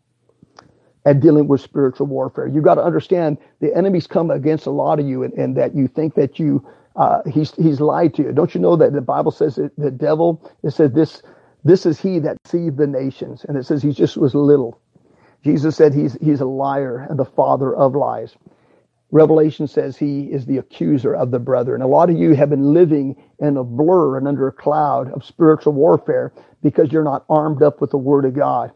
and 1.06 1.22
dealing 1.22 1.47
with 1.47 1.61
spiritual 1.61 2.07
warfare. 2.07 2.47
You 2.47 2.61
got 2.61 2.76
to 2.76 2.84
understand 2.84 3.38
the 3.61 3.76
enemies 3.76 4.07
come 4.07 4.31
against 4.31 4.65
a 4.65 4.72
lot 4.72 4.99
of 4.99 5.07
you 5.07 5.23
and, 5.23 5.34
and 5.34 5.56
that 5.57 5.76
you 5.76 5.88
think 5.88 6.15
that 6.15 6.39
you, 6.39 6.65
uh, 6.95 7.21
he's, 7.31 7.53
he's 7.55 7.79
lied 7.81 8.13
to 8.15 8.23
you. 8.23 8.31
Don't 8.33 8.53
you 8.55 8.61
know 8.61 8.75
that 8.75 8.93
the 8.93 9.01
Bible 9.01 9.31
says 9.31 9.55
that 9.55 9.75
the 9.77 9.91
devil, 9.91 10.51
it 10.63 10.71
says 10.71 10.91
this, 10.93 11.21
this 11.63 11.85
is 11.85 11.99
he 11.99 12.19
that 12.19 12.37
deceived 12.43 12.77
the 12.77 12.87
nations. 12.87 13.45
And 13.47 13.57
it 13.57 13.65
says 13.65 13.81
he 13.83 13.91
just 13.91 14.17
was 14.17 14.35
little. 14.35 14.79
Jesus 15.43 15.75
said 15.75 15.93
he's, 15.93 16.15
he's 16.21 16.41
a 16.41 16.45
liar 16.45 17.07
and 17.09 17.19
the 17.19 17.25
father 17.25 17.75
of 17.75 17.95
lies. 17.95 18.35
Revelation 19.11 19.67
says 19.67 19.97
he 19.97 20.23
is 20.25 20.45
the 20.45 20.57
accuser 20.57 21.15
of 21.15 21.31
the 21.31 21.39
brethren. 21.39 21.81
And 21.81 21.83
a 21.83 21.93
lot 21.93 22.09
of 22.09 22.17
you 22.17 22.35
have 22.35 22.49
been 22.49 22.73
living 22.73 23.15
in 23.39 23.57
a 23.57 23.63
blur 23.63 24.17
and 24.17 24.27
under 24.27 24.47
a 24.47 24.51
cloud 24.51 25.11
of 25.13 25.25
spiritual 25.25 25.73
warfare 25.73 26.31
because 26.61 26.91
you're 26.91 27.03
not 27.03 27.25
armed 27.29 27.63
up 27.63 27.81
with 27.81 27.91
the 27.91 27.97
word 27.97 28.25
of 28.25 28.35
God. 28.35 28.71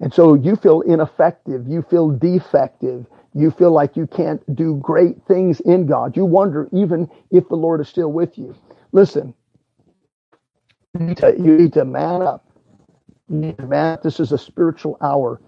And 0.00 0.12
so 0.14 0.34
you 0.34 0.56
feel 0.56 0.82
ineffective. 0.82 1.66
You 1.68 1.82
feel 1.82 2.10
defective. 2.10 3.06
You 3.34 3.50
feel 3.50 3.72
like 3.72 3.96
you 3.96 4.06
can't 4.06 4.42
do 4.56 4.76
great 4.82 5.16
things 5.28 5.60
in 5.60 5.86
God. 5.86 6.16
You 6.16 6.24
wonder 6.26 6.68
even 6.72 7.10
if 7.30 7.48
the 7.48 7.56
Lord 7.56 7.80
is 7.80 7.88
still 7.88 8.12
with 8.12 8.38
you. 8.38 8.54
Listen, 8.92 9.34
you 10.98 11.06
need 11.06 11.18
to, 11.18 11.34
you 11.38 11.56
need 11.58 11.72
to 11.74 11.84
man 11.84 12.22
up. 12.22 12.46
You 13.28 13.36
need 13.38 13.58
to 13.58 13.66
man 13.66 13.94
up. 13.94 14.02
This 14.02 14.20
is 14.20 14.32
a 14.32 14.38
spiritual 14.38 14.98
hour. 15.02 15.40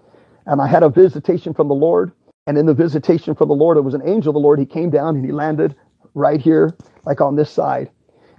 And 0.47 0.61
I 0.61 0.67
had 0.67 0.83
a 0.83 0.89
visitation 0.89 1.53
from 1.53 1.67
the 1.69 1.75
Lord. 1.75 2.11
And 2.47 2.57
in 2.57 2.65
the 2.67 2.73
visitation 2.73 3.35
from 3.35 3.49
the 3.49 3.55
Lord, 3.55 3.77
it 3.77 3.81
was 3.81 3.93
an 3.95 4.07
angel 4.07 4.31
of 4.31 4.35
the 4.35 4.39
Lord. 4.39 4.59
He 4.59 4.65
came 4.65 4.89
down 4.89 5.15
and 5.17 5.25
he 5.25 5.31
landed 5.31 5.75
right 6.15 6.41
here, 6.41 6.75
like 7.05 7.21
on 7.21 7.35
this 7.35 7.51
side. 7.51 7.91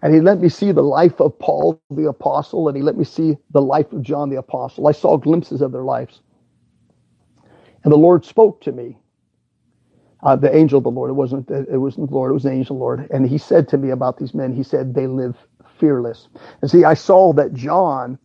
And 0.02 0.14
he 0.14 0.20
let 0.20 0.40
me 0.40 0.48
see 0.48 0.72
the 0.72 0.82
life 0.82 1.20
of 1.20 1.38
Paul 1.38 1.80
the 1.90 2.08
apostle, 2.08 2.68
and 2.68 2.76
he 2.76 2.82
let 2.82 2.96
me 2.96 3.04
see 3.04 3.36
the 3.52 3.62
life 3.62 3.92
of 3.92 4.02
John 4.02 4.30
the 4.30 4.38
apostle. 4.38 4.88
I 4.88 4.92
saw 4.92 5.16
glimpses 5.16 5.62
of 5.62 5.72
their 5.72 5.84
lives. 5.84 6.20
And 7.84 7.92
the 7.92 7.98
Lord 7.98 8.24
spoke 8.24 8.60
to 8.62 8.72
me. 8.72 8.98
Uh, 10.22 10.36
the 10.36 10.54
angel 10.54 10.78
of 10.78 10.84
the 10.84 10.90
Lord. 10.90 11.10
It 11.10 11.14
wasn't. 11.14 11.50
It 11.50 11.78
wasn't 11.78 12.10
the 12.10 12.14
Lord. 12.16 12.30
It 12.32 12.34
was 12.34 12.44
the 12.44 12.52
angel 12.52 12.76
of 12.76 12.78
the 12.80 12.84
Lord. 12.84 13.08
And 13.12 13.28
he 13.28 13.38
said 13.38 13.68
to 13.70 13.78
me 13.78 13.90
about 13.90 14.18
these 14.18 14.34
men. 14.34 14.54
He 14.54 14.64
said 14.64 14.94
they 14.94 15.06
live 15.08 15.36
fearless. 15.78 16.28
And 16.62 16.70
see, 16.70 16.84
I 16.84 16.94
saw 16.94 17.32
that 17.34 17.54
John 17.54 18.18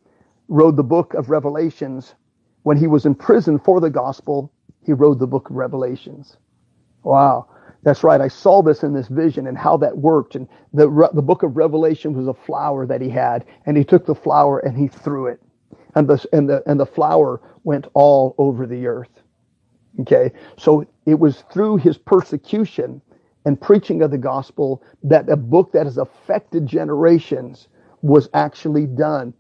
wrote 0.49 0.75
the 0.77 0.83
book 0.83 1.13
of 1.15 1.29
Revelations 1.29 2.15
when 2.63 2.77
he 2.77 2.87
was 2.87 3.05
in 3.05 3.15
prison 3.15 3.59
for 3.59 3.81
the 3.81 3.91
gospel. 3.91 4.53
He 4.85 4.93
wrote 4.93 5.19
the 5.19 5.27
book 5.27 5.49
of 5.51 5.57
Revelations. 5.57 6.37
Wow. 7.03 7.47
That's 7.83 8.03
right. 8.03 8.21
I 8.21 8.29
saw 8.29 8.63
this 8.63 8.83
in 8.83 8.93
this 8.93 9.09
vision 9.09 9.47
and 9.47 9.57
how 9.57 9.77
that 9.79 9.97
worked. 9.97 10.35
And 10.35 10.47
the, 10.73 10.87
the 11.13 11.23
book 11.23 11.43
of 11.43 11.57
Revelation 11.57 12.13
was 12.13 12.27
a 12.27 12.33
flower 12.33 12.87
that 12.87 13.01
he 13.01 13.09
had, 13.09 13.45
and 13.67 13.77
he 13.77 13.83
took 13.85 14.05
the 14.07 14.15
flower 14.15 14.59
and 14.59 14.77
he 14.77 14.87
threw 14.87 15.27
it. 15.27 15.41
And 15.95 16.09
the, 16.09 16.25
and 16.33 16.49
the, 16.49 16.63
and 16.67 16.79
the 16.79 16.87
flower 16.87 17.41
went 17.65 17.87
all 17.95 18.35
over 18.39 18.67
the 18.67 18.87
earth. 18.87 19.20
Okay. 19.99 20.31
So 20.57 20.85
it 21.05 21.19
was 21.19 21.43
through 21.51 21.77
his 21.77 21.97
persecution 21.97 23.01
and 23.45 23.59
preaching 23.59 24.01
of 24.01 24.11
the 24.11 24.17
gospel 24.17 24.83
that 25.03 25.29
a 25.29 25.35
book 25.35 25.71
that 25.73 25.85
has 25.85 25.97
affected 25.97 26.65
generations 26.65 27.67
was 28.01 28.29
actually 28.33 28.87
done. 28.87 29.33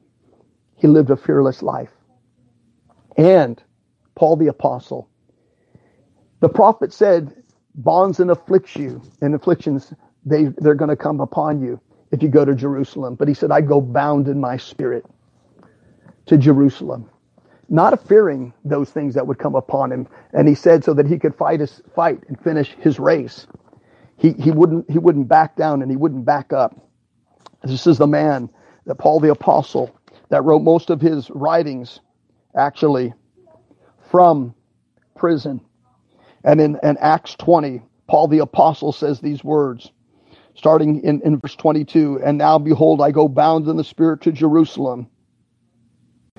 He 0.75 0.87
lived 0.87 1.09
a 1.09 1.17
fearless 1.17 1.61
life. 1.61 1.91
And 3.17 3.61
Paul 4.15 4.35
the 4.37 4.47
apostle, 4.47 5.09
the 6.39 6.49
prophet 6.49 6.93
said, 6.93 7.43
bonds 7.75 8.19
and 8.19 8.31
afflicts 8.31 8.75
you 8.75 9.01
and 9.21 9.35
afflictions 9.35 9.93
they 10.25 10.45
they're 10.57 10.75
going 10.75 10.89
to 10.89 10.95
come 10.95 11.19
upon 11.21 11.61
you 11.61 11.79
if 12.11 12.21
you 12.21 12.29
go 12.29 12.45
to 12.45 12.55
Jerusalem. 12.55 13.15
But 13.15 13.27
he 13.27 13.33
said, 13.33 13.51
I 13.51 13.61
go 13.61 13.81
bound 13.81 14.27
in 14.27 14.39
my 14.39 14.57
spirit 14.57 15.05
to 16.27 16.37
Jerusalem, 16.37 17.09
not 17.71 18.07
fearing 18.07 18.53
those 18.65 18.91
things 18.91 19.15
that 19.15 19.27
would 19.27 19.39
come 19.39 19.55
upon 19.55 19.91
him. 19.91 20.07
And 20.33 20.47
he 20.47 20.55
said 20.55 20.83
so 20.83 20.93
that 20.95 21.07
he 21.07 21.19
could 21.19 21.35
fight 21.35 21.61
his 21.61 21.81
fight 21.95 22.19
and 22.27 22.39
finish 22.41 22.75
his 22.79 22.99
race. 22.99 23.47
He 24.17 24.33
he 24.33 24.51
wouldn't 24.51 24.91
he 24.91 24.99
wouldn't 24.99 25.29
back 25.29 25.55
down 25.55 25.81
and 25.81 25.91
he 25.91 25.97
wouldn't 25.97 26.25
back 26.25 26.53
up. 26.53 26.75
This 27.63 27.87
is 27.87 27.97
the 27.97 28.07
man 28.07 28.49
that 28.85 28.95
Paul 28.95 29.19
the 29.21 29.31
apostle 29.31 29.95
that 30.29 30.43
wrote 30.43 30.61
most 30.63 30.89
of 30.89 31.01
his 31.01 31.29
writings 31.31 31.99
actually 32.55 33.13
from 34.11 34.55
prison. 35.15 35.61
And 36.43 36.59
in, 36.59 36.79
in 36.83 36.97
Acts 36.97 37.35
20, 37.35 37.81
Paul 38.07 38.27
the 38.27 38.39
apostle 38.39 38.91
says 38.91 39.19
these 39.19 39.43
words, 39.43 39.91
starting 40.55 41.03
in, 41.03 41.21
in 41.21 41.39
verse 41.39 41.55
22 41.55 42.21
And 42.23 42.37
now 42.37 42.59
behold, 42.59 43.01
I 43.01 43.11
go 43.11 43.27
bound 43.27 43.67
in 43.67 43.77
the 43.77 43.83
Spirit 43.83 44.21
to 44.21 44.31
Jerusalem, 44.31 45.07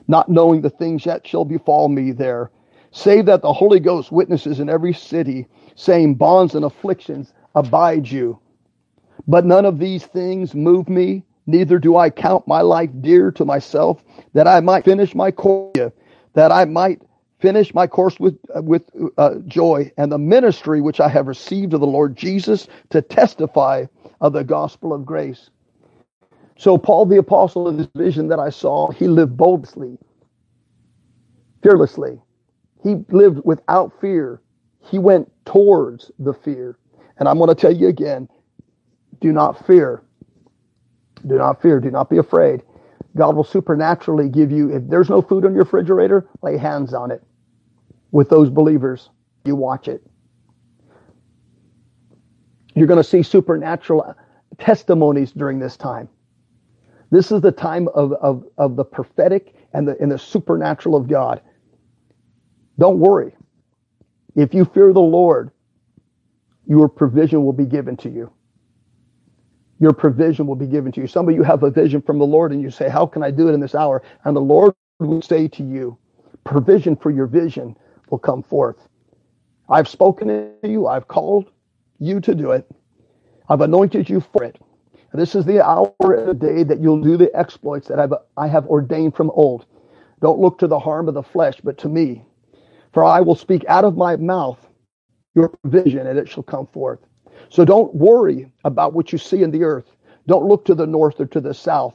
not 0.09 0.29
knowing 0.29 0.61
the 0.61 0.71
things 0.71 1.07
yet 1.07 1.27
shall 1.27 1.45
befall 1.45 1.89
me 1.89 2.13
there, 2.13 2.51
save 2.91 3.27
that 3.27 3.43
the 3.43 3.53
Holy 3.53 3.81
Ghost 3.81 4.13
witnesses 4.13 4.61
in 4.61 4.69
every 4.69 4.93
city, 4.93 5.47
saying, 5.75 6.15
Bonds 6.15 6.55
and 6.55 6.65
afflictions 6.65 7.33
abide 7.55 8.11
you. 8.11 8.39
But 9.27 9.45
none 9.45 9.65
of 9.65 9.79
these 9.79 10.05
things 10.05 10.55
move 10.55 10.89
me, 10.89 11.25
neither 11.47 11.79
do 11.79 11.97
I 11.97 12.11
count 12.11 12.47
my 12.49 12.61
life 12.61 12.91
dear 13.01 13.31
to 13.33 13.45
myself, 13.45 14.03
that 14.33 14.49
I 14.49 14.61
might 14.61 14.85
finish 14.85 15.15
my 15.15 15.31
course, 15.31 15.93
that 16.35 16.53
I 16.53 16.65
might 16.65 17.03
finish 17.39 17.75
my 17.75 17.87
course 17.87 18.19
with 18.21 18.39
uh, 18.57 18.63
with 18.63 18.89
uh, 19.19 19.35
joy 19.47 19.91
and 19.97 20.13
the 20.13 20.19
ministry 20.19 20.81
which 20.81 21.01
I 21.01 21.09
have 21.09 21.27
received 21.27 21.75
of 21.75 21.81
the 21.81 21.87
Lord 21.87 22.17
Jesus 22.17 22.69
to 22.91 23.03
testify 23.03 23.87
of 24.21 24.33
the 24.33 24.45
gospel 24.45 24.93
of 24.93 25.05
grace. 25.05 25.51
So 26.63 26.79
Paul 26.79 27.07
the 27.07 27.19
apostle 27.19 27.67
in 27.67 27.77
this 27.77 27.89
vision 27.97 28.29
that 28.29 28.39
I 28.39 28.49
saw, 28.49 28.93
he 28.93 29.09
lived 29.09 29.37
boldly, 29.37 29.99
fearlessly. 31.61 32.21
He 32.85 33.05
lived 33.09 33.41
without 33.45 34.01
fear. 34.01 34.41
He 34.79 35.01
went 35.01 35.29
towards 35.45 36.13
the 36.21 36.33
fear. 36.33 36.79
And 37.17 37.29
I'm 37.29 37.39
going 37.39 37.49
to 37.49 37.57
tell 37.57 37.73
you 37.73 37.89
again, 37.89 38.29
do 39.21 39.33
not 39.33 39.67
fear. 39.67 40.05
Do 41.27 41.35
not 41.35 41.61
fear. 41.61 41.81
Do 41.81 41.91
not 41.91 42.09
be 42.09 42.19
afraid. 42.19 42.63
God 43.17 43.35
will 43.35 43.43
supernaturally 43.43 44.29
give 44.29 44.53
you, 44.53 44.71
if 44.71 44.87
there's 44.87 45.11
no 45.11 45.21
food 45.21 45.45
in 45.45 45.55
your 45.55 45.65
refrigerator, 45.65 46.29
lay 46.43 46.57
hands 46.59 46.95
on 46.95 47.11
it 47.11 47.25
with 48.13 48.29
those 48.29 48.51
believers. 48.51 49.11
You 49.45 49.57
watch 49.57 49.89
it. 49.89 50.01
You're 52.77 52.87
going 52.87 53.03
to 53.03 53.05
see 53.05 53.25
supernatural 53.25 54.15
testimonies 54.59 55.33
during 55.33 55.59
this 55.59 55.77
time. 55.77 56.09
This 57.13 57.31
is 57.31 57.43
the 57.43 57.53
time 57.53 57.89
of, 57.95 58.15
of, 58.15 58.47
of 58.59 58.77
the 58.77 58.85
prophetic 58.87 59.55
and 59.75 59.87
the, 59.87 59.97
and 60.01 60.11
the 60.11 60.19
supernatural 60.19 60.97
of 60.97 61.09
God. 61.09 61.43
Don't 62.79 63.01
worry. 63.01 63.37
If 64.35 64.55
you 64.55 64.65
fear 64.65 64.95
the 64.95 65.01
Lord, 65.01 65.51
your 66.67 66.89
provision 66.89 67.45
will 67.45 67.53
be 67.53 67.67
given 67.67 67.99
to 67.99 68.11
you. 68.11 68.33
Your 69.79 69.93
provision 69.93 70.47
will 70.47 70.57
be 70.57 70.67
given 70.67 70.91
to 70.93 71.03
you. 71.03 71.07
Some 71.07 71.29
of 71.29 71.35
you 71.35 71.43
have 71.43 71.63
a 71.65 71.71
vision 71.71 72.01
from 72.01 72.19
the 72.19 72.25
Lord 72.25 72.51
and 72.53 72.63
you 72.63 72.71
say, 72.71 72.89
How 72.89 73.05
can 73.05 73.23
I 73.23 73.31
do 73.31 73.49
it 73.49 73.53
in 73.53 73.61
this 73.61 73.75
hour? 73.75 74.03
And 74.25 74.35
the 74.35 74.41
Lord 74.41 74.75
will 75.01 75.21
say 75.21 75.49
to 75.49 75.63
you, 75.63 75.99
Provision 76.45 76.97
for 76.97 77.11
your 77.11 77.27
vision 77.27 77.77
will 78.11 78.19
come 78.19 78.43
forth. 78.43 78.77
I've 79.69 79.89
spoken 79.89 80.29
to 80.63 80.69
you, 80.69 80.87
I've 80.87 81.09
called 81.09 81.51
you 81.99 82.21
to 82.21 82.35
do 82.35 82.53
it, 82.53 82.71
I've 83.49 83.61
anointed 83.61 84.09
you 84.09 84.21
for 84.21 84.45
it. 84.45 84.59
This 85.15 85.35
is 85.35 85.45
the 85.45 85.65
hour 85.65 85.95
and 86.01 86.29
the 86.29 86.35
day 86.35 86.63
that 86.63 86.81
you'll 86.81 87.03
do 87.03 87.17
the 87.17 87.35
exploits 87.37 87.89
that 87.89 88.01
I've, 88.01 88.15
I 88.37 88.49
have 88.49 88.67
ordained 88.67 89.15
from 89.15 89.31
old. 89.31 89.67
Don't 90.21 90.41
look 90.41 90.59
to 90.59 90.67
the 90.67 90.79
harm 90.79 91.09
of 91.09 91.15
the 91.15 91.23
flesh, 91.23 91.61
but 91.63 91.79
to 91.79 91.89
me. 91.89 92.25
For 92.93 93.05
I 93.05 93.21
will 93.21 93.35
speak 93.35 93.65
out 93.69 93.85
of 93.85 93.97
my 93.97 94.17
mouth 94.17 94.59
your 95.35 95.49
provision, 95.49 96.07
and 96.07 96.19
it 96.19 96.29
shall 96.29 96.43
come 96.43 96.67
forth. 96.67 97.01
So 97.51 97.65
don't 97.65 97.95
worry 97.95 98.51
about 98.65 98.93
what 98.93 99.13
you 99.13 99.19
see 99.19 99.43
in 99.43 99.51
the 99.51 99.65
earth. 99.65 99.97
Don't 100.27 100.47
look 100.47 100.65
to 100.67 100.75
the 100.75 100.87
north 100.87 101.21
or 101.21 101.27
to 101.27 101.41
the 101.41 101.55
south. 101.55 101.95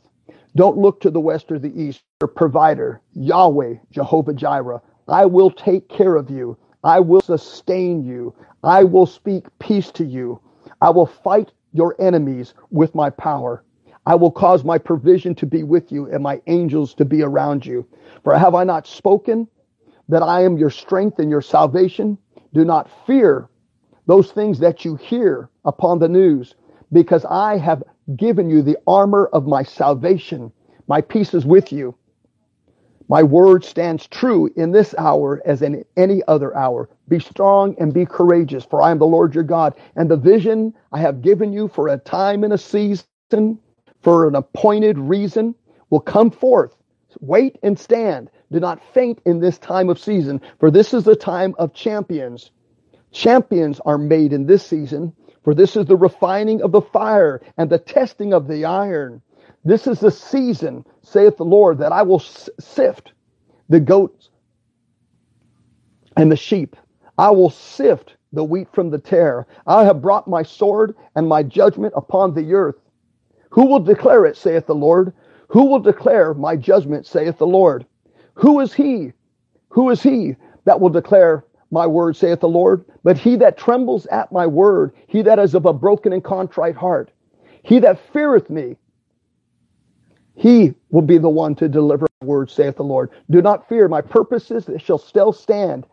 Don't 0.56 0.78
look 0.78 1.02
to 1.02 1.12
the 1.12 1.20
west 1.20 1.52
or 1.52 1.60
the 1.60 1.74
east. 1.80 2.02
Your 2.22 2.28
provider, 2.28 3.02
Yahweh, 3.14 3.76
Jehovah 3.92 4.34
Jireh, 4.34 4.82
I 5.08 5.26
will 5.26 5.52
take 5.52 5.88
care 5.88 6.16
of 6.16 6.30
you. 6.30 6.58
I 6.84 7.00
will 7.00 7.22
sustain 7.22 8.04
you. 8.04 8.36
I 8.64 8.84
will 8.84 9.06
speak 9.06 9.46
peace 9.60 9.92
to 9.92 10.06
you. 10.06 10.42
I 10.82 10.90
will 10.90 11.06
fight 11.06 11.52
your 11.74 11.96
enemies 12.00 12.54
with 12.72 12.96
my 12.96 13.10
power. 13.10 13.64
I 14.06 14.16
will 14.16 14.32
cause 14.32 14.64
my 14.64 14.78
provision 14.78 15.36
to 15.36 15.46
be 15.46 15.64
with 15.64 15.92
you 15.92 16.06
and 16.12 16.24
my 16.24 16.42
angels 16.48 16.94
to 16.96 17.06
be 17.06 17.22
around 17.22 17.66
you. 17.66 17.86
For 18.24 18.38
have 18.38 18.56
I 18.56 18.64
not 18.64 18.88
spoken 18.88 19.48
that 20.08 20.24
I 20.24 20.44
am 20.44 20.58
your 20.58 20.70
strength 20.70 21.20
and 21.20 21.30
your 21.30 21.42
salvation? 21.42 22.18
Do 22.54 22.64
not 22.64 22.90
fear 23.06 23.50
those 24.06 24.32
things 24.32 24.60
that 24.60 24.86
you 24.86 24.96
hear 24.96 25.50
upon 25.66 26.00
the 26.00 26.08
news, 26.08 26.56
because 26.94 27.26
I 27.26 27.58
have 27.58 27.84
given 28.16 28.50
you 28.50 28.62
the 28.62 28.78
armor 28.88 29.30
of 29.34 29.46
my 29.46 29.64
salvation. 29.64 30.54
My 30.88 31.02
peace 31.02 31.34
is 31.34 31.46
with 31.46 31.74
you. 31.74 31.94
My 33.10 33.24
word 33.24 33.64
stands 33.64 34.06
true 34.08 34.50
in 34.58 34.72
this 34.72 34.94
hour 34.98 35.42
as 35.46 35.62
in 35.62 35.86
any 35.96 36.22
other 36.28 36.56
hour. 36.56 36.90
Be 37.08 37.20
strong 37.20 37.76
and 37.80 37.94
be 37.94 38.06
courageous, 38.06 38.66
for 38.66 38.82
I 38.82 38.92
am 38.92 39.00
the 39.00 39.06
Lord 39.06 39.34
your 39.34 39.46
God. 39.46 39.76
And 39.96 40.10
the 40.12 40.18
vision 40.18 40.74
I 40.92 41.00
have 41.00 41.22
given 41.22 41.54
you 41.54 41.70
for 41.70 41.88
a 41.88 41.98
time 41.98 42.44
and 42.44 42.52
a 42.54 42.58
season, 42.58 43.60
for 44.02 44.28
an 44.28 44.36
appointed 44.36 44.98
reason, 44.98 45.56
will 45.90 46.02
come 46.02 46.30
forth. 46.30 46.76
Wait 47.22 47.58
and 47.64 47.80
stand. 47.80 48.30
Do 48.52 48.60
not 48.60 48.84
faint 48.94 49.22
in 49.26 49.40
this 49.40 49.58
time 49.58 49.90
of 49.90 50.00
season, 50.00 50.42
for 50.60 50.70
this 50.70 50.94
is 50.94 51.04
the 51.04 51.16
time 51.16 51.56
of 51.58 51.74
champions. 51.74 52.52
Champions 53.12 53.80
are 53.86 53.98
made 53.98 54.34
in 54.34 54.46
this 54.46 54.66
season, 54.66 55.14
for 55.44 55.54
this 55.54 55.78
is 55.78 55.86
the 55.86 55.96
refining 55.96 56.62
of 56.62 56.74
the 56.74 56.82
fire 56.82 57.42
and 57.58 57.70
the 57.70 57.80
testing 57.80 58.34
of 58.34 58.48
the 58.48 58.66
iron. 58.66 59.22
This 59.68 59.86
is 59.86 60.00
the 60.00 60.12
season, 60.12 60.86
saith 61.02 61.36
the 61.36 61.44
Lord, 61.44 61.80
that 61.80 61.92
I 61.92 62.02
will 62.02 62.20
sift 62.20 63.12
the 63.68 63.82
goats 63.82 64.30
and 66.16 66.32
the 66.32 66.38
sheep. 66.38 66.78
I 67.18 67.32
will 67.32 67.50
sift 67.50 68.16
the 68.32 68.46
wheat 68.46 68.70
from 68.72 68.92
the 68.92 68.98
tare. 68.98 69.46
I 69.66 69.84
have 69.84 70.02
brought 70.02 70.26
my 70.26 70.42
sword 70.42 70.96
and 71.16 71.28
my 71.28 71.44
judgment 71.44 71.94
upon 71.98 72.34
the 72.34 72.54
earth. 72.54 72.78
Who 73.50 73.66
will 73.66 73.82
declare 73.82 74.26
it, 74.26 74.38
saith 74.38 74.68
the 74.68 74.74
Lord? 74.74 75.12
Who 75.50 75.66
will 75.66 75.80
declare 75.80 76.34
my 76.34 76.56
judgment, 76.56 77.06
saith 77.06 77.38
the 77.38 77.46
Lord? 77.46 77.86
Who 78.36 78.62
is 78.62 78.74
he? 78.74 79.12
Who 79.68 79.90
is 79.90 80.02
he 80.02 80.38
that 80.64 80.80
will 80.80 80.92
declare 80.92 81.44
my 81.72 81.86
word, 81.86 82.16
saith 82.16 82.40
the 82.40 82.48
Lord? 82.48 82.86
But 83.04 83.18
he 83.18 83.36
that 83.36 83.58
trembles 83.58 84.06
at 84.06 84.32
my 84.32 84.48
word, 84.48 84.94
he 85.08 85.24
that 85.24 85.40
is 85.40 85.56
of 85.56 85.66
a 85.66 85.74
broken 85.74 86.14
and 86.14 86.24
contrite 86.24 86.78
heart, 86.78 87.12
he 87.64 87.80
that 87.80 88.00
feareth 88.14 88.50
me, 88.50 88.78
he 90.38 90.76
will 90.92 91.02
be 91.02 91.18
the 91.18 91.28
one 91.28 91.56
to 91.56 91.68
deliver 91.68 92.06
word, 92.22 92.52
saith 92.52 92.76
the 92.76 92.84
Lord. 92.84 93.10
Do 93.32 93.42
not 93.42 93.68
fear. 93.68 93.88
My 93.88 94.02
purposes 94.02 94.70
shall 94.78 95.00
still 95.00 95.34
stand, 95.34 95.88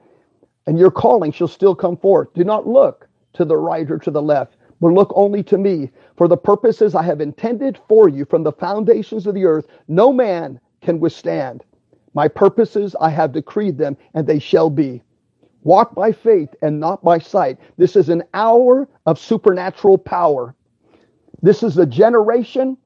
and 0.66 0.78
your 0.78 0.90
calling 0.90 1.32
shall 1.32 1.48
still 1.48 1.74
come 1.74 1.96
forth. 1.96 2.28
Do 2.34 2.44
not 2.44 2.68
look 2.68 3.08
to 3.32 3.46
the 3.46 3.56
right 3.56 3.90
or 3.90 3.98
to 3.98 4.10
the 4.10 4.20
left, 4.20 4.56
but 4.82 4.88
look 4.88 5.10
only 5.16 5.42
to 5.44 5.56
me. 5.56 5.90
For 6.18 6.28
the 6.28 6.36
purposes 6.36 6.94
I 6.94 7.02
have 7.02 7.22
intended 7.22 7.78
for 7.88 8.10
you 8.10 8.26
from 8.26 8.42
the 8.42 8.52
foundations 8.52 9.26
of 9.26 9.34
the 9.34 9.46
earth, 9.46 9.66
no 9.88 10.12
man 10.12 10.60
can 10.82 11.00
withstand. 11.00 11.64
My 12.12 12.28
purposes 12.28 12.94
I 13.00 13.08
have 13.08 13.32
decreed 13.32 13.78
them, 13.78 13.96
and 14.12 14.26
they 14.26 14.38
shall 14.38 14.68
be. 14.68 15.02
Walk 15.62 15.94
by 15.94 16.12
faith 16.12 16.54
and 16.60 16.78
not 16.78 17.02
by 17.02 17.18
sight. 17.18 17.56
This 17.78 17.96
is 17.96 18.10
an 18.10 18.24
hour 18.34 18.86
of 19.06 19.18
supernatural 19.18 19.96
power. 19.96 20.54
This 21.40 21.62
is 21.62 21.78
a 21.78 21.86
generation 21.86 22.76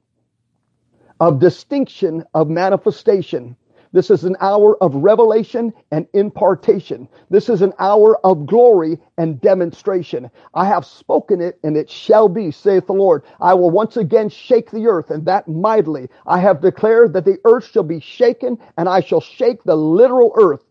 of 1.20 1.40
distinction, 1.40 2.24
of 2.34 2.48
manifestation. 2.48 3.56
This 3.92 4.10
is 4.10 4.24
an 4.24 4.36
hour 4.40 4.76
of 4.82 4.94
revelation 4.96 5.72
and 5.92 6.06
impartation. 6.12 7.08
This 7.30 7.48
is 7.48 7.62
an 7.62 7.72
hour 7.78 8.18
of 8.24 8.46
glory 8.46 8.98
and 9.16 9.40
demonstration. 9.40 10.30
I 10.54 10.66
have 10.66 10.84
spoken 10.86 11.40
it 11.40 11.58
and 11.64 11.76
it 11.76 11.90
shall 11.90 12.28
be, 12.28 12.50
saith 12.50 12.86
the 12.86 12.92
Lord. 12.92 13.24
I 13.40 13.54
will 13.54 13.70
once 13.70 13.96
again 13.96 14.28
shake 14.28 14.70
the 14.70 14.86
earth 14.88 15.10
and 15.10 15.24
that 15.26 15.48
mightily. 15.48 16.08
I 16.26 16.38
have 16.40 16.60
declared 16.60 17.14
that 17.14 17.24
the 17.24 17.38
earth 17.46 17.66
shall 17.66 17.82
be 17.82 18.00
shaken 18.00 18.58
and 18.76 18.88
I 18.88 19.00
shall 19.00 19.22
shake 19.22 19.64
the 19.64 19.76
literal 19.76 20.32
earth. 20.36 20.64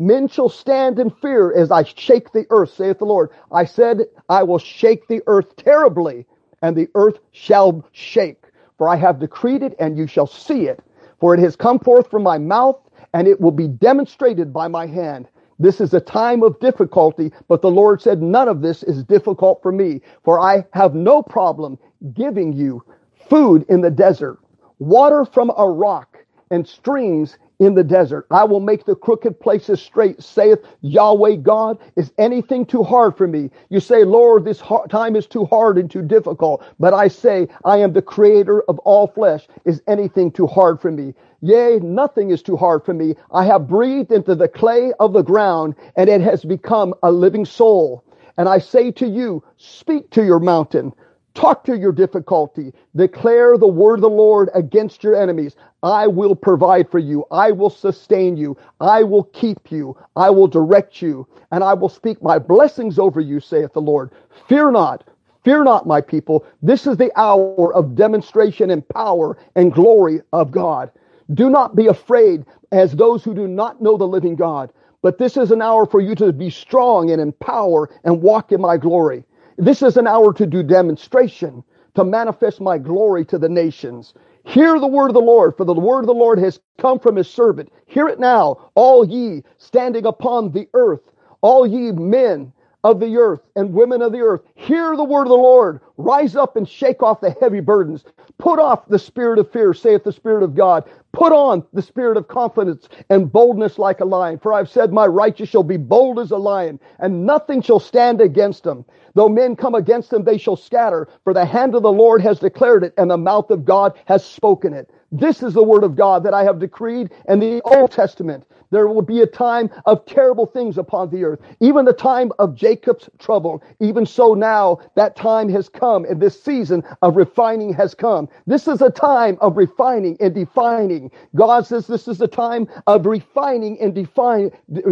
Men 0.00 0.28
shall 0.28 0.48
stand 0.50 0.98
in 0.98 1.10
fear 1.10 1.54
as 1.56 1.70
I 1.70 1.84
shake 1.84 2.32
the 2.32 2.46
earth, 2.50 2.74
saith 2.74 2.98
the 2.98 3.06
Lord. 3.06 3.30
I 3.52 3.64
said, 3.64 4.02
I 4.28 4.42
will 4.42 4.58
shake 4.58 5.08
the 5.08 5.22
earth 5.28 5.56
terribly 5.56 6.26
and 6.62 6.76
the 6.76 6.88
earth 6.96 7.20
shall 7.32 7.86
shake. 7.92 8.43
For 8.78 8.88
I 8.88 8.96
have 8.96 9.18
decreed 9.20 9.62
it 9.62 9.74
and 9.78 9.96
you 9.96 10.06
shall 10.06 10.26
see 10.26 10.66
it. 10.66 10.80
For 11.20 11.34
it 11.34 11.40
has 11.40 11.56
come 11.56 11.78
forth 11.78 12.08
from 12.10 12.22
my 12.22 12.38
mouth, 12.38 12.76
and 13.12 13.28
it 13.28 13.40
will 13.40 13.52
be 13.52 13.68
demonstrated 13.68 14.52
by 14.52 14.68
my 14.68 14.86
hand. 14.86 15.28
This 15.58 15.80
is 15.80 15.94
a 15.94 16.00
time 16.00 16.42
of 16.42 16.58
difficulty, 16.58 17.32
but 17.48 17.62
the 17.62 17.70
Lord 17.70 18.02
said, 18.02 18.20
None 18.20 18.48
of 18.48 18.60
this 18.60 18.82
is 18.82 19.04
difficult 19.04 19.62
for 19.62 19.70
me, 19.70 20.00
for 20.24 20.40
I 20.40 20.66
have 20.72 20.94
no 20.94 21.22
problem 21.22 21.78
giving 22.12 22.52
you 22.52 22.82
food 23.30 23.64
in 23.68 23.80
the 23.80 23.90
desert, 23.90 24.38
water 24.80 25.24
from 25.24 25.52
a 25.56 25.68
rock, 25.70 26.18
and 26.50 26.66
streams 26.66 27.38
in 27.60 27.74
the 27.74 27.84
desert. 27.84 28.26
I 28.30 28.44
will 28.44 28.60
make 28.60 28.84
the 28.84 28.96
crooked 28.96 29.40
places 29.40 29.80
straight, 29.80 30.22
saith 30.22 30.60
Yahweh 30.82 31.36
God. 31.36 31.78
Is 31.96 32.12
anything 32.18 32.66
too 32.66 32.82
hard 32.82 33.16
for 33.16 33.26
me? 33.26 33.50
You 33.70 33.80
say, 33.80 34.04
Lord, 34.04 34.44
this 34.44 34.62
time 34.90 35.16
is 35.16 35.26
too 35.26 35.44
hard 35.46 35.78
and 35.78 35.90
too 35.90 36.02
difficult. 36.02 36.64
But 36.78 36.94
I 36.94 37.08
say, 37.08 37.48
I 37.64 37.78
am 37.78 37.92
the 37.92 38.02
creator 38.02 38.62
of 38.62 38.78
all 38.80 39.06
flesh. 39.06 39.46
Is 39.64 39.82
anything 39.86 40.30
too 40.30 40.46
hard 40.46 40.80
for 40.80 40.90
me? 40.90 41.14
Yea, 41.40 41.78
nothing 41.82 42.30
is 42.30 42.42
too 42.42 42.56
hard 42.56 42.84
for 42.84 42.94
me. 42.94 43.14
I 43.30 43.44
have 43.44 43.68
breathed 43.68 44.12
into 44.12 44.34
the 44.34 44.48
clay 44.48 44.92
of 44.98 45.12
the 45.12 45.22
ground 45.22 45.74
and 45.96 46.08
it 46.08 46.20
has 46.22 46.44
become 46.44 46.94
a 47.02 47.12
living 47.12 47.44
soul. 47.44 48.04
And 48.36 48.48
I 48.48 48.58
say 48.58 48.90
to 48.92 49.06
you, 49.06 49.44
speak 49.56 50.10
to 50.10 50.24
your 50.24 50.40
mountain. 50.40 50.92
Talk 51.34 51.64
to 51.64 51.76
your 51.76 51.90
difficulty. 51.92 52.72
Declare 52.94 53.58
the 53.58 53.66
word 53.66 53.96
of 53.96 54.02
the 54.02 54.08
Lord 54.08 54.50
against 54.54 55.02
your 55.02 55.16
enemies. 55.20 55.56
I 55.82 56.06
will 56.06 56.36
provide 56.36 56.88
for 56.88 57.00
you. 57.00 57.24
I 57.30 57.50
will 57.50 57.70
sustain 57.70 58.36
you. 58.36 58.56
I 58.80 59.02
will 59.02 59.24
keep 59.24 59.72
you. 59.72 59.96
I 60.14 60.30
will 60.30 60.46
direct 60.46 61.02
you. 61.02 61.26
And 61.50 61.64
I 61.64 61.74
will 61.74 61.88
speak 61.88 62.22
my 62.22 62.38
blessings 62.38 63.00
over 63.00 63.20
you, 63.20 63.40
saith 63.40 63.72
the 63.72 63.80
Lord. 63.80 64.12
Fear 64.48 64.70
not. 64.70 65.04
Fear 65.42 65.64
not, 65.64 65.86
my 65.86 66.00
people. 66.00 66.46
This 66.62 66.86
is 66.86 66.96
the 66.96 67.12
hour 67.20 67.74
of 67.74 67.96
demonstration 67.96 68.70
and 68.70 68.88
power 68.88 69.36
and 69.56 69.72
glory 69.72 70.22
of 70.32 70.52
God. 70.52 70.90
Do 71.34 71.50
not 71.50 71.74
be 71.74 71.88
afraid 71.88 72.46
as 72.70 72.92
those 72.92 73.24
who 73.24 73.34
do 73.34 73.48
not 73.48 73.82
know 73.82 73.96
the 73.96 74.06
living 74.06 74.36
God. 74.36 74.72
But 75.02 75.18
this 75.18 75.36
is 75.36 75.50
an 75.50 75.60
hour 75.60 75.84
for 75.84 76.00
you 76.00 76.14
to 76.14 76.32
be 76.32 76.48
strong 76.48 77.10
and 77.10 77.20
in 77.20 77.32
power 77.32 77.90
and 78.04 78.22
walk 78.22 78.52
in 78.52 78.60
my 78.60 78.76
glory. 78.76 79.24
This 79.58 79.82
is 79.82 79.96
an 79.96 80.06
hour 80.06 80.32
to 80.34 80.46
do 80.46 80.62
demonstration, 80.62 81.64
to 81.94 82.04
manifest 82.04 82.60
my 82.60 82.78
glory 82.78 83.24
to 83.26 83.38
the 83.38 83.48
nations. 83.48 84.14
Hear 84.44 84.78
the 84.80 84.86
word 84.86 85.08
of 85.08 85.14
the 85.14 85.20
Lord, 85.20 85.56
for 85.56 85.64
the 85.64 85.74
word 85.74 86.00
of 86.00 86.06
the 86.06 86.14
Lord 86.14 86.38
has 86.40 86.60
come 86.78 86.98
from 86.98 87.16
his 87.16 87.28
servant. 87.28 87.72
Hear 87.86 88.08
it 88.08 88.20
now, 88.20 88.70
all 88.74 89.04
ye 89.04 89.44
standing 89.58 90.06
upon 90.06 90.52
the 90.52 90.68
earth, 90.74 91.00
all 91.42 91.66
ye 91.66 91.92
men 91.92 92.52
of 92.84 93.00
the 93.00 93.16
earth 93.18 93.40
and 93.56 93.74
women 93.74 94.02
of 94.02 94.12
the 94.12 94.20
earth. 94.20 94.42
Hear 94.56 94.96
the 94.96 95.04
word 95.04 95.24
of 95.24 95.30
the 95.30 95.34
Lord. 95.36 95.80
Rise 95.98 96.36
up 96.36 96.56
and 96.56 96.68
shake 96.68 97.02
off 97.02 97.20
the 97.22 97.36
heavy 97.40 97.60
burdens. 97.60 98.04
Put 98.38 98.60
off 98.60 98.88
the 98.88 98.98
spirit 99.00 99.40
of 99.40 99.50
fear, 99.52 99.74
saith 99.74 100.04
the 100.04 100.12
Spirit 100.12 100.44
of 100.44 100.54
God. 100.54 100.84
Put 101.12 101.32
on 101.32 101.64
the 101.72 101.82
spirit 101.82 102.18
of 102.18 102.28
confidence 102.28 102.88
and 103.10 103.32
boldness 103.32 103.78
like 103.78 104.00
a 104.00 104.06
lion. 104.06 104.38
For 104.38 104.52
I've 104.52 104.70
said, 104.70 104.92
My 104.92 105.06
righteous 105.06 105.48
shall 105.48 105.64
be 105.64 105.78
bold 105.78 106.20
as 106.20 106.32
a 106.32 106.36
lion, 106.38 106.80
and 107.00 107.26
nothing 107.26 107.62
shall 107.62 107.80
stand 107.80 108.20
against 108.20 108.64
them. 108.64 108.84
Though 109.14 109.28
men 109.30 109.56
come 109.56 109.74
against 109.74 110.10
them, 110.10 110.24
they 110.24 110.38
shall 110.38 110.56
scatter. 110.56 111.08
For 111.24 111.34
the 111.34 111.44
hand 111.46 111.74
of 111.74 111.82
the 111.82 111.92
Lord 111.92 112.20
has 112.22 112.40
declared 112.40 112.84
it, 112.84 112.94
and 112.98 113.10
the 113.10 113.16
mouth 113.18 113.50
of 113.50 113.64
God 113.64 113.98
has 114.06 114.24
spoken 114.24 114.74
it. 114.74 114.90
This 115.16 115.44
is 115.44 115.54
the 115.54 115.62
word 115.62 115.84
of 115.84 115.94
God 115.94 116.24
that 116.24 116.34
I 116.34 116.42
have 116.42 116.58
decreed 116.58 117.12
in 117.28 117.38
the 117.38 117.62
Old 117.62 117.92
Testament. 117.92 118.44
There 118.72 118.88
will 118.88 119.00
be 119.00 119.20
a 119.20 119.26
time 119.28 119.70
of 119.86 120.04
terrible 120.06 120.44
things 120.44 120.76
upon 120.76 121.10
the 121.10 121.22
earth, 121.22 121.38
even 121.60 121.84
the 121.84 121.92
time 121.92 122.32
of 122.40 122.56
Jacob's 122.56 123.08
trouble. 123.20 123.62
Even 123.78 124.06
so 124.06 124.34
now, 124.34 124.80
that 124.96 125.14
time 125.14 125.48
has 125.50 125.68
come 125.68 126.04
and 126.04 126.20
this 126.20 126.42
season 126.42 126.82
of 127.00 127.14
refining 127.14 127.72
has 127.74 127.94
come. 127.94 128.28
This 128.48 128.66
is 128.66 128.82
a 128.82 128.90
time 128.90 129.38
of 129.40 129.56
refining 129.56 130.16
and 130.18 130.34
defining. 130.34 131.12
God 131.36 131.64
says 131.64 131.86
this 131.86 132.08
is 132.08 132.20
a 132.20 132.26
time 132.26 132.66
of 132.88 133.06
refining 133.06 133.80
and 133.80 133.94
define 133.94 134.50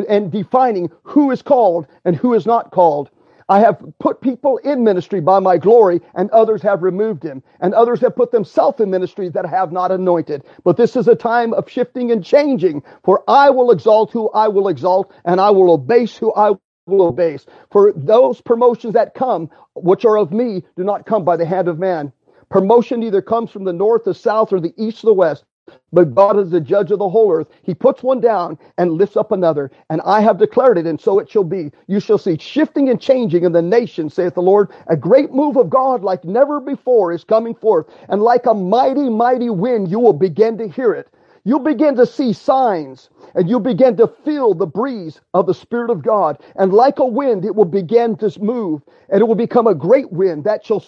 and 0.09 0.31
defining 0.31 0.89
who 1.03 1.33
is 1.33 1.43
called 1.43 1.89
and 2.05 2.15
who 2.15 2.35
is 2.35 2.47
not 2.47 2.71
called. 2.71 3.11
I 3.53 3.61
have 3.61 3.85
put 4.01 4.23
people 4.23 4.57
in 4.65 4.83
ministry 4.83 5.21
by 5.21 5.39
my 5.39 5.59
glory, 5.59 6.01
and 6.15 6.31
others 6.31 6.63
have 6.63 6.83
removed 6.83 7.23
him, 7.23 7.43
and 7.61 7.75
others 7.75 8.01
have 8.01 8.17
put 8.17 8.31
themselves 8.31 8.81
in 8.81 8.89
ministry 8.89 9.29
that 9.29 9.45
have 9.45 9.73
not 9.73 9.93
anointed. 9.93 10.45
But 10.65 10.79
this 10.79 10.97
is 10.97 11.07
a 11.07 11.15
time 11.15 11.53
of 11.53 11.69
shifting 11.69 12.11
and 12.13 12.25
changing, 12.25 12.83
for 13.05 13.23
I 13.29 13.51
will 13.51 13.71
exalt 13.71 14.11
who 14.11 14.31
I 14.31 14.49
will 14.49 14.69
exalt, 14.69 15.13
and 15.27 15.39
I 15.39 15.51
will 15.51 15.75
abase 15.75 16.17
who 16.17 16.33
I 16.35 16.53
will 16.87 17.09
abase. 17.09 17.45
For 17.71 17.93
those 17.95 18.41
promotions 18.41 18.95
that 18.95 19.13
come, 19.13 19.51
which 19.75 20.07
are 20.07 20.17
of 20.17 20.33
me, 20.33 20.65
do 20.75 20.83
not 20.83 21.05
come 21.05 21.23
by 21.23 21.37
the 21.37 21.45
hand 21.45 21.69
of 21.69 21.79
man. 21.79 22.11
Promotion 22.49 23.03
either 23.03 23.21
comes 23.21 23.51
from 23.51 23.65
the 23.65 23.75
north, 23.75 24.05
the 24.05 24.15
south, 24.15 24.55
or 24.55 24.61
the 24.61 24.73
east, 24.79 25.05
or 25.05 25.09
the 25.09 25.15
west. 25.15 25.45
But 25.93 26.15
God 26.15 26.39
is 26.39 26.51
the 26.51 26.61
judge 26.61 26.91
of 26.91 26.99
the 27.01 27.09
whole 27.09 27.33
earth. 27.33 27.49
He 27.63 27.75
puts 27.75 28.03
one 28.03 28.21
down 28.21 28.59
and 28.79 28.93
lifts 28.93 29.17
up 29.17 29.33
another. 29.33 29.71
And 29.91 30.01
I 30.03 30.21
have 30.21 30.39
declared 30.39 30.79
it, 30.79 30.87
and 30.87 31.01
so 31.01 31.19
it 31.19 31.31
shall 31.31 31.45
be. 31.45 31.73
You 31.89 32.01
shall 32.01 32.19
see 32.19 32.39
shifting 32.39 32.91
and 32.91 33.01
changing 33.01 33.45
in 33.45 33.53
the 33.53 33.63
nation, 33.63 34.11
saith 34.11 34.35
the 34.35 34.43
Lord. 34.43 34.71
A 34.89 34.97
great 34.97 35.33
move 35.33 35.57
of 35.57 35.71
God 35.71 36.03
like 36.05 36.25
never 36.25 36.61
before 36.61 37.13
is 37.13 37.25
coming 37.25 37.55
forth. 37.55 37.87
And 38.09 38.23
like 38.23 38.47
a 38.47 38.55
mighty, 38.55 39.11
mighty 39.11 39.51
wind, 39.51 39.91
you 39.91 39.99
will 40.01 40.13
begin 40.15 40.59
to 40.59 40.69
hear 40.69 40.93
it. 40.93 41.09
You'll 41.45 41.61
begin 41.61 41.97
to 41.97 42.07
see 42.07 42.33
signs 42.35 43.11
and 43.35 43.49
you'll 43.49 43.61
begin 43.61 43.97
to 43.99 44.09
feel 44.09 44.55
the 44.55 44.67
breeze 44.67 45.21
of 45.35 45.47
the 45.47 45.55
Spirit 45.55 45.91
of 45.91 46.03
God. 46.03 46.43
And 46.57 46.73
like 46.75 46.99
a 47.01 47.07
wind, 47.07 47.45
it 47.47 47.55
will 47.57 47.67
begin 47.67 48.17
to 48.19 48.33
move 48.43 48.83
and 49.11 49.21
it 49.23 49.25
will 49.25 49.37
become 49.37 49.67
a 49.69 49.75
great 49.75 50.13
wind 50.13 50.45
that 50.45 50.67
shall 50.67 50.85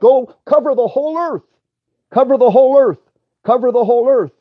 go 0.00 0.34
cover 0.46 0.74
the 0.74 0.88
whole 0.88 1.18
earth. 1.18 1.42
Cover 2.10 2.38
the 2.38 2.50
whole 2.50 2.78
earth 2.78 2.98
cover 3.46 3.70
the 3.70 3.84
whole 3.84 4.08
earth. 4.08 4.32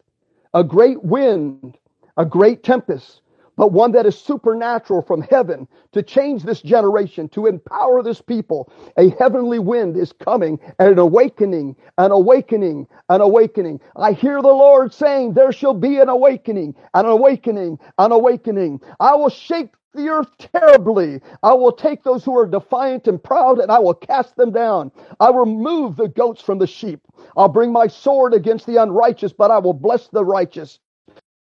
A 0.55 0.63
great 0.63 1.03
wind, 1.03 1.77
a 2.17 2.25
great 2.25 2.63
tempest, 2.63 3.21
but 3.55 3.71
one 3.71 3.91
that 3.91 4.05
is 4.05 4.17
supernatural 4.17 5.01
from 5.03 5.21
heaven 5.21 5.67
to 5.93 6.01
change 6.01 6.43
this 6.43 6.61
generation, 6.61 7.29
to 7.29 7.45
empower 7.45 8.01
this 8.01 8.19
people. 8.21 8.71
A 8.97 9.09
heavenly 9.11 9.59
wind 9.59 9.95
is 9.95 10.11
coming 10.11 10.59
and 10.79 10.89
an 10.89 10.99
awakening, 10.99 11.75
an 11.97 12.11
awakening, 12.11 12.87
an 13.09 13.21
awakening. 13.21 13.79
I 13.95 14.13
hear 14.13 14.41
the 14.41 14.47
Lord 14.47 14.93
saying, 14.93 15.33
There 15.33 15.51
shall 15.51 15.73
be 15.73 15.99
an 15.99 16.09
awakening, 16.09 16.75
an 16.93 17.05
awakening, 17.05 17.79
an 17.99 18.11
awakening. 18.11 18.81
I 18.99 19.15
will 19.15 19.29
shake 19.29 19.69
the 19.95 20.09
earth 20.09 20.29
terribly. 20.39 21.21
I 21.43 21.53
will 21.53 21.71
take 21.73 22.03
those 22.03 22.25
who 22.25 22.37
are 22.37 22.47
defiant 22.47 23.07
and 23.07 23.23
proud 23.23 23.59
and 23.59 23.71
I 23.71 23.79
will 23.79 23.95
cast 23.95 24.35
them 24.37 24.51
down. 24.51 24.91
I 25.19 25.31
will 25.31 25.41
remove 25.45 25.97
the 25.97 26.09
goats 26.09 26.41
from 26.41 26.59
the 26.59 26.67
sheep. 26.67 27.01
I'll 27.37 27.49
bring 27.49 27.71
my 27.73 27.87
sword 27.87 28.33
against 28.33 28.67
the 28.67 28.77
unrighteous, 28.77 29.33
but 29.33 29.51
I 29.51 29.59
will 29.59 29.73
bless 29.73 30.07
the 30.09 30.25
righteous. 30.25 30.79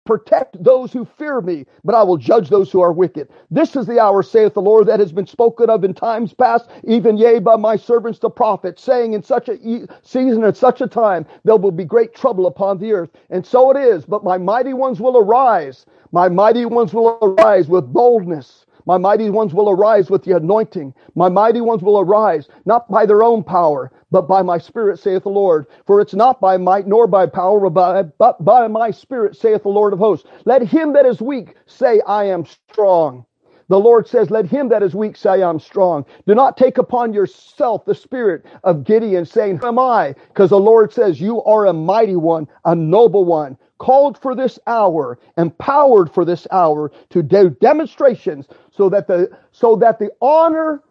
Protect 0.06 0.62
those 0.62 0.92
who 0.92 1.06
fear 1.06 1.40
me, 1.40 1.66
but 1.86 1.96
I 1.96 2.04
will 2.04 2.18
judge 2.18 2.50
those 2.50 2.70
who 2.70 2.82
are 2.82 2.92
wicked. 2.92 3.30
This 3.50 3.76
is 3.78 3.86
the 3.86 4.02
hour, 4.02 4.22
saith 4.22 4.54
the 4.54 4.62
Lord, 4.62 4.86
that 4.88 5.00
has 5.00 5.14
been 5.14 5.26
spoken 5.26 5.70
of 5.70 5.86
in 5.86 5.94
times 5.94 6.34
past, 6.34 6.70
even 6.84 7.18
yea, 7.18 7.40
by 7.40 7.56
my 7.56 7.78
servants 7.78 8.20
the 8.20 8.30
prophets, 8.30 8.84
saying 8.84 9.14
in 9.14 9.24
such 9.24 9.48
a 9.48 9.88
season 10.02 10.44
at 10.44 10.58
such 10.58 10.82
a 10.82 10.88
time, 10.88 11.26
there 11.46 11.56
will 11.56 11.72
be 11.72 11.86
great 11.86 12.14
trouble 12.14 12.48
upon 12.48 12.80
the 12.80 12.92
earth. 12.92 13.12
And 13.30 13.46
so 13.46 13.72
it 13.72 13.78
is, 13.78 14.04
but 14.04 14.26
my 14.26 14.38
mighty 14.38 14.74
ones 14.74 15.00
will 15.00 15.18
arise. 15.18 15.86
My 16.12 16.28
mighty 16.28 16.66
ones 16.66 16.94
will 16.94 17.18
arise 17.22 17.70
with 17.70 17.94
boldness. 17.94 18.63
My 18.86 18.98
mighty 18.98 19.30
ones 19.30 19.54
will 19.54 19.70
arise 19.70 20.10
with 20.10 20.24
the 20.24 20.36
anointing. 20.38 20.94
My 21.16 21.30
mighty 21.30 21.62
ones 21.62 21.84
will 21.84 22.00
arise 22.00 22.48
not 22.66 22.90
by 22.90 23.06
their 23.06 23.24
own 23.24 23.44
power, 23.44 23.92
but 24.12 24.28
by 24.28 24.42
my 24.42 24.58
spirit, 24.58 25.00
saith 25.00 25.24
the 25.24 25.30
Lord. 25.30 25.68
For 25.88 26.02
it's 26.02 26.14
not 26.14 26.42
by 26.42 26.58
might 26.58 26.88
nor 26.88 27.08
by 27.08 27.28
power, 27.28 27.70
but 27.70 28.44
by, 28.44 28.68
my 28.68 28.92
spirit, 28.92 29.36
saith 29.38 29.64
the 29.64 29.70
Lord 29.70 29.94
of 29.94 30.00
hosts. 30.00 30.28
Let 30.46 30.64
him 30.64 30.94
that 30.94 31.06
is 31.06 31.22
weak 31.22 31.56
say, 31.68 32.02
I 32.08 32.26
am 32.26 32.46
strong. 32.46 33.26
The 33.70 33.80
Lord 33.80 34.08
says, 34.08 34.30
Let 34.30 34.46
him 34.46 34.70
that 34.70 34.84
is 34.84 34.96
weak 34.96 35.16
say, 35.16 35.42
I'm 35.44 35.60
strong. 35.60 36.06
Do 36.28 36.36
not 36.36 36.58
take 36.58 36.78
upon 36.78 37.14
yourself 37.14 37.86
the 37.86 37.96
spirit 37.96 38.46
of 38.64 38.84
Gideon, 38.84 39.26
saying, 39.26 39.58
Who 39.58 39.68
am 39.68 39.80
I? 39.80 40.16
Because 40.30 40.50
the 40.50 40.60
Lord 40.60 40.92
says, 40.94 41.22
You 41.22 41.44
are 41.44 41.66
a 41.66 41.74
mighty 41.74 42.16
one, 42.16 42.48
a 42.66 42.76
noble 42.76 43.26
one, 43.26 43.58
called 43.78 44.18
for 44.18 44.36
this 44.36 44.60
hour, 44.68 45.20
empowered 45.38 46.12
for 46.12 46.26
this 46.26 46.48
hour 46.52 46.92
to 47.10 47.24
do 47.24 47.50
demonstrations 47.50 48.48
so 48.72 48.90
that 48.90 49.08
the 49.08 49.30
so 49.52 49.76
that 49.78 50.00
the 50.00 50.12
honor 50.22 50.82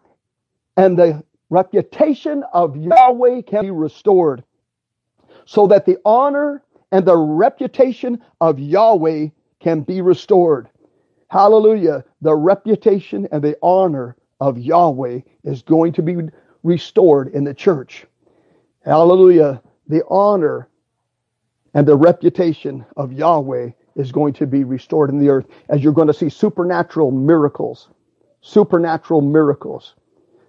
and 0.77 0.97
the 0.97 1.23
reputation 1.49 2.43
of 2.53 2.75
Yahweh 2.75 3.41
can 3.43 3.61
be 3.63 3.71
restored. 3.71 4.43
So 5.45 5.67
that 5.67 5.85
the 5.85 5.97
honor 6.05 6.63
and 6.91 7.05
the 7.05 7.17
reputation 7.17 8.21
of 8.41 8.59
Yahweh 8.59 9.29
can 9.59 9.81
be 9.81 10.01
restored. 10.01 10.69
Hallelujah. 11.33 12.05
The 12.21 12.35
reputation 12.35 13.27
and 13.31 13.43
the 13.43 13.57
honor 13.63 14.15
of 14.39 14.59
Yahweh 14.59 15.21
is 15.43 15.63
going 15.63 15.93
to 15.93 16.03
be 16.03 16.15
restored 16.61 17.29
in 17.29 17.43
the 17.43 17.55
church. 17.55 18.05
Hallelujah. 18.85 19.59
The 19.87 20.03
honor 20.11 20.69
and 21.73 21.87
the 21.87 21.95
reputation 21.95 22.85
of 22.95 23.11
Yahweh 23.11 23.71
is 23.95 24.11
going 24.11 24.33
to 24.33 24.45
be 24.45 24.63
restored 24.63 25.09
in 25.09 25.17
the 25.17 25.29
earth 25.29 25.47
as 25.69 25.83
you're 25.83 25.91
going 25.91 26.05
to 26.05 26.13
see 26.13 26.29
supernatural 26.29 27.09
miracles. 27.09 27.89
Supernatural 28.41 29.21
miracles. 29.21 29.95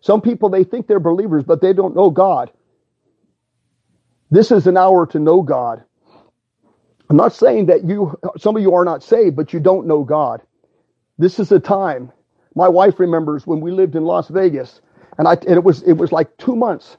Some 0.02 0.20
people, 0.20 0.50
they 0.50 0.64
think 0.64 0.86
they're 0.86 1.00
believers, 1.00 1.44
but 1.44 1.62
they 1.62 1.72
don't 1.72 1.96
know 1.96 2.10
God. 2.10 2.50
This 4.30 4.50
is 4.50 4.66
an 4.66 4.76
hour 4.76 5.06
to 5.06 5.18
know 5.18 5.40
God. 5.40 5.82
I'm 7.08 7.16
not 7.16 7.32
saying 7.32 7.66
that 7.66 7.84
you, 7.84 8.20
some 8.36 8.54
of 8.54 8.60
you 8.60 8.74
are 8.74 8.84
not 8.84 9.02
saved, 9.02 9.34
but 9.34 9.54
you 9.54 9.60
don't 9.60 9.86
know 9.86 10.04
God. 10.04 10.42
This 11.18 11.38
is 11.38 11.52
a 11.52 11.60
time. 11.60 12.12
My 12.54 12.68
wife 12.68 12.98
remembers 13.00 13.46
when 13.46 13.60
we 13.60 13.70
lived 13.70 13.96
in 13.96 14.04
Las 14.04 14.28
Vegas, 14.28 14.80
and 15.18 15.28
I, 15.28 15.34
and 15.34 15.56
it 15.56 15.64
was, 15.64 15.82
it 15.82 15.94
was 15.94 16.12
like 16.12 16.36
two 16.38 16.56
months. 16.56 16.96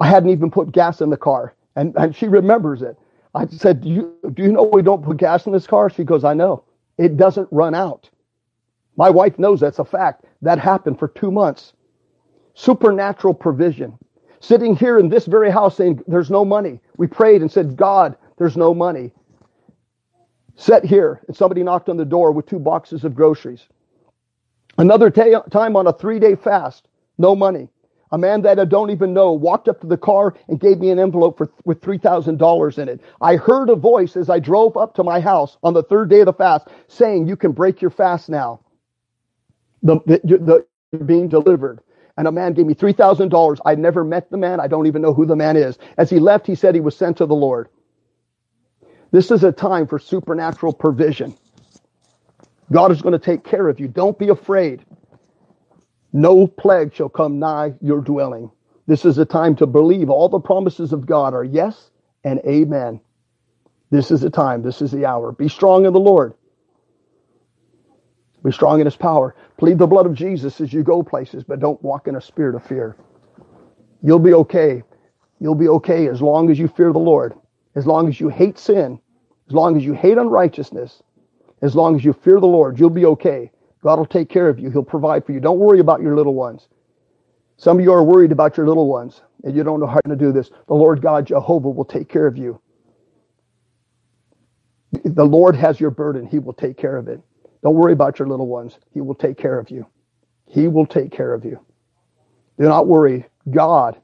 I 0.00 0.08
hadn't 0.08 0.30
even 0.30 0.50
put 0.50 0.72
gas 0.72 1.00
in 1.00 1.10
the 1.10 1.16
car, 1.16 1.54
and, 1.76 1.94
and 1.96 2.14
she 2.14 2.28
remembers 2.28 2.82
it. 2.82 2.98
I 3.34 3.46
said, 3.46 3.82
do 3.82 3.88
you, 3.88 4.16
do 4.34 4.42
you 4.42 4.52
know 4.52 4.64
we 4.64 4.82
don't 4.82 5.04
put 5.04 5.16
gas 5.16 5.46
in 5.46 5.52
this 5.52 5.66
car? 5.66 5.90
She 5.90 6.04
goes, 6.04 6.24
I 6.24 6.34
know. 6.34 6.64
It 6.98 7.16
doesn't 7.16 7.48
run 7.50 7.74
out. 7.74 8.08
My 8.96 9.10
wife 9.10 9.38
knows 9.38 9.60
that's 9.60 9.80
a 9.80 9.84
fact. 9.84 10.24
That 10.42 10.58
happened 10.58 10.98
for 10.98 11.08
two 11.08 11.32
months. 11.32 11.72
Supernatural 12.54 13.34
provision. 13.34 13.98
Sitting 14.40 14.76
here 14.76 14.98
in 14.98 15.08
this 15.08 15.26
very 15.26 15.50
house 15.50 15.76
saying, 15.76 16.02
there's 16.06 16.30
no 16.30 16.44
money. 16.44 16.80
We 16.96 17.06
prayed 17.08 17.40
and 17.40 17.50
said, 17.50 17.76
God, 17.76 18.16
there's 18.38 18.56
no 18.56 18.74
money. 18.74 19.10
Sat 20.56 20.84
here 20.84 21.22
and 21.28 21.36
somebody 21.36 21.62
knocked 21.62 21.88
on 21.88 21.96
the 21.96 22.04
door 22.04 22.32
with 22.32 22.46
two 22.46 22.58
boxes 22.60 23.04
of 23.04 23.14
groceries. 23.14 23.66
Another 24.78 25.10
t- 25.10 25.34
time 25.50 25.76
on 25.76 25.86
a 25.86 25.92
three 25.92 26.18
day 26.18 26.34
fast, 26.36 26.88
no 27.18 27.36
money. 27.36 27.68
A 28.12 28.18
man 28.18 28.42
that 28.42 28.60
I 28.60 28.64
don't 28.64 28.90
even 28.90 29.14
know 29.14 29.32
walked 29.32 29.68
up 29.68 29.80
to 29.80 29.86
the 29.88 29.96
car 29.98 30.34
and 30.48 30.60
gave 30.60 30.78
me 30.78 30.90
an 30.90 31.00
envelope 31.00 31.38
for, 31.38 31.50
with 31.64 31.80
$3,000 31.80 32.78
in 32.78 32.88
it. 32.88 33.00
I 33.20 33.36
heard 33.36 33.70
a 33.70 33.76
voice 33.76 34.16
as 34.16 34.30
I 34.30 34.38
drove 34.38 34.76
up 34.76 34.94
to 34.96 35.04
my 35.04 35.20
house 35.20 35.58
on 35.64 35.74
the 35.74 35.82
third 35.82 36.10
day 36.10 36.20
of 36.20 36.26
the 36.26 36.32
fast 36.32 36.68
saying, 36.88 37.26
you 37.26 37.36
can 37.36 37.52
break 37.52 37.82
your 37.82 37.90
fast 37.90 38.28
now. 38.30 38.60
The, 39.82 40.00
the, 40.06 40.66
the 40.92 40.98
being 41.04 41.28
delivered. 41.28 41.80
And 42.18 42.28
a 42.28 42.32
man 42.32 42.54
gave 42.54 42.66
me 42.66 42.74
$3,000. 42.74 43.58
I 43.66 43.74
never 43.76 44.04
met 44.04 44.30
the 44.30 44.36
man. 44.38 44.60
I 44.60 44.68
don't 44.68 44.86
even 44.86 45.02
know 45.02 45.14
who 45.14 45.26
the 45.26 45.36
man 45.36 45.56
is. 45.56 45.78
As 45.98 46.10
he 46.10 46.20
left, 46.20 46.46
he 46.46 46.54
said 46.54 46.74
he 46.74 46.80
was 46.82 46.96
sent 46.96 47.18
to 47.18 47.26
the 47.26 47.34
Lord. 47.34 47.68
This 49.14 49.30
is 49.30 49.44
a 49.44 49.52
time 49.52 49.86
for 49.86 50.00
supernatural 50.00 50.72
provision. 50.72 51.36
God 52.72 52.90
is 52.90 53.00
going 53.00 53.12
to 53.12 53.18
take 53.24 53.44
care 53.44 53.68
of 53.68 53.78
you. 53.78 53.86
Don't 53.86 54.18
be 54.18 54.28
afraid. 54.28 54.84
No 56.12 56.48
plague 56.48 56.92
shall 56.92 57.08
come 57.08 57.38
nigh 57.38 57.74
your 57.80 58.00
dwelling. 58.00 58.50
This 58.88 59.04
is 59.04 59.16
a 59.18 59.24
time 59.24 59.54
to 59.54 59.66
believe 59.66 60.10
all 60.10 60.28
the 60.28 60.40
promises 60.40 60.92
of 60.92 61.06
God 61.06 61.32
are 61.32 61.44
yes 61.44 61.92
and 62.24 62.40
amen. 62.44 63.00
This 63.88 64.10
is 64.10 64.22
the 64.22 64.30
time. 64.30 64.62
This 64.62 64.82
is 64.82 64.90
the 64.90 65.06
hour. 65.06 65.30
Be 65.30 65.48
strong 65.48 65.86
in 65.86 65.92
the 65.92 66.00
Lord. 66.00 66.34
Be 68.42 68.50
strong 68.50 68.80
in 68.80 68.86
his 68.86 68.96
power. 68.96 69.36
Plead 69.58 69.78
the 69.78 69.86
blood 69.86 70.06
of 70.06 70.14
Jesus 70.14 70.60
as 70.60 70.72
you 70.72 70.82
go 70.82 71.04
places, 71.04 71.44
but 71.44 71.60
don't 71.60 71.80
walk 71.84 72.08
in 72.08 72.16
a 72.16 72.20
spirit 72.20 72.56
of 72.56 72.66
fear. 72.66 72.96
You'll 74.02 74.18
be 74.18 74.34
okay. 74.34 74.82
You'll 75.38 75.54
be 75.54 75.68
okay 75.68 76.08
as 76.08 76.20
long 76.20 76.50
as 76.50 76.58
you 76.58 76.66
fear 76.66 76.92
the 76.92 76.98
Lord, 76.98 77.34
as 77.76 77.86
long 77.86 78.08
as 78.08 78.18
you 78.18 78.28
hate 78.28 78.58
sin, 78.58 78.98
as 79.48 79.52
long 79.52 79.76
as 79.76 79.84
you 79.84 79.92
hate 79.92 80.18
unrighteousness, 80.18 81.02
as 81.62 81.74
long 81.74 81.96
as 81.96 82.04
you 82.04 82.12
fear 82.12 82.40
the 82.40 82.46
Lord, 82.46 82.78
you'll 82.78 82.90
be 82.90 83.06
okay. 83.06 83.50
God 83.82 83.98
will 83.98 84.06
take 84.06 84.28
care 84.28 84.48
of 84.48 84.58
you. 84.58 84.70
He'll 84.70 84.82
provide 84.82 85.24
for 85.26 85.32
you. 85.32 85.40
Don't 85.40 85.58
worry 85.58 85.80
about 85.80 86.00
your 86.00 86.16
little 86.16 86.34
ones. 86.34 86.68
Some 87.56 87.78
of 87.78 87.84
you 87.84 87.92
are 87.92 88.02
worried 88.02 88.32
about 88.32 88.56
your 88.56 88.66
little 88.66 88.88
ones 88.88 89.20
and 89.44 89.54
you 89.54 89.62
don't 89.62 89.80
know 89.80 89.86
how 89.86 90.00
to 90.00 90.16
do 90.16 90.32
this. 90.32 90.50
The 90.68 90.74
Lord 90.74 91.02
God 91.02 91.26
Jehovah 91.26 91.68
will 91.68 91.84
take 91.84 92.08
care 92.08 92.26
of 92.26 92.36
you. 92.36 92.60
The 95.04 95.24
Lord 95.24 95.54
has 95.56 95.80
your 95.80 95.90
burden. 95.90 96.26
He 96.26 96.38
will 96.38 96.52
take 96.52 96.76
care 96.78 96.96
of 96.96 97.08
it. 97.08 97.20
Don't 97.62 97.74
worry 97.74 97.92
about 97.92 98.18
your 98.18 98.28
little 98.28 98.46
ones. 98.46 98.78
He 98.92 99.00
will 99.00 99.14
take 99.14 99.36
care 99.36 99.58
of 99.58 99.70
you. 99.70 99.86
He 100.46 100.68
will 100.68 100.86
take 100.86 101.10
care 101.10 101.34
of 101.34 101.44
you. 101.44 101.58
Do 102.58 102.64
not 102.64 102.86
worry. 102.86 103.26
God 103.50 104.00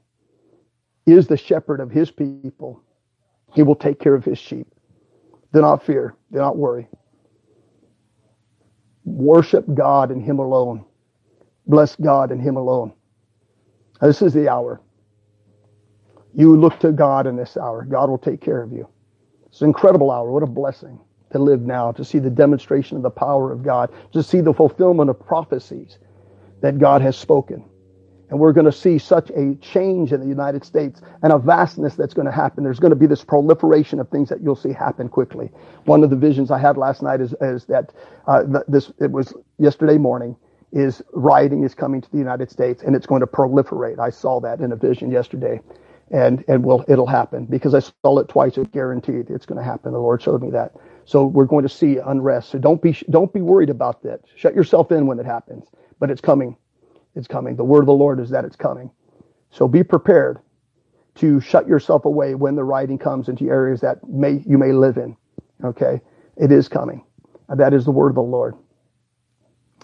is 1.05 1.27
the 1.27 1.37
shepherd 1.37 1.79
of 1.79 1.91
his 1.91 2.11
people. 2.11 2.81
He 3.53 3.63
will 3.63 3.75
take 3.75 3.99
care 3.99 4.15
of 4.15 4.25
his 4.25 4.37
sheep. 4.37 4.67
Do 5.53 5.61
not 5.61 5.85
fear. 5.85 6.15
Do 6.31 6.39
not 6.39 6.57
worry. 6.57 6.87
Worship 9.03 9.65
God 9.73 10.11
and 10.11 10.21
Him 10.21 10.39
alone. 10.39 10.85
Bless 11.67 11.95
God 11.95 12.31
and 12.31 12.41
Him 12.41 12.57
alone. 12.57 12.93
This 14.01 14.21
is 14.21 14.33
the 14.33 14.49
hour. 14.49 14.81
You 16.33 16.57
look 16.57 16.79
to 16.79 16.91
God 16.91 17.27
in 17.27 17.35
this 17.35 17.57
hour. 17.57 17.85
God 17.85 18.09
will 18.09 18.17
take 18.17 18.41
care 18.41 18.61
of 18.61 18.71
you. 18.71 18.87
It's 19.47 19.61
an 19.61 19.67
incredible 19.67 20.11
hour. 20.11 20.31
What 20.31 20.43
a 20.43 20.47
blessing 20.47 20.99
to 21.31 21.39
live 21.39 21.61
now, 21.61 21.91
to 21.93 22.05
see 22.05 22.19
the 22.19 22.29
demonstration 22.29 22.97
of 22.97 23.03
the 23.03 23.09
power 23.09 23.51
of 23.51 23.63
God, 23.63 23.91
to 24.13 24.23
see 24.23 24.41
the 24.41 24.53
fulfillment 24.53 25.09
of 25.09 25.19
prophecies 25.19 25.97
that 26.61 26.79
God 26.79 27.01
has 27.01 27.17
spoken. 27.17 27.65
And 28.31 28.39
we're 28.39 28.53
going 28.53 28.67
to 28.67 28.73
see 28.73 28.99
such 28.99 29.31
a 29.31 29.55
change 29.57 30.13
in 30.13 30.21
the 30.21 30.27
United 30.27 30.65
States 30.65 31.01
and 31.23 31.33
a 31.33 31.39
vastness 31.39 31.95
that's 31.95 32.15
going 32.15 32.27
to 32.27 32.33
happen. 32.33 32.63
There's 32.65 32.79
going 32.79 32.91
to 32.91 32.97
be 32.97 33.07
this 33.07 33.25
proliferation 33.25 33.99
of 34.01 34.09
things 34.09 34.29
that 34.29 34.41
you'll 34.43 34.57
see 34.57 34.73
happen 34.73 35.09
quickly. 35.09 35.51
One 35.85 36.03
of 36.03 36.11
the 36.11 36.17
visions 36.17 36.51
I 36.51 36.59
had 36.59 36.77
last 36.77 37.03
night 37.03 37.21
is, 37.21 37.35
is 37.41 37.65
that 37.67 37.93
uh, 38.27 38.43
this 38.69 38.91
it 39.01 39.11
was 39.11 39.33
yesterday 39.59 39.99
morning 39.99 40.37
is 40.73 41.03
rioting 41.13 41.63
is 41.65 41.75
coming 41.75 42.01
to 42.01 42.11
the 42.11 42.19
United 42.19 42.51
States 42.51 42.83
and 42.83 42.95
it's 42.95 43.07
going 43.07 43.21
to 43.21 43.27
proliferate. 43.27 43.99
I 43.99 44.11
saw 44.11 44.41
that 44.41 44.61
in 44.61 44.73
a 44.73 44.77
vision 44.77 45.11
yesterday, 45.11 45.61
and 46.11 46.45
and 46.49 46.65
will 46.65 46.85
it'll 46.89 47.07
happen 47.07 47.45
because 47.47 47.75
I 47.75 47.81
saw 47.81 48.19
it 48.19 48.29
twice. 48.29 48.57
It's 48.57 48.69
guaranteed 48.71 49.31
it's 49.31 49.47
going 49.47 49.59
to 49.59 49.65
happen. 49.65 49.93
The 49.93 49.99
Lord 49.99 50.23
showed 50.23 50.43
me 50.43 50.51
that. 50.51 50.73
So 51.05 51.25
we're 51.25 51.45
going 51.47 51.63
to 51.63 51.69
see 51.69 51.97
unrest. 51.97 52.51
So 52.51 52.59
don't 52.59 52.81
be 52.81 52.97
don't 53.11 53.33
be 53.33 53.41
worried 53.41 53.71
about 53.71 54.03
that. 54.03 54.21
Shut 54.37 54.55
yourself 54.55 54.91
in 54.93 55.07
when 55.07 55.19
it 55.19 55.27
happens, 55.27 55.65
but 55.99 56.11
it's 56.11 56.21
coming. 56.21 56.57
It's 57.15 57.27
coming. 57.27 57.55
The 57.55 57.63
word 57.63 57.81
of 57.81 57.87
the 57.87 57.93
Lord 57.93 58.19
is 58.19 58.29
that 58.29 58.45
it's 58.45 58.55
coming. 58.55 58.91
So 59.49 59.67
be 59.67 59.83
prepared 59.83 60.39
to 61.15 61.39
shut 61.41 61.67
yourself 61.67 62.05
away 62.05 62.35
when 62.35 62.55
the 62.55 62.63
writing 62.63 62.97
comes 62.97 63.27
into 63.27 63.49
areas 63.49 63.81
that 63.81 64.07
may 64.07 64.43
you 64.45 64.57
may 64.57 64.71
live 64.71 64.97
in. 64.97 65.17
Okay? 65.63 66.01
It 66.37 66.51
is 66.51 66.67
coming. 66.67 67.03
That 67.49 67.73
is 67.73 67.83
the 67.83 67.91
word 67.91 68.09
of 68.09 68.15
the 68.15 68.21
Lord. 68.21 68.55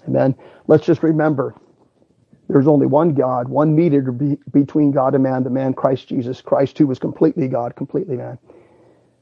Amen. 0.08 0.36
Let's 0.68 0.86
just 0.86 1.04
remember 1.04 1.54
there's 2.48 2.68
only 2.68 2.86
one 2.86 3.14
God, 3.14 3.50
one 3.50 3.76
mediator 3.76 4.14
be, 4.14 4.38
between 4.52 4.92
God 4.92 5.16
and 5.16 5.24
man, 5.24 5.44
the 5.44 5.50
man 5.50 5.74
Christ 5.74 6.08
Jesus. 6.08 6.40
Christ 6.40 6.78
who 6.78 6.88
was 6.88 6.98
completely 6.98 7.50
God, 7.50 7.76
completely 7.76 8.16
man. 8.16 8.38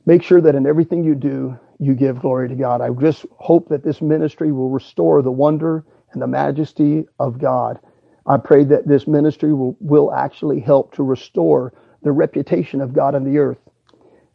Make 0.05 0.21
sure 0.21 0.41
that 0.41 0.53
in 0.53 0.67
everything 0.67 1.03
you 1.03 1.15
do, 1.15 1.57
you 1.79 1.95
give 1.95 2.19
glory 2.19 2.47
to 2.49 2.55
God. 2.55 2.81
I 2.81 2.89
just 2.91 3.25
hope 3.37 3.69
that 3.69 3.83
this 3.83 4.01
ministry 4.01 4.51
will 4.51 4.69
restore 4.69 5.23
the 5.23 5.31
wonder 5.31 5.83
and 6.13 6.21
the 6.21 6.27
majesty 6.27 7.05
of 7.19 7.39
God 7.39 7.79
I 8.25 8.37
pray 8.37 8.63
that 8.65 8.87
this 8.87 9.07
ministry 9.07 9.53
will, 9.53 9.77
will 9.79 10.13
actually 10.13 10.59
help 10.59 10.95
to 10.95 11.03
restore 11.03 11.73
the 12.01 12.11
reputation 12.11 12.81
of 12.81 12.93
God 12.93 13.15
on 13.15 13.23
the 13.23 13.37
earth 13.39 13.59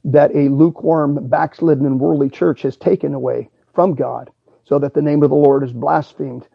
that 0.04 0.34
a 0.34 0.48
lukewarm, 0.48 1.28
backslidden, 1.28 1.86
and 1.86 2.00
worldly 2.00 2.30
church 2.30 2.62
has 2.62 2.76
taken 2.76 3.14
away 3.14 3.50
from 3.74 3.94
God 3.94 4.30
so 4.64 4.78
that 4.78 4.94
the 4.94 5.02
name 5.02 5.22
of 5.22 5.30
the 5.30 5.36
Lord 5.36 5.64
is 5.64 5.72
blasphemed 5.72 6.46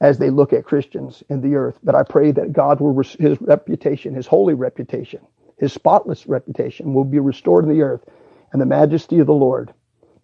as 0.00 0.18
they 0.18 0.30
look 0.30 0.52
at 0.52 0.64
Christians 0.64 1.22
in 1.28 1.40
the 1.40 1.56
earth. 1.56 1.78
But 1.82 1.94
I 1.94 2.04
pray 2.04 2.32
that 2.32 2.52
God 2.52 2.80
will, 2.80 3.02
his 3.02 3.40
reputation, 3.40 4.14
his 4.14 4.26
holy 4.26 4.54
reputation, 4.54 5.20
his 5.58 5.72
spotless 5.72 6.26
reputation 6.26 6.94
will 6.94 7.04
be 7.04 7.18
restored 7.18 7.64
in 7.64 7.70
the 7.70 7.82
earth 7.82 8.04
and 8.52 8.60
the 8.60 8.66
majesty 8.66 9.18
of 9.18 9.26
the 9.26 9.34
Lord 9.34 9.72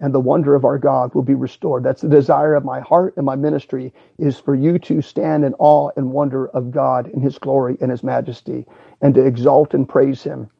and 0.01 0.15
the 0.15 0.21
wonder 0.21 0.55
of 0.55 0.65
our 0.65 0.79
God 0.79 1.15
will 1.15 1.23
be 1.23 1.35
restored. 1.35 1.85
That's 1.85 2.03
the 2.03 2.09
desire 2.09 2.55
of 2.55 2.65
my 2.65 2.81
heart 2.81 3.15
and 3.17 3.27
my 3.27 3.37
ministry 3.37 3.93
is 4.19 4.39
for 4.41 4.55
you 4.55 4.79
to 4.81 5.03
stand 5.03 5.45
in 5.45 5.55
awe 5.59 5.91
and 5.97 6.13
wonder 6.13 6.49
of 6.49 6.71
God 6.73 7.09
in 7.09 7.21
his 7.21 7.39
glory 7.39 7.79
and 7.81 7.91
his 7.91 8.05
majesty 8.05 8.67
and 9.03 9.15
to 9.15 9.25
exalt 9.27 9.75
and 9.75 9.89
praise 9.89 10.23
him 10.23 10.51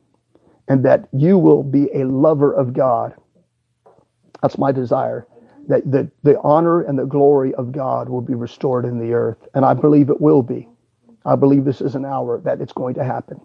and 0.69 0.85
that 0.85 1.09
you 1.13 1.39
will 1.39 1.63
be 1.65 1.89
a 1.95 2.05
lover 2.05 2.53
of 2.53 2.73
God. 2.75 3.15
That's 4.43 4.59
my 4.59 4.73
desire. 4.73 5.27
that 5.69 5.91
the, 5.91 6.11
the 6.25 6.41
honor 6.43 6.83
and 6.83 6.99
the 6.99 7.07
glory 7.07 7.55
of 7.55 7.73
God 7.73 8.09
will 8.09 8.23
be 8.23 8.35
restored 8.35 8.85
in 8.87 8.99
the 9.01 9.15
earth. 9.15 9.39
And 9.55 9.65
I 9.65 9.75
believe 9.75 10.11
it 10.11 10.21
will 10.21 10.43
be. 10.43 10.69
I 11.25 11.37
believe 11.37 11.65
this 11.65 11.81
is 11.83 11.95
an 11.97 12.05
hour 12.07 12.41
that 12.45 12.61
it's 12.61 12.73
going 12.75 12.95
to 12.97 13.05
happen. 13.05 13.41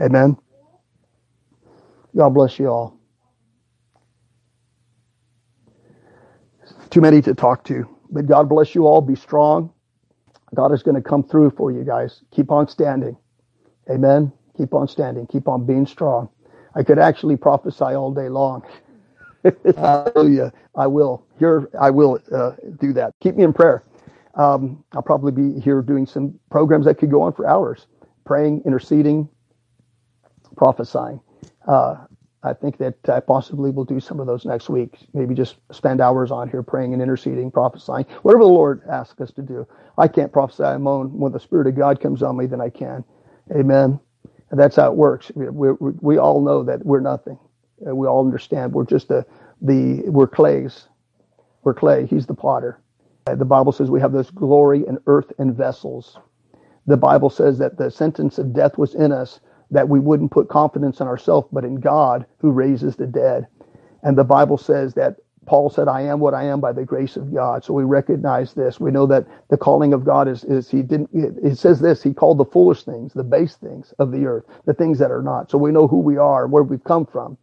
Amen. 0.00 0.36
God 2.16 2.30
bless 2.30 2.58
you 2.58 2.68
all. 2.68 2.98
Too 6.92 7.02
many 7.02 7.22
to 7.22 7.34
talk 7.34 7.64
to, 7.66 7.88
but 8.12 8.26
God 8.26 8.50
bless 8.50 8.76
you 8.76 8.86
all. 8.86 9.02
Be 9.02 9.16
strong. 9.16 9.72
God 10.54 10.72
is 10.72 10.82
going 10.84 10.96
to 10.96 11.02
come 11.02 11.24
through 11.24 11.52
for 11.52 11.72
you 11.72 11.84
guys. 11.84 12.22
Keep 12.32 12.52
on 12.52 12.68
standing. 12.68 13.16
Amen. 13.90 14.32
Keep 14.58 14.74
on 14.74 14.88
standing. 14.88 15.26
Keep 15.26 15.48
on 15.48 15.66
being 15.66 15.86
strong. 15.86 16.28
I 16.74 16.84
could 16.84 16.98
actually 16.98 17.36
prophesy 17.38 17.84
all 17.84 18.12
day 18.12 18.28
long. 18.28 18.64
Hallelujah. 19.76 20.52
I 20.76 20.86
will. 20.86 21.26
Here, 21.38 21.68
I 21.80 21.90
will 21.90 22.20
uh, 22.34 22.52
do 22.80 22.92
that. 22.94 23.14
Keep 23.20 23.36
me 23.36 23.44
in 23.44 23.54
prayer. 23.54 23.84
Um, 24.34 24.84
I'll 24.94 25.02
probably 25.02 25.32
be 25.32 25.60
here 25.60 25.82
doing 25.82 26.06
some 26.06 26.38
programs 26.50 26.86
that 26.86 26.96
could 26.96 27.10
go 27.10 27.22
on 27.22 27.34
for 27.34 27.48
hours, 27.48 27.86
praying, 28.26 28.62
interceding, 28.66 29.28
prophesying. 30.56 31.20
Uh, 31.68 31.96
I 32.44 32.54
think 32.54 32.78
that 32.78 32.96
I 33.08 33.20
possibly 33.20 33.70
will 33.70 33.84
do 33.84 34.00
some 34.00 34.20
of 34.20 34.26
those 34.26 34.44
next 34.44 34.68
week. 34.68 34.98
Maybe 35.14 35.34
just 35.34 35.56
spend 35.72 36.00
hours 36.00 36.30
on 36.30 36.48
here 36.50 36.62
praying 36.62 36.92
and 36.92 37.02
interceding, 37.02 37.50
prophesying, 37.50 38.06
whatever 38.22 38.44
the 38.44 38.50
Lord 38.50 38.82
asks 38.90 39.20
us 39.20 39.32
to 39.32 39.42
do. 39.42 39.66
I 39.98 40.08
can't 40.08 40.32
prophesy 40.32 40.64
alone. 40.64 41.18
When 41.18 41.32
the 41.32 41.40
Spirit 41.40 41.68
of 41.68 41.76
God 41.76 42.00
comes 42.00 42.22
on 42.22 42.36
me, 42.36 42.46
then 42.46 42.60
I 42.60 42.70
can. 42.70 43.04
Amen. 43.54 44.00
And 44.50 44.60
that's 44.60 44.76
how 44.76 44.90
it 44.90 44.96
works. 44.96 45.30
We, 45.34 45.50
we, 45.50 45.92
we 46.00 46.18
all 46.18 46.40
know 46.42 46.64
that 46.64 46.84
we're 46.84 47.00
nothing. 47.00 47.38
We 47.78 48.06
all 48.06 48.24
understand 48.24 48.72
we're 48.72 48.86
just 48.86 49.08
the, 49.08 49.26
the 49.62 50.02
we're 50.08 50.26
clays. 50.28 50.88
We're 51.64 51.74
clay. 51.74 52.06
He's 52.06 52.26
the 52.26 52.34
potter. 52.34 52.80
Uh, 53.26 53.36
the 53.36 53.44
Bible 53.44 53.72
says 53.72 53.90
we 53.90 54.00
have 54.00 54.12
this 54.12 54.30
glory 54.30 54.86
in 54.86 54.98
earth 55.06 55.32
and 55.38 55.54
vessels. 55.56 56.18
The 56.86 56.96
Bible 56.96 57.30
says 57.30 57.58
that 57.58 57.78
the 57.78 57.90
sentence 57.90 58.38
of 58.38 58.52
death 58.52 58.78
was 58.78 58.94
in 58.94 59.12
us, 59.12 59.40
that 59.72 59.88
we 59.90 60.00
wouldn't 60.00 60.32
put 60.32 60.48
confidence 60.50 61.00
in 61.00 61.08
ourselves, 61.08 61.48
but 61.52 61.64
in 61.66 61.76
God 61.76 62.26
who 62.38 62.52
raises 62.52 62.96
the 62.96 63.08
dead. 63.08 63.48
And 64.04 64.18
the 64.18 64.24
Bible 64.24 64.58
says 64.58 64.94
that 64.94 65.18
Paul 65.46 65.70
said, 65.70 65.88
I 65.88 66.02
am 66.02 66.20
what 66.20 66.34
I 66.34 66.44
am 66.44 66.60
by 66.60 66.72
the 66.72 66.84
grace 66.86 67.16
of 67.16 67.34
God. 67.34 67.64
So 67.64 67.74
we 67.74 67.84
recognize 67.84 68.54
this. 68.54 68.80
We 68.80 68.92
know 68.92 69.06
that 69.08 69.26
the 69.50 69.58
calling 69.58 69.94
of 69.94 70.04
God 70.04 70.28
is, 70.28 70.44
is 70.44 70.70
he 70.70 70.82
didn't, 70.82 71.10
it 71.14 71.58
says 71.58 71.80
this, 71.80 72.02
he 72.02 72.14
called 72.14 72.38
the 72.38 72.46
foolish 72.46 72.84
things, 72.84 73.14
the 73.14 73.24
base 73.24 73.56
things 73.56 73.94
of 73.98 74.12
the 74.12 74.26
earth, 74.26 74.44
the 74.66 74.74
things 74.74 74.98
that 75.00 75.10
are 75.12 75.22
not. 75.22 75.50
So 75.50 75.58
we 75.58 75.72
know 75.72 75.88
who 75.88 76.00
we 76.00 76.18
are, 76.18 76.46
where 76.48 76.64
we've 76.64 76.84
come 76.84 77.06
from. 77.06 77.38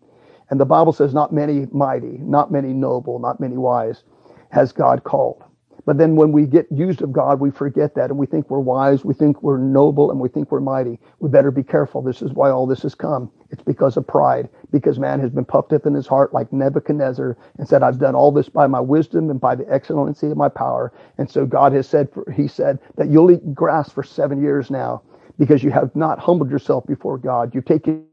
And 0.51 0.59
the 0.59 0.65
Bible 0.65 0.93
says, 0.93 1.13
not 1.13 1.33
many 1.33 1.67
mighty, 1.73 2.19
not 2.19 2.51
many 2.51 2.73
noble, 2.73 3.19
not 3.19 3.39
many 3.41 3.57
wise 3.57 4.03
has 4.51 4.71
God 4.73 5.03
called. 5.03 5.43
But 5.85 5.97
then 5.97 6.15
when 6.15 6.31
we 6.31 6.45
get 6.45 6.67
used 6.71 7.01
of 7.01 7.11
God, 7.11 7.39
we 7.39 7.51
forget 7.51 7.95
that 7.95 8.09
and 8.09 8.17
we 8.17 8.25
think 8.25 8.49
we're 8.49 8.59
wise, 8.59 9.05
we 9.05 9.13
think 9.13 9.41
we're 9.41 9.57
noble, 9.57 10.11
and 10.11 10.19
we 10.19 10.29
think 10.29 10.51
we're 10.51 10.59
mighty. 10.59 10.99
We 11.19 11.29
better 11.29 11.51
be 11.51 11.63
careful. 11.63 12.01
This 12.01 12.21
is 12.21 12.31
why 12.33 12.49
all 12.49 12.67
this 12.67 12.81
has 12.83 12.95
come. 12.95 13.31
It's 13.49 13.63
because 13.63 13.97
of 13.97 14.05
pride, 14.05 14.49
because 14.71 14.99
man 14.99 15.19
has 15.19 15.31
been 15.31 15.45
puffed 15.45 15.73
up 15.73 15.85
in 15.85 15.93
his 15.93 16.05
heart 16.05 16.33
like 16.33 16.53
Nebuchadnezzar 16.53 17.37
and 17.57 17.67
said, 17.67 17.81
I've 17.81 17.99
done 17.99 18.15
all 18.15 18.31
this 18.31 18.49
by 18.49 18.67
my 18.67 18.79
wisdom 18.79 19.29
and 19.29 19.39
by 19.39 19.55
the 19.55 19.71
excellency 19.71 20.27
of 20.27 20.37
my 20.37 20.49
power. 20.49 20.93
And 21.17 21.29
so 21.29 21.45
God 21.45 21.73
has 21.73 21.87
said, 21.87 22.09
he 22.35 22.47
said 22.47 22.79
that 22.97 23.09
you'll 23.09 23.31
eat 23.31 23.55
grass 23.55 23.89
for 23.91 24.03
seven 24.03 24.41
years 24.41 24.69
now 24.69 25.01
because 25.39 25.63
you 25.63 25.71
have 25.71 25.95
not 25.95 26.19
humbled 26.19 26.51
yourself 26.51 26.85
before 26.85 27.17
God. 27.17 27.55
You've 27.55 27.65
taken 27.65 28.05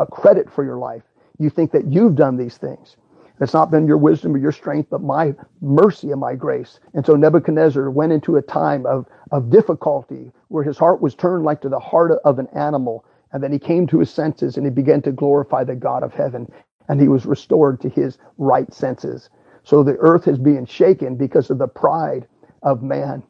a 0.00 0.06
credit 0.06 0.50
for 0.50 0.64
your 0.64 0.78
life. 0.78 1.02
You 1.38 1.50
think 1.50 1.70
that 1.72 1.92
you've 1.92 2.16
done 2.16 2.36
these 2.36 2.56
things. 2.56 2.96
It's 3.40 3.54
not 3.54 3.70
been 3.70 3.86
your 3.86 3.98
wisdom 3.98 4.34
or 4.34 4.38
your 4.38 4.52
strength, 4.52 4.88
but 4.90 5.02
my 5.02 5.34
mercy 5.60 6.10
and 6.10 6.20
my 6.20 6.34
grace. 6.34 6.80
And 6.94 7.04
so 7.04 7.14
Nebuchadnezzar 7.16 7.90
went 7.90 8.12
into 8.12 8.36
a 8.36 8.42
time 8.42 8.86
of, 8.86 9.06
of 9.30 9.50
difficulty 9.50 10.32
where 10.48 10.64
his 10.64 10.78
heart 10.78 11.02
was 11.02 11.14
turned 11.14 11.44
like 11.44 11.60
to 11.62 11.68
the 11.68 11.78
heart 11.78 12.12
of 12.24 12.38
an 12.38 12.48
animal. 12.54 13.04
And 13.32 13.42
then 13.42 13.52
he 13.52 13.58
came 13.58 13.86
to 13.88 13.98
his 13.98 14.10
senses 14.10 14.56
and 14.56 14.64
he 14.66 14.70
began 14.70 15.02
to 15.02 15.12
glorify 15.12 15.64
the 15.64 15.74
God 15.74 16.02
of 16.02 16.14
heaven. 16.14 16.50
And 16.88 17.00
he 17.00 17.08
was 17.08 17.26
restored 17.26 17.80
to 17.82 17.88
his 17.90 18.18
right 18.38 18.72
senses. 18.72 19.28
So 19.64 19.82
the 19.82 19.96
earth 19.98 20.28
is 20.28 20.38
being 20.38 20.64
shaken 20.64 21.16
because 21.16 21.50
of 21.50 21.58
the 21.58 21.68
pride 21.68 22.26
of 22.62 22.82
man, 22.82 23.22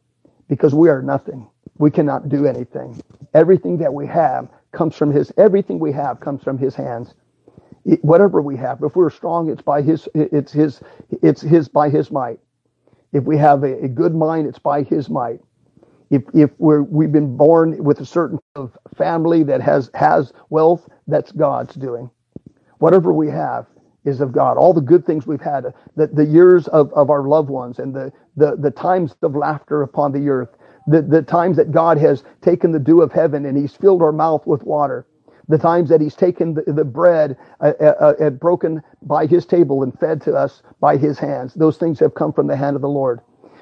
because 0.48 0.74
we 0.74 0.88
are 0.88 1.02
nothing. 1.02 1.48
We 1.78 1.90
cannot 1.90 2.28
do 2.28 2.46
anything. 2.46 3.02
Everything 3.34 3.78
that 3.78 3.92
we 3.92 4.06
have 4.06 4.48
comes 4.72 4.94
from 4.96 5.10
his, 5.10 5.32
everything 5.36 5.78
we 5.78 5.92
have 5.92 6.20
comes 6.20 6.42
from 6.42 6.58
his 6.58 6.74
hands 6.74 7.14
whatever 8.02 8.42
we 8.42 8.56
have. 8.56 8.82
If 8.82 8.96
we're 8.96 9.10
strong, 9.10 9.48
it's 9.50 9.62
by 9.62 9.82
his, 9.82 10.08
it's 10.14 10.52
his, 10.52 10.80
it's 11.22 11.40
his 11.40 11.68
by 11.68 11.88
his 11.88 12.10
might. 12.10 12.38
If 13.12 13.24
we 13.24 13.36
have 13.38 13.62
a, 13.62 13.84
a 13.84 13.88
good 13.88 14.14
mind, 14.14 14.48
it's 14.48 14.58
by 14.58 14.82
his 14.82 15.08
might. 15.08 15.40
If, 16.10 16.22
if 16.34 16.50
we're, 16.58 16.82
we've 16.82 17.12
been 17.12 17.36
born 17.36 17.82
with 17.82 18.00
a 18.00 18.06
certain 18.06 18.38
family 18.96 19.42
that 19.44 19.60
has, 19.60 19.90
has 19.94 20.32
wealth, 20.50 20.88
that's 21.06 21.32
God's 21.32 21.74
doing. 21.74 22.10
Whatever 22.78 23.12
we 23.12 23.28
have 23.28 23.66
is 24.04 24.20
of 24.20 24.32
God. 24.32 24.56
All 24.56 24.72
the 24.72 24.80
good 24.80 25.04
things 25.04 25.26
we've 25.26 25.40
had, 25.40 25.72
the, 25.96 26.06
the 26.08 26.24
years 26.24 26.68
of, 26.68 26.92
of 26.92 27.10
our 27.10 27.26
loved 27.26 27.50
ones 27.50 27.78
and 27.78 27.94
the, 27.94 28.12
the, 28.36 28.56
the 28.56 28.70
times 28.70 29.14
of 29.22 29.34
laughter 29.34 29.82
upon 29.82 30.12
the 30.12 30.28
earth, 30.28 30.50
the, 30.86 31.02
the 31.02 31.22
times 31.22 31.56
that 31.56 31.72
God 31.72 31.98
has 31.98 32.22
taken 32.40 32.70
the 32.70 32.78
dew 32.78 33.02
of 33.02 33.12
heaven 33.12 33.46
and 33.46 33.56
he's 33.56 33.74
filled 33.74 34.02
our 34.02 34.12
mouth 34.12 34.46
with 34.46 34.62
water 34.62 35.06
the 35.48 35.58
times 35.58 35.88
that 35.90 36.00
he's 36.00 36.14
taken 36.14 36.54
the, 36.54 36.62
the 36.72 36.84
bread 36.84 37.36
uh, 37.60 37.72
uh, 37.80 38.14
uh, 38.20 38.30
broken 38.30 38.82
by 39.02 39.26
his 39.26 39.46
table 39.46 39.82
and 39.82 39.98
fed 39.98 40.20
to 40.22 40.34
us 40.34 40.62
by 40.80 40.96
his 40.96 41.18
hands. 41.18 41.54
Those 41.54 41.76
things 41.78 42.00
have 42.00 42.14
come 42.14 42.32
from 42.32 42.46
the 42.46 42.56
hand 42.56 42.76
of 42.76 42.82
the 42.82 42.88
Lord. 42.88 43.20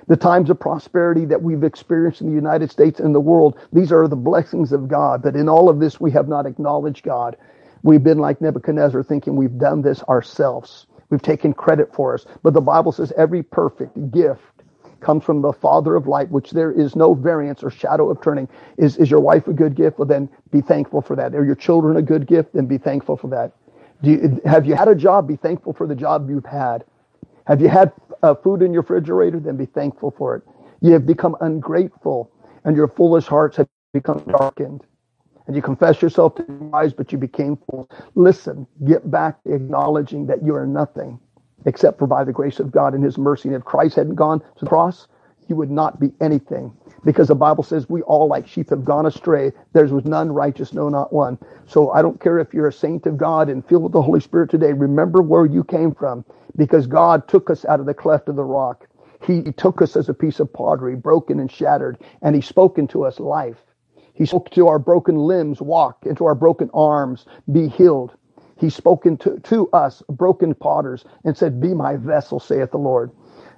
The 0.09 0.17
times 0.17 0.51
of 0.51 0.61
prosperity 0.61 1.25
that 1.27 1.43
we've 1.43 1.65
experienced 1.65 2.21
in 2.21 2.29
the 2.29 2.35
United 2.35 2.71
States 2.71 3.01
and 3.01 3.15
the 3.15 3.21
world, 3.21 3.59
these 3.73 3.93
are 3.93 4.07
the 4.09 4.17
blessings 4.17 4.73
of 4.73 4.89
God. 4.89 5.23
But 5.23 5.37
in 5.37 5.49
all 5.49 5.69
of 5.69 5.81
this, 5.81 6.01
we 6.01 6.11
have 6.13 6.29
not 6.29 6.47
acknowledged 6.47 7.05
God. 7.05 7.37
We've 7.83 8.03
been 8.05 8.19
like 8.19 8.41
Nebuchadnezzar 8.41 9.03
thinking 9.03 9.37
we've 9.37 9.59
done 9.59 9.83
this 9.83 10.03
ourselves. 10.05 10.87
We've 11.11 11.23
taken 11.23 11.55
credit 11.55 11.95
for 11.95 12.15
us. 12.15 12.27
But 12.43 12.55
the 12.55 12.61
Bible 12.61 12.93
says 12.93 13.13
every 13.17 13.43
perfect 13.43 14.11
gift 14.13 14.54
comes 15.05 15.23
from 15.23 15.43
the 15.43 15.53
Father 15.53 15.95
of 15.95 16.09
light, 16.09 16.31
which 16.31 16.51
there 16.51 16.73
is 16.73 16.97
no 16.97 17.15
variance 17.15 17.63
or 17.63 17.71
shadow 17.71 18.11
of 18.11 18.21
turning. 18.23 18.49
Is, 18.79 18.97
is 18.97 19.11
your 19.11 19.21
wife 19.21 19.47
a 19.47 19.53
good 19.53 19.77
gift? 19.77 19.99
Well, 19.99 20.09
then 20.09 20.29
be 20.51 20.61
thankful 20.61 21.03
for 21.03 21.15
that. 21.17 21.35
Are 21.35 21.45
your 21.45 21.55
children 21.55 21.97
a 21.97 22.03
good 22.03 22.27
gift? 22.27 22.55
Then 22.55 22.67
be 22.67 22.79
thankful 22.79 23.17
for 23.17 23.29
that. 23.29 23.53
Do 24.03 24.11
you, 24.11 24.41
have 24.45 24.67
you 24.67 24.75
had 24.75 24.89
a 24.89 24.95
job? 24.95 25.29
Be 25.29 25.37
thankful 25.37 25.73
for 25.73 25.87
the 25.87 25.95
job 25.95 26.29
you've 26.29 26.47
had. 26.47 26.85
Have 27.47 27.61
you 27.61 27.69
had 27.69 27.93
uh, 28.23 28.35
food 28.35 28.63
in 28.63 28.73
your 28.73 28.83
refrigerator? 28.83 29.39
Then 29.39 29.57
be 29.57 29.67
thankful 29.67 30.11
for 30.17 30.37
it. 30.37 30.43
You 30.81 30.93
have 30.93 31.07
become 31.07 31.37
ungrateful 31.41 32.31
and 32.65 32.77
your 32.77 32.89
foolish 32.89 33.27
hearts 33.27 33.59
have 33.59 33.69
become 33.93 34.25
darkened. 34.27 34.83
And 35.47 35.55
you 35.55 35.61
confess 35.61 36.01
yourself 36.01 36.35
to 36.37 36.43
be 36.43 36.55
wise, 36.55 36.95
but 36.95 37.13
you 37.13 37.19
became 37.19 37.59
fool. 37.71 37.91
Listen, 38.15 38.67
get 38.87 39.11
back 39.11 39.43
to 39.45 39.55
acknowledging 39.55 40.27
that 40.27 40.43
you 40.43 40.55
are 40.55 40.67
nothing 40.67 41.21
except 41.67 41.99
for 41.99 42.07
by 42.07 42.25
the 42.25 42.33
grace 42.33 42.61
of 42.61 42.73
God 42.73 42.95
and 42.95 43.05
his 43.05 43.19
mercy. 43.19 43.49
And 43.49 43.57
if 43.57 43.65
Christ 43.65 43.97
hadn't 43.97 44.17
gone 44.17 44.41
to 44.41 44.47
the 44.61 44.67
cross, 44.67 45.09
you 45.49 45.57
would 45.57 45.71
not 45.71 46.01
be 46.01 46.13
anything. 46.21 46.73
Because 47.05 47.29
the 47.29 47.35
Bible 47.35 47.65
says 47.65 47.89
we 47.89 48.03
all 48.03 48.29
like 48.29 48.49
sheep 48.49 48.71
have 48.71 48.85
gone 48.85 49.07
astray. 49.07 49.53
There 49.73 49.87
was 49.87 50.05
none 50.05 50.33
righteous, 50.33 50.73
no, 50.73 50.89
not 50.89 51.13
one. 51.13 51.39
So 51.67 51.91
I 51.91 52.03
don't 52.03 52.21
care 52.21 52.39
if 52.39 52.55
you're 52.55 52.69
a 52.69 52.73
saint 52.73 53.07
of 53.07 53.17
God 53.19 53.49
and 53.51 53.67
filled 53.67 53.85
with 53.85 53.93
the 53.93 54.03
Holy 54.03 54.21
Spirit 54.21 54.51
today. 54.51 54.73
Remember 54.73 55.23
where 55.23 55.47
you 55.47 55.65
came 55.65 55.95
from 55.95 56.25
because 56.57 56.87
God 56.87 57.29
took 57.29 57.51
us 57.51 57.65
out 57.67 57.81
of 57.81 57.87
the 57.87 57.95
cleft 57.95 58.29
of 58.29 58.37
the 58.37 58.45
rock. 58.45 58.87
He 59.27 59.43
took 59.53 59.83
us 59.83 59.97
as 59.97 60.09
a 60.09 60.15
piece 60.15 60.41
of 60.41 60.53
pottery, 60.53 60.97
broken 60.97 61.41
and 61.41 61.51
shattered, 61.51 61.99
and 62.23 62.35
he 62.35 62.43
spoke 62.43 62.79
into 62.79 63.05
us 63.05 63.21
life. 63.21 63.59
He 64.15 64.27
spoke 64.27 64.51
to 64.51 64.69
our 64.69 64.79
broken 64.79 65.17
limbs, 65.17 65.61
walk, 65.61 66.07
into 66.07 66.27
our 66.27 66.35
broken 66.35 66.71
arms, 66.75 67.27
be 67.53 67.69
healed. 67.69 68.13
He's 68.57 68.75
spoken 68.75 69.17
to, 69.19 69.39
to 69.41 69.69
us, 69.71 70.03
broken 70.09 70.55
potters, 70.55 71.05
and 71.25 71.37
said, 71.37 71.61
Be 71.61 71.75
my 71.75 71.97
vessel, 71.97 72.41
saith 72.41 72.71
the 72.71 72.79
Lord. 72.79 73.11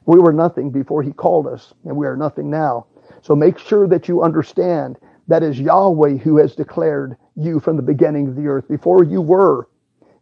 We 0.07 0.19
were 0.19 0.33
nothing 0.33 0.71
before 0.71 1.03
he 1.03 1.13
called 1.13 1.47
us, 1.47 1.75
and 1.85 1.97
we 1.97 2.07
are 2.07 2.17
nothing 2.17 2.51
now. 2.51 2.87
So 3.23 3.37
make 3.37 3.59
sure 3.59 3.89
that 3.89 4.09
you 4.09 4.23
understand 4.23 4.99
that 5.29 5.43
is 5.43 5.61
Yahweh 5.61 6.17
who 6.19 6.39
has 6.39 6.55
declared 6.55 7.17
you 7.35 7.61
from 7.61 7.77
the 7.77 7.83
beginning 7.83 8.29
of 8.29 8.37
the 8.37 8.47
earth. 8.47 8.69
Before 8.69 9.05
you 9.05 9.21
were, 9.21 9.69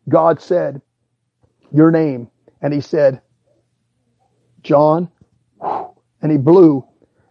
God 0.08 0.40
said 0.40 0.80
your 1.72 1.90
name, 1.90 2.28
and 2.62 2.72
he 2.72 2.80
said, 2.80 3.20
John, 4.62 5.10
and 6.22 6.32
he 6.32 6.38
blew, 6.38 6.84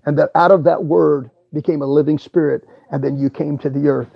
and 0.05 0.17
that 0.19 0.29
out 0.35 0.51
of 0.51 0.63
that 0.65 0.83
word 0.85 1.31
became 1.53 1.81
a 1.81 1.87
living 1.87 2.19
spirit, 2.19 2.63
and 2.91 3.03
then 3.03 3.17
you 3.17 3.29
came 3.29 3.57
to 3.59 3.69
the 3.69 3.87
earth. 3.87 4.09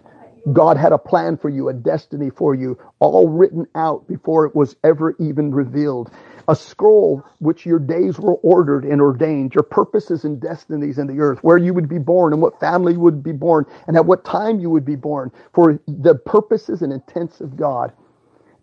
God 0.53 0.78
had 0.78 0.94
a 0.94 0.98
plan 0.99 1.38
for 1.38 1.49
you, 1.49 1.69
a 1.69 1.74
destiny 1.74 2.30
for 2.32 2.56
you, 2.56 2.80
all 2.99 3.30
written 3.30 3.68
out 3.76 4.07
before 4.07 4.45
it 4.45 4.56
was 4.56 4.76
ever 4.84 5.15
even 5.19 5.53
revealed. 5.53 6.11
A 6.49 6.56
scroll 6.56 7.24
which 7.40 7.65
your 7.65 7.80
days 7.80 8.19
were 8.19 8.36
ordered 8.38 8.86
and 8.86 9.02
ordained, 9.02 9.56
your 9.56 9.64
purposes 9.64 10.26
and 10.26 10.41
destinies 10.41 10.98
in 10.99 11.07
the 11.07 11.19
earth, 11.22 11.40
where 11.44 11.57
you 11.57 11.74
would 11.74 11.90
be 11.90 11.99
born 11.99 12.34
and 12.34 12.41
what 12.41 12.60
family 12.60 12.94
you 12.94 13.02
would 13.02 13.24
be 13.24 13.34
born 13.34 13.65
and 13.88 13.98
at 13.98 14.06
what 14.06 14.26
time 14.26 14.60
you 14.60 14.69
would 14.69 14.86
be 14.86 14.95
born 14.98 15.32
for 15.53 15.80
the 15.88 16.15
purposes 16.15 16.82
and 16.84 16.94
intents 16.94 17.41
of 17.41 17.57
God. 17.57 17.94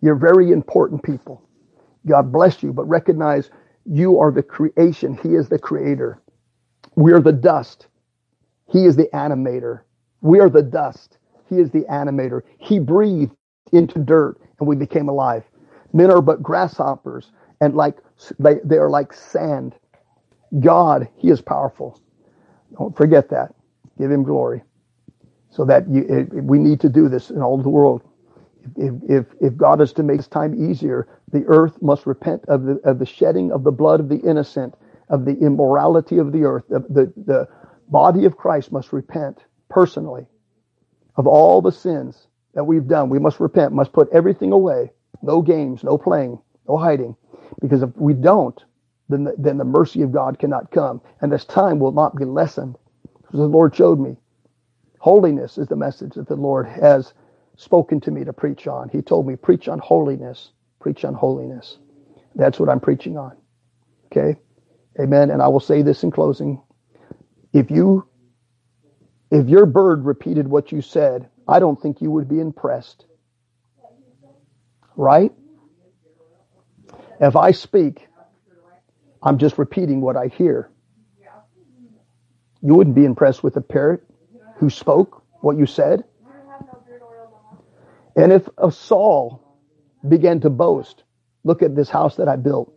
You're 0.01 0.15
very 0.15 0.51
important 0.51 1.03
people. 1.03 1.43
God 2.07 2.31
bless 2.31 2.63
you, 2.63 2.73
but 2.73 2.85
recognize 2.85 3.49
You 3.85 4.19
are 4.19 4.31
the 4.31 4.43
creation. 4.43 5.17
He 5.23 5.35
is 5.35 5.49
the 5.49 5.59
creator. 5.59 6.21
We 6.95 7.13
are 7.13 7.21
the 7.21 7.33
dust. 7.33 7.87
He 8.71 8.85
is 8.85 8.95
the 8.97 9.09
animator. 9.13 9.81
We 10.21 10.39
are 10.41 10.49
the 10.49 10.63
dust. 10.63 11.17
He 11.49 11.57
is 11.57 11.71
the 11.71 11.85
animator. 11.91 12.41
He 12.57 12.79
breathed 12.79 13.35
into 13.73 13.99
dirt 13.99 14.39
and 14.59 14.67
we 14.67 14.75
became 14.75 15.09
alive. 15.09 15.43
Men 15.93 16.11
are 16.11 16.21
but 16.21 16.43
grasshoppers 16.43 17.31
and 17.61 17.75
like 17.75 17.97
they, 18.39 18.55
they 18.63 18.77
are 18.77 18.89
like 18.89 19.13
sand. 19.13 19.75
God, 20.59 21.07
He 21.17 21.29
is 21.29 21.41
powerful. 21.41 22.01
Don't 22.77 22.95
forget 22.95 23.29
that. 23.29 23.55
Give 23.97 24.11
Him 24.11 24.23
glory. 24.23 24.63
So 25.51 25.65
that 25.65 25.89
you, 25.89 26.05
it, 26.09 26.33
we 26.33 26.59
need 26.59 26.81
to 26.81 26.89
do 26.89 27.09
this 27.09 27.29
in 27.31 27.41
all 27.41 27.57
the 27.57 27.69
world. 27.69 28.03
If, 28.77 28.93
if, 29.09 29.25
if 29.41 29.57
God 29.57 29.81
is 29.81 29.93
to 29.93 30.03
make 30.03 30.17
this 30.17 30.27
time 30.27 30.55
easier, 30.71 31.07
the 31.31 31.45
earth 31.47 31.81
must 31.81 32.05
repent 32.07 32.43
of 32.47 32.63
the, 32.63 32.73
of 32.83 32.99
the 32.99 33.05
shedding 33.05 33.51
of 33.51 33.63
the 33.63 33.71
blood 33.71 33.99
of 33.99 34.09
the 34.09 34.17
innocent, 34.19 34.75
of 35.09 35.25
the 35.25 35.37
immorality 35.39 36.17
of 36.19 36.31
the 36.31 36.43
earth. 36.43 36.65
The, 36.69 36.79
the, 36.89 37.13
the 37.25 37.47
body 37.89 38.25
of 38.25 38.37
Christ 38.37 38.71
must 38.71 38.93
repent 38.93 39.45
personally 39.69 40.27
of 41.17 41.27
all 41.27 41.61
the 41.61 41.71
sins 41.71 42.27
that 42.53 42.63
we've 42.65 42.87
done. 42.87 43.09
We 43.09 43.19
must 43.19 43.39
repent, 43.39 43.73
must 43.73 43.93
put 43.93 44.09
everything 44.11 44.51
away. 44.51 44.91
No 45.21 45.41
games, 45.41 45.83
no 45.83 45.97
playing, 45.97 46.39
no 46.67 46.77
hiding. 46.77 47.15
Because 47.61 47.83
if 47.83 47.89
we 47.95 48.13
don't, 48.13 48.63
then 49.09 49.25
the, 49.25 49.35
then 49.37 49.57
the 49.57 49.65
mercy 49.65 50.01
of 50.01 50.11
God 50.11 50.39
cannot 50.39 50.71
come. 50.71 51.01
And 51.21 51.31
this 51.31 51.45
time 51.45 51.79
will 51.79 51.91
not 51.91 52.15
be 52.15 52.25
lessened. 52.25 52.77
As 53.33 53.39
the 53.39 53.47
Lord 53.47 53.75
showed 53.75 53.99
me. 53.99 54.17
Holiness 54.99 55.57
is 55.57 55.67
the 55.67 55.75
message 55.75 56.13
that 56.15 56.27
the 56.27 56.35
Lord 56.35 56.67
has 56.67 57.13
spoken 57.57 58.01
to 58.01 58.11
me 58.11 58.23
to 58.23 58.33
preach 58.33 58.67
on. 58.67 58.89
He 58.89 59.01
told 59.01 59.27
me, 59.27 59.35
preach 59.35 59.67
on 59.67 59.79
holiness. 59.79 60.51
Preach 60.79 61.05
on 61.05 61.13
holiness. 61.13 61.77
That's 62.35 62.59
what 62.59 62.69
I'm 62.69 62.79
preaching 62.79 63.17
on. 63.17 63.37
Okay? 64.07 64.39
Amen. 64.99 65.31
And 65.31 65.41
I 65.41 65.47
will 65.47 65.59
say 65.59 65.81
this 65.81 66.03
in 66.03 66.11
closing. 66.11 66.61
If 67.53 67.71
you 67.71 68.07
if 69.31 69.47
your 69.47 69.65
bird 69.65 70.05
repeated 70.05 70.47
what 70.47 70.71
you 70.71 70.81
said, 70.81 71.29
I 71.47 71.59
don't 71.59 71.79
think 71.81 72.01
you 72.01 72.11
would 72.11 72.27
be 72.27 72.39
impressed. 72.39 73.05
Right? 74.95 75.31
If 77.19 77.35
I 77.35 77.51
speak, 77.51 78.07
I'm 79.21 79.37
just 79.37 79.57
repeating 79.57 80.01
what 80.01 80.15
I 80.15 80.27
hear. 80.27 80.69
You 82.61 82.73
wouldn't 82.75 82.95
be 82.95 83.05
impressed 83.05 83.43
with 83.43 83.55
a 83.57 83.61
parrot 83.61 84.03
who 84.57 84.69
spoke 84.69 85.23
what 85.41 85.57
you 85.57 85.65
said. 85.65 86.03
And 88.15 88.31
if 88.31 88.47
a 88.57 88.71
Saul 88.71 89.41
began 90.07 90.39
to 90.41 90.49
boast, 90.49 91.03
look 91.43 91.61
at 91.61 91.75
this 91.75 91.89
house 91.89 92.15
that 92.15 92.27
I 92.27 92.37
built. 92.37 92.73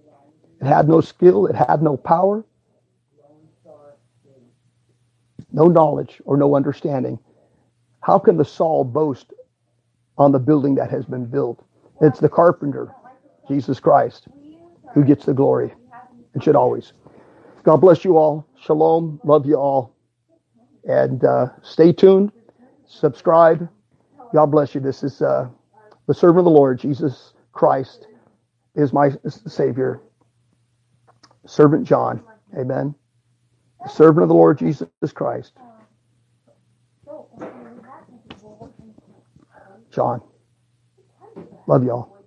It 0.60 0.66
had 0.66 0.88
no 0.88 1.00
skill, 1.00 1.46
it 1.46 1.54
had 1.54 1.82
no 1.82 1.96
power, 1.96 2.44
no 5.52 5.66
knowledge 5.66 6.20
or 6.24 6.36
no 6.36 6.56
understanding. 6.56 7.18
How 8.00 8.18
can 8.18 8.36
the 8.36 8.44
Saul 8.44 8.84
boast 8.84 9.32
on 10.16 10.32
the 10.32 10.38
building 10.38 10.74
that 10.76 10.90
has 10.90 11.04
been 11.04 11.26
built? 11.26 11.64
It's 12.00 12.20
the 12.20 12.28
carpenter, 12.28 12.94
Jesus 13.48 13.80
Christ, 13.80 14.28
who 14.94 15.04
gets 15.04 15.24
the 15.26 15.34
glory 15.34 15.74
and 16.34 16.42
should 16.42 16.56
always. 16.56 16.92
God 17.64 17.78
bless 17.78 18.04
you 18.04 18.16
all. 18.16 18.46
Shalom. 18.60 19.20
Love 19.24 19.46
you 19.46 19.56
all. 19.56 19.94
And 20.84 21.24
uh, 21.24 21.48
stay 21.62 21.92
tuned. 21.92 22.32
Subscribe. 22.86 23.68
God 24.32 24.46
bless 24.46 24.74
you. 24.74 24.80
This 24.80 25.02
is 25.02 25.20
uh, 25.20 25.48
the 26.06 26.14
servant 26.14 26.40
of 26.40 26.44
the 26.44 26.50
Lord, 26.50 26.78
Jesus 26.78 27.32
Christ, 27.52 28.06
is 28.74 28.92
my 28.92 29.10
Savior. 29.26 30.00
Servant 31.46 31.86
John. 31.86 32.22
Amen. 32.56 32.94
Servant 33.86 34.22
of 34.24 34.28
the 34.28 34.34
Lord 34.34 34.58
Jesus 34.58 34.88
Christ. 35.14 35.52
John. 39.92 40.22
Love 41.66 41.84
y'all. 41.84 42.17